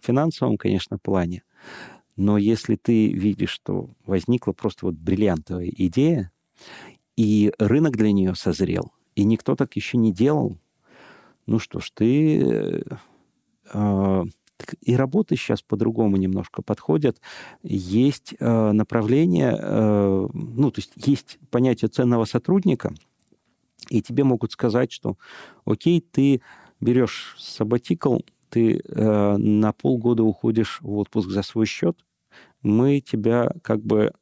финансовом, 0.00 0.56
конечно, 0.56 0.98
плане, 0.98 1.42
но 2.16 2.38
если 2.38 2.76
ты 2.76 3.12
видишь, 3.12 3.50
что 3.50 3.90
возникла 4.06 4.52
просто 4.52 4.86
вот 4.86 4.94
бриллиантовая 4.94 5.68
идея, 5.68 6.30
и 7.16 7.52
рынок 7.58 7.96
для 7.96 8.12
нее 8.12 8.34
созрел, 8.34 8.92
и 9.14 9.24
никто 9.24 9.54
так 9.54 9.76
еще 9.76 9.96
не 9.96 10.12
делал. 10.12 10.58
Ну 11.46 11.58
что 11.58 11.80
ж, 11.80 11.90
ты... 11.94 12.84
Э, 13.72 14.24
и 14.80 14.94
работы 14.96 15.36
сейчас 15.36 15.62
по-другому 15.62 16.16
немножко 16.16 16.62
подходят. 16.62 17.20
Есть 17.62 18.34
э, 18.38 18.72
направление, 18.72 19.56
э, 19.58 20.28
ну, 20.32 20.70
то 20.70 20.80
есть 20.80 20.92
есть 20.96 21.38
понятие 21.50 21.88
ценного 21.88 22.24
сотрудника, 22.24 22.94
и 23.90 24.00
тебе 24.00 24.24
могут 24.24 24.52
сказать, 24.52 24.92
что, 24.92 25.18
окей, 25.64 26.00
ты 26.00 26.40
берешь 26.80 27.36
сабатикл, 27.38 28.18
ты 28.48 28.80
на 28.88 29.72
полгода 29.72 30.22
уходишь 30.22 30.78
в 30.80 30.96
отпуск 30.98 31.28
за 31.28 31.42
свой 31.42 31.66
счет, 31.66 31.98
мы 32.62 33.00
тебя 33.00 33.50
как 33.62 33.82
бы 33.82 34.12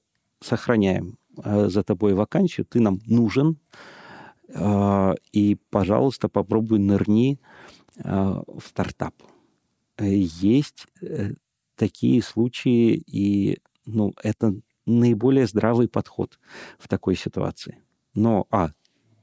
сохраняем 0.40 1.18
за 1.36 1.82
тобой 1.82 2.14
вакансию, 2.14 2.66
ты 2.66 2.80
нам 2.80 3.00
нужен, 3.06 3.58
э, 4.48 5.14
и, 5.32 5.56
пожалуйста, 5.70 6.28
попробуй 6.28 6.78
нырни 6.78 7.40
э, 7.96 8.02
в 8.04 8.62
стартап. 8.66 9.14
Э, 9.96 10.06
есть 10.08 10.86
э, 11.00 11.32
такие 11.76 12.22
случаи, 12.22 13.02
и 13.06 13.58
ну, 13.86 14.12
это 14.22 14.54
наиболее 14.86 15.46
здравый 15.46 15.88
подход 15.88 16.38
в 16.78 16.88
такой 16.88 17.16
ситуации. 17.16 17.78
Но, 18.14 18.46
а, 18.50 18.70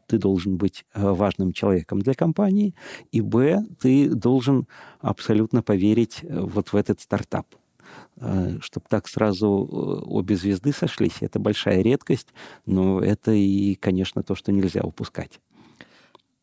ты 0.08 0.18
должен 0.18 0.58
быть 0.58 0.86
э, 0.94 1.12
важным 1.12 1.54
человеком 1.54 2.00
для 2.00 2.14
компании, 2.14 2.74
и, 3.12 3.22
б, 3.22 3.62
ты 3.80 4.10
должен 4.10 4.68
абсолютно 5.00 5.62
поверить 5.62 6.24
вот 6.24 6.70
в 6.70 6.76
этот 6.76 7.02
стартап. 7.02 7.56
Чтобы 8.16 8.86
так 8.90 9.08
сразу 9.08 9.48
обе 10.06 10.36
звезды 10.36 10.74
сошлись, 10.74 11.18
это 11.22 11.40
большая 11.40 11.82
редкость, 11.82 12.28
но 12.66 13.00
это 13.00 13.32
и, 13.32 13.76
конечно, 13.76 14.24
то, 14.24 14.36
что 14.36 14.52
нельзя 14.52 14.82
упускать. 14.82 15.40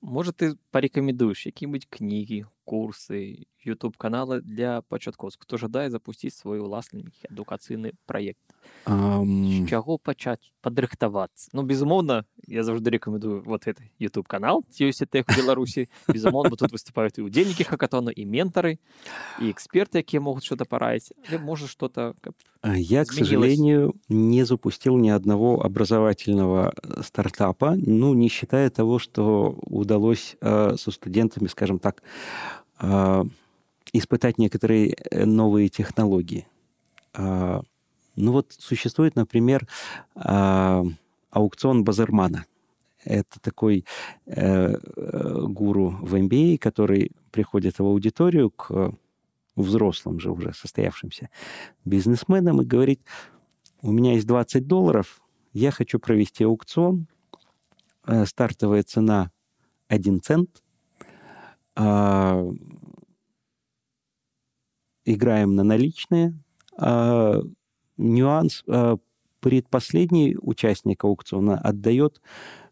Может, 0.00 0.36
ты 0.36 0.56
порекомендуешь 0.70 1.42
какие-нибудь 1.42 1.88
книги, 1.88 2.46
курсы, 2.65 3.47
youtube 3.65 3.97
каналы 3.97 4.41
для 4.41 4.81
пачаткоўцаў 4.89 5.43
хто 5.43 5.57
жадае 5.57 5.89
запусціць 5.89 6.33
свой 6.33 6.59
уласны 6.59 7.11
адукацыйны 7.29 7.93
праект 8.05 8.41
Um... 8.85 9.67
чаго 9.69 9.97
пачаць 9.97 10.49
падрыхтавацца 10.61 11.49
ну 11.53 11.61
безумоўна 11.61 12.25
я 12.47 12.63
заўжды 12.63 12.89
рекомендую 12.89 13.41
вот 13.45 13.67
это 13.67 13.81
youtube 13.99 14.25
канал 14.25 14.65
ці 14.73 14.89
ёсць 14.89 15.05
тех 15.05 15.25
беларусі 15.29 15.85
безумоўна 16.07 16.57
тут 16.57 16.73
выступаюць 16.73 17.17
і 17.21 17.25
удзельнікі 17.25 17.65
хакатону 17.69 18.09
і 18.09 18.25
ментары 18.25 18.77
і 19.37 19.53
эксперты 19.53 20.01
якія 20.01 20.21
могуць 20.21 20.45
что-то 20.45 20.65
параіць 20.65 21.13
может 21.41 21.69
что-то 21.69 22.15
я 22.65 23.05
к 23.05 23.13
сожалению 23.13 23.93
не 24.09 24.45
запустил 24.45 24.97
ни 24.97 25.09
одного 25.09 25.61
образовательного 25.61 26.73
э, 26.73 27.01
стартапа 27.03 27.75
ну 27.77 28.13
не 28.13 28.29
считая 28.29 28.69
того 28.69 28.97
что 28.97 29.57
удалось 29.65 30.37
э, 30.41 30.75
со 30.77 30.89
студентами 30.89 31.47
скажем 31.47 31.77
так 31.77 32.01
э, 32.01 32.54
испытать 33.92 34.38
некоторые 34.38 34.96
э, 35.10 35.24
новые 35.24 35.68
технологии. 35.68 36.46
А, 37.14 37.62
ну 38.14 38.32
вот 38.32 38.52
существует, 38.58 39.16
например, 39.16 39.66
а, 40.14 40.84
аукцион 41.30 41.84
Базермана. 41.84 42.46
Это 43.04 43.38
такой 43.40 43.84
э, 44.26 44.74
э 44.74 45.46
гуру 45.46 45.96
в 46.00 46.14
MBA, 46.16 46.58
который 46.58 47.12
приходит 47.30 47.78
в 47.78 47.84
аудиторию 47.84 48.50
к 48.50 48.94
взрослым 49.54 50.18
же 50.18 50.32
уже 50.32 50.52
состоявшимся 50.52 51.30
бизнесменам 51.84 52.60
и 52.60 52.64
говорит, 52.64 53.00
у 53.80 53.92
меня 53.92 54.14
есть 54.14 54.26
20 54.26 54.66
долларов, 54.66 55.20
я 55.52 55.70
хочу 55.70 56.00
провести 56.00 56.44
аукцион, 56.44 57.06
стартовая 58.24 58.82
цена 58.82 59.30
1 59.88 60.20
цент, 60.20 60.62
э, 61.76 62.52
играем 65.06 65.54
на 65.54 65.62
наличные. 65.62 66.38
А, 66.76 67.40
нюанс 67.96 68.62
а, 68.68 68.98
предпоследний 69.40 70.36
участник 70.38 71.04
аукциона 71.04 71.56
отдает 71.58 72.20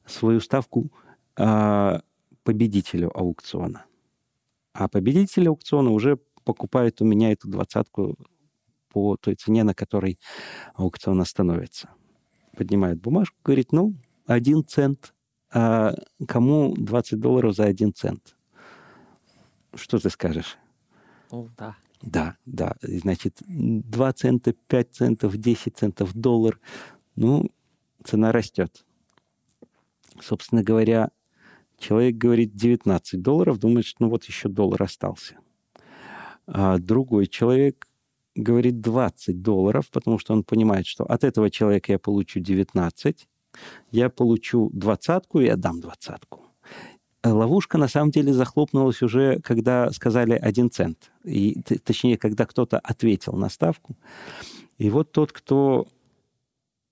свою 0.04 0.40
ставку 0.40 0.90
а, 1.36 2.02
победителю 2.42 3.16
аукциона. 3.16 3.86
А 4.74 4.88
победитель 4.88 5.48
аукциона 5.48 5.90
уже 5.90 6.18
покупает 6.44 7.00
у 7.00 7.04
меня 7.04 7.32
эту 7.32 7.48
двадцатку 7.48 8.18
по 8.90 9.16
той 9.16 9.36
цене, 9.36 9.64
на 9.64 9.72
которой 9.72 10.18
аукцион 10.74 11.20
остановится. 11.20 11.88
Поднимает 12.56 13.00
бумажку, 13.00 13.36
говорит, 13.42 13.72
ну, 13.72 13.94
один 14.26 14.64
цент. 14.66 15.14
А 15.52 15.94
кому 16.26 16.74
20 16.76 17.18
долларов 17.20 17.54
за 17.54 17.64
один 17.64 17.94
цент? 17.94 18.33
Что 19.76 19.98
ты 19.98 20.10
скажешь? 20.10 20.56
Ну, 21.30 21.48
да. 21.56 21.76
Да, 22.02 22.36
да. 22.44 22.74
Значит, 22.82 23.42
2 23.46 24.12
цента, 24.12 24.52
5 24.52 24.94
центов, 24.94 25.36
10 25.36 25.76
центов, 25.76 26.12
доллар. 26.14 26.60
Ну, 27.16 27.50
цена 28.04 28.32
растет. 28.32 28.84
Собственно 30.20 30.62
говоря, 30.62 31.10
человек 31.78 32.16
говорит 32.16 32.54
19 32.54 33.20
долларов, 33.20 33.58
думает, 33.58 33.86
что 33.86 34.04
ну 34.04 34.10
вот 34.10 34.24
еще 34.24 34.48
доллар 34.48 34.82
остался. 34.82 35.38
А 36.46 36.78
другой 36.78 37.26
человек 37.26 37.88
говорит 38.34 38.80
20 38.80 39.42
долларов, 39.42 39.90
потому 39.90 40.18
что 40.18 40.34
он 40.34 40.44
понимает, 40.44 40.86
что 40.86 41.04
от 41.04 41.24
этого 41.24 41.50
человека 41.50 41.92
я 41.92 41.98
получу 41.98 42.40
19, 42.40 43.28
я 43.92 44.10
получу 44.10 44.70
двадцатку 44.72 45.40
и 45.40 45.46
отдам 45.46 45.80
двадцатку. 45.80 46.43
Э, 47.24 47.30
ловушка 47.30 47.78
на 47.78 47.88
самом 47.88 48.10
деле 48.10 48.34
захлопнулась 48.34 49.02
уже, 49.02 49.40
когда 49.40 49.90
сказали 49.90 50.32
один 50.32 50.70
цент. 50.70 51.10
И, 51.24 51.58
точнее, 51.82 52.18
когда 52.18 52.44
кто-то 52.44 52.78
ответил 52.78 53.32
на 53.32 53.48
ставку. 53.48 53.96
И 54.76 54.90
вот 54.90 55.10
тот, 55.10 55.32
кто 55.32 55.86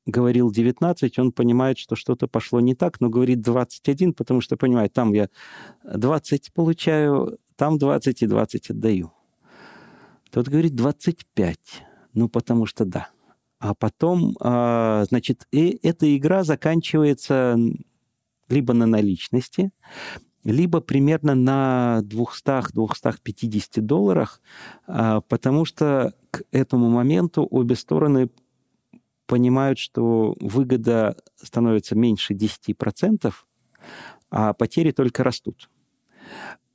говорил 0.06 0.50
19, 0.50 1.18
он 1.18 1.32
понимает, 1.32 1.78
что 1.78 1.96
что-то 1.96 2.28
пошло 2.28 2.60
не 2.60 2.74
так, 2.74 3.00
но 3.00 3.10
говорит 3.10 3.42
21, 3.42 4.14
потому 4.14 4.40
что 4.40 4.56
понимает, 4.56 4.94
там 4.94 5.12
я 5.12 5.28
20 5.84 6.52
получаю, 6.54 7.38
там 7.56 7.76
20 7.76 8.22
и 8.22 8.26
20 8.26 8.70
отдаю. 8.70 9.12
Тот 10.30 10.48
говорит 10.48 10.74
25, 10.74 11.58
ну 12.14 12.28
потому 12.30 12.64
что 12.64 12.86
да. 12.86 13.10
А 13.58 13.74
потом, 13.74 14.36
а, 14.40 15.04
значит, 15.08 15.46
и 15.52 15.78
эта 15.82 16.16
игра 16.16 16.42
заканчивается 16.42 17.56
либо 18.52 18.74
на 18.74 18.86
наличности, 18.86 19.70
либо 20.44 20.80
примерно 20.80 21.34
на 21.34 22.02
200-250 22.04 23.80
долларах, 23.80 24.40
а, 24.86 25.20
потому 25.22 25.64
что 25.64 26.14
к 26.30 26.42
этому 26.50 26.88
моменту 26.88 27.46
обе 27.50 27.76
стороны 27.76 28.30
понимают, 29.26 29.78
что 29.78 30.36
выгода 30.40 31.16
становится 31.36 31.94
меньше 31.94 32.34
10%, 32.34 33.32
а 34.30 34.52
потери 34.52 34.90
только 34.90 35.22
растут. 35.22 35.70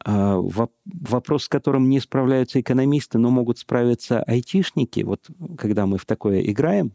А, 0.06 0.38
вопрос, 0.86 1.44
с 1.44 1.49
которым 1.49 1.90
не 1.90 1.99
справляются 1.99 2.62
экономисты, 2.62 3.18
но 3.18 3.30
могут 3.30 3.60
справиться 3.60 4.24
айтишники, 4.24 5.02
вот 5.02 5.28
когда 5.58 5.86
мы 5.86 5.98
в 5.98 6.06
такое 6.06 6.41
играем, 6.41 6.94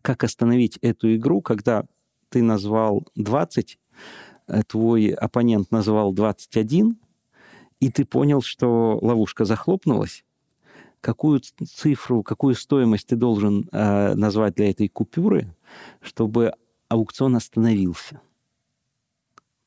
как 0.00 0.24
остановить 0.24 0.78
эту 0.82 1.14
игру, 1.14 1.40
когда 1.40 1.84
ты 2.32 2.42
назвал 2.42 3.06
20, 3.16 3.78
э, 4.48 4.62
твой 4.66 5.10
оппонент 5.10 5.70
назвал 5.70 6.12
21, 6.12 6.98
и 7.80 7.90
ты 7.90 8.04
понял, 8.04 8.42
что 8.42 8.98
ловушка 9.02 9.44
захлопнулась, 9.44 10.24
какую 11.00 11.40
цифру, 11.40 12.22
какую 12.22 12.54
стоимость 12.54 13.08
ты 13.08 13.16
должен 13.16 13.68
э, 13.72 14.14
назвать 14.14 14.54
для 14.54 14.70
этой 14.70 14.88
купюры, 14.88 15.54
чтобы 16.00 16.52
аукцион 16.88 17.36
остановился? 17.36 18.20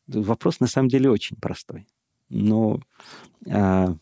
Вопрос 0.07 0.59
на 0.59 0.67
самом 0.67 0.89
деле 0.89 1.09
очень 1.09 1.37
простой. 1.37 1.87
Но 2.29 2.79
э, 3.45 3.95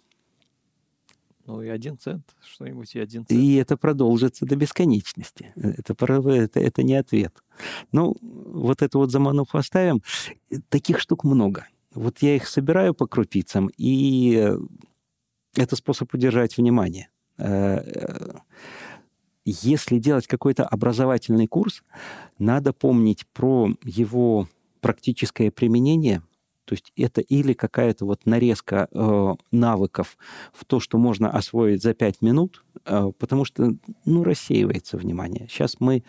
ну 1.45 1.61
и 1.61 1.67
один 1.67 1.97
цент, 1.97 2.23
что-нибудь 2.41 2.95
и 2.95 2.99
один 2.99 3.25
цент. 3.25 3.39
И 3.39 3.55
это 3.55 3.75
продолжится 3.75 4.45
до 4.45 4.55
бесконечности. 4.55 5.51
Это, 5.55 5.93
это, 5.93 6.59
это 6.59 6.83
не 6.83 6.95
ответ. 6.95 7.33
Ну, 7.91 8.15
вот 8.21 8.81
эту 8.81 8.99
вот 8.99 9.11
замануху 9.11 9.57
оставим. 9.57 10.01
Таких 10.69 10.99
штук 10.99 11.23
много. 11.23 11.67
Вот 11.93 12.19
я 12.19 12.35
их 12.35 12.47
собираю 12.47 12.93
по 12.93 13.07
крупицам, 13.07 13.69
и 13.77 14.51
это 15.55 15.75
способ 15.75 16.13
удержать 16.13 16.57
внимание. 16.57 17.09
Э, 17.37 17.77
э, 17.77 18.33
если 19.45 19.99
делать 19.99 20.27
какой-то 20.27 20.65
образовательный 20.65 21.47
курс, 21.47 21.83
надо 22.39 22.73
помнить 22.73 23.27
про 23.33 23.69
его 23.83 24.47
практическое 24.79 25.51
применение– 25.51 26.21
то 26.65 26.73
есть 26.73 26.91
это 26.95 27.21
или 27.21 27.53
какая-то 27.53 28.05
вот 28.05 28.25
нарезка 28.25 28.87
э, 28.91 29.33
навыков 29.51 30.17
в 30.53 30.65
то, 30.65 30.79
что 30.79 30.97
можно 30.97 31.29
освоить 31.29 31.81
за 31.81 31.93
пять 31.93 32.21
минут, 32.21 32.63
э, 32.85 33.11
потому 33.17 33.45
что, 33.45 33.75
ну, 34.05 34.23
рассеивается 34.23 34.97
внимание. 34.97 35.47
Сейчас 35.49 35.79
мы 35.79 36.03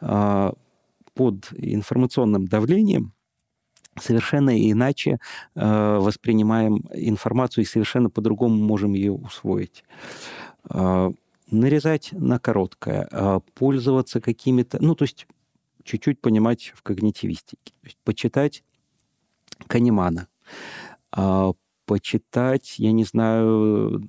э, 0.00 0.52
под 1.14 1.52
информационным 1.52 2.46
давлением 2.46 3.12
совершенно 3.98 4.50
иначе 4.70 5.18
э, 5.54 5.98
воспринимаем 5.98 6.84
информацию 6.94 7.64
и 7.64 7.66
совершенно 7.66 8.10
по-другому 8.10 8.56
можем 8.56 8.94
ее 8.94 9.12
усвоить. 9.12 9.84
Э, 10.68 11.10
нарезать 11.50 12.10
на 12.12 12.38
короткое, 12.38 13.08
э, 13.10 13.40
пользоваться 13.54 14.20
какими-то... 14.20 14.78
Ну, 14.80 14.94
то 14.94 15.04
есть 15.04 15.26
чуть-чуть 15.84 16.20
понимать 16.20 16.72
в 16.74 16.82
когнитивистике. 16.82 17.72
То 17.80 17.86
есть 17.86 17.98
почитать 18.04 18.62
Канемана, 19.66 20.28
э, 21.16 21.52
почитать, 21.86 22.78
я 22.78 22.92
не 22.92 23.04
знаю, 23.04 24.02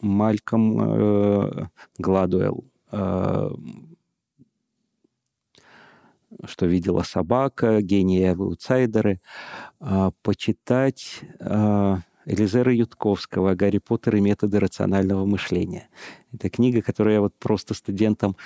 Мальком 0.00 0.80
э, 0.80 1.66
Гладуэлл, 1.98 2.64
э, 2.92 3.50
что 6.44 6.66
видела 6.66 7.02
собака, 7.02 7.82
гении 7.82 8.24
аутсайдеры, 8.24 9.20
э, 9.80 10.10
почитать 10.22 11.20
э, 11.38 11.96
Элизера 12.26 12.72
Ютковского 12.72 13.54
«Гарри 13.54 13.78
Поттер 13.78 14.16
и 14.16 14.20
методы 14.20 14.60
рационального 14.60 15.24
мышления». 15.24 15.88
Это 16.32 16.48
книга, 16.48 16.82
которую 16.82 17.14
я 17.14 17.20
вот 17.20 17.34
просто 17.34 17.74
студентам 17.74 18.36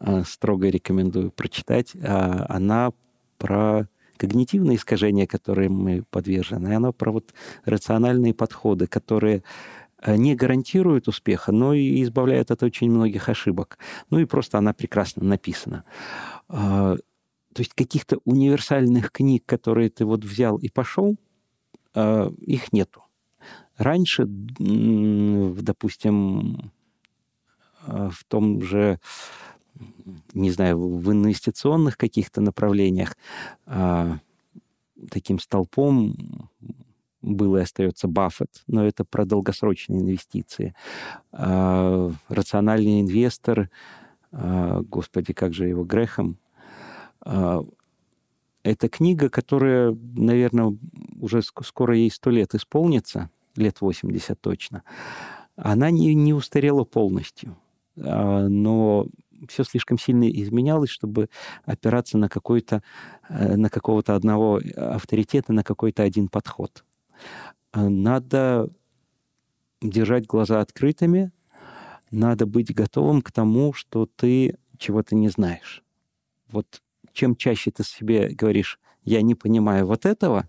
э, 0.00 0.22
строго 0.26 0.68
рекомендую 0.68 1.30
прочитать. 1.30 1.94
Э, 1.94 2.46
она 2.48 2.92
про 3.38 3.88
когнитивные 4.16 4.76
искажения, 4.76 5.26
которым 5.26 5.74
мы 5.74 6.04
подвержены, 6.10 6.68
и 6.68 6.74
она 6.74 6.92
про 6.92 7.12
вот 7.12 7.34
рациональные 7.64 8.34
подходы, 8.34 8.86
которые 8.86 9.42
Э, 10.04 10.16
не 10.16 10.34
гарантирует 10.34 11.08
успеха, 11.08 11.50
но 11.50 11.72
и 11.72 12.02
избавляет 12.02 12.50
от 12.50 12.62
очень 12.62 12.90
многих 12.90 13.30
ошибок. 13.30 13.78
Ну 14.10 14.18
и 14.18 14.26
просто 14.26 14.58
она 14.58 14.74
прекрасно 14.74 15.24
написана. 15.24 15.84
А, 16.48 16.96
то 17.54 17.60
есть 17.60 17.72
каких-то 17.72 18.18
универсальных 18.24 19.10
книг, 19.10 19.44
которые 19.46 19.88
ты 19.88 20.04
вот 20.04 20.24
взял 20.24 20.58
и 20.58 20.68
пошел, 20.68 21.16
а, 21.94 22.30
их 22.40 22.72
нету. 22.72 23.02
Раньше, 23.78 24.26
допустим, 24.26 26.70
а, 27.86 28.10
в 28.10 28.24
том 28.24 28.60
же, 28.60 29.00
не 30.32 30.50
знаю, 30.50 30.78
в 30.78 31.12
инвестиционных 31.12 31.96
каких-то 31.96 32.40
направлениях 32.40 33.16
таким 35.10 35.38
столпом 35.38 36.50
был 37.24 37.56
и 37.56 37.60
остается 37.60 38.06
Баффет, 38.06 38.62
но 38.66 38.84
это 38.84 39.04
про 39.04 39.24
долгосрочные 39.24 40.00
инвестиции. 40.00 40.74
А, 41.32 42.10
рациональный 42.28 43.00
инвестор, 43.00 43.70
а, 44.30 44.82
господи, 44.82 45.32
как 45.32 45.54
же 45.54 45.66
его, 45.66 45.84
Грехом, 45.84 46.36
а, 47.20 47.64
это 48.62 48.88
книга, 48.88 49.28
которая, 49.28 49.96
наверное, 50.16 50.76
уже 51.20 51.42
скоро 51.42 51.96
ей 51.96 52.10
сто 52.10 52.30
лет 52.30 52.54
исполнится, 52.54 53.30
лет 53.56 53.80
80 53.80 54.40
точно. 54.40 54.82
Она 55.56 55.90
не, 55.90 56.14
не 56.14 56.32
устарела 56.32 56.84
полностью, 56.84 57.56
но 57.94 59.06
все 59.48 59.64
слишком 59.64 59.98
сильно 59.98 60.28
изменялось, 60.28 60.90
чтобы 60.90 61.28
опираться 61.64 62.18
на 62.18 62.28
какой-то, 62.28 62.82
э, 63.28 63.56
на 63.56 63.70
какого-то 63.70 64.14
одного 64.14 64.60
авторитета, 64.76 65.52
на 65.52 65.64
какой-то 65.64 66.02
один 66.02 66.28
подход. 66.28 66.84
А, 67.72 67.88
надо 67.88 68.70
держать 69.82 70.26
глаза 70.26 70.60
открытыми, 70.60 71.32
надо 72.10 72.46
быть 72.46 72.74
готовым 72.74 73.22
к 73.22 73.32
тому, 73.32 73.72
что 73.72 74.06
ты 74.06 74.56
чего-то 74.78 75.14
не 75.14 75.28
знаешь. 75.28 75.82
Вот 76.50 76.82
чем 77.12 77.36
чаще 77.36 77.70
ты 77.70 77.84
себе 77.84 78.28
говоришь, 78.28 78.78
я 79.02 79.22
не 79.22 79.34
понимаю 79.34 79.86
вот 79.86 80.06
этого, 80.06 80.48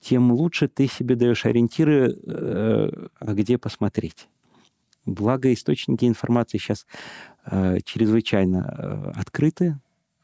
тем 0.00 0.32
лучше 0.32 0.68
ты 0.68 0.88
себе 0.88 1.16
даешь 1.16 1.46
ориентиры, 1.46 2.12
э, 2.12 3.08
а 3.18 3.32
где 3.34 3.56
посмотреть. 3.58 4.28
Благо 5.04 5.52
источники 5.52 6.04
информации 6.04 6.58
сейчас 6.58 6.86
э, 6.86 7.31
чрезвычайно 7.85 8.57
э, 8.57 9.19
открыты 9.19 9.79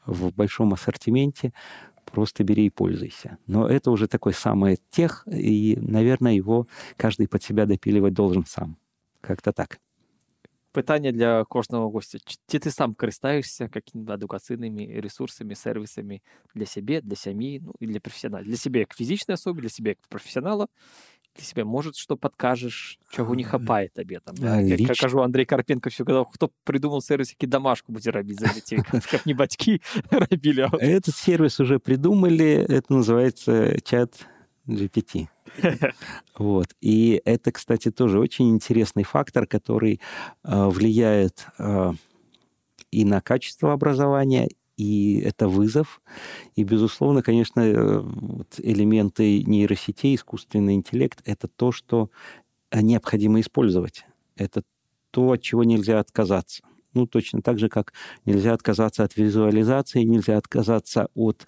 в 0.06 0.32
большом 0.32 0.74
ассортименте 0.74 1.52
просто 2.04 2.44
бери 2.44 2.66
и 2.66 2.70
пользуйся. 2.70 3.38
Но 3.46 3.68
это 3.68 3.90
уже 3.90 4.06
такой 4.06 4.32
самый 4.34 4.78
тех, 4.90 5.26
и, 5.26 5.76
наверное, 5.80 6.34
его 6.34 6.66
каждый 6.96 7.26
под 7.26 7.42
себя 7.42 7.66
допиливать 7.66 8.14
должен 8.14 8.44
сам. 8.46 8.76
Как-то 9.20 9.52
так. 9.52 9.80
Питання 10.72 11.12
для 11.12 11.44
кожного 11.44 11.90
гостя. 11.90 12.18
Чи 12.46 12.58
ти 12.58 12.70
сам 12.70 12.94
користаєшся 12.94 13.68
какими-то 13.68 14.12
адукаційними 14.12 15.00
ресурсами, 15.00 15.54
сервисами 15.54 16.20
для 16.54 16.66
себе, 16.66 17.00
для 17.00 17.16
сім'ї, 17.16 17.60
ну 17.64 17.74
і 17.80 17.86
для 17.86 18.00
професіонала? 18.00 18.44
Для 18.44 18.56
себе 18.56 18.78
як 18.78 18.94
фізичної 18.94 19.34
особи, 19.34 19.62
для 19.62 19.68
себе 19.68 19.88
як 19.88 19.98
професіонала, 20.08 20.66
для 21.39 21.47
себя, 21.47 21.65
может, 21.65 21.95
что 21.95 22.15
подкажешь, 22.17 22.99
чего 23.11 23.35
не 23.35 23.43
хапает 23.43 23.93
тебе 23.93 24.19
там. 24.19 24.35
Да? 24.35 24.61
Лич... 24.61 24.87
Как 24.87 24.97
кажу, 24.97 25.21
Андрей 25.21 25.45
Карпенко 25.45 25.89
все 25.89 26.03
сказал, 26.03 26.25
кто 26.25 26.51
придумал 26.63 27.01
сервис, 27.01 27.29
які 27.29 27.47
домашку 27.47 27.91
будет 27.91 28.07
робить 28.13 28.39
за 28.39 28.53
детей, 28.53 28.79
как 29.11 29.25
не 29.25 29.33
батьки 29.33 29.81
робили. 30.11 30.61
А 30.61 30.77
Этот 30.77 31.15
сервис 31.15 31.59
уже 31.59 31.79
придумали, 31.79 32.65
это 32.69 32.93
называется 32.93 33.79
чат 33.83 34.27
GPT. 34.67 35.27
Вот. 36.37 36.67
И 36.79 37.21
это, 37.25 37.51
кстати, 37.51 37.91
тоже 37.91 38.19
очень 38.19 38.49
интересный 38.49 39.03
фактор, 39.03 39.45
который 39.45 39.99
э, 40.43 40.67
влияет 40.67 41.47
э, 41.57 41.91
и 42.91 43.03
на 43.03 43.19
качество 43.21 43.73
образования, 43.73 44.47
и 44.79 45.19
это 45.19 45.49
вызов. 45.49 46.01
И, 46.55 46.63
безусловно, 46.63 47.21
конечно, 47.21 47.59
э, 47.59 48.03
элементы 48.59 49.43
нейросетей, 49.43 50.15
искусственный 50.15 50.75
интеллект— 50.75 51.21
это 51.25 51.49
то, 51.49 51.73
что 51.73 52.09
э, 52.71 52.81
необходимо 52.81 53.41
использовать. 53.41 54.05
Это 54.37 54.63
то, 55.11 55.33
от 55.33 55.41
чего 55.41 55.65
нельзя 55.65 55.99
отказаться. 55.99 56.63
Ну, 56.93 57.07
точно 57.07 57.41
так 57.41 57.59
же, 57.59 57.67
как 57.67 57.93
нельзя 58.25 58.53
отказаться 58.53 59.03
от 59.03 59.17
визуализации, 59.17 60.03
нельзя 60.03 60.37
отказаться 60.37 61.09
от, 61.13 61.45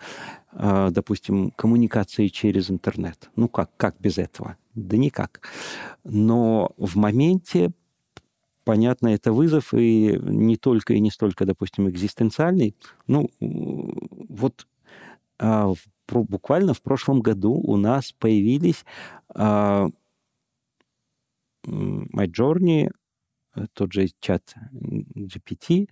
э, 0.51 0.89
допустим, 0.91 1.51
коммуникации 1.51 2.27
через 2.27 2.69
интернет. 2.69 3.29
Ну, 3.37 3.47
как, 3.47 3.71
как 3.77 3.95
без 4.01 4.17
этого? 4.17 4.57
Да 4.75 4.97
никак. 4.97 5.39
Но 6.03 6.71
в 6.75 6.97
моменте 6.97 7.71
понятно, 8.63 9.09
это 9.09 9.31
вызов, 9.31 9.73
и 9.73 10.17
не 10.21 10.57
только 10.57 10.93
и 10.93 10.99
не 10.99 11.11
столько, 11.11 11.45
допустим, 11.45 11.89
экзистенциальный. 11.89 12.75
Ну, 13.07 13.29
вот 13.39 14.67
а, 15.39 15.73
в, 15.73 15.77
буквально 16.07 16.73
в 16.73 16.81
прошлом 16.81 17.21
году 17.21 17.53
у 17.53 17.77
нас 17.77 18.11
появились 18.11 18.85
а, 19.33 19.87
MyJourney, 21.65 22.91
тот 23.73 23.93
же 23.93 24.07
чат 24.19 24.55
GPT, 24.73 25.89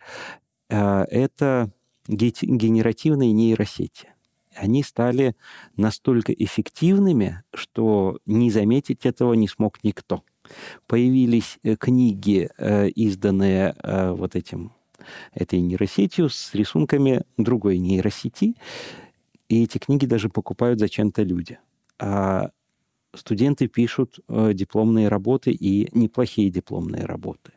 а, 0.70 1.06
это 1.10 1.72
генеративные 2.08 3.32
нейросети. 3.32 4.14
Они 4.56 4.84
стали 4.84 5.36
настолько 5.78 6.34
эффективными, 6.34 7.44
что 7.54 8.20
не 8.26 8.50
заметить 8.52 9.06
этого 9.06 9.34
не 9.34 9.48
смог 9.48 9.84
никто 9.84 10.24
появились 10.88 11.60
э, 11.64 11.76
книги, 11.76 12.50
э, 12.58 12.90
изданные 12.90 13.76
э, 13.82 14.12
вот 14.12 14.36
этим 14.36 14.74
этой 15.34 15.60
нейросетью 15.60 16.30
с 16.30 16.54
рисунками 16.54 17.24
другой 17.38 17.78
нейросети, 17.78 18.56
и 19.48 19.64
эти 19.64 19.78
книги 19.78 20.06
даже 20.06 20.30
покупают 20.30 20.80
зачем-то 20.80 21.24
люди. 21.24 21.58
А 21.98 22.52
студенты 23.16 23.68
пишут 23.68 24.20
дипломные 24.28 25.08
работы 25.08 25.52
и 25.52 25.90
неплохие 25.98 26.52
дипломные 26.52 27.06
работы. 27.06 27.54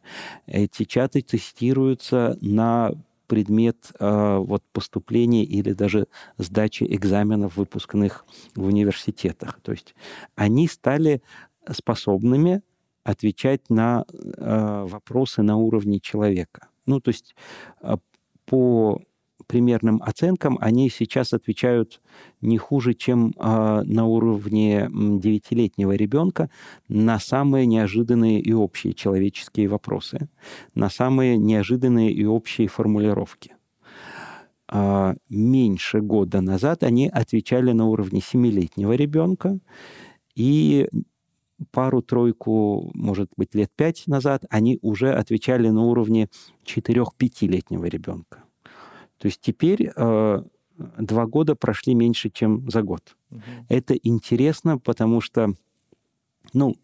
Эти 0.46 0.84
чаты 0.84 1.20
тестируются 1.20 2.38
на 2.40 2.92
предмет 3.32 3.92
э, 3.98 4.36
вот 4.40 4.62
поступления 4.74 5.42
или 5.42 5.72
даже 5.72 6.06
сдачи 6.36 6.84
экзаменов, 6.84 7.56
выпускных 7.56 8.26
в 8.54 8.66
университетах. 8.66 9.58
То 9.62 9.72
есть 9.72 9.94
они 10.34 10.68
стали 10.68 11.22
способными 11.70 12.60
отвечать 13.04 13.68
на 13.70 14.04
э, 14.12 14.86
вопросы 14.88 15.42
на 15.42 15.56
уровне 15.56 16.00
человека. 16.00 16.68
Ну, 16.86 17.00
то 17.00 17.08
есть 17.10 17.34
э, 17.82 17.96
по 18.46 19.00
примерным 19.46 20.02
оценкам 20.02 20.56
они 20.60 20.88
сейчас 20.88 21.32
отвечают 21.32 22.00
не 22.40 22.58
хуже, 22.58 22.94
чем 22.94 23.34
э, 23.36 23.82
на 23.84 24.06
уровне 24.06 24.88
девятилетнего 24.90 25.92
ребенка 25.92 26.48
на 26.88 27.18
самые 27.18 27.66
неожиданные 27.66 28.40
и 28.40 28.52
общие 28.52 28.94
человеческие 28.94 29.68
вопросы, 29.68 30.28
на 30.74 30.88
самые 30.88 31.36
неожиданные 31.36 32.12
и 32.12 32.24
общие 32.24 32.68
формулировки. 32.68 33.54
Э, 34.72 35.14
меньше 35.28 36.00
года 36.00 36.40
назад 36.40 36.82
они 36.82 37.08
отвечали 37.08 37.72
на 37.72 37.86
уровне 37.86 38.20
семилетнего 38.20 38.92
ребенка, 38.92 39.58
и 40.34 40.88
пару-тройку, 41.70 42.90
может 42.94 43.30
быть, 43.36 43.54
лет 43.54 43.70
пять 43.74 44.04
назад 44.06 44.44
они 44.50 44.78
уже 44.82 45.12
отвечали 45.12 45.68
на 45.68 45.82
уровне 45.82 46.28
4-5-летнего 46.64 47.84
ребенка. 47.86 48.44
То 49.18 49.26
есть 49.26 49.40
теперь 49.40 49.90
э, 49.94 50.42
два 50.76 51.26
года 51.26 51.54
прошли 51.54 51.94
меньше, 51.94 52.30
чем 52.30 52.68
за 52.70 52.82
год. 52.82 53.16
Угу. 53.30 53.40
Это 53.68 53.94
интересно, 53.94 54.78
потому 54.78 55.20
что, 55.20 55.54
ну, 56.52 56.76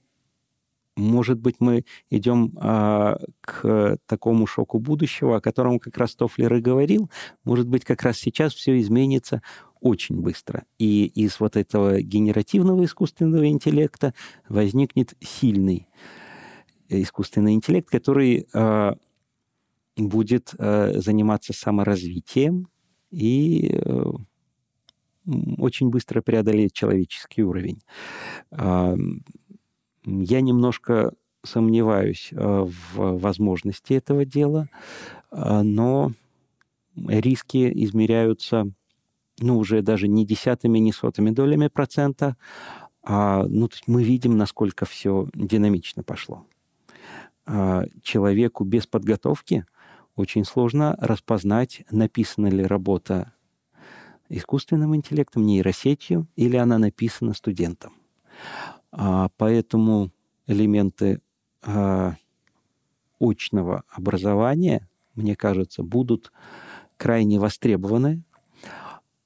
может 0.99 1.39
быть, 1.39 1.57
мы 1.61 1.85
идем 2.11 2.53
а, 2.61 3.19
к 3.41 3.99
такому 4.07 4.47
шоку 4.47 4.79
будущего, 4.79 5.37
о 5.37 5.41
котором 5.41 5.79
как 5.79 5.97
раз 5.97 6.15
Тофлер 6.15 6.53
и 6.55 6.61
говорил. 6.61 7.11
Может 7.45 7.69
быть, 7.69 7.85
как 7.85 8.03
раз 8.03 8.19
сейчас 8.19 8.53
все 8.53 8.79
изменится 8.81 9.43
очень 9.81 10.21
быстро. 10.21 10.65
И 10.79 11.07
из 11.07 11.39
вот 11.39 11.57
этого 11.57 12.03
генеративного 12.03 12.85
искусственного 12.85 13.49
интеллекта 13.49 14.13
возникнет 14.49 15.15
сильный 15.21 15.89
искусственный 16.89 17.53
интеллект, 17.53 17.89
который 17.89 18.49
а, 18.53 18.97
будет 19.97 20.55
а, 20.59 20.93
заниматься 20.97 21.53
саморазвитием 21.53 22.69
и 23.11 23.79
а, 23.85 24.13
очень 25.59 25.91
быстро 25.91 26.23
преодолеет 26.23 26.73
человеческий 26.73 27.43
уровень. 27.43 27.83
А, 28.51 28.97
я 30.09 30.41
немножко 30.41 31.13
сомневаюсь 31.45 32.31
э, 32.33 32.37
в 32.37 33.19
возможности 33.19 33.93
этого 33.95 34.25
дела, 34.25 34.69
э, 35.31 35.63
но 35.63 36.13
риски 36.97 37.71
измеряются 37.85 38.73
ну, 39.41 39.59
уже 39.59 39.83
даже 39.83 40.09
не 40.09 40.27
десятыми, 40.27 40.79
не 40.79 40.93
сотыми 40.93 41.31
долями 41.31 41.69
процента, 41.69 42.37
а 43.03 43.45
ну, 43.45 43.69
мы 43.87 44.03
видим, 44.03 44.37
насколько 44.37 44.85
все 44.85 45.29
динамично 45.35 46.03
пошло. 46.03 46.45
А, 47.47 47.85
человеку 48.03 48.65
без 48.65 48.87
подготовки 48.87 49.65
очень 50.17 50.45
сложно 50.45 50.97
распознать, 51.01 51.85
написана 51.91 52.49
ли 52.49 52.65
работа 52.65 53.33
искусственным 54.29 54.95
интеллектом, 54.95 55.47
нейросетью, 55.47 56.27
или 56.37 56.57
она 56.57 56.79
написана 56.79 57.33
студентом. 57.33 57.95
А, 58.91 59.29
поэтому 59.37 60.11
элементы 60.47 61.21
а, 61.63 62.15
очного 63.21 63.85
образования, 63.91 64.89
мне 65.15 65.37
кажется, 65.37 65.83
будут 65.83 66.33
крайне 66.97 67.39
востребованы. 67.39 68.23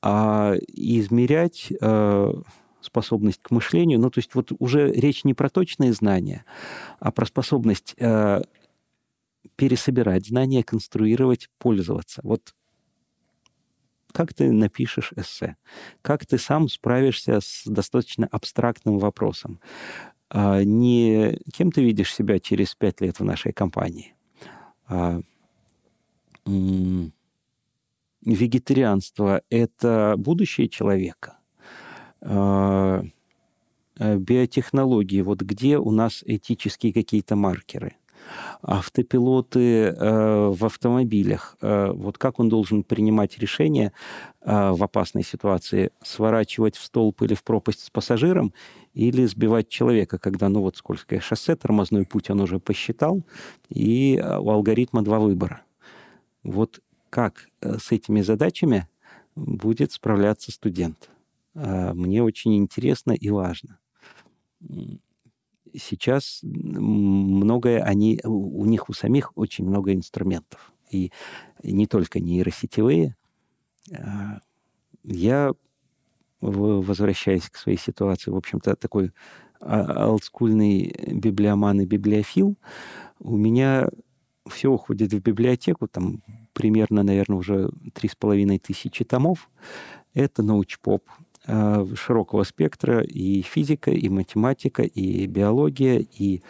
А 0.00 0.54
измерять 0.66 1.72
а, 1.80 2.32
способность 2.80 3.40
к 3.42 3.50
мышлению, 3.50 4.00
ну, 4.00 4.10
то 4.10 4.18
есть 4.18 4.34
вот 4.34 4.50
уже 4.58 4.90
речь 4.90 5.24
не 5.24 5.34
про 5.34 5.48
точные 5.48 5.92
знания, 5.92 6.44
а 6.98 7.12
про 7.12 7.24
способность 7.26 7.94
а, 8.00 8.42
пересобирать 9.56 10.26
знания, 10.26 10.64
конструировать, 10.64 11.48
пользоваться. 11.58 12.20
Вот 12.24 12.54
как 14.12 14.34
ты 14.34 14.52
напишешь 14.52 15.12
эссе, 15.16 15.56
как 16.02 16.26
ты 16.26 16.38
сам 16.38 16.68
справишься 16.68 17.40
с 17.40 17.62
достаточно 17.66 18.28
абстрактным 18.30 18.98
вопросом. 18.98 19.60
А, 20.30 20.62
не 20.62 21.38
кем 21.52 21.72
ты 21.72 21.82
видишь 21.82 22.14
себя 22.14 22.38
через 22.38 22.74
пять 22.74 23.00
лет 23.00 23.18
в 23.20 23.24
нашей 23.24 23.52
компании, 23.52 24.14
а 24.86 25.20
вегетарианство— 28.24 29.42
это 29.50 30.14
будущее 30.16 30.68
человека. 30.68 31.38
А, 32.20 33.04
биотехнологии, 33.98 35.20
вот 35.22 35.42
где 35.42 35.78
у 35.78 35.90
нас 35.90 36.22
этические 36.26 36.92
какие-то 36.92 37.36
маркеры— 37.36 37.96
автопилоты 38.62 39.86
э, 39.86 40.48
в 40.48 40.64
автомобилях. 40.64 41.56
Э, 41.60 41.90
вот 41.92 42.18
как 42.18 42.38
он 42.38 42.48
должен 42.48 42.84
принимать 42.84 43.38
решение 43.38 43.92
э, 44.40 44.70
в 44.70 44.82
опасной 44.82 45.24
ситуации? 45.24 45.90
Сворачивать 46.02 46.76
в 46.76 46.84
столб 46.84 47.22
или 47.22 47.34
в 47.34 47.42
пропасть 47.42 47.84
с 47.84 47.90
пассажиром 47.90 48.52
или 48.94 49.26
сбивать 49.26 49.68
человека, 49.68 50.18
когда, 50.18 50.48
ну 50.48 50.60
вот, 50.60 50.76
скользкое 50.76 51.20
шоссе, 51.20 51.56
тормозной 51.56 52.04
путь 52.04 52.30
он 52.30 52.40
уже 52.40 52.58
посчитал, 52.58 53.22
и 53.68 54.22
у 54.22 54.50
алгоритма 54.50 55.02
два 55.02 55.18
выбора. 55.18 55.62
Вот 56.42 56.80
как 57.08 57.46
с 57.60 57.90
этими 57.90 58.20
задачами 58.20 58.88
будет 59.34 59.92
справляться 59.92 60.52
студент? 60.52 61.08
Мне 61.54 62.22
очень 62.22 62.56
интересно 62.56 63.12
и 63.12 63.30
важно 63.30 63.78
сейчас 65.74 66.40
многое 66.42 67.82
они, 67.82 68.20
у 68.24 68.64
них 68.64 68.88
у 68.88 68.92
самих 68.92 69.32
очень 69.36 69.66
много 69.66 69.94
инструментов. 69.94 70.72
И 70.90 71.10
не 71.62 71.86
только 71.86 72.20
нейросетевые. 72.20 73.16
А, 73.92 74.40
я, 75.04 75.52
возвращаясь 76.40 77.48
к 77.48 77.56
своей 77.56 77.78
ситуации, 77.78 78.30
в 78.30 78.36
общем-то, 78.36 78.76
такой 78.76 79.12
а, 79.60 80.08
олдскульный 80.08 80.94
библиоман 81.12 81.80
и 81.80 81.86
библиофил, 81.86 82.56
у 83.20 83.36
меня 83.36 83.88
все 84.48 84.68
уходит 84.68 85.12
в 85.12 85.20
библиотеку, 85.20 85.86
там 85.88 86.22
примерно, 86.52 87.02
наверное, 87.02 87.38
уже 87.38 87.70
три 87.94 88.08
с 88.08 88.16
половиной 88.16 88.58
тысячи 88.58 89.04
томов. 89.04 89.50
Это 90.14 90.42
научпоп, 90.42 91.04
широкого 91.46 92.44
спектра 92.44 93.02
и 93.02 93.42
физика, 93.42 93.90
и 93.90 94.08
математика, 94.08 94.82
и 94.82 95.26
биология, 95.26 95.98
и 95.98 96.42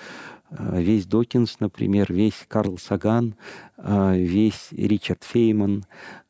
э, 0.51 0.82
весь 0.82 1.06
Докинс, 1.06 1.60
например, 1.60 2.12
весь 2.12 2.44
Карл 2.47 2.77
Саган, 2.78 3.35
э, 3.78 4.19
весь 4.19 4.69
Ричард 4.73 5.24
Фейман. 5.24 5.85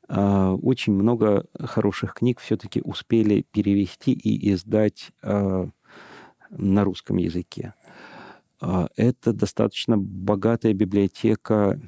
Очень 0.09 0.93
много 0.93 1.47
хороших 1.59 2.13
книг 2.15 2.39
все-таки 2.41 2.83
успели 2.85 3.47
перевести 3.51 4.13
и 4.13 4.53
издать 4.53 5.11
на 5.23 6.85
русском 6.85 7.17
языке. 7.17 7.73
Это 8.61 9.33
достаточно 9.33 9.97
богатая 9.97 10.75
библиотека 10.75 11.81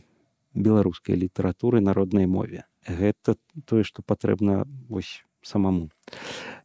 белорусской 0.55 1.17
литературы 1.17 1.83
народной 1.83 2.25
мове. 2.25 2.65
Это 2.87 3.37
то, 3.67 3.85
что 3.85 4.01
потребно 4.01 4.67
ось 4.89 5.23
самому. 5.43 5.91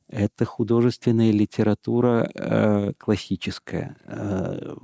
Это 0.10 0.44
художественная 0.44 1.31
литература 1.31 2.30
э, 2.34 2.94
классическая, 2.98 3.95
э, 4.06 4.76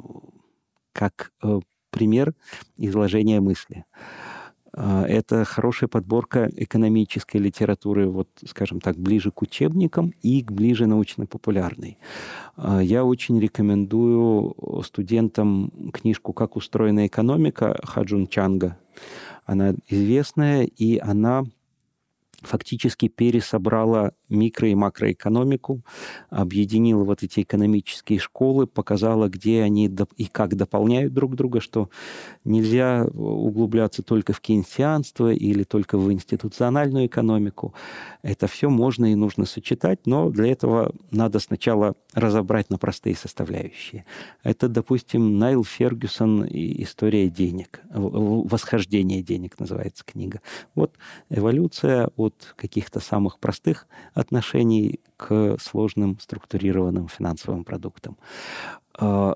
как 0.93 1.31
э, 1.41 1.59
пример 1.89 2.35
изложения 2.77 3.41
мысли. 3.41 3.85
Э, 4.75 5.03
это 5.07 5.43
хорошая 5.43 5.87
подборка 5.87 6.47
экономической 6.55 7.37
литературы, 7.37 8.07
вот, 8.07 8.29
скажем 8.45 8.79
так, 8.79 8.97
ближе 8.97 9.31
к 9.31 9.41
учебникам 9.41 10.13
и 10.21 10.43
ближе 10.43 10.85
научно-популярной. 10.85 11.97
Э, 12.57 12.79
я 12.83 13.03
очень 13.03 13.39
рекомендую 13.39 14.55
студентам 14.85 15.91
книжку 15.91 16.33
«Как 16.33 16.55
устроена 16.55 17.07
экономика» 17.07 17.79
Хаджун 17.83 18.27
Чанга. 18.27 18.77
Она 19.45 19.73
известная, 19.87 20.65
и 20.65 20.99
она 20.99 21.45
фактически 22.45 23.07
пересобрала 23.07 24.13
микро- 24.29 24.69
и 24.69 24.75
макроэкономику, 24.75 25.81
объединила 26.29 27.03
вот 27.03 27.23
эти 27.23 27.41
экономические 27.41 28.19
школы, 28.19 28.67
показала, 28.67 29.27
где 29.29 29.61
они 29.61 29.91
и 30.17 30.25
как 30.25 30.55
дополняют 30.55 31.13
друг 31.13 31.35
друга, 31.35 31.61
что 31.61 31.89
нельзя 32.43 33.05
углубляться 33.13 34.03
только 34.03 34.33
в 34.33 34.41
кейнсианство 34.41 35.31
или 35.31 35.63
только 35.63 35.97
в 35.97 36.11
институциональную 36.11 37.07
экономику. 37.07 37.73
Это 38.21 38.47
все 38.47 38.69
можно 38.69 39.11
и 39.11 39.15
нужно 39.15 39.45
сочетать, 39.45 40.05
но 40.05 40.29
для 40.29 40.51
этого 40.51 40.93
надо 41.11 41.39
сначала 41.39 41.95
разобрать 42.15 42.69
на 42.69 42.77
простые 42.77 43.15
составляющие. 43.15 44.05
Это, 44.41 44.67
допустим, 44.69 45.37
Найл 45.37 45.63
Фергюсон 45.63 46.45
и 46.45 46.81
«История 46.81 47.29
денег», 47.29 47.81
«Восхождение 47.89 49.21
денег» 49.21 49.59
называется 49.59 50.03
книга. 50.05 50.41
Вот 50.73 50.97
эволюция 51.29 52.09
от 52.15 52.55
каких-то 52.55 53.01
самых 53.01 53.39
простых 53.39 53.85
отношений 54.13 55.01
к 55.17 55.57
сложным 55.59 56.17
структурированным 56.19 57.09
финансовым 57.09 57.65
продуктам. 57.65 58.17
А, 58.97 59.35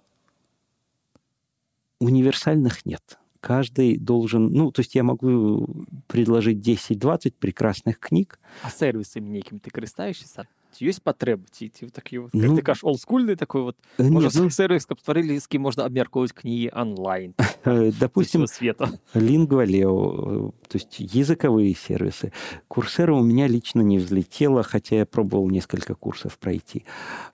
универсальных 1.99 2.85
нет. 2.85 3.19
Каждый 3.41 3.97
должен... 3.97 4.51
Ну, 4.51 4.71
то 4.71 4.81
есть 4.81 4.95
я 4.95 5.03
могу 5.03 5.85
предложить 6.07 6.65
10-20 6.65 7.35
прекрасных 7.39 7.99
книг. 7.99 8.39
А 8.63 8.69
сервисами 8.69 9.29
неким 9.29 9.59
ты 9.59 9.69
користаешься? 9.69 10.47
Есть 10.80 11.02
патрэбы 11.02 11.46
ці 11.50 11.68
ці 11.68 11.86
такі 11.86 12.18
вот, 12.18 12.34
ну, 12.34 12.56
ты 12.56 12.62
кажаш 12.62 12.82
олдскульны 12.82 13.36
такой 13.36 13.62
вот 13.62 13.76
можа, 13.98 14.30
ну, 14.34 14.50
сервис 14.50 14.86
каб 14.86 14.98
стварылі 14.98 15.38
з 15.38 15.46
кім 15.46 15.62
можна 15.62 15.86
абмяркоўваць 15.86 16.34
кнігі 16.34 16.74
онлайн 16.74 17.34
допустим 18.00 18.46
света 18.46 18.90
лингвалео 19.14 20.50
то 20.66 20.74
есть 20.74 20.98
языковые 20.98 21.74
сервисы 21.74 22.32
курсера 22.68 23.14
у 23.14 23.22
меня 23.22 23.46
лично 23.46 23.82
не 23.82 23.98
взлетело 23.98 24.62
хотя 24.62 24.96
я 24.96 25.06
пробовал 25.06 25.48
несколько 25.48 25.94
курсов 25.94 26.38
пройти 26.38 26.84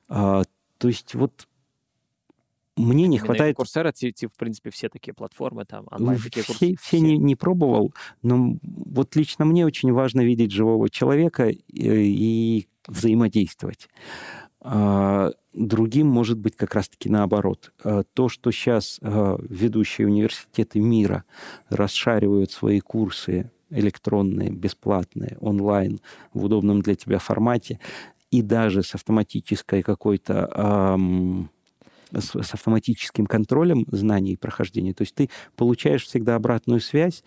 а, 0.08 0.44
то 0.78 0.88
есть 0.88 1.14
вот 1.14 1.46
Мне 2.76 3.06
не 3.06 3.16
Именно 3.16 3.26
хватает... 3.26 3.56
Курсера, 3.56 3.92
ти, 3.92 4.12
ти, 4.12 4.26
в 4.26 4.32
принципе, 4.36 4.70
все 4.70 4.88
такие 4.88 5.12
платформы, 5.12 5.64
там, 5.64 5.86
онлайн 5.90 6.18
такие 6.18 6.42
все, 6.42 6.52
курсы. 6.52 6.76
все 6.80 7.00
не, 7.00 7.18
не 7.18 7.36
пробовал, 7.36 7.92
но 8.22 8.56
вот 8.62 9.16
лично 9.16 9.44
мне 9.44 9.66
очень 9.66 9.92
важно 9.92 10.22
видеть 10.22 10.52
живого 10.52 10.88
человека 10.88 11.48
и, 11.48 11.58
и 11.68 12.68
взаимодействовать. 12.87 13.89
А, 14.61 15.31
другим 15.53 16.07
может 16.07 16.39
быть 16.39 16.55
как 16.55 16.73
раз-таки 16.73 17.09
наоборот. 17.09 17.71
А, 17.83 18.03
то, 18.13 18.29
что 18.29 18.51
сейчас 18.51 18.99
а, 19.01 19.37
ведущие 19.47 20.07
университеты 20.07 20.79
мира 20.79 21.23
расшаривают 21.69 22.51
свои 22.51 22.79
курсы 22.79 23.51
электронные, 23.69 24.49
бесплатные, 24.49 25.37
онлайн, 25.39 25.99
в 26.33 26.45
удобном 26.45 26.81
для 26.81 26.95
тебя 26.95 27.19
формате, 27.19 27.79
и 28.31 28.41
даже 28.41 28.83
с 28.83 28.95
автоматической 28.95 29.81
какой-то 29.81 30.49
эм, 30.53 31.49
с, 32.11 32.41
с 32.41 32.53
автоматическим 32.53 33.25
контролем 33.25 33.85
знаний 33.91 34.33
и 34.33 34.37
прохождения. 34.37 34.93
То 34.93 35.03
есть 35.03 35.15
ты 35.15 35.29
получаешь 35.55 36.05
всегда 36.05 36.35
обратную 36.35 36.79
связь. 36.79 37.23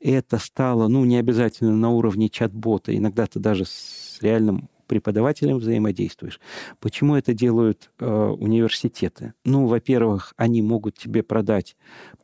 Это 0.00 0.38
стало, 0.38 0.88
ну, 0.88 1.04
не 1.04 1.16
обязательно 1.16 1.76
на 1.76 1.90
уровне 1.90 2.28
чат-бота. 2.28 2.96
Иногда 2.96 3.26
ты 3.26 3.38
даже 3.38 3.64
с 3.64 4.18
реальным 4.20 4.68
преподавателем 4.88 5.58
взаимодействуешь. 5.58 6.40
Почему 6.80 7.14
это 7.14 7.34
делают 7.34 7.90
э, 8.00 8.06
университеты? 8.06 9.34
Ну, 9.44 9.66
во-первых, 9.66 10.34
они 10.36 10.62
могут 10.62 10.98
тебе 10.98 11.22
продать 11.22 11.76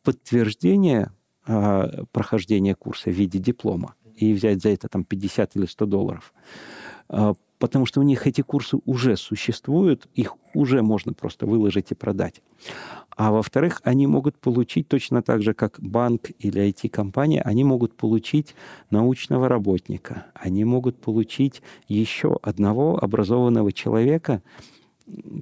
подтверждение 0.02 1.12
э, 1.46 2.04
прохождения 2.10 2.74
курса 2.74 3.10
в 3.10 3.14
виде 3.14 3.38
диплома 3.38 3.94
и 4.16 4.32
взять 4.32 4.62
за 4.62 4.70
это 4.70 4.88
там 4.88 5.04
50 5.04 5.56
или 5.56 5.66
100 5.66 5.86
долларов. 5.86 6.34
Потому 7.64 7.86
что 7.86 8.00
у 8.00 8.02
них 8.02 8.26
эти 8.26 8.42
курсы 8.42 8.76
уже 8.84 9.16
существуют, 9.16 10.06
их 10.12 10.34
уже 10.52 10.82
можно 10.82 11.14
просто 11.14 11.46
выложить 11.46 11.92
и 11.92 11.94
продать. 11.94 12.42
А 13.16 13.32
во-вторых, 13.32 13.80
они 13.84 14.06
могут 14.06 14.38
получить 14.38 14.86
точно 14.86 15.22
так 15.22 15.40
же, 15.40 15.54
как 15.54 15.80
банк 15.80 16.30
или 16.38 16.60
IT-компания, 16.68 17.40
они 17.40 17.64
могут 17.64 17.96
получить 17.96 18.54
научного 18.90 19.48
работника, 19.48 20.26
они 20.34 20.66
могут 20.66 21.00
получить 21.00 21.62
еще 21.88 22.38
одного 22.42 23.02
образованного 23.02 23.72
человека, 23.72 24.42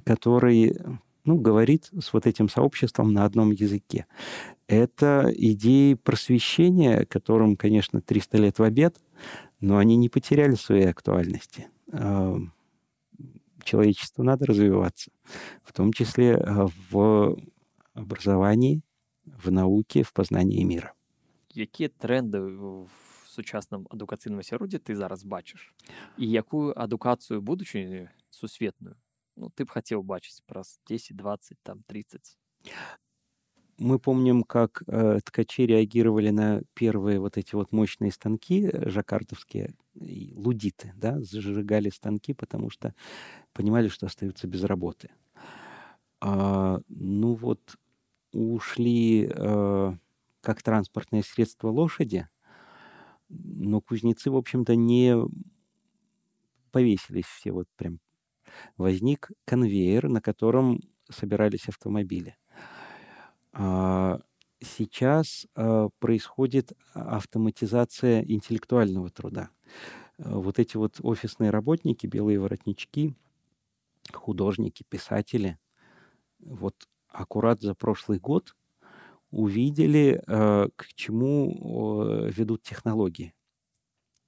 который 0.05 0.77
ну, 1.25 1.35
говорит 1.35 1.89
с 1.99 2.13
вот 2.13 2.25
этим 2.25 2.47
сообществом 2.47 3.11
на 3.11 3.25
одном 3.25 3.51
языке. 3.51 4.05
Это 4.67 5.29
идеи 5.35 5.95
просвещения, 5.95 7.05
которым, 7.05 7.57
конечно, 7.57 7.99
300 7.99 8.37
лет 8.37 8.59
в 8.59 8.63
обед, 8.63 8.95
но 9.62 9.78
они 9.78 9.96
не 9.96 10.08
потеряли 10.08 10.54
своей 10.54 10.88
актуальности 10.88 11.66
человечеству 13.68 14.24
надо 14.24 14.46
развиваться, 14.46 15.10
в 15.62 15.72
том 15.72 15.92
числе 15.92 16.32
э, 16.32 16.66
в 16.90 17.36
образовании, 17.94 18.82
в 19.24 19.50
науке, 19.50 20.02
в 20.02 20.12
познании 20.12 20.64
мира. 20.64 20.94
Які 21.54 21.88
тренди 21.88 22.40
в 22.40 22.88
сучасному 23.26 23.86
адукаційному 23.90 24.40
асяроддзі 24.40 24.78
ти 24.78 24.96
зараз 24.96 25.24
бачиш? 25.24 25.74
І 26.18 26.30
яку 26.30 26.72
адукацію 26.76 27.40
будучи 27.40 28.08
сусветную 28.30 28.96
ну, 29.36 29.50
ты 29.56 29.64
бы 29.64 29.70
хотел 29.70 30.02
бачить 30.02 30.42
праз 30.46 30.80
10, 30.88 31.16
20, 31.16 31.58
там, 31.62 31.82
30? 31.86 32.38
Мы 33.83 33.99
помним, 33.99 34.43
как 34.43 34.81
э, 34.87 35.19
ткачи 35.25 35.65
реагировали 35.65 36.29
на 36.29 36.61
первые 36.73 37.19
вот 37.19 37.37
эти 37.37 37.53
вот 37.53 37.73
мощные 37.73 38.13
станки 38.13 38.65
э, 38.65 38.89
жаккартовские, 38.89 39.75
лудиты, 39.93 40.93
да, 40.95 41.19
зажигали 41.19 41.89
станки, 41.89 42.33
потому 42.33 42.69
что 42.69 42.95
понимали, 43.51 43.89
что 43.89 44.05
остаются 44.05 44.47
без 44.47 44.63
работы. 44.63 45.09
А, 46.21 46.79
ну 46.87 47.33
вот 47.33 47.59
ушли 48.31 49.29
э, 49.29 49.93
как 50.39 50.63
транспортное 50.63 51.21
средство 51.21 51.67
лошади, 51.67 52.29
но 53.27 53.81
кузнецы, 53.81 54.31
в 54.31 54.37
общем-то, 54.37 54.77
не 54.77 55.13
повесились 56.71 57.25
все 57.25 57.51
вот 57.51 57.67
прям. 57.75 57.99
Возник 58.77 59.29
конвейер, 59.43 60.07
на 60.07 60.21
котором 60.21 60.79
собирались 61.09 61.67
автомобили. 61.67 62.37
А, 63.53 64.19
сейчас 64.61 65.45
а, 65.55 65.89
происходит 65.99 66.73
автоматизация 66.93 68.21
интеллектуального 68.23 69.09
труда. 69.09 69.49
А, 70.17 70.37
вот 70.39 70.59
эти 70.59 70.75
вот 70.75 70.99
офисные 71.03 71.51
работники, 71.51 72.07
белые 72.07 72.39
воротнички, 72.39 73.15
художники, 74.11 74.83
писатели, 74.89 75.57
вот 76.39 76.75
аккурат 77.07 77.61
за 77.61 77.75
прошлый 77.75 78.19
год 78.19 78.55
увидели, 79.31 80.21
к 80.27 80.85
чему 80.93 82.27
ведут 82.27 82.63
технологии, 82.63 83.33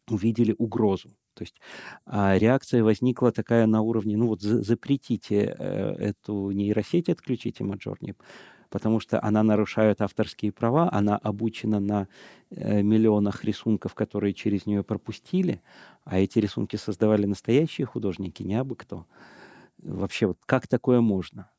увидели 0.09 0.55
угрозу. 0.57 1.09
То 1.33 1.43
есть 1.43 1.59
реакция 2.07 2.83
возникла 2.83 3.31
такая 3.31 3.67
на 3.67 3.81
уровне, 3.81 4.17
ну 4.17 4.27
вот 4.27 4.41
запретите 4.41 5.55
э, 5.59 5.95
эту 5.95 6.51
нейросеть, 6.51 7.09
отключите 7.09 7.63
Маджорни, 7.63 8.15
потому 8.69 8.99
что 8.99 9.21
она 9.23 9.43
нарушает 9.43 10.01
авторские 10.01 10.51
права, 10.51 10.89
она 10.91 11.17
обучена 11.17 11.79
на 11.79 12.07
э, 12.49 12.81
миллионах 12.81 13.43
рисунков, 13.43 13.93
которые 13.95 14.33
через 14.33 14.65
нее 14.65 14.83
пропустили, 14.83 15.61
а 16.03 16.19
эти 16.19 16.39
рисунки 16.39 16.75
создавали 16.75 17.25
настоящие 17.25 17.87
художники, 17.87 18.43
не 18.43 18.55
абы 18.55 18.75
кто. 18.75 19.05
Вообще, 19.77 20.27
вот 20.27 20.37
как 20.45 20.67
такое 20.67 21.01
можно? 21.01 21.49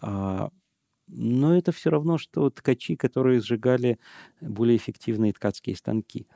А, 0.00 0.50
но 1.08 1.56
это 1.56 1.72
все 1.72 1.90
равно, 1.90 2.18
что 2.18 2.50
ткачи, 2.50 2.96
которые 2.96 3.40
сжигали 3.40 3.98
более 4.40 4.76
эффективные 4.76 5.32
ткацкие 5.32 5.76
станки. 5.76 6.26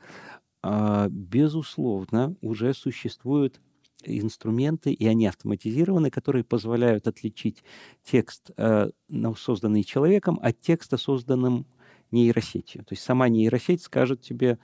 А, 0.61 1.07
безусловно, 1.09 2.35
уже 2.41 2.73
существуют 2.73 3.61
инструменты, 4.05 4.91
и 4.91 5.07
они 5.07 5.27
автоматизированы, 5.27 6.09
которые 6.09 6.43
позволяют 6.43 7.07
отличить 7.07 7.63
текст, 8.03 8.51
э, 8.57 8.89
созданный 9.37 9.83
человеком, 9.83 10.39
от 10.41 10.59
текста, 10.59 10.97
созданным 10.97 11.65
нейросетью. 12.11 12.83
То 12.83 12.93
есть 12.93 13.03
сама 13.03 13.29
нейросеть 13.29 13.81
скажет 13.81 14.21
тебе, 14.21 14.59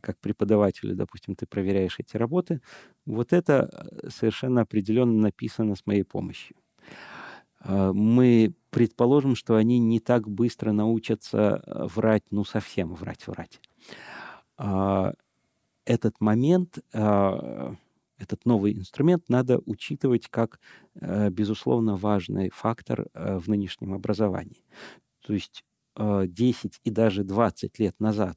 как 0.00 0.18
преподавателю, 0.18 0.94
допустим, 0.94 1.34
ты 1.34 1.46
проверяешь 1.46 1.98
эти 1.98 2.16
работы, 2.16 2.60
вот 3.06 3.32
это 3.32 3.68
э, 4.02 4.08
совершенно 4.10 4.62
определенно 4.62 5.20
написано 5.20 5.76
с 5.76 5.86
моей 5.86 6.04
помощью. 6.04 6.56
Э, 7.64 7.92
мы 7.92 8.54
предположим, 8.70 9.36
что 9.36 9.56
они 9.56 9.78
не 9.78 10.00
так 10.00 10.28
быстро 10.28 10.72
научатся 10.72 11.62
врать, 11.94 12.24
ну 12.30 12.44
совсем 12.44 12.94
врать, 12.94 13.26
врать. 13.26 13.60
Этот 15.86 16.20
момент 16.20 16.78
этот 18.24 18.44
новый 18.46 18.72
инструмент 18.72 19.28
надо 19.28 19.60
учитывать 19.66 20.28
как, 20.28 20.58
э, 21.00 21.30
безусловно, 21.30 21.96
важный 21.96 22.50
фактор 22.50 23.06
э, 23.14 23.38
в 23.38 23.48
нынешнем 23.48 23.92
образовании. 23.92 24.64
То 25.20 25.34
есть 25.34 25.64
10 25.96 26.64
э, 26.64 26.68
и 26.84 26.90
даже 26.90 27.22
20 27.22 27.78
лет 27.78 28.00
назад 28.00 28.36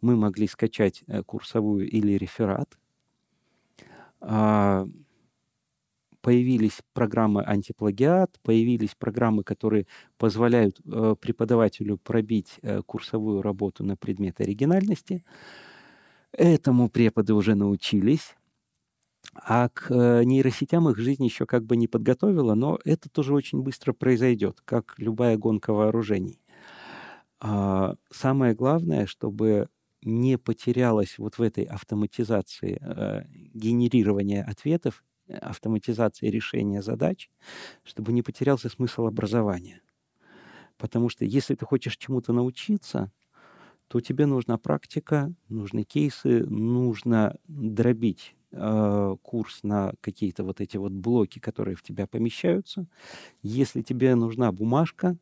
мы 0.00 0.16
могли 0.16 0.46
скачать 0.46 1.02
курсовую 1.26 1.88
или 1.88 2.12
реферат. 2.12 2.78
А, 4.20 4.86
появились 6.20 6.80
программы 6.92 7.42
антиплагиат, 7.42 8.38
появились 8.42 8.94
программы, 8.94 9.42
которые 9.42 9.86
позволяют 10.18 10.76
преподавателю 11.20 11.96
пробить 11.96 12.60
курсовую 12.86 13.42
работу 13.42 13.82
на 13.82 13.96
предмет 13.96 14.40
оригинальности. 14.40 15.24
Этому 16.32 16.88
преподы 16.88 17.34
уже 17.34 17.54
научились. 17.54 18.36
А 19.34 19.68
к 19.68 19.90
э, 19.90 20.24
нейросетям 20.24 20.88
их 20.88 20.98
жизнь 20.98 21.24
еще 21.24 21.46
как 21.46 21.64
бы 21.64 21.76
не 21.76 21.88
подготовила, 21.88 22.54
но 22.54 22.78
это 22.84 23.08
тоже 23.08 23.34
очень 23.34 23.62
быстро 23.62 23.92
произойдет, 23.92 24.60
как 24.64 24.94
любая 24.98 25.36
гонка 25.38 25.72
вооружений. 25.72 26.40
А, 27.40 27.96
самое 28.10 28.54
главное, 28.54 29.06
чтобы 29.06 29.68
не 30.02 30.36
потерялось 30.36 31.18
вот 31.18 31.38
в 31.38 31.42
этой 31.42 31.64
автоматизации 31.64 32.78
э, 32.80 33.24
генерирования 33.54 34.44
ответов, 34.44 35.04
автоматизации 35.28 36.26
решения 36.28 36.82
задач, 36.82 37.30
чтобы 37.84 38.12
не 38.12 38.22
потерялся 38.22 38.68
смысл 38.68 39.06
образования. 39.06 39.80
Потому 40.76 41.08
что 41.08 41.24
если 41.24 41.54
ты 41.54 41.64
хочешь 41.64 41.96
чему-то 41.96 42.32
научиться, 42.32 43.12
то 43.88 44.00
тебе 44.00 44.26
нужна 44.26 44.58
практика, 44.58 45.32
нужны 45.48 45.84
кейсы, 45.84 46.44
нужно 46.46 47.36
дробить 47.46 48.34
э, 48.52 49.16
курс 49.22 49.60
на 49.62 49.92
какие-то 50.00 50.44
вот 50.44 50.60
эти 50.60 50.76
вот 50.76 50.92
блоки, 50.92 51.38
которые 51.38 51.76
в 51.76 51.82
тебя 51.82 52.06
помещаются. 52.06 52.86
Если 53.42 53.82
тебе 53.82 54.14
нужна 54.14 54.52
бумажка, 54.52 55.16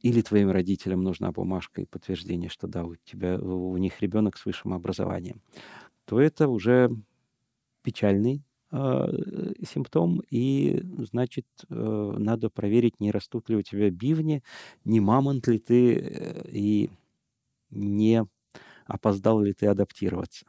или 0.00 0.20
твоим 0.20 0.50
родителям 0.50 1.02
нужна 1.02 1.32
бумажка 1.32 1.82
и 1.82 1.86
подтверждение, 1.86 2.48
что 2.50 2.66
да, 2.66 2.84
у 2.84 2.96
тебя 2.96 3.38
у 3.38 3.76
них 3.76 4.00
ребенок 4.00 4.36
с 4.36 4.44
высшим 4.46 4.72
образованием, 4.72 5.40
то 6.06 6.20
это 6.20 6.48
уже 6.48 6.90
печальный 7.82 8.42
э, 8.72 9.06
симптом, 9.66 10.22
и, 10.30 10.82
значит, 10.98 11.46
э, 11.68 11.74
надо 12.18 12.50
проверить, 12.50 13.00
не 13.00 13.10
растут 13.12 13.48
ли 13.48 13.56
у 13.56 13.62
тебя 13.62 13.90
бивни, 13.90 14.42
не 14.84 15.00
мамонт 15.00 15.48
ли 15.48 15.58
ты, 15.58 15.96
э, 15.96 16.48
и 16.50 16.90
не 17.70 18.24
опоздал 18.86 19.40
ли 19.40 19.52
ты 19.54 19.66
адаптироваться. 19.66 20.46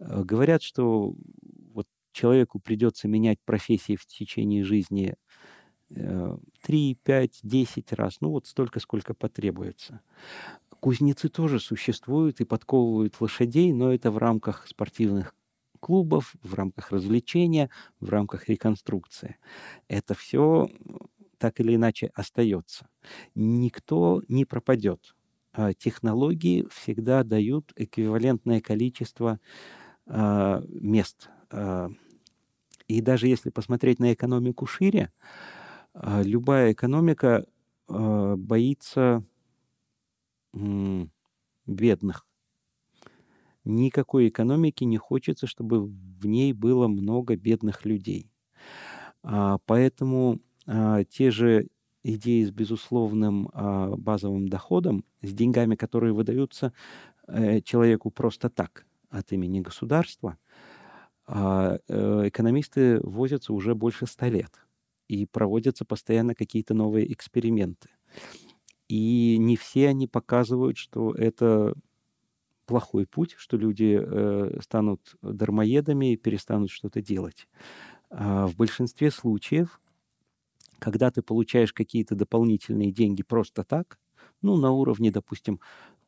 Э, 0.00 0.22
говорят, 0.24 0.62
что 0.62 1.14
вот 1.72 1.86
человеку 2.12 2.58
придется 2.60 3.08
менять 3.08 3.38
профессии 3.44 3.96
в 3.96 4.06
течение 4.06 4.64
жизни 4.64 5.14
3, 6.62 6.94
5, 7.02 7.40
10 7.42 7.92
раз, 7.92 8.18
ну 8.20 8.30
вот 8.30 8.46
столько, 8.46 8.80
сколько 8.80 9.14
потребуется. 9.14 10.00
Кузнецы 10.80 11.28
тоже 11.28 11.60
существуют 11.60 12.40
и 12.40 12.44
подковывают 12.44 13.20
лошадей, 13.20 13.72
но 13.72 13.92
это 13.92 14.10
в 14.10 14.18
рамках 14.18 14.66
спортивных 14.68 15.34
клубов, 15.80 16.34
в 16.42 16.54
рамках 16.54 16.92
развлечения, 16.92 17.70
в 18.00 18.08
рамках 18.10 18.48
реконструкции. 18.48 19.36
Это 19.88 20.14
все 20.14 20.70
так 21.38 21.60
или 21.60 21.74
иначе 21.74 22.10
остается. 22.14 22.88
Никто 23.34 24.22
не 24.28 24.44
пропадет. 24.44 25.14
А 25.52 25.74
технологии 25.74 26.66
всегда 26.70 27.24
дают 27.24 27.72
эквивалентное 27.76 28.60
количество 28.60 29.40
а, 30.06 30.62
мест. 30.68 31.30
А, 31.50 31.90
и 32.88 33.00
даже 33.00 33.28
если 33.28 33.50
посмотреть 33.50 33.98
на 34.00 34.12
экономику 34.12 34.66
шире, 34.66 35.12
любая 35.94 36.72
экономика 36.72 37.46
боится 37.86 39.24
бедных. 41.66 42.26
Никакой 43.64 44.28
экономики 44.28 44.82
не 44.84 44.96
хочется, 44.96 45.46
чтобы 45.46 45.84
в 45.84 46.26
ней 46.26 46.52
было 46.52 46.88
много 46.88 47.36
бедных 47.36 47.84
людей. 47.84 48.32
Поэтому 49.22 50.40
те 51.10 51.30
же 51.30 51.68
идеи 52.02 52.44
с 52.44 52.50
безусловным 52.50 53.50
базовым 53.98 54.48
доходом, 54.48 55.04
с 55.22 55.32
деньгами, 55.32 55.76
которые 55.76 56.12
выдаются 56.12 56.72
э, 57.28 57.60
человеку 57.60 58.10
просто 58.10 58.48
так, 58.48 58.86
от 59.10 59.32
имени 59.32 59.60
государства, 59.60 60.38
э, 61.26 61.78
экономисты 61.88 63.00
возятся 63.02 63.52
уже 63.52 63.74
больше 63.74 64.06
ста 64.06 64.28
лет 64.28 64.52
и 65.08 65.26
проводятся 65.26 65.84
постоянно 65.84 66.34
какие-то 66.34 66.74
новые 66.74 67.12
эксперименты. 67.12 67.90
И 68.88 69.36
не 69.38 69.56
все 69.56 69.88
они 69.88 70.08
показывают, 70.08 70.76
что 70.76 71.12
это 71.12 71.74
плохой 72.66 73.06
путь, 73.06 73.34
что 73.36 73.56
люди 73.56 74.00
э, 74.00 74.60
станут 74.62 75.16
дармоедами 75.22 76.12
и 76.12 76.16
перестанут 76.16 76.70
что-то 76.70 77.02
делать. 77.02 77.48
А 78.10 78.46
в 78.46 78.56
большинстве 78.56 79.10
случаев, 79.10 79.80
когда 80.78 81.10
ты 81.10 81.22
получаешь 81.22 81.72
какие-то 81.72 82.14
дополнительные 82.14 82.92
деньги 82.92 83.22
просто 83.22 83.64
так, 83.64 83.98
ну, 84.42 84.56
на 84.56 84.70
уровне, 84.70 85.10
допустим, 85.10 85.60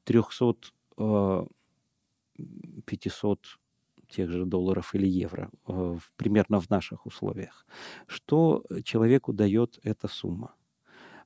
300, 0.05 0.73
э, 0.99 1.47
500 2.87 3.59
тех 4.09 4.31
же 4.31 4.45
долларов 4.45 4.95
или 4.95 5.07
евро, 5.07 5.51
э, 5.67 5.97
примерно 6.17 6.61
в 6.61 6.71
наших 6.71 7.07
условиях. 7.07 7.67
Что 8.07 8.65
человеку 8.85 9.33
дает 9.33 9.79
эта 9.83 10.09
сумма? 10.09 10.55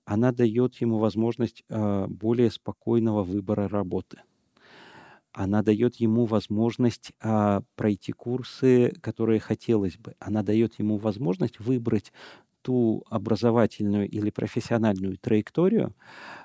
Она 0.05 0.33
дает 0.33 0.77
ему 0.77 0.99
возможность 0.99 1.65
э, 1.69 2.07
более 2.09 2.51
спокойного 2.51 3.25
выбора 3.25 3.69
работы. 3.69 4.23
Она 5.33 5.63
дает 5.63 5.97
ему 5.97 6.25
возможность 6.27 7.13
э, 7.21 7.61
пройти 7.75 8.13
курсы, 8.13 8.93
которые 9.03 9.41
хотелось 9.41 9.99
бы. 9.99 10.15
Она 10.21 10.43
дает 10.43 10.79
ему 10.79 10.97
возможность 10.97 11.59
выбрать 11.61 12.13
ту 12.63 13.05
образовательную 13.11 14.09
или 14.09 14.31
профессиональную 14.31 15.19
траекторию, 15.19 15.95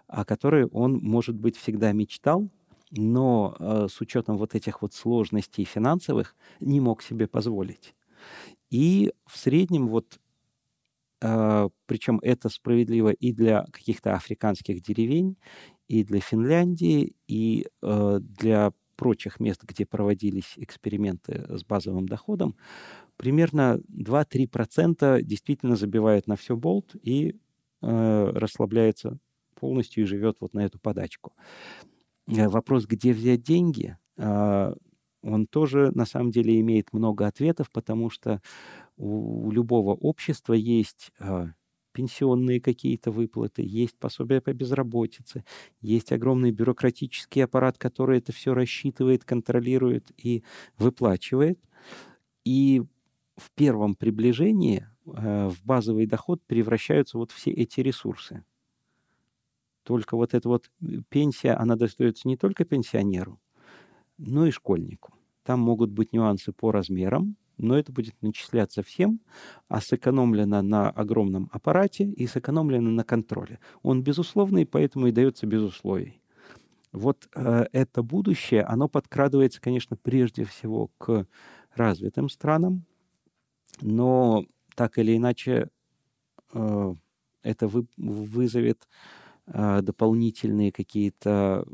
о 0.07 0.25
которой 0.25 0.65
он, 0.65 0.97
может 0.97 1.35
быть, 1.35 1.55
всегда 1.55 1.91
мечтал, 1.93 2.49
но 2.91 3.55
э, 3.59 3.87
с 3.89 4.01
учетом 4.01 4.37
вот 4.37 4.55
этих 4.55 4.81
вот 4.81 4.93
сложностей 4.93 5.63
финансовых 5.65 6.35
не 6.59 6.79
мог 6.79 7.01
себе 7.01 7.27
позволить. 7.27 7.95
И 8.69 9.13
в 9.25 9.37
среднем 9.37 9.87
вот, 9.87 10.19
э, 11.21 11.69
причем 11.85 12.19
это 12.21 12.49
справедливо 12.49 13.09
и 13.09 13.31
для 13.33 13.65
каких-то 13.71 14.13
африканских 14.13 14.81
деревень, 14.81 15.37
и 15.87 16.03
для 16.03 16.19
Финляндии, 16.21 17.15
и 17.27 17.67
э, 17.81 18.19
для 18.21 18.71
прочих 18.95 19.39
мест, 19.39 19.63
где 19.63 19.85
проводились 19.85 20.53
эксперименты 20.57 21.45
с 21.49 21.63
базовым 21.65 22.07
доходом, 22.07 22.55
примерно 23.17 23.79
2-3% 23.89 25.21
действительно 25.23 25.75
забивает 25.75 26.27
на 26.27 26.35
все 26.35 26.55
болт 26.55 26.95
и 27.01 27.35
э, 27.81 28.31
расслабляется 28.33 29.17
полностью 29.55 30.03
и 30.03 30.07
живет 30.07 30.37
вот 30.39 30.53
на 30.53 30.65
эту 30.65 30.79
подачку. 30.79 31.33
Э, 32.27 32.47
вопрос, 32.47 32.85
где 32.85 33.13
взять 33.13 33.41
деньги, 33.41 33.97
а, 34.17 34.73
он 35.23 35.47
тоже 35.47 35.91
на 35.93 36.05
самом 36.05 36.31
деле 36.31 36.59
имеет 36.59 36.93
много 36.93 37.27
ответов, 37.27 37.71
потому 37.71 38.09
что 38.09 38.41
у 38.97 39.51
любого 39.51 39.93
общества 39.93 40.53
есть 40.53 41.11
а, 41.19 41.49
пенсионные 41.91 42.61
какие-то 42.61 43.11
выплаты, 43.11 43.63
есть 43.63 43.97
пособия 43.97 44.41
по 44.41 44.53
безработице, 44.53 45.43
есть 45.81 46.11
огромный 46.11 46.51
бюрократический 46.51 47.43
аппарат, 47.43 47.77
который 47.77 48.19
это 48.19 48.31
все 48.31 48.53
рассчитывает, 48.53 49.25
контролирует 49.25 50.11
и 50.17 50.43
выплачивает. 50.77 51.59
И 52.45 52.81
в 53.37 53.51
первом 53.51 53.95
приближении 53.95 54.87
э, 55.05 55.47
в 55.49 55.63
базовый 55.63 56.05
доход 56.05 56.41
превращаются 56.47 57.17
вот 57.17 57.31
все 57.31 57.51
эти 57.51 57.81
ресурсы. 57.81 58.43
Только 59.83 60.15
вот 60.15 60.33
эта 60.33 60.47
вот 60.47 60.69
э, 60.81 61.01
пенсия, 61.09 61.53
она 61.53 61.75
достается 61.75 62.27
не 62.27 62.37
только 62.37 62.65
пенсионеру, 62.65 63.39
но 64.17 64.45
и 64.45 64.51
школьнику. 64.51 65.13
Там 65.43 65.59
могут 65.59 65.91
быть 65.91 66.13
нюансы 66.13 66.51
по 66.51 66.71
размерам, 66.71 67.35
но 67.57 67.77
это 67.77 67.91
будет 67.91 68.15
начисляться 68.21 68.83
всем, 68.83 69.21
а 69.67 69.81
сэкономлено 69.81 70.61
на 70.61 70.89
огромном 70.89 71.49
аппарате 71.51 72.05
и 72.05 72.27
сэкономлено 72.27 72.89
на 72.89 73.03
контроле. 73.03 73.59
Он 73.83 74.03
безусловный, 74.03 74.65
поэтому 74.65 75.07
и 75.07 75.11
дается 75.11 75.45
без 75.45 75.61
условий. 75.61 76.21
Вот 76.91 77.29
э, 77.35 77.65
это 77.71 78.03
будущее, 78.03 78.63
оно 78.63 78.87
подкрадывается, 78.89 79.61
конечно, 79.61 79.95
прежде 79.95 80.43
всего 80.43 80.91
к 80.97 81.25
развитым 81.73 82.29
странам, 82.29 82.85
но 83.79 84.45
так 84.75 84.97
или 84.97 85.15
иначе 85.15 85.69
э, 86.53 86.93
это 87.43 87.67
вы, 87.67 87.85
вызовет 87.97 88.87
дополнительные 89.53 90.71
какие-то 90.71 91.65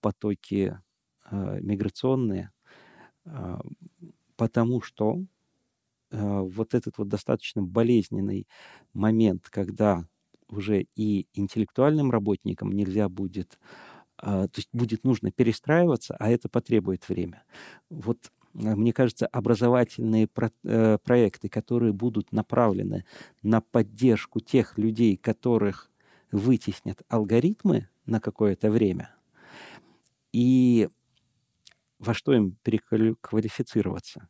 потоки 0.00 0.78
а, 1.24 1.58
миграционные, 1.60 2.50
а, 3.24 3.60
потому 4.36 4.82
что 4.82 5.20
вот 6.12 6.74
этот 6.74 6.98
вот 6.98 7.06
достаточно 7.06 7.62
болезненный 7.62 8.48
момент, 8.94 9.48
когда 9.48 10.08
уже 10.48 10.86
и 10.96 11.28
интеллектуальным 11.34 12.10
работникам 12.10 12.72
нельзя 12.72 13.08
будет, 13.08 13.60
то 14.16 14.50
есть 14.56 14.70
будет 14.72 15.04
нужно 15.04 15.30
перестраиваться, 15.30 16.16
а 16.18 16.28
это 16.28 16.48
потребует 16.48 17.08
время. 17.08 17.44
Вот 17.90 18.32
мне 18.52 18.92
кажется, 18.92 19.26
образовательные 19.26 20.26
про 20.26 20.50
э, 20.64 20.98
проекты, 21.02 21.48
которые 21.48 21.92
будут 21.92 22.32
направлены 22.32 23.04
на 23.42 23.60
поддержку 23.60 24.40
тех 24.40 24.76
людей, 24.76 25.16
которых 25.16 25.89
вытеснят 26.32 27.02
алгоритмы 27.08 27.88
на 28.06 28.20
какое-то 28.20 28.70
время, 28.70 29.14
и 30.32 30.88
во 31.98 32.14
что 32.14 32.32
им 32.32 32.56
переквалифицироваться? 32.62 34.28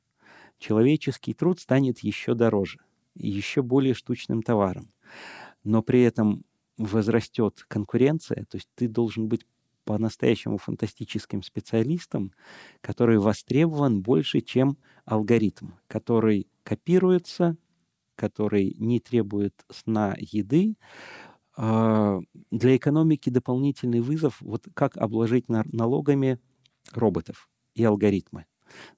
Человеческий 0.58 1.34
труд 1.34 1.60
станет 1.60 2.00
еще 2.00 2.34
дороже, 2.34 2.80
еще 3.14 3.62
более 3.62 3.94
штучным 3.94 4.42
товаром. 4.42 4.92
Но 5.64 5.82
при 5.82 6.02
этом 6.02 6.44
возрастет 6.76 7.64
конкуренция, 7.68 8.46
то 8.46 8.56
есть 8.56 8.68
ты 8.74 8.88
должен 8.88 9.28
быть 9.28 9.46
по-настоящему 9.84 10.58
фантастическим 10.58 11.42
специалистом, 11.42 12.32
который 12.80 13.18
востребован 13.18 14.02
больше, 14.02 14.40
чем 14.40 14.78
алгоритм, 15.04 15.70
который 15.88 16.48
копируется, 16.62 17.56
который 18.14 18.74
не 18.78 19.00
требует 19.00 19.54
сна, 19.70 20.14
еды, 20.18 20.76
для 21.56 22.76
экономики 22.76 23.28
дополнительный 23.30 24.00
вызов, 24.00 24.40
вот 24.40 24.66
как 24.74 24.96
обложить 24.96 25.48
налогами 25.48 26.38
роботов 26.92 27.48
и 27.74 27.84
алгоритмы. 27.84 28.46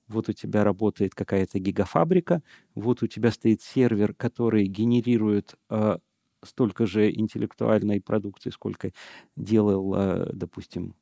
Вот 0.09 0.29
у 0.29 0.33
тебя 0.33 0.65
работает 0.65 1.15
какая-то 1.15 1.59
гигафабрика, 1.59 2.43
вот 2.75 3.03
у 3.03 3.07
тебя 3.07 3.31
стоит 3.31 3.63
сервер, 3.63 4.15
который 4.15 4.67
генерирует 4.67 5.55
э, 5.71 5.99
столько 6.45 6.87
же 6.87 7.11
интеллектуальной 7.11 8.01
продукции, 8.01 8.51
сколько 8.51 8.93
делал, 9.37 9.95
э, 9.95 10.31
допустим, 10.33 10.95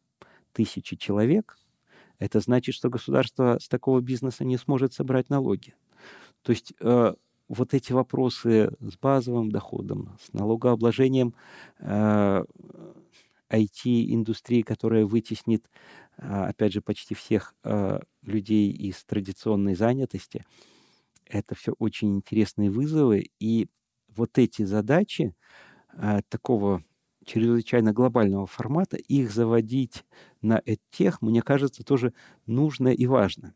тысячи 0.53 0.97
человек. 0.97 1.57
Это 2.19 2.41
значит, 2.41 2.75
что 2.75 2.91
государство 2.91 3.59
с 3.61 3.69
такого 3.69 4.01
бизнеса 4.01 4.45
не 4.45 4.57
сможет 4.57 4.93
собрать 4.93 5.31
налоги. 5.31 5.75
То 6.43 6.53
есть 6.53 6.73
э, 6.81 7.15
вот 7.51 7.75
эти 7.75 7.93
вопросы 7.93 8.73
с 8.81 8.97
базовым 8.99 9.51
доходом, 9.53 10.17
с 10.23 10.33
налогообложением 10.33 11.35
э, 11.81 12.45
IT-индустрии, 13.51 14.63
которая 14.63 15.05
вытеснит, 15.07 15.69
э, 16.19 16.27
опять 16.27 16.73
же, 16.73 16.81
почти 16.83 17.15
всех 17.15 17.55
э, 17.65 18.01
людей 18.23 18.71
из 18.71 19.03
традиционной 19.05 19.75
занятости, 19.75 20.45
это 21.27 21.55
все 21.55 21.73
очень 21.79 22.17
интересные 22.17 22.71
вызовы. 22.71 23.31
И 23.41 23.69
вот 24.17 24.39
эти 24.39 24.65
задачи 24.65 25.35
э, 25.95 26.21
такого 26.29 26.85
чрезвычайно 27.27 27.93
глобального 27.93 28.47
формата, 28.47 28.97
их 28.99 29.33
заводить 29.33 30.05
на 30.43 30.63
тех, 30.91 31.23
мне 31.23 31.43
кажется, 31.43 31.85
тоже 31.85 32.15
нужно 32.47 32.89
и 32.89 33.07
важно. 33.07 33.55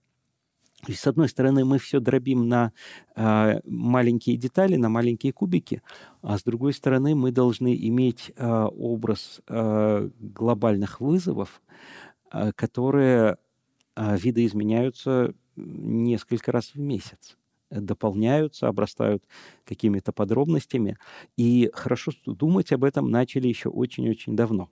То 0.87 0.93
с 0.93 1.07
одной 1.07 1.29
стороны, 1.29 1.65
мы 1.65 1.79
все 1.79 2.01
дробим 2.01 2.49
на 2.49 2.73
э, 3.17 3.61
маленькие 3.65 4.37
детали, 4.37 4.77
на 4.77 4.89
маленькие 4.89 5.33
кубики, 5.33 5.83
а 6.23 6.39
с 6.39 6.43
другой 6.43 6.73
стороны, 6.73 7.15
мы 7.15 7.33
должны 7.33 7.75
иметь 7.75 8.33
э, 8.37 8.47
образ 8.47 9.41
э, 9.49 10.11
глобальных 10.19 11.01
вызовов, 11.01 11.63
э, 12.33 12.53
которые 12.55 13.39
э, 13.97 14.17
видоизменяются 14.19 15.35
несколько 15.57 16.53
раз 16.53 16.73
в 16.75 16.79
месяц 16.79 17.37
дополняются, 17.71 18.69
обрастают 18.69 19.25
какими-то 19.65 20.13
подробностями. 20.13 20.97
И 21.37 21.71
хорошо 21.73 22.13
думать 22.25 22.73
об 22.73 22.85
этом 22.85 23.11
начали 23.11 23.49
еще 23.49 23.69
очень-очень 23.69 24.37
давно. 24.37 24.71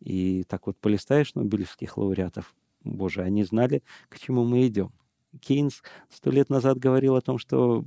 И 0.00 0.42
так 0.44 0.66
вот 0.66 0.76
полистаешь 0.78 1.34
Нобелевских 1.34 1.96
лауреатов, 1.96 2.54
боже, 2.82 3.22
они 3.22 3.44
знали, 3.44 3.82
к 4.08 4.18
чему 4.18 4.44
мы 4.44 4.66
идем. 4.66 4.92
Кейнс 5.40 5.82
сто 6.10 6.30
лет 6.30 6.50
назад 6.50 6.78
говорил 6.78 7.16
о 7.16 7.20
том, 7.20 7.38
что 7.38 7.84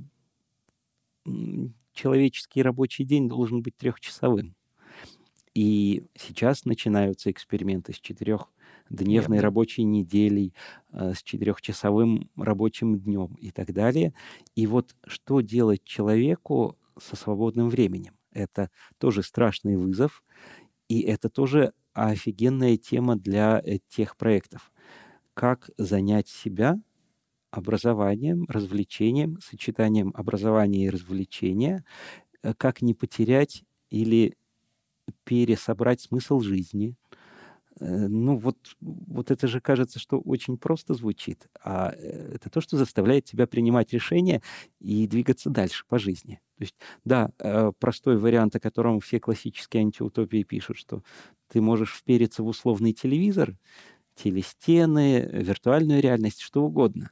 человеческий 1.92 2.62
рабочий 2.62 3.04
день 3.04 3.28
должен 3.28 3.62
быть 3.62 3.76
трехчасовым. 3.76 4.54
И 5.54 6.04
сейчас 6.14 6.64
начинаются 6.64 7.30
эксперименты 7.30 7.92
с 7.92 7.98
четырехдневной 7.98 9.40
рабочей 9.40 9.82
неделей, 9.82 10.54
э, 10.92 11.14
с 11.14 11.22
четырехчасовым 11.22 12.30
рабочим 12.36 12.98
днем 12.98 13.34
и 13.40 13.50
так 13.50 13.72
далее. 13.72 14.14
И 14.54 14.68
вот 14.68 14.94
что 15.06 15.40
делать 15.40 15.82
человеку 15.82 16.78
со 17.00 17.16
свободным 17.16 17.70
временем? 17.70 18.14
Это 18.32 18.70
тоже 18.98 19.24
страшный 19.24 19.76
вызов, 19.76 20.22
и 20.88 21.00
это 21.00 21.28
тоже 21.28 21.72
офигенная 21.92 22.76
тема 22.76 23.16
для 23.16 23.60
э, 23.64 23.78
тех 23.88 24.16
проектов. 24.16 24.70
Как 25.34 25.70
занять 25.76 26.28
себя 26.28 26.78
образованием, 27.50 28.44
развлечением, 28.48 29.38
сочетанием 29.40 30.12
образования 30.14 30.86
и 30.86 30.90
развлечения, 30.90 31.84
э, 32.42 32.54
как 32.56 32.82
не 32.82 32.94
потерять 32.94 33.64
или 33.90 34.36
пересобрать 35.24 36.00
смысл 36.02 36.40
жизни. 36.40 36.96
Э, 37.80 38.08
ну 38.08 38.36
вот, 38.38 38.58
вот 38.80 39.30
это 39.30 39.48
же 39.48 39.60
кажется, 39.60 39.98
что 39.98 40.20
очень 40.20 40.58
просто 40.58 40.94
звучит, 40.94 41.48
а 41.64 41.92
э, 41.96 42.34
это 42.36 42.50
то, 42.50 42.60
что 42.60 42.76
заставляет 42.76 43.24
тебя 43.24 43.46
принимать 43.46 43.92
решения 43.92 44.42
и 44.80 45.06
двигаться 45.06 45.50
дальше 45.50 45.84
по 45.88 45.98
жизни. 45.98 46.40
То 46.58 46.64
есть, 46.64 46.76
да, 47.04 47.30
простой 47.78 48.18
вариант, 48.18 48.56
о 48.56 48.60
котором 48.60 49.00
все 49.00 49.20
классические 49.20 49.82
антиутопии 49.82 50.42
пишут, 50.42 50.76
что 50.76 51.02
ты 51.48 51.60
можешь 51.60 51.94
впериться 51.94 52.42
в 52.42 52.48
условный 52.48 52.92
телевизор, 52.92 53.56
телестены, 54.18 55.28
виртуальную 55.32 56.02
реальность, 56.02 56.40
что 56.40 56.64
угодно. 56.64 57.10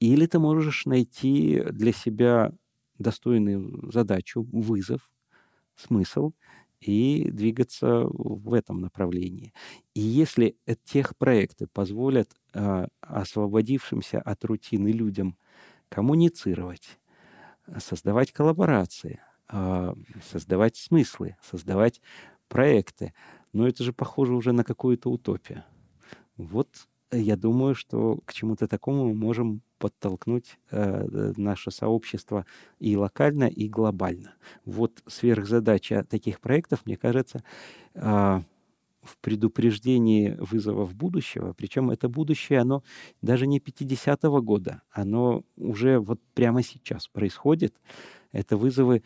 Или 0.00 0.26
ты 0.26 0.38
можешь 0.38 0.86
найти 0.86 1.62
для 1.70 1.92
себя 1.92 2.52
достойную 2.98 3.90
задачу, 3.92 4.42
вызов, 4.52 5.10
смысл 5.76 6.32
и 6.80 7.30
двигаться 7.30 8.04
в 8.06 8.54
этом 8.54 8.80
направлении. 8.80 9.52
И 9.94 10.00
если 10.00 10.56
тех 10.84 11.16
проекты 11.16 11.66
позволят 11.66 12.30
э, 12.54 12.86
освободившимся 13.00 14.20
от 14.20 14.44
рутины 14.44 14.88
людям 14.92 15.36
коммуницировать, 15.90 16.98
создавать 17.78 18.32
коллаборации, 18.32 19.20
э, 19.52 19.94
создавать 20.30 20.76
смыслы, 20.76 21.36
создавать 21.42 22.00
проекты, 22.48 23.14
но 23.52 23.68
это 23.68 23.84
же 23.84 23.92
похоже 23.92 24.34
уже 24.34 24.52
на 24.52 24.64
какую-то 24.64 25.10
утопию. 25.10 25.64
Вот 26.40 26.68
я 27.12 27.36
думаю, 27.36 27.74
что 27.74 28.18
к 28.24 28.32
чему-то 28.32 28.66
такому 28.68 29.08
мы 29.08 29.14
можем 29.14 29.62
подтолкнуть 29.78 30.58
э, 30.70 31.32
наше 31.36 31.70
сообщество 31.70 32.46
и 32.78 32.96
локально, 32.96 33.44
и 33.44 33.68
глобально. 33.68 34.34
Вот 34.64 35.02
сверхзадача 35.06 36.04
таких 36.04 36.40
проектов, 36.40 36.86
мне 36.86 36.96
кажется, 36.96 37.42
э, 37.94 38.40
в 39.02 39.16
предупреждении 39.20 40.36
вызовов 40.38 40.94
будущего, 40.94 41.52
причем 41.52 41.90
это 41.90 42.08
будущее, 42.08 42.60
оно 42.60 42.82
даже 43.22 43.46
не 43.46 43.58
50-го 43.58 44.40
года, 44.42 44.82
оно 44.90 45.42
уже 45.56 45.98
вот 45.98 46.20
прямо 46.34 46.62
сейчас 46.62 47.08
происходит. 47.08 47.74
Это 48.32 48.56
вызовы 48.56 49.02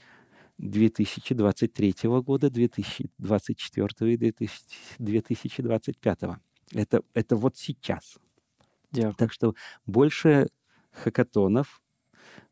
2023 0.58 1.94
года, 2.20 2.50
2024 2.50 4.12
и 4.12 4.16
2025. 4.98 6.20
Это, 6.73 7.01
это 7.13 7.35
вот 7.35 7.57
сейчас. 7.57 8.17
Дякую. 8.91 9.15
Так 9.15 9.31
что 9.33 9.55
больше 9.85 10.49
хакатонов, 10.91 11.81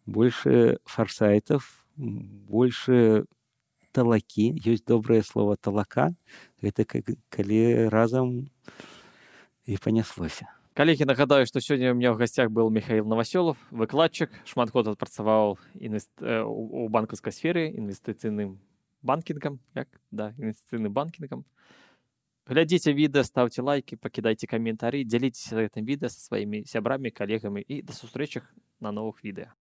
больше 0.06 0.80
форсайтов, 0.86 1.86
больше 1.96 3.26
талаки. 3.92 4.60
Есть 4.64 4.86
доброе 4.86 5.22
слово 5.24 5.58
талака. 5.58 6.16
Это 6.62 6.86
как 6.86 7.06
коли 7.30 7.88
разом 7.90 8.50
и 9.66 9.78
понеслося. 9.78 10.48
Калегі 10.78 11.10
нагадаю 11.10 11.48
што 11.50 11.58
сёння 11.58 11.90
у 11.90 11.98
меня 11.98 12.14
ў 12.14 12.22
гасцях 12.22 12.54
был 12.54 12.70
Михаил 12.70 13.02
Новоселов 13.10 13.58
выкладчык 13.74 14.30
шмат 14.46 14.70
год 14.70 14.86
адпрацаваў 14.86 15.58
інвест... 15.74 16.14
у 16.22 16.86
банкаўскай 16.94 17.34
сферы 17.34 17.74
інвестыцыйным 17.74 18.62
банкінгам 19.02 19.58
як 19.74 19.90
да 20.12 20.38
інвестыцыйным 20.38 20.94
банкінгам 20.94 21.50
глядзіце 22.48 22.94
відэа 22.98 23.24
ставце 23.28 23.62
лайки 23.62 24.00
пакідайце 24.00 24.48
каментары 24.48 25.04
дзяліцеся 25.04 25.60
гэтым 25.60 25.86
відэа 25.86 26.10
са 26.14 26.20
сваімі 26.32 26.64
сябрамі 26.72 27.12
калегамі 27.12 27.62
і 27.68 27.82
да 27.84 27.94
сустрэчах 27.94 28.48
на 28.80 28.96
новых 28.96 29.24
відэа 29.24 29.52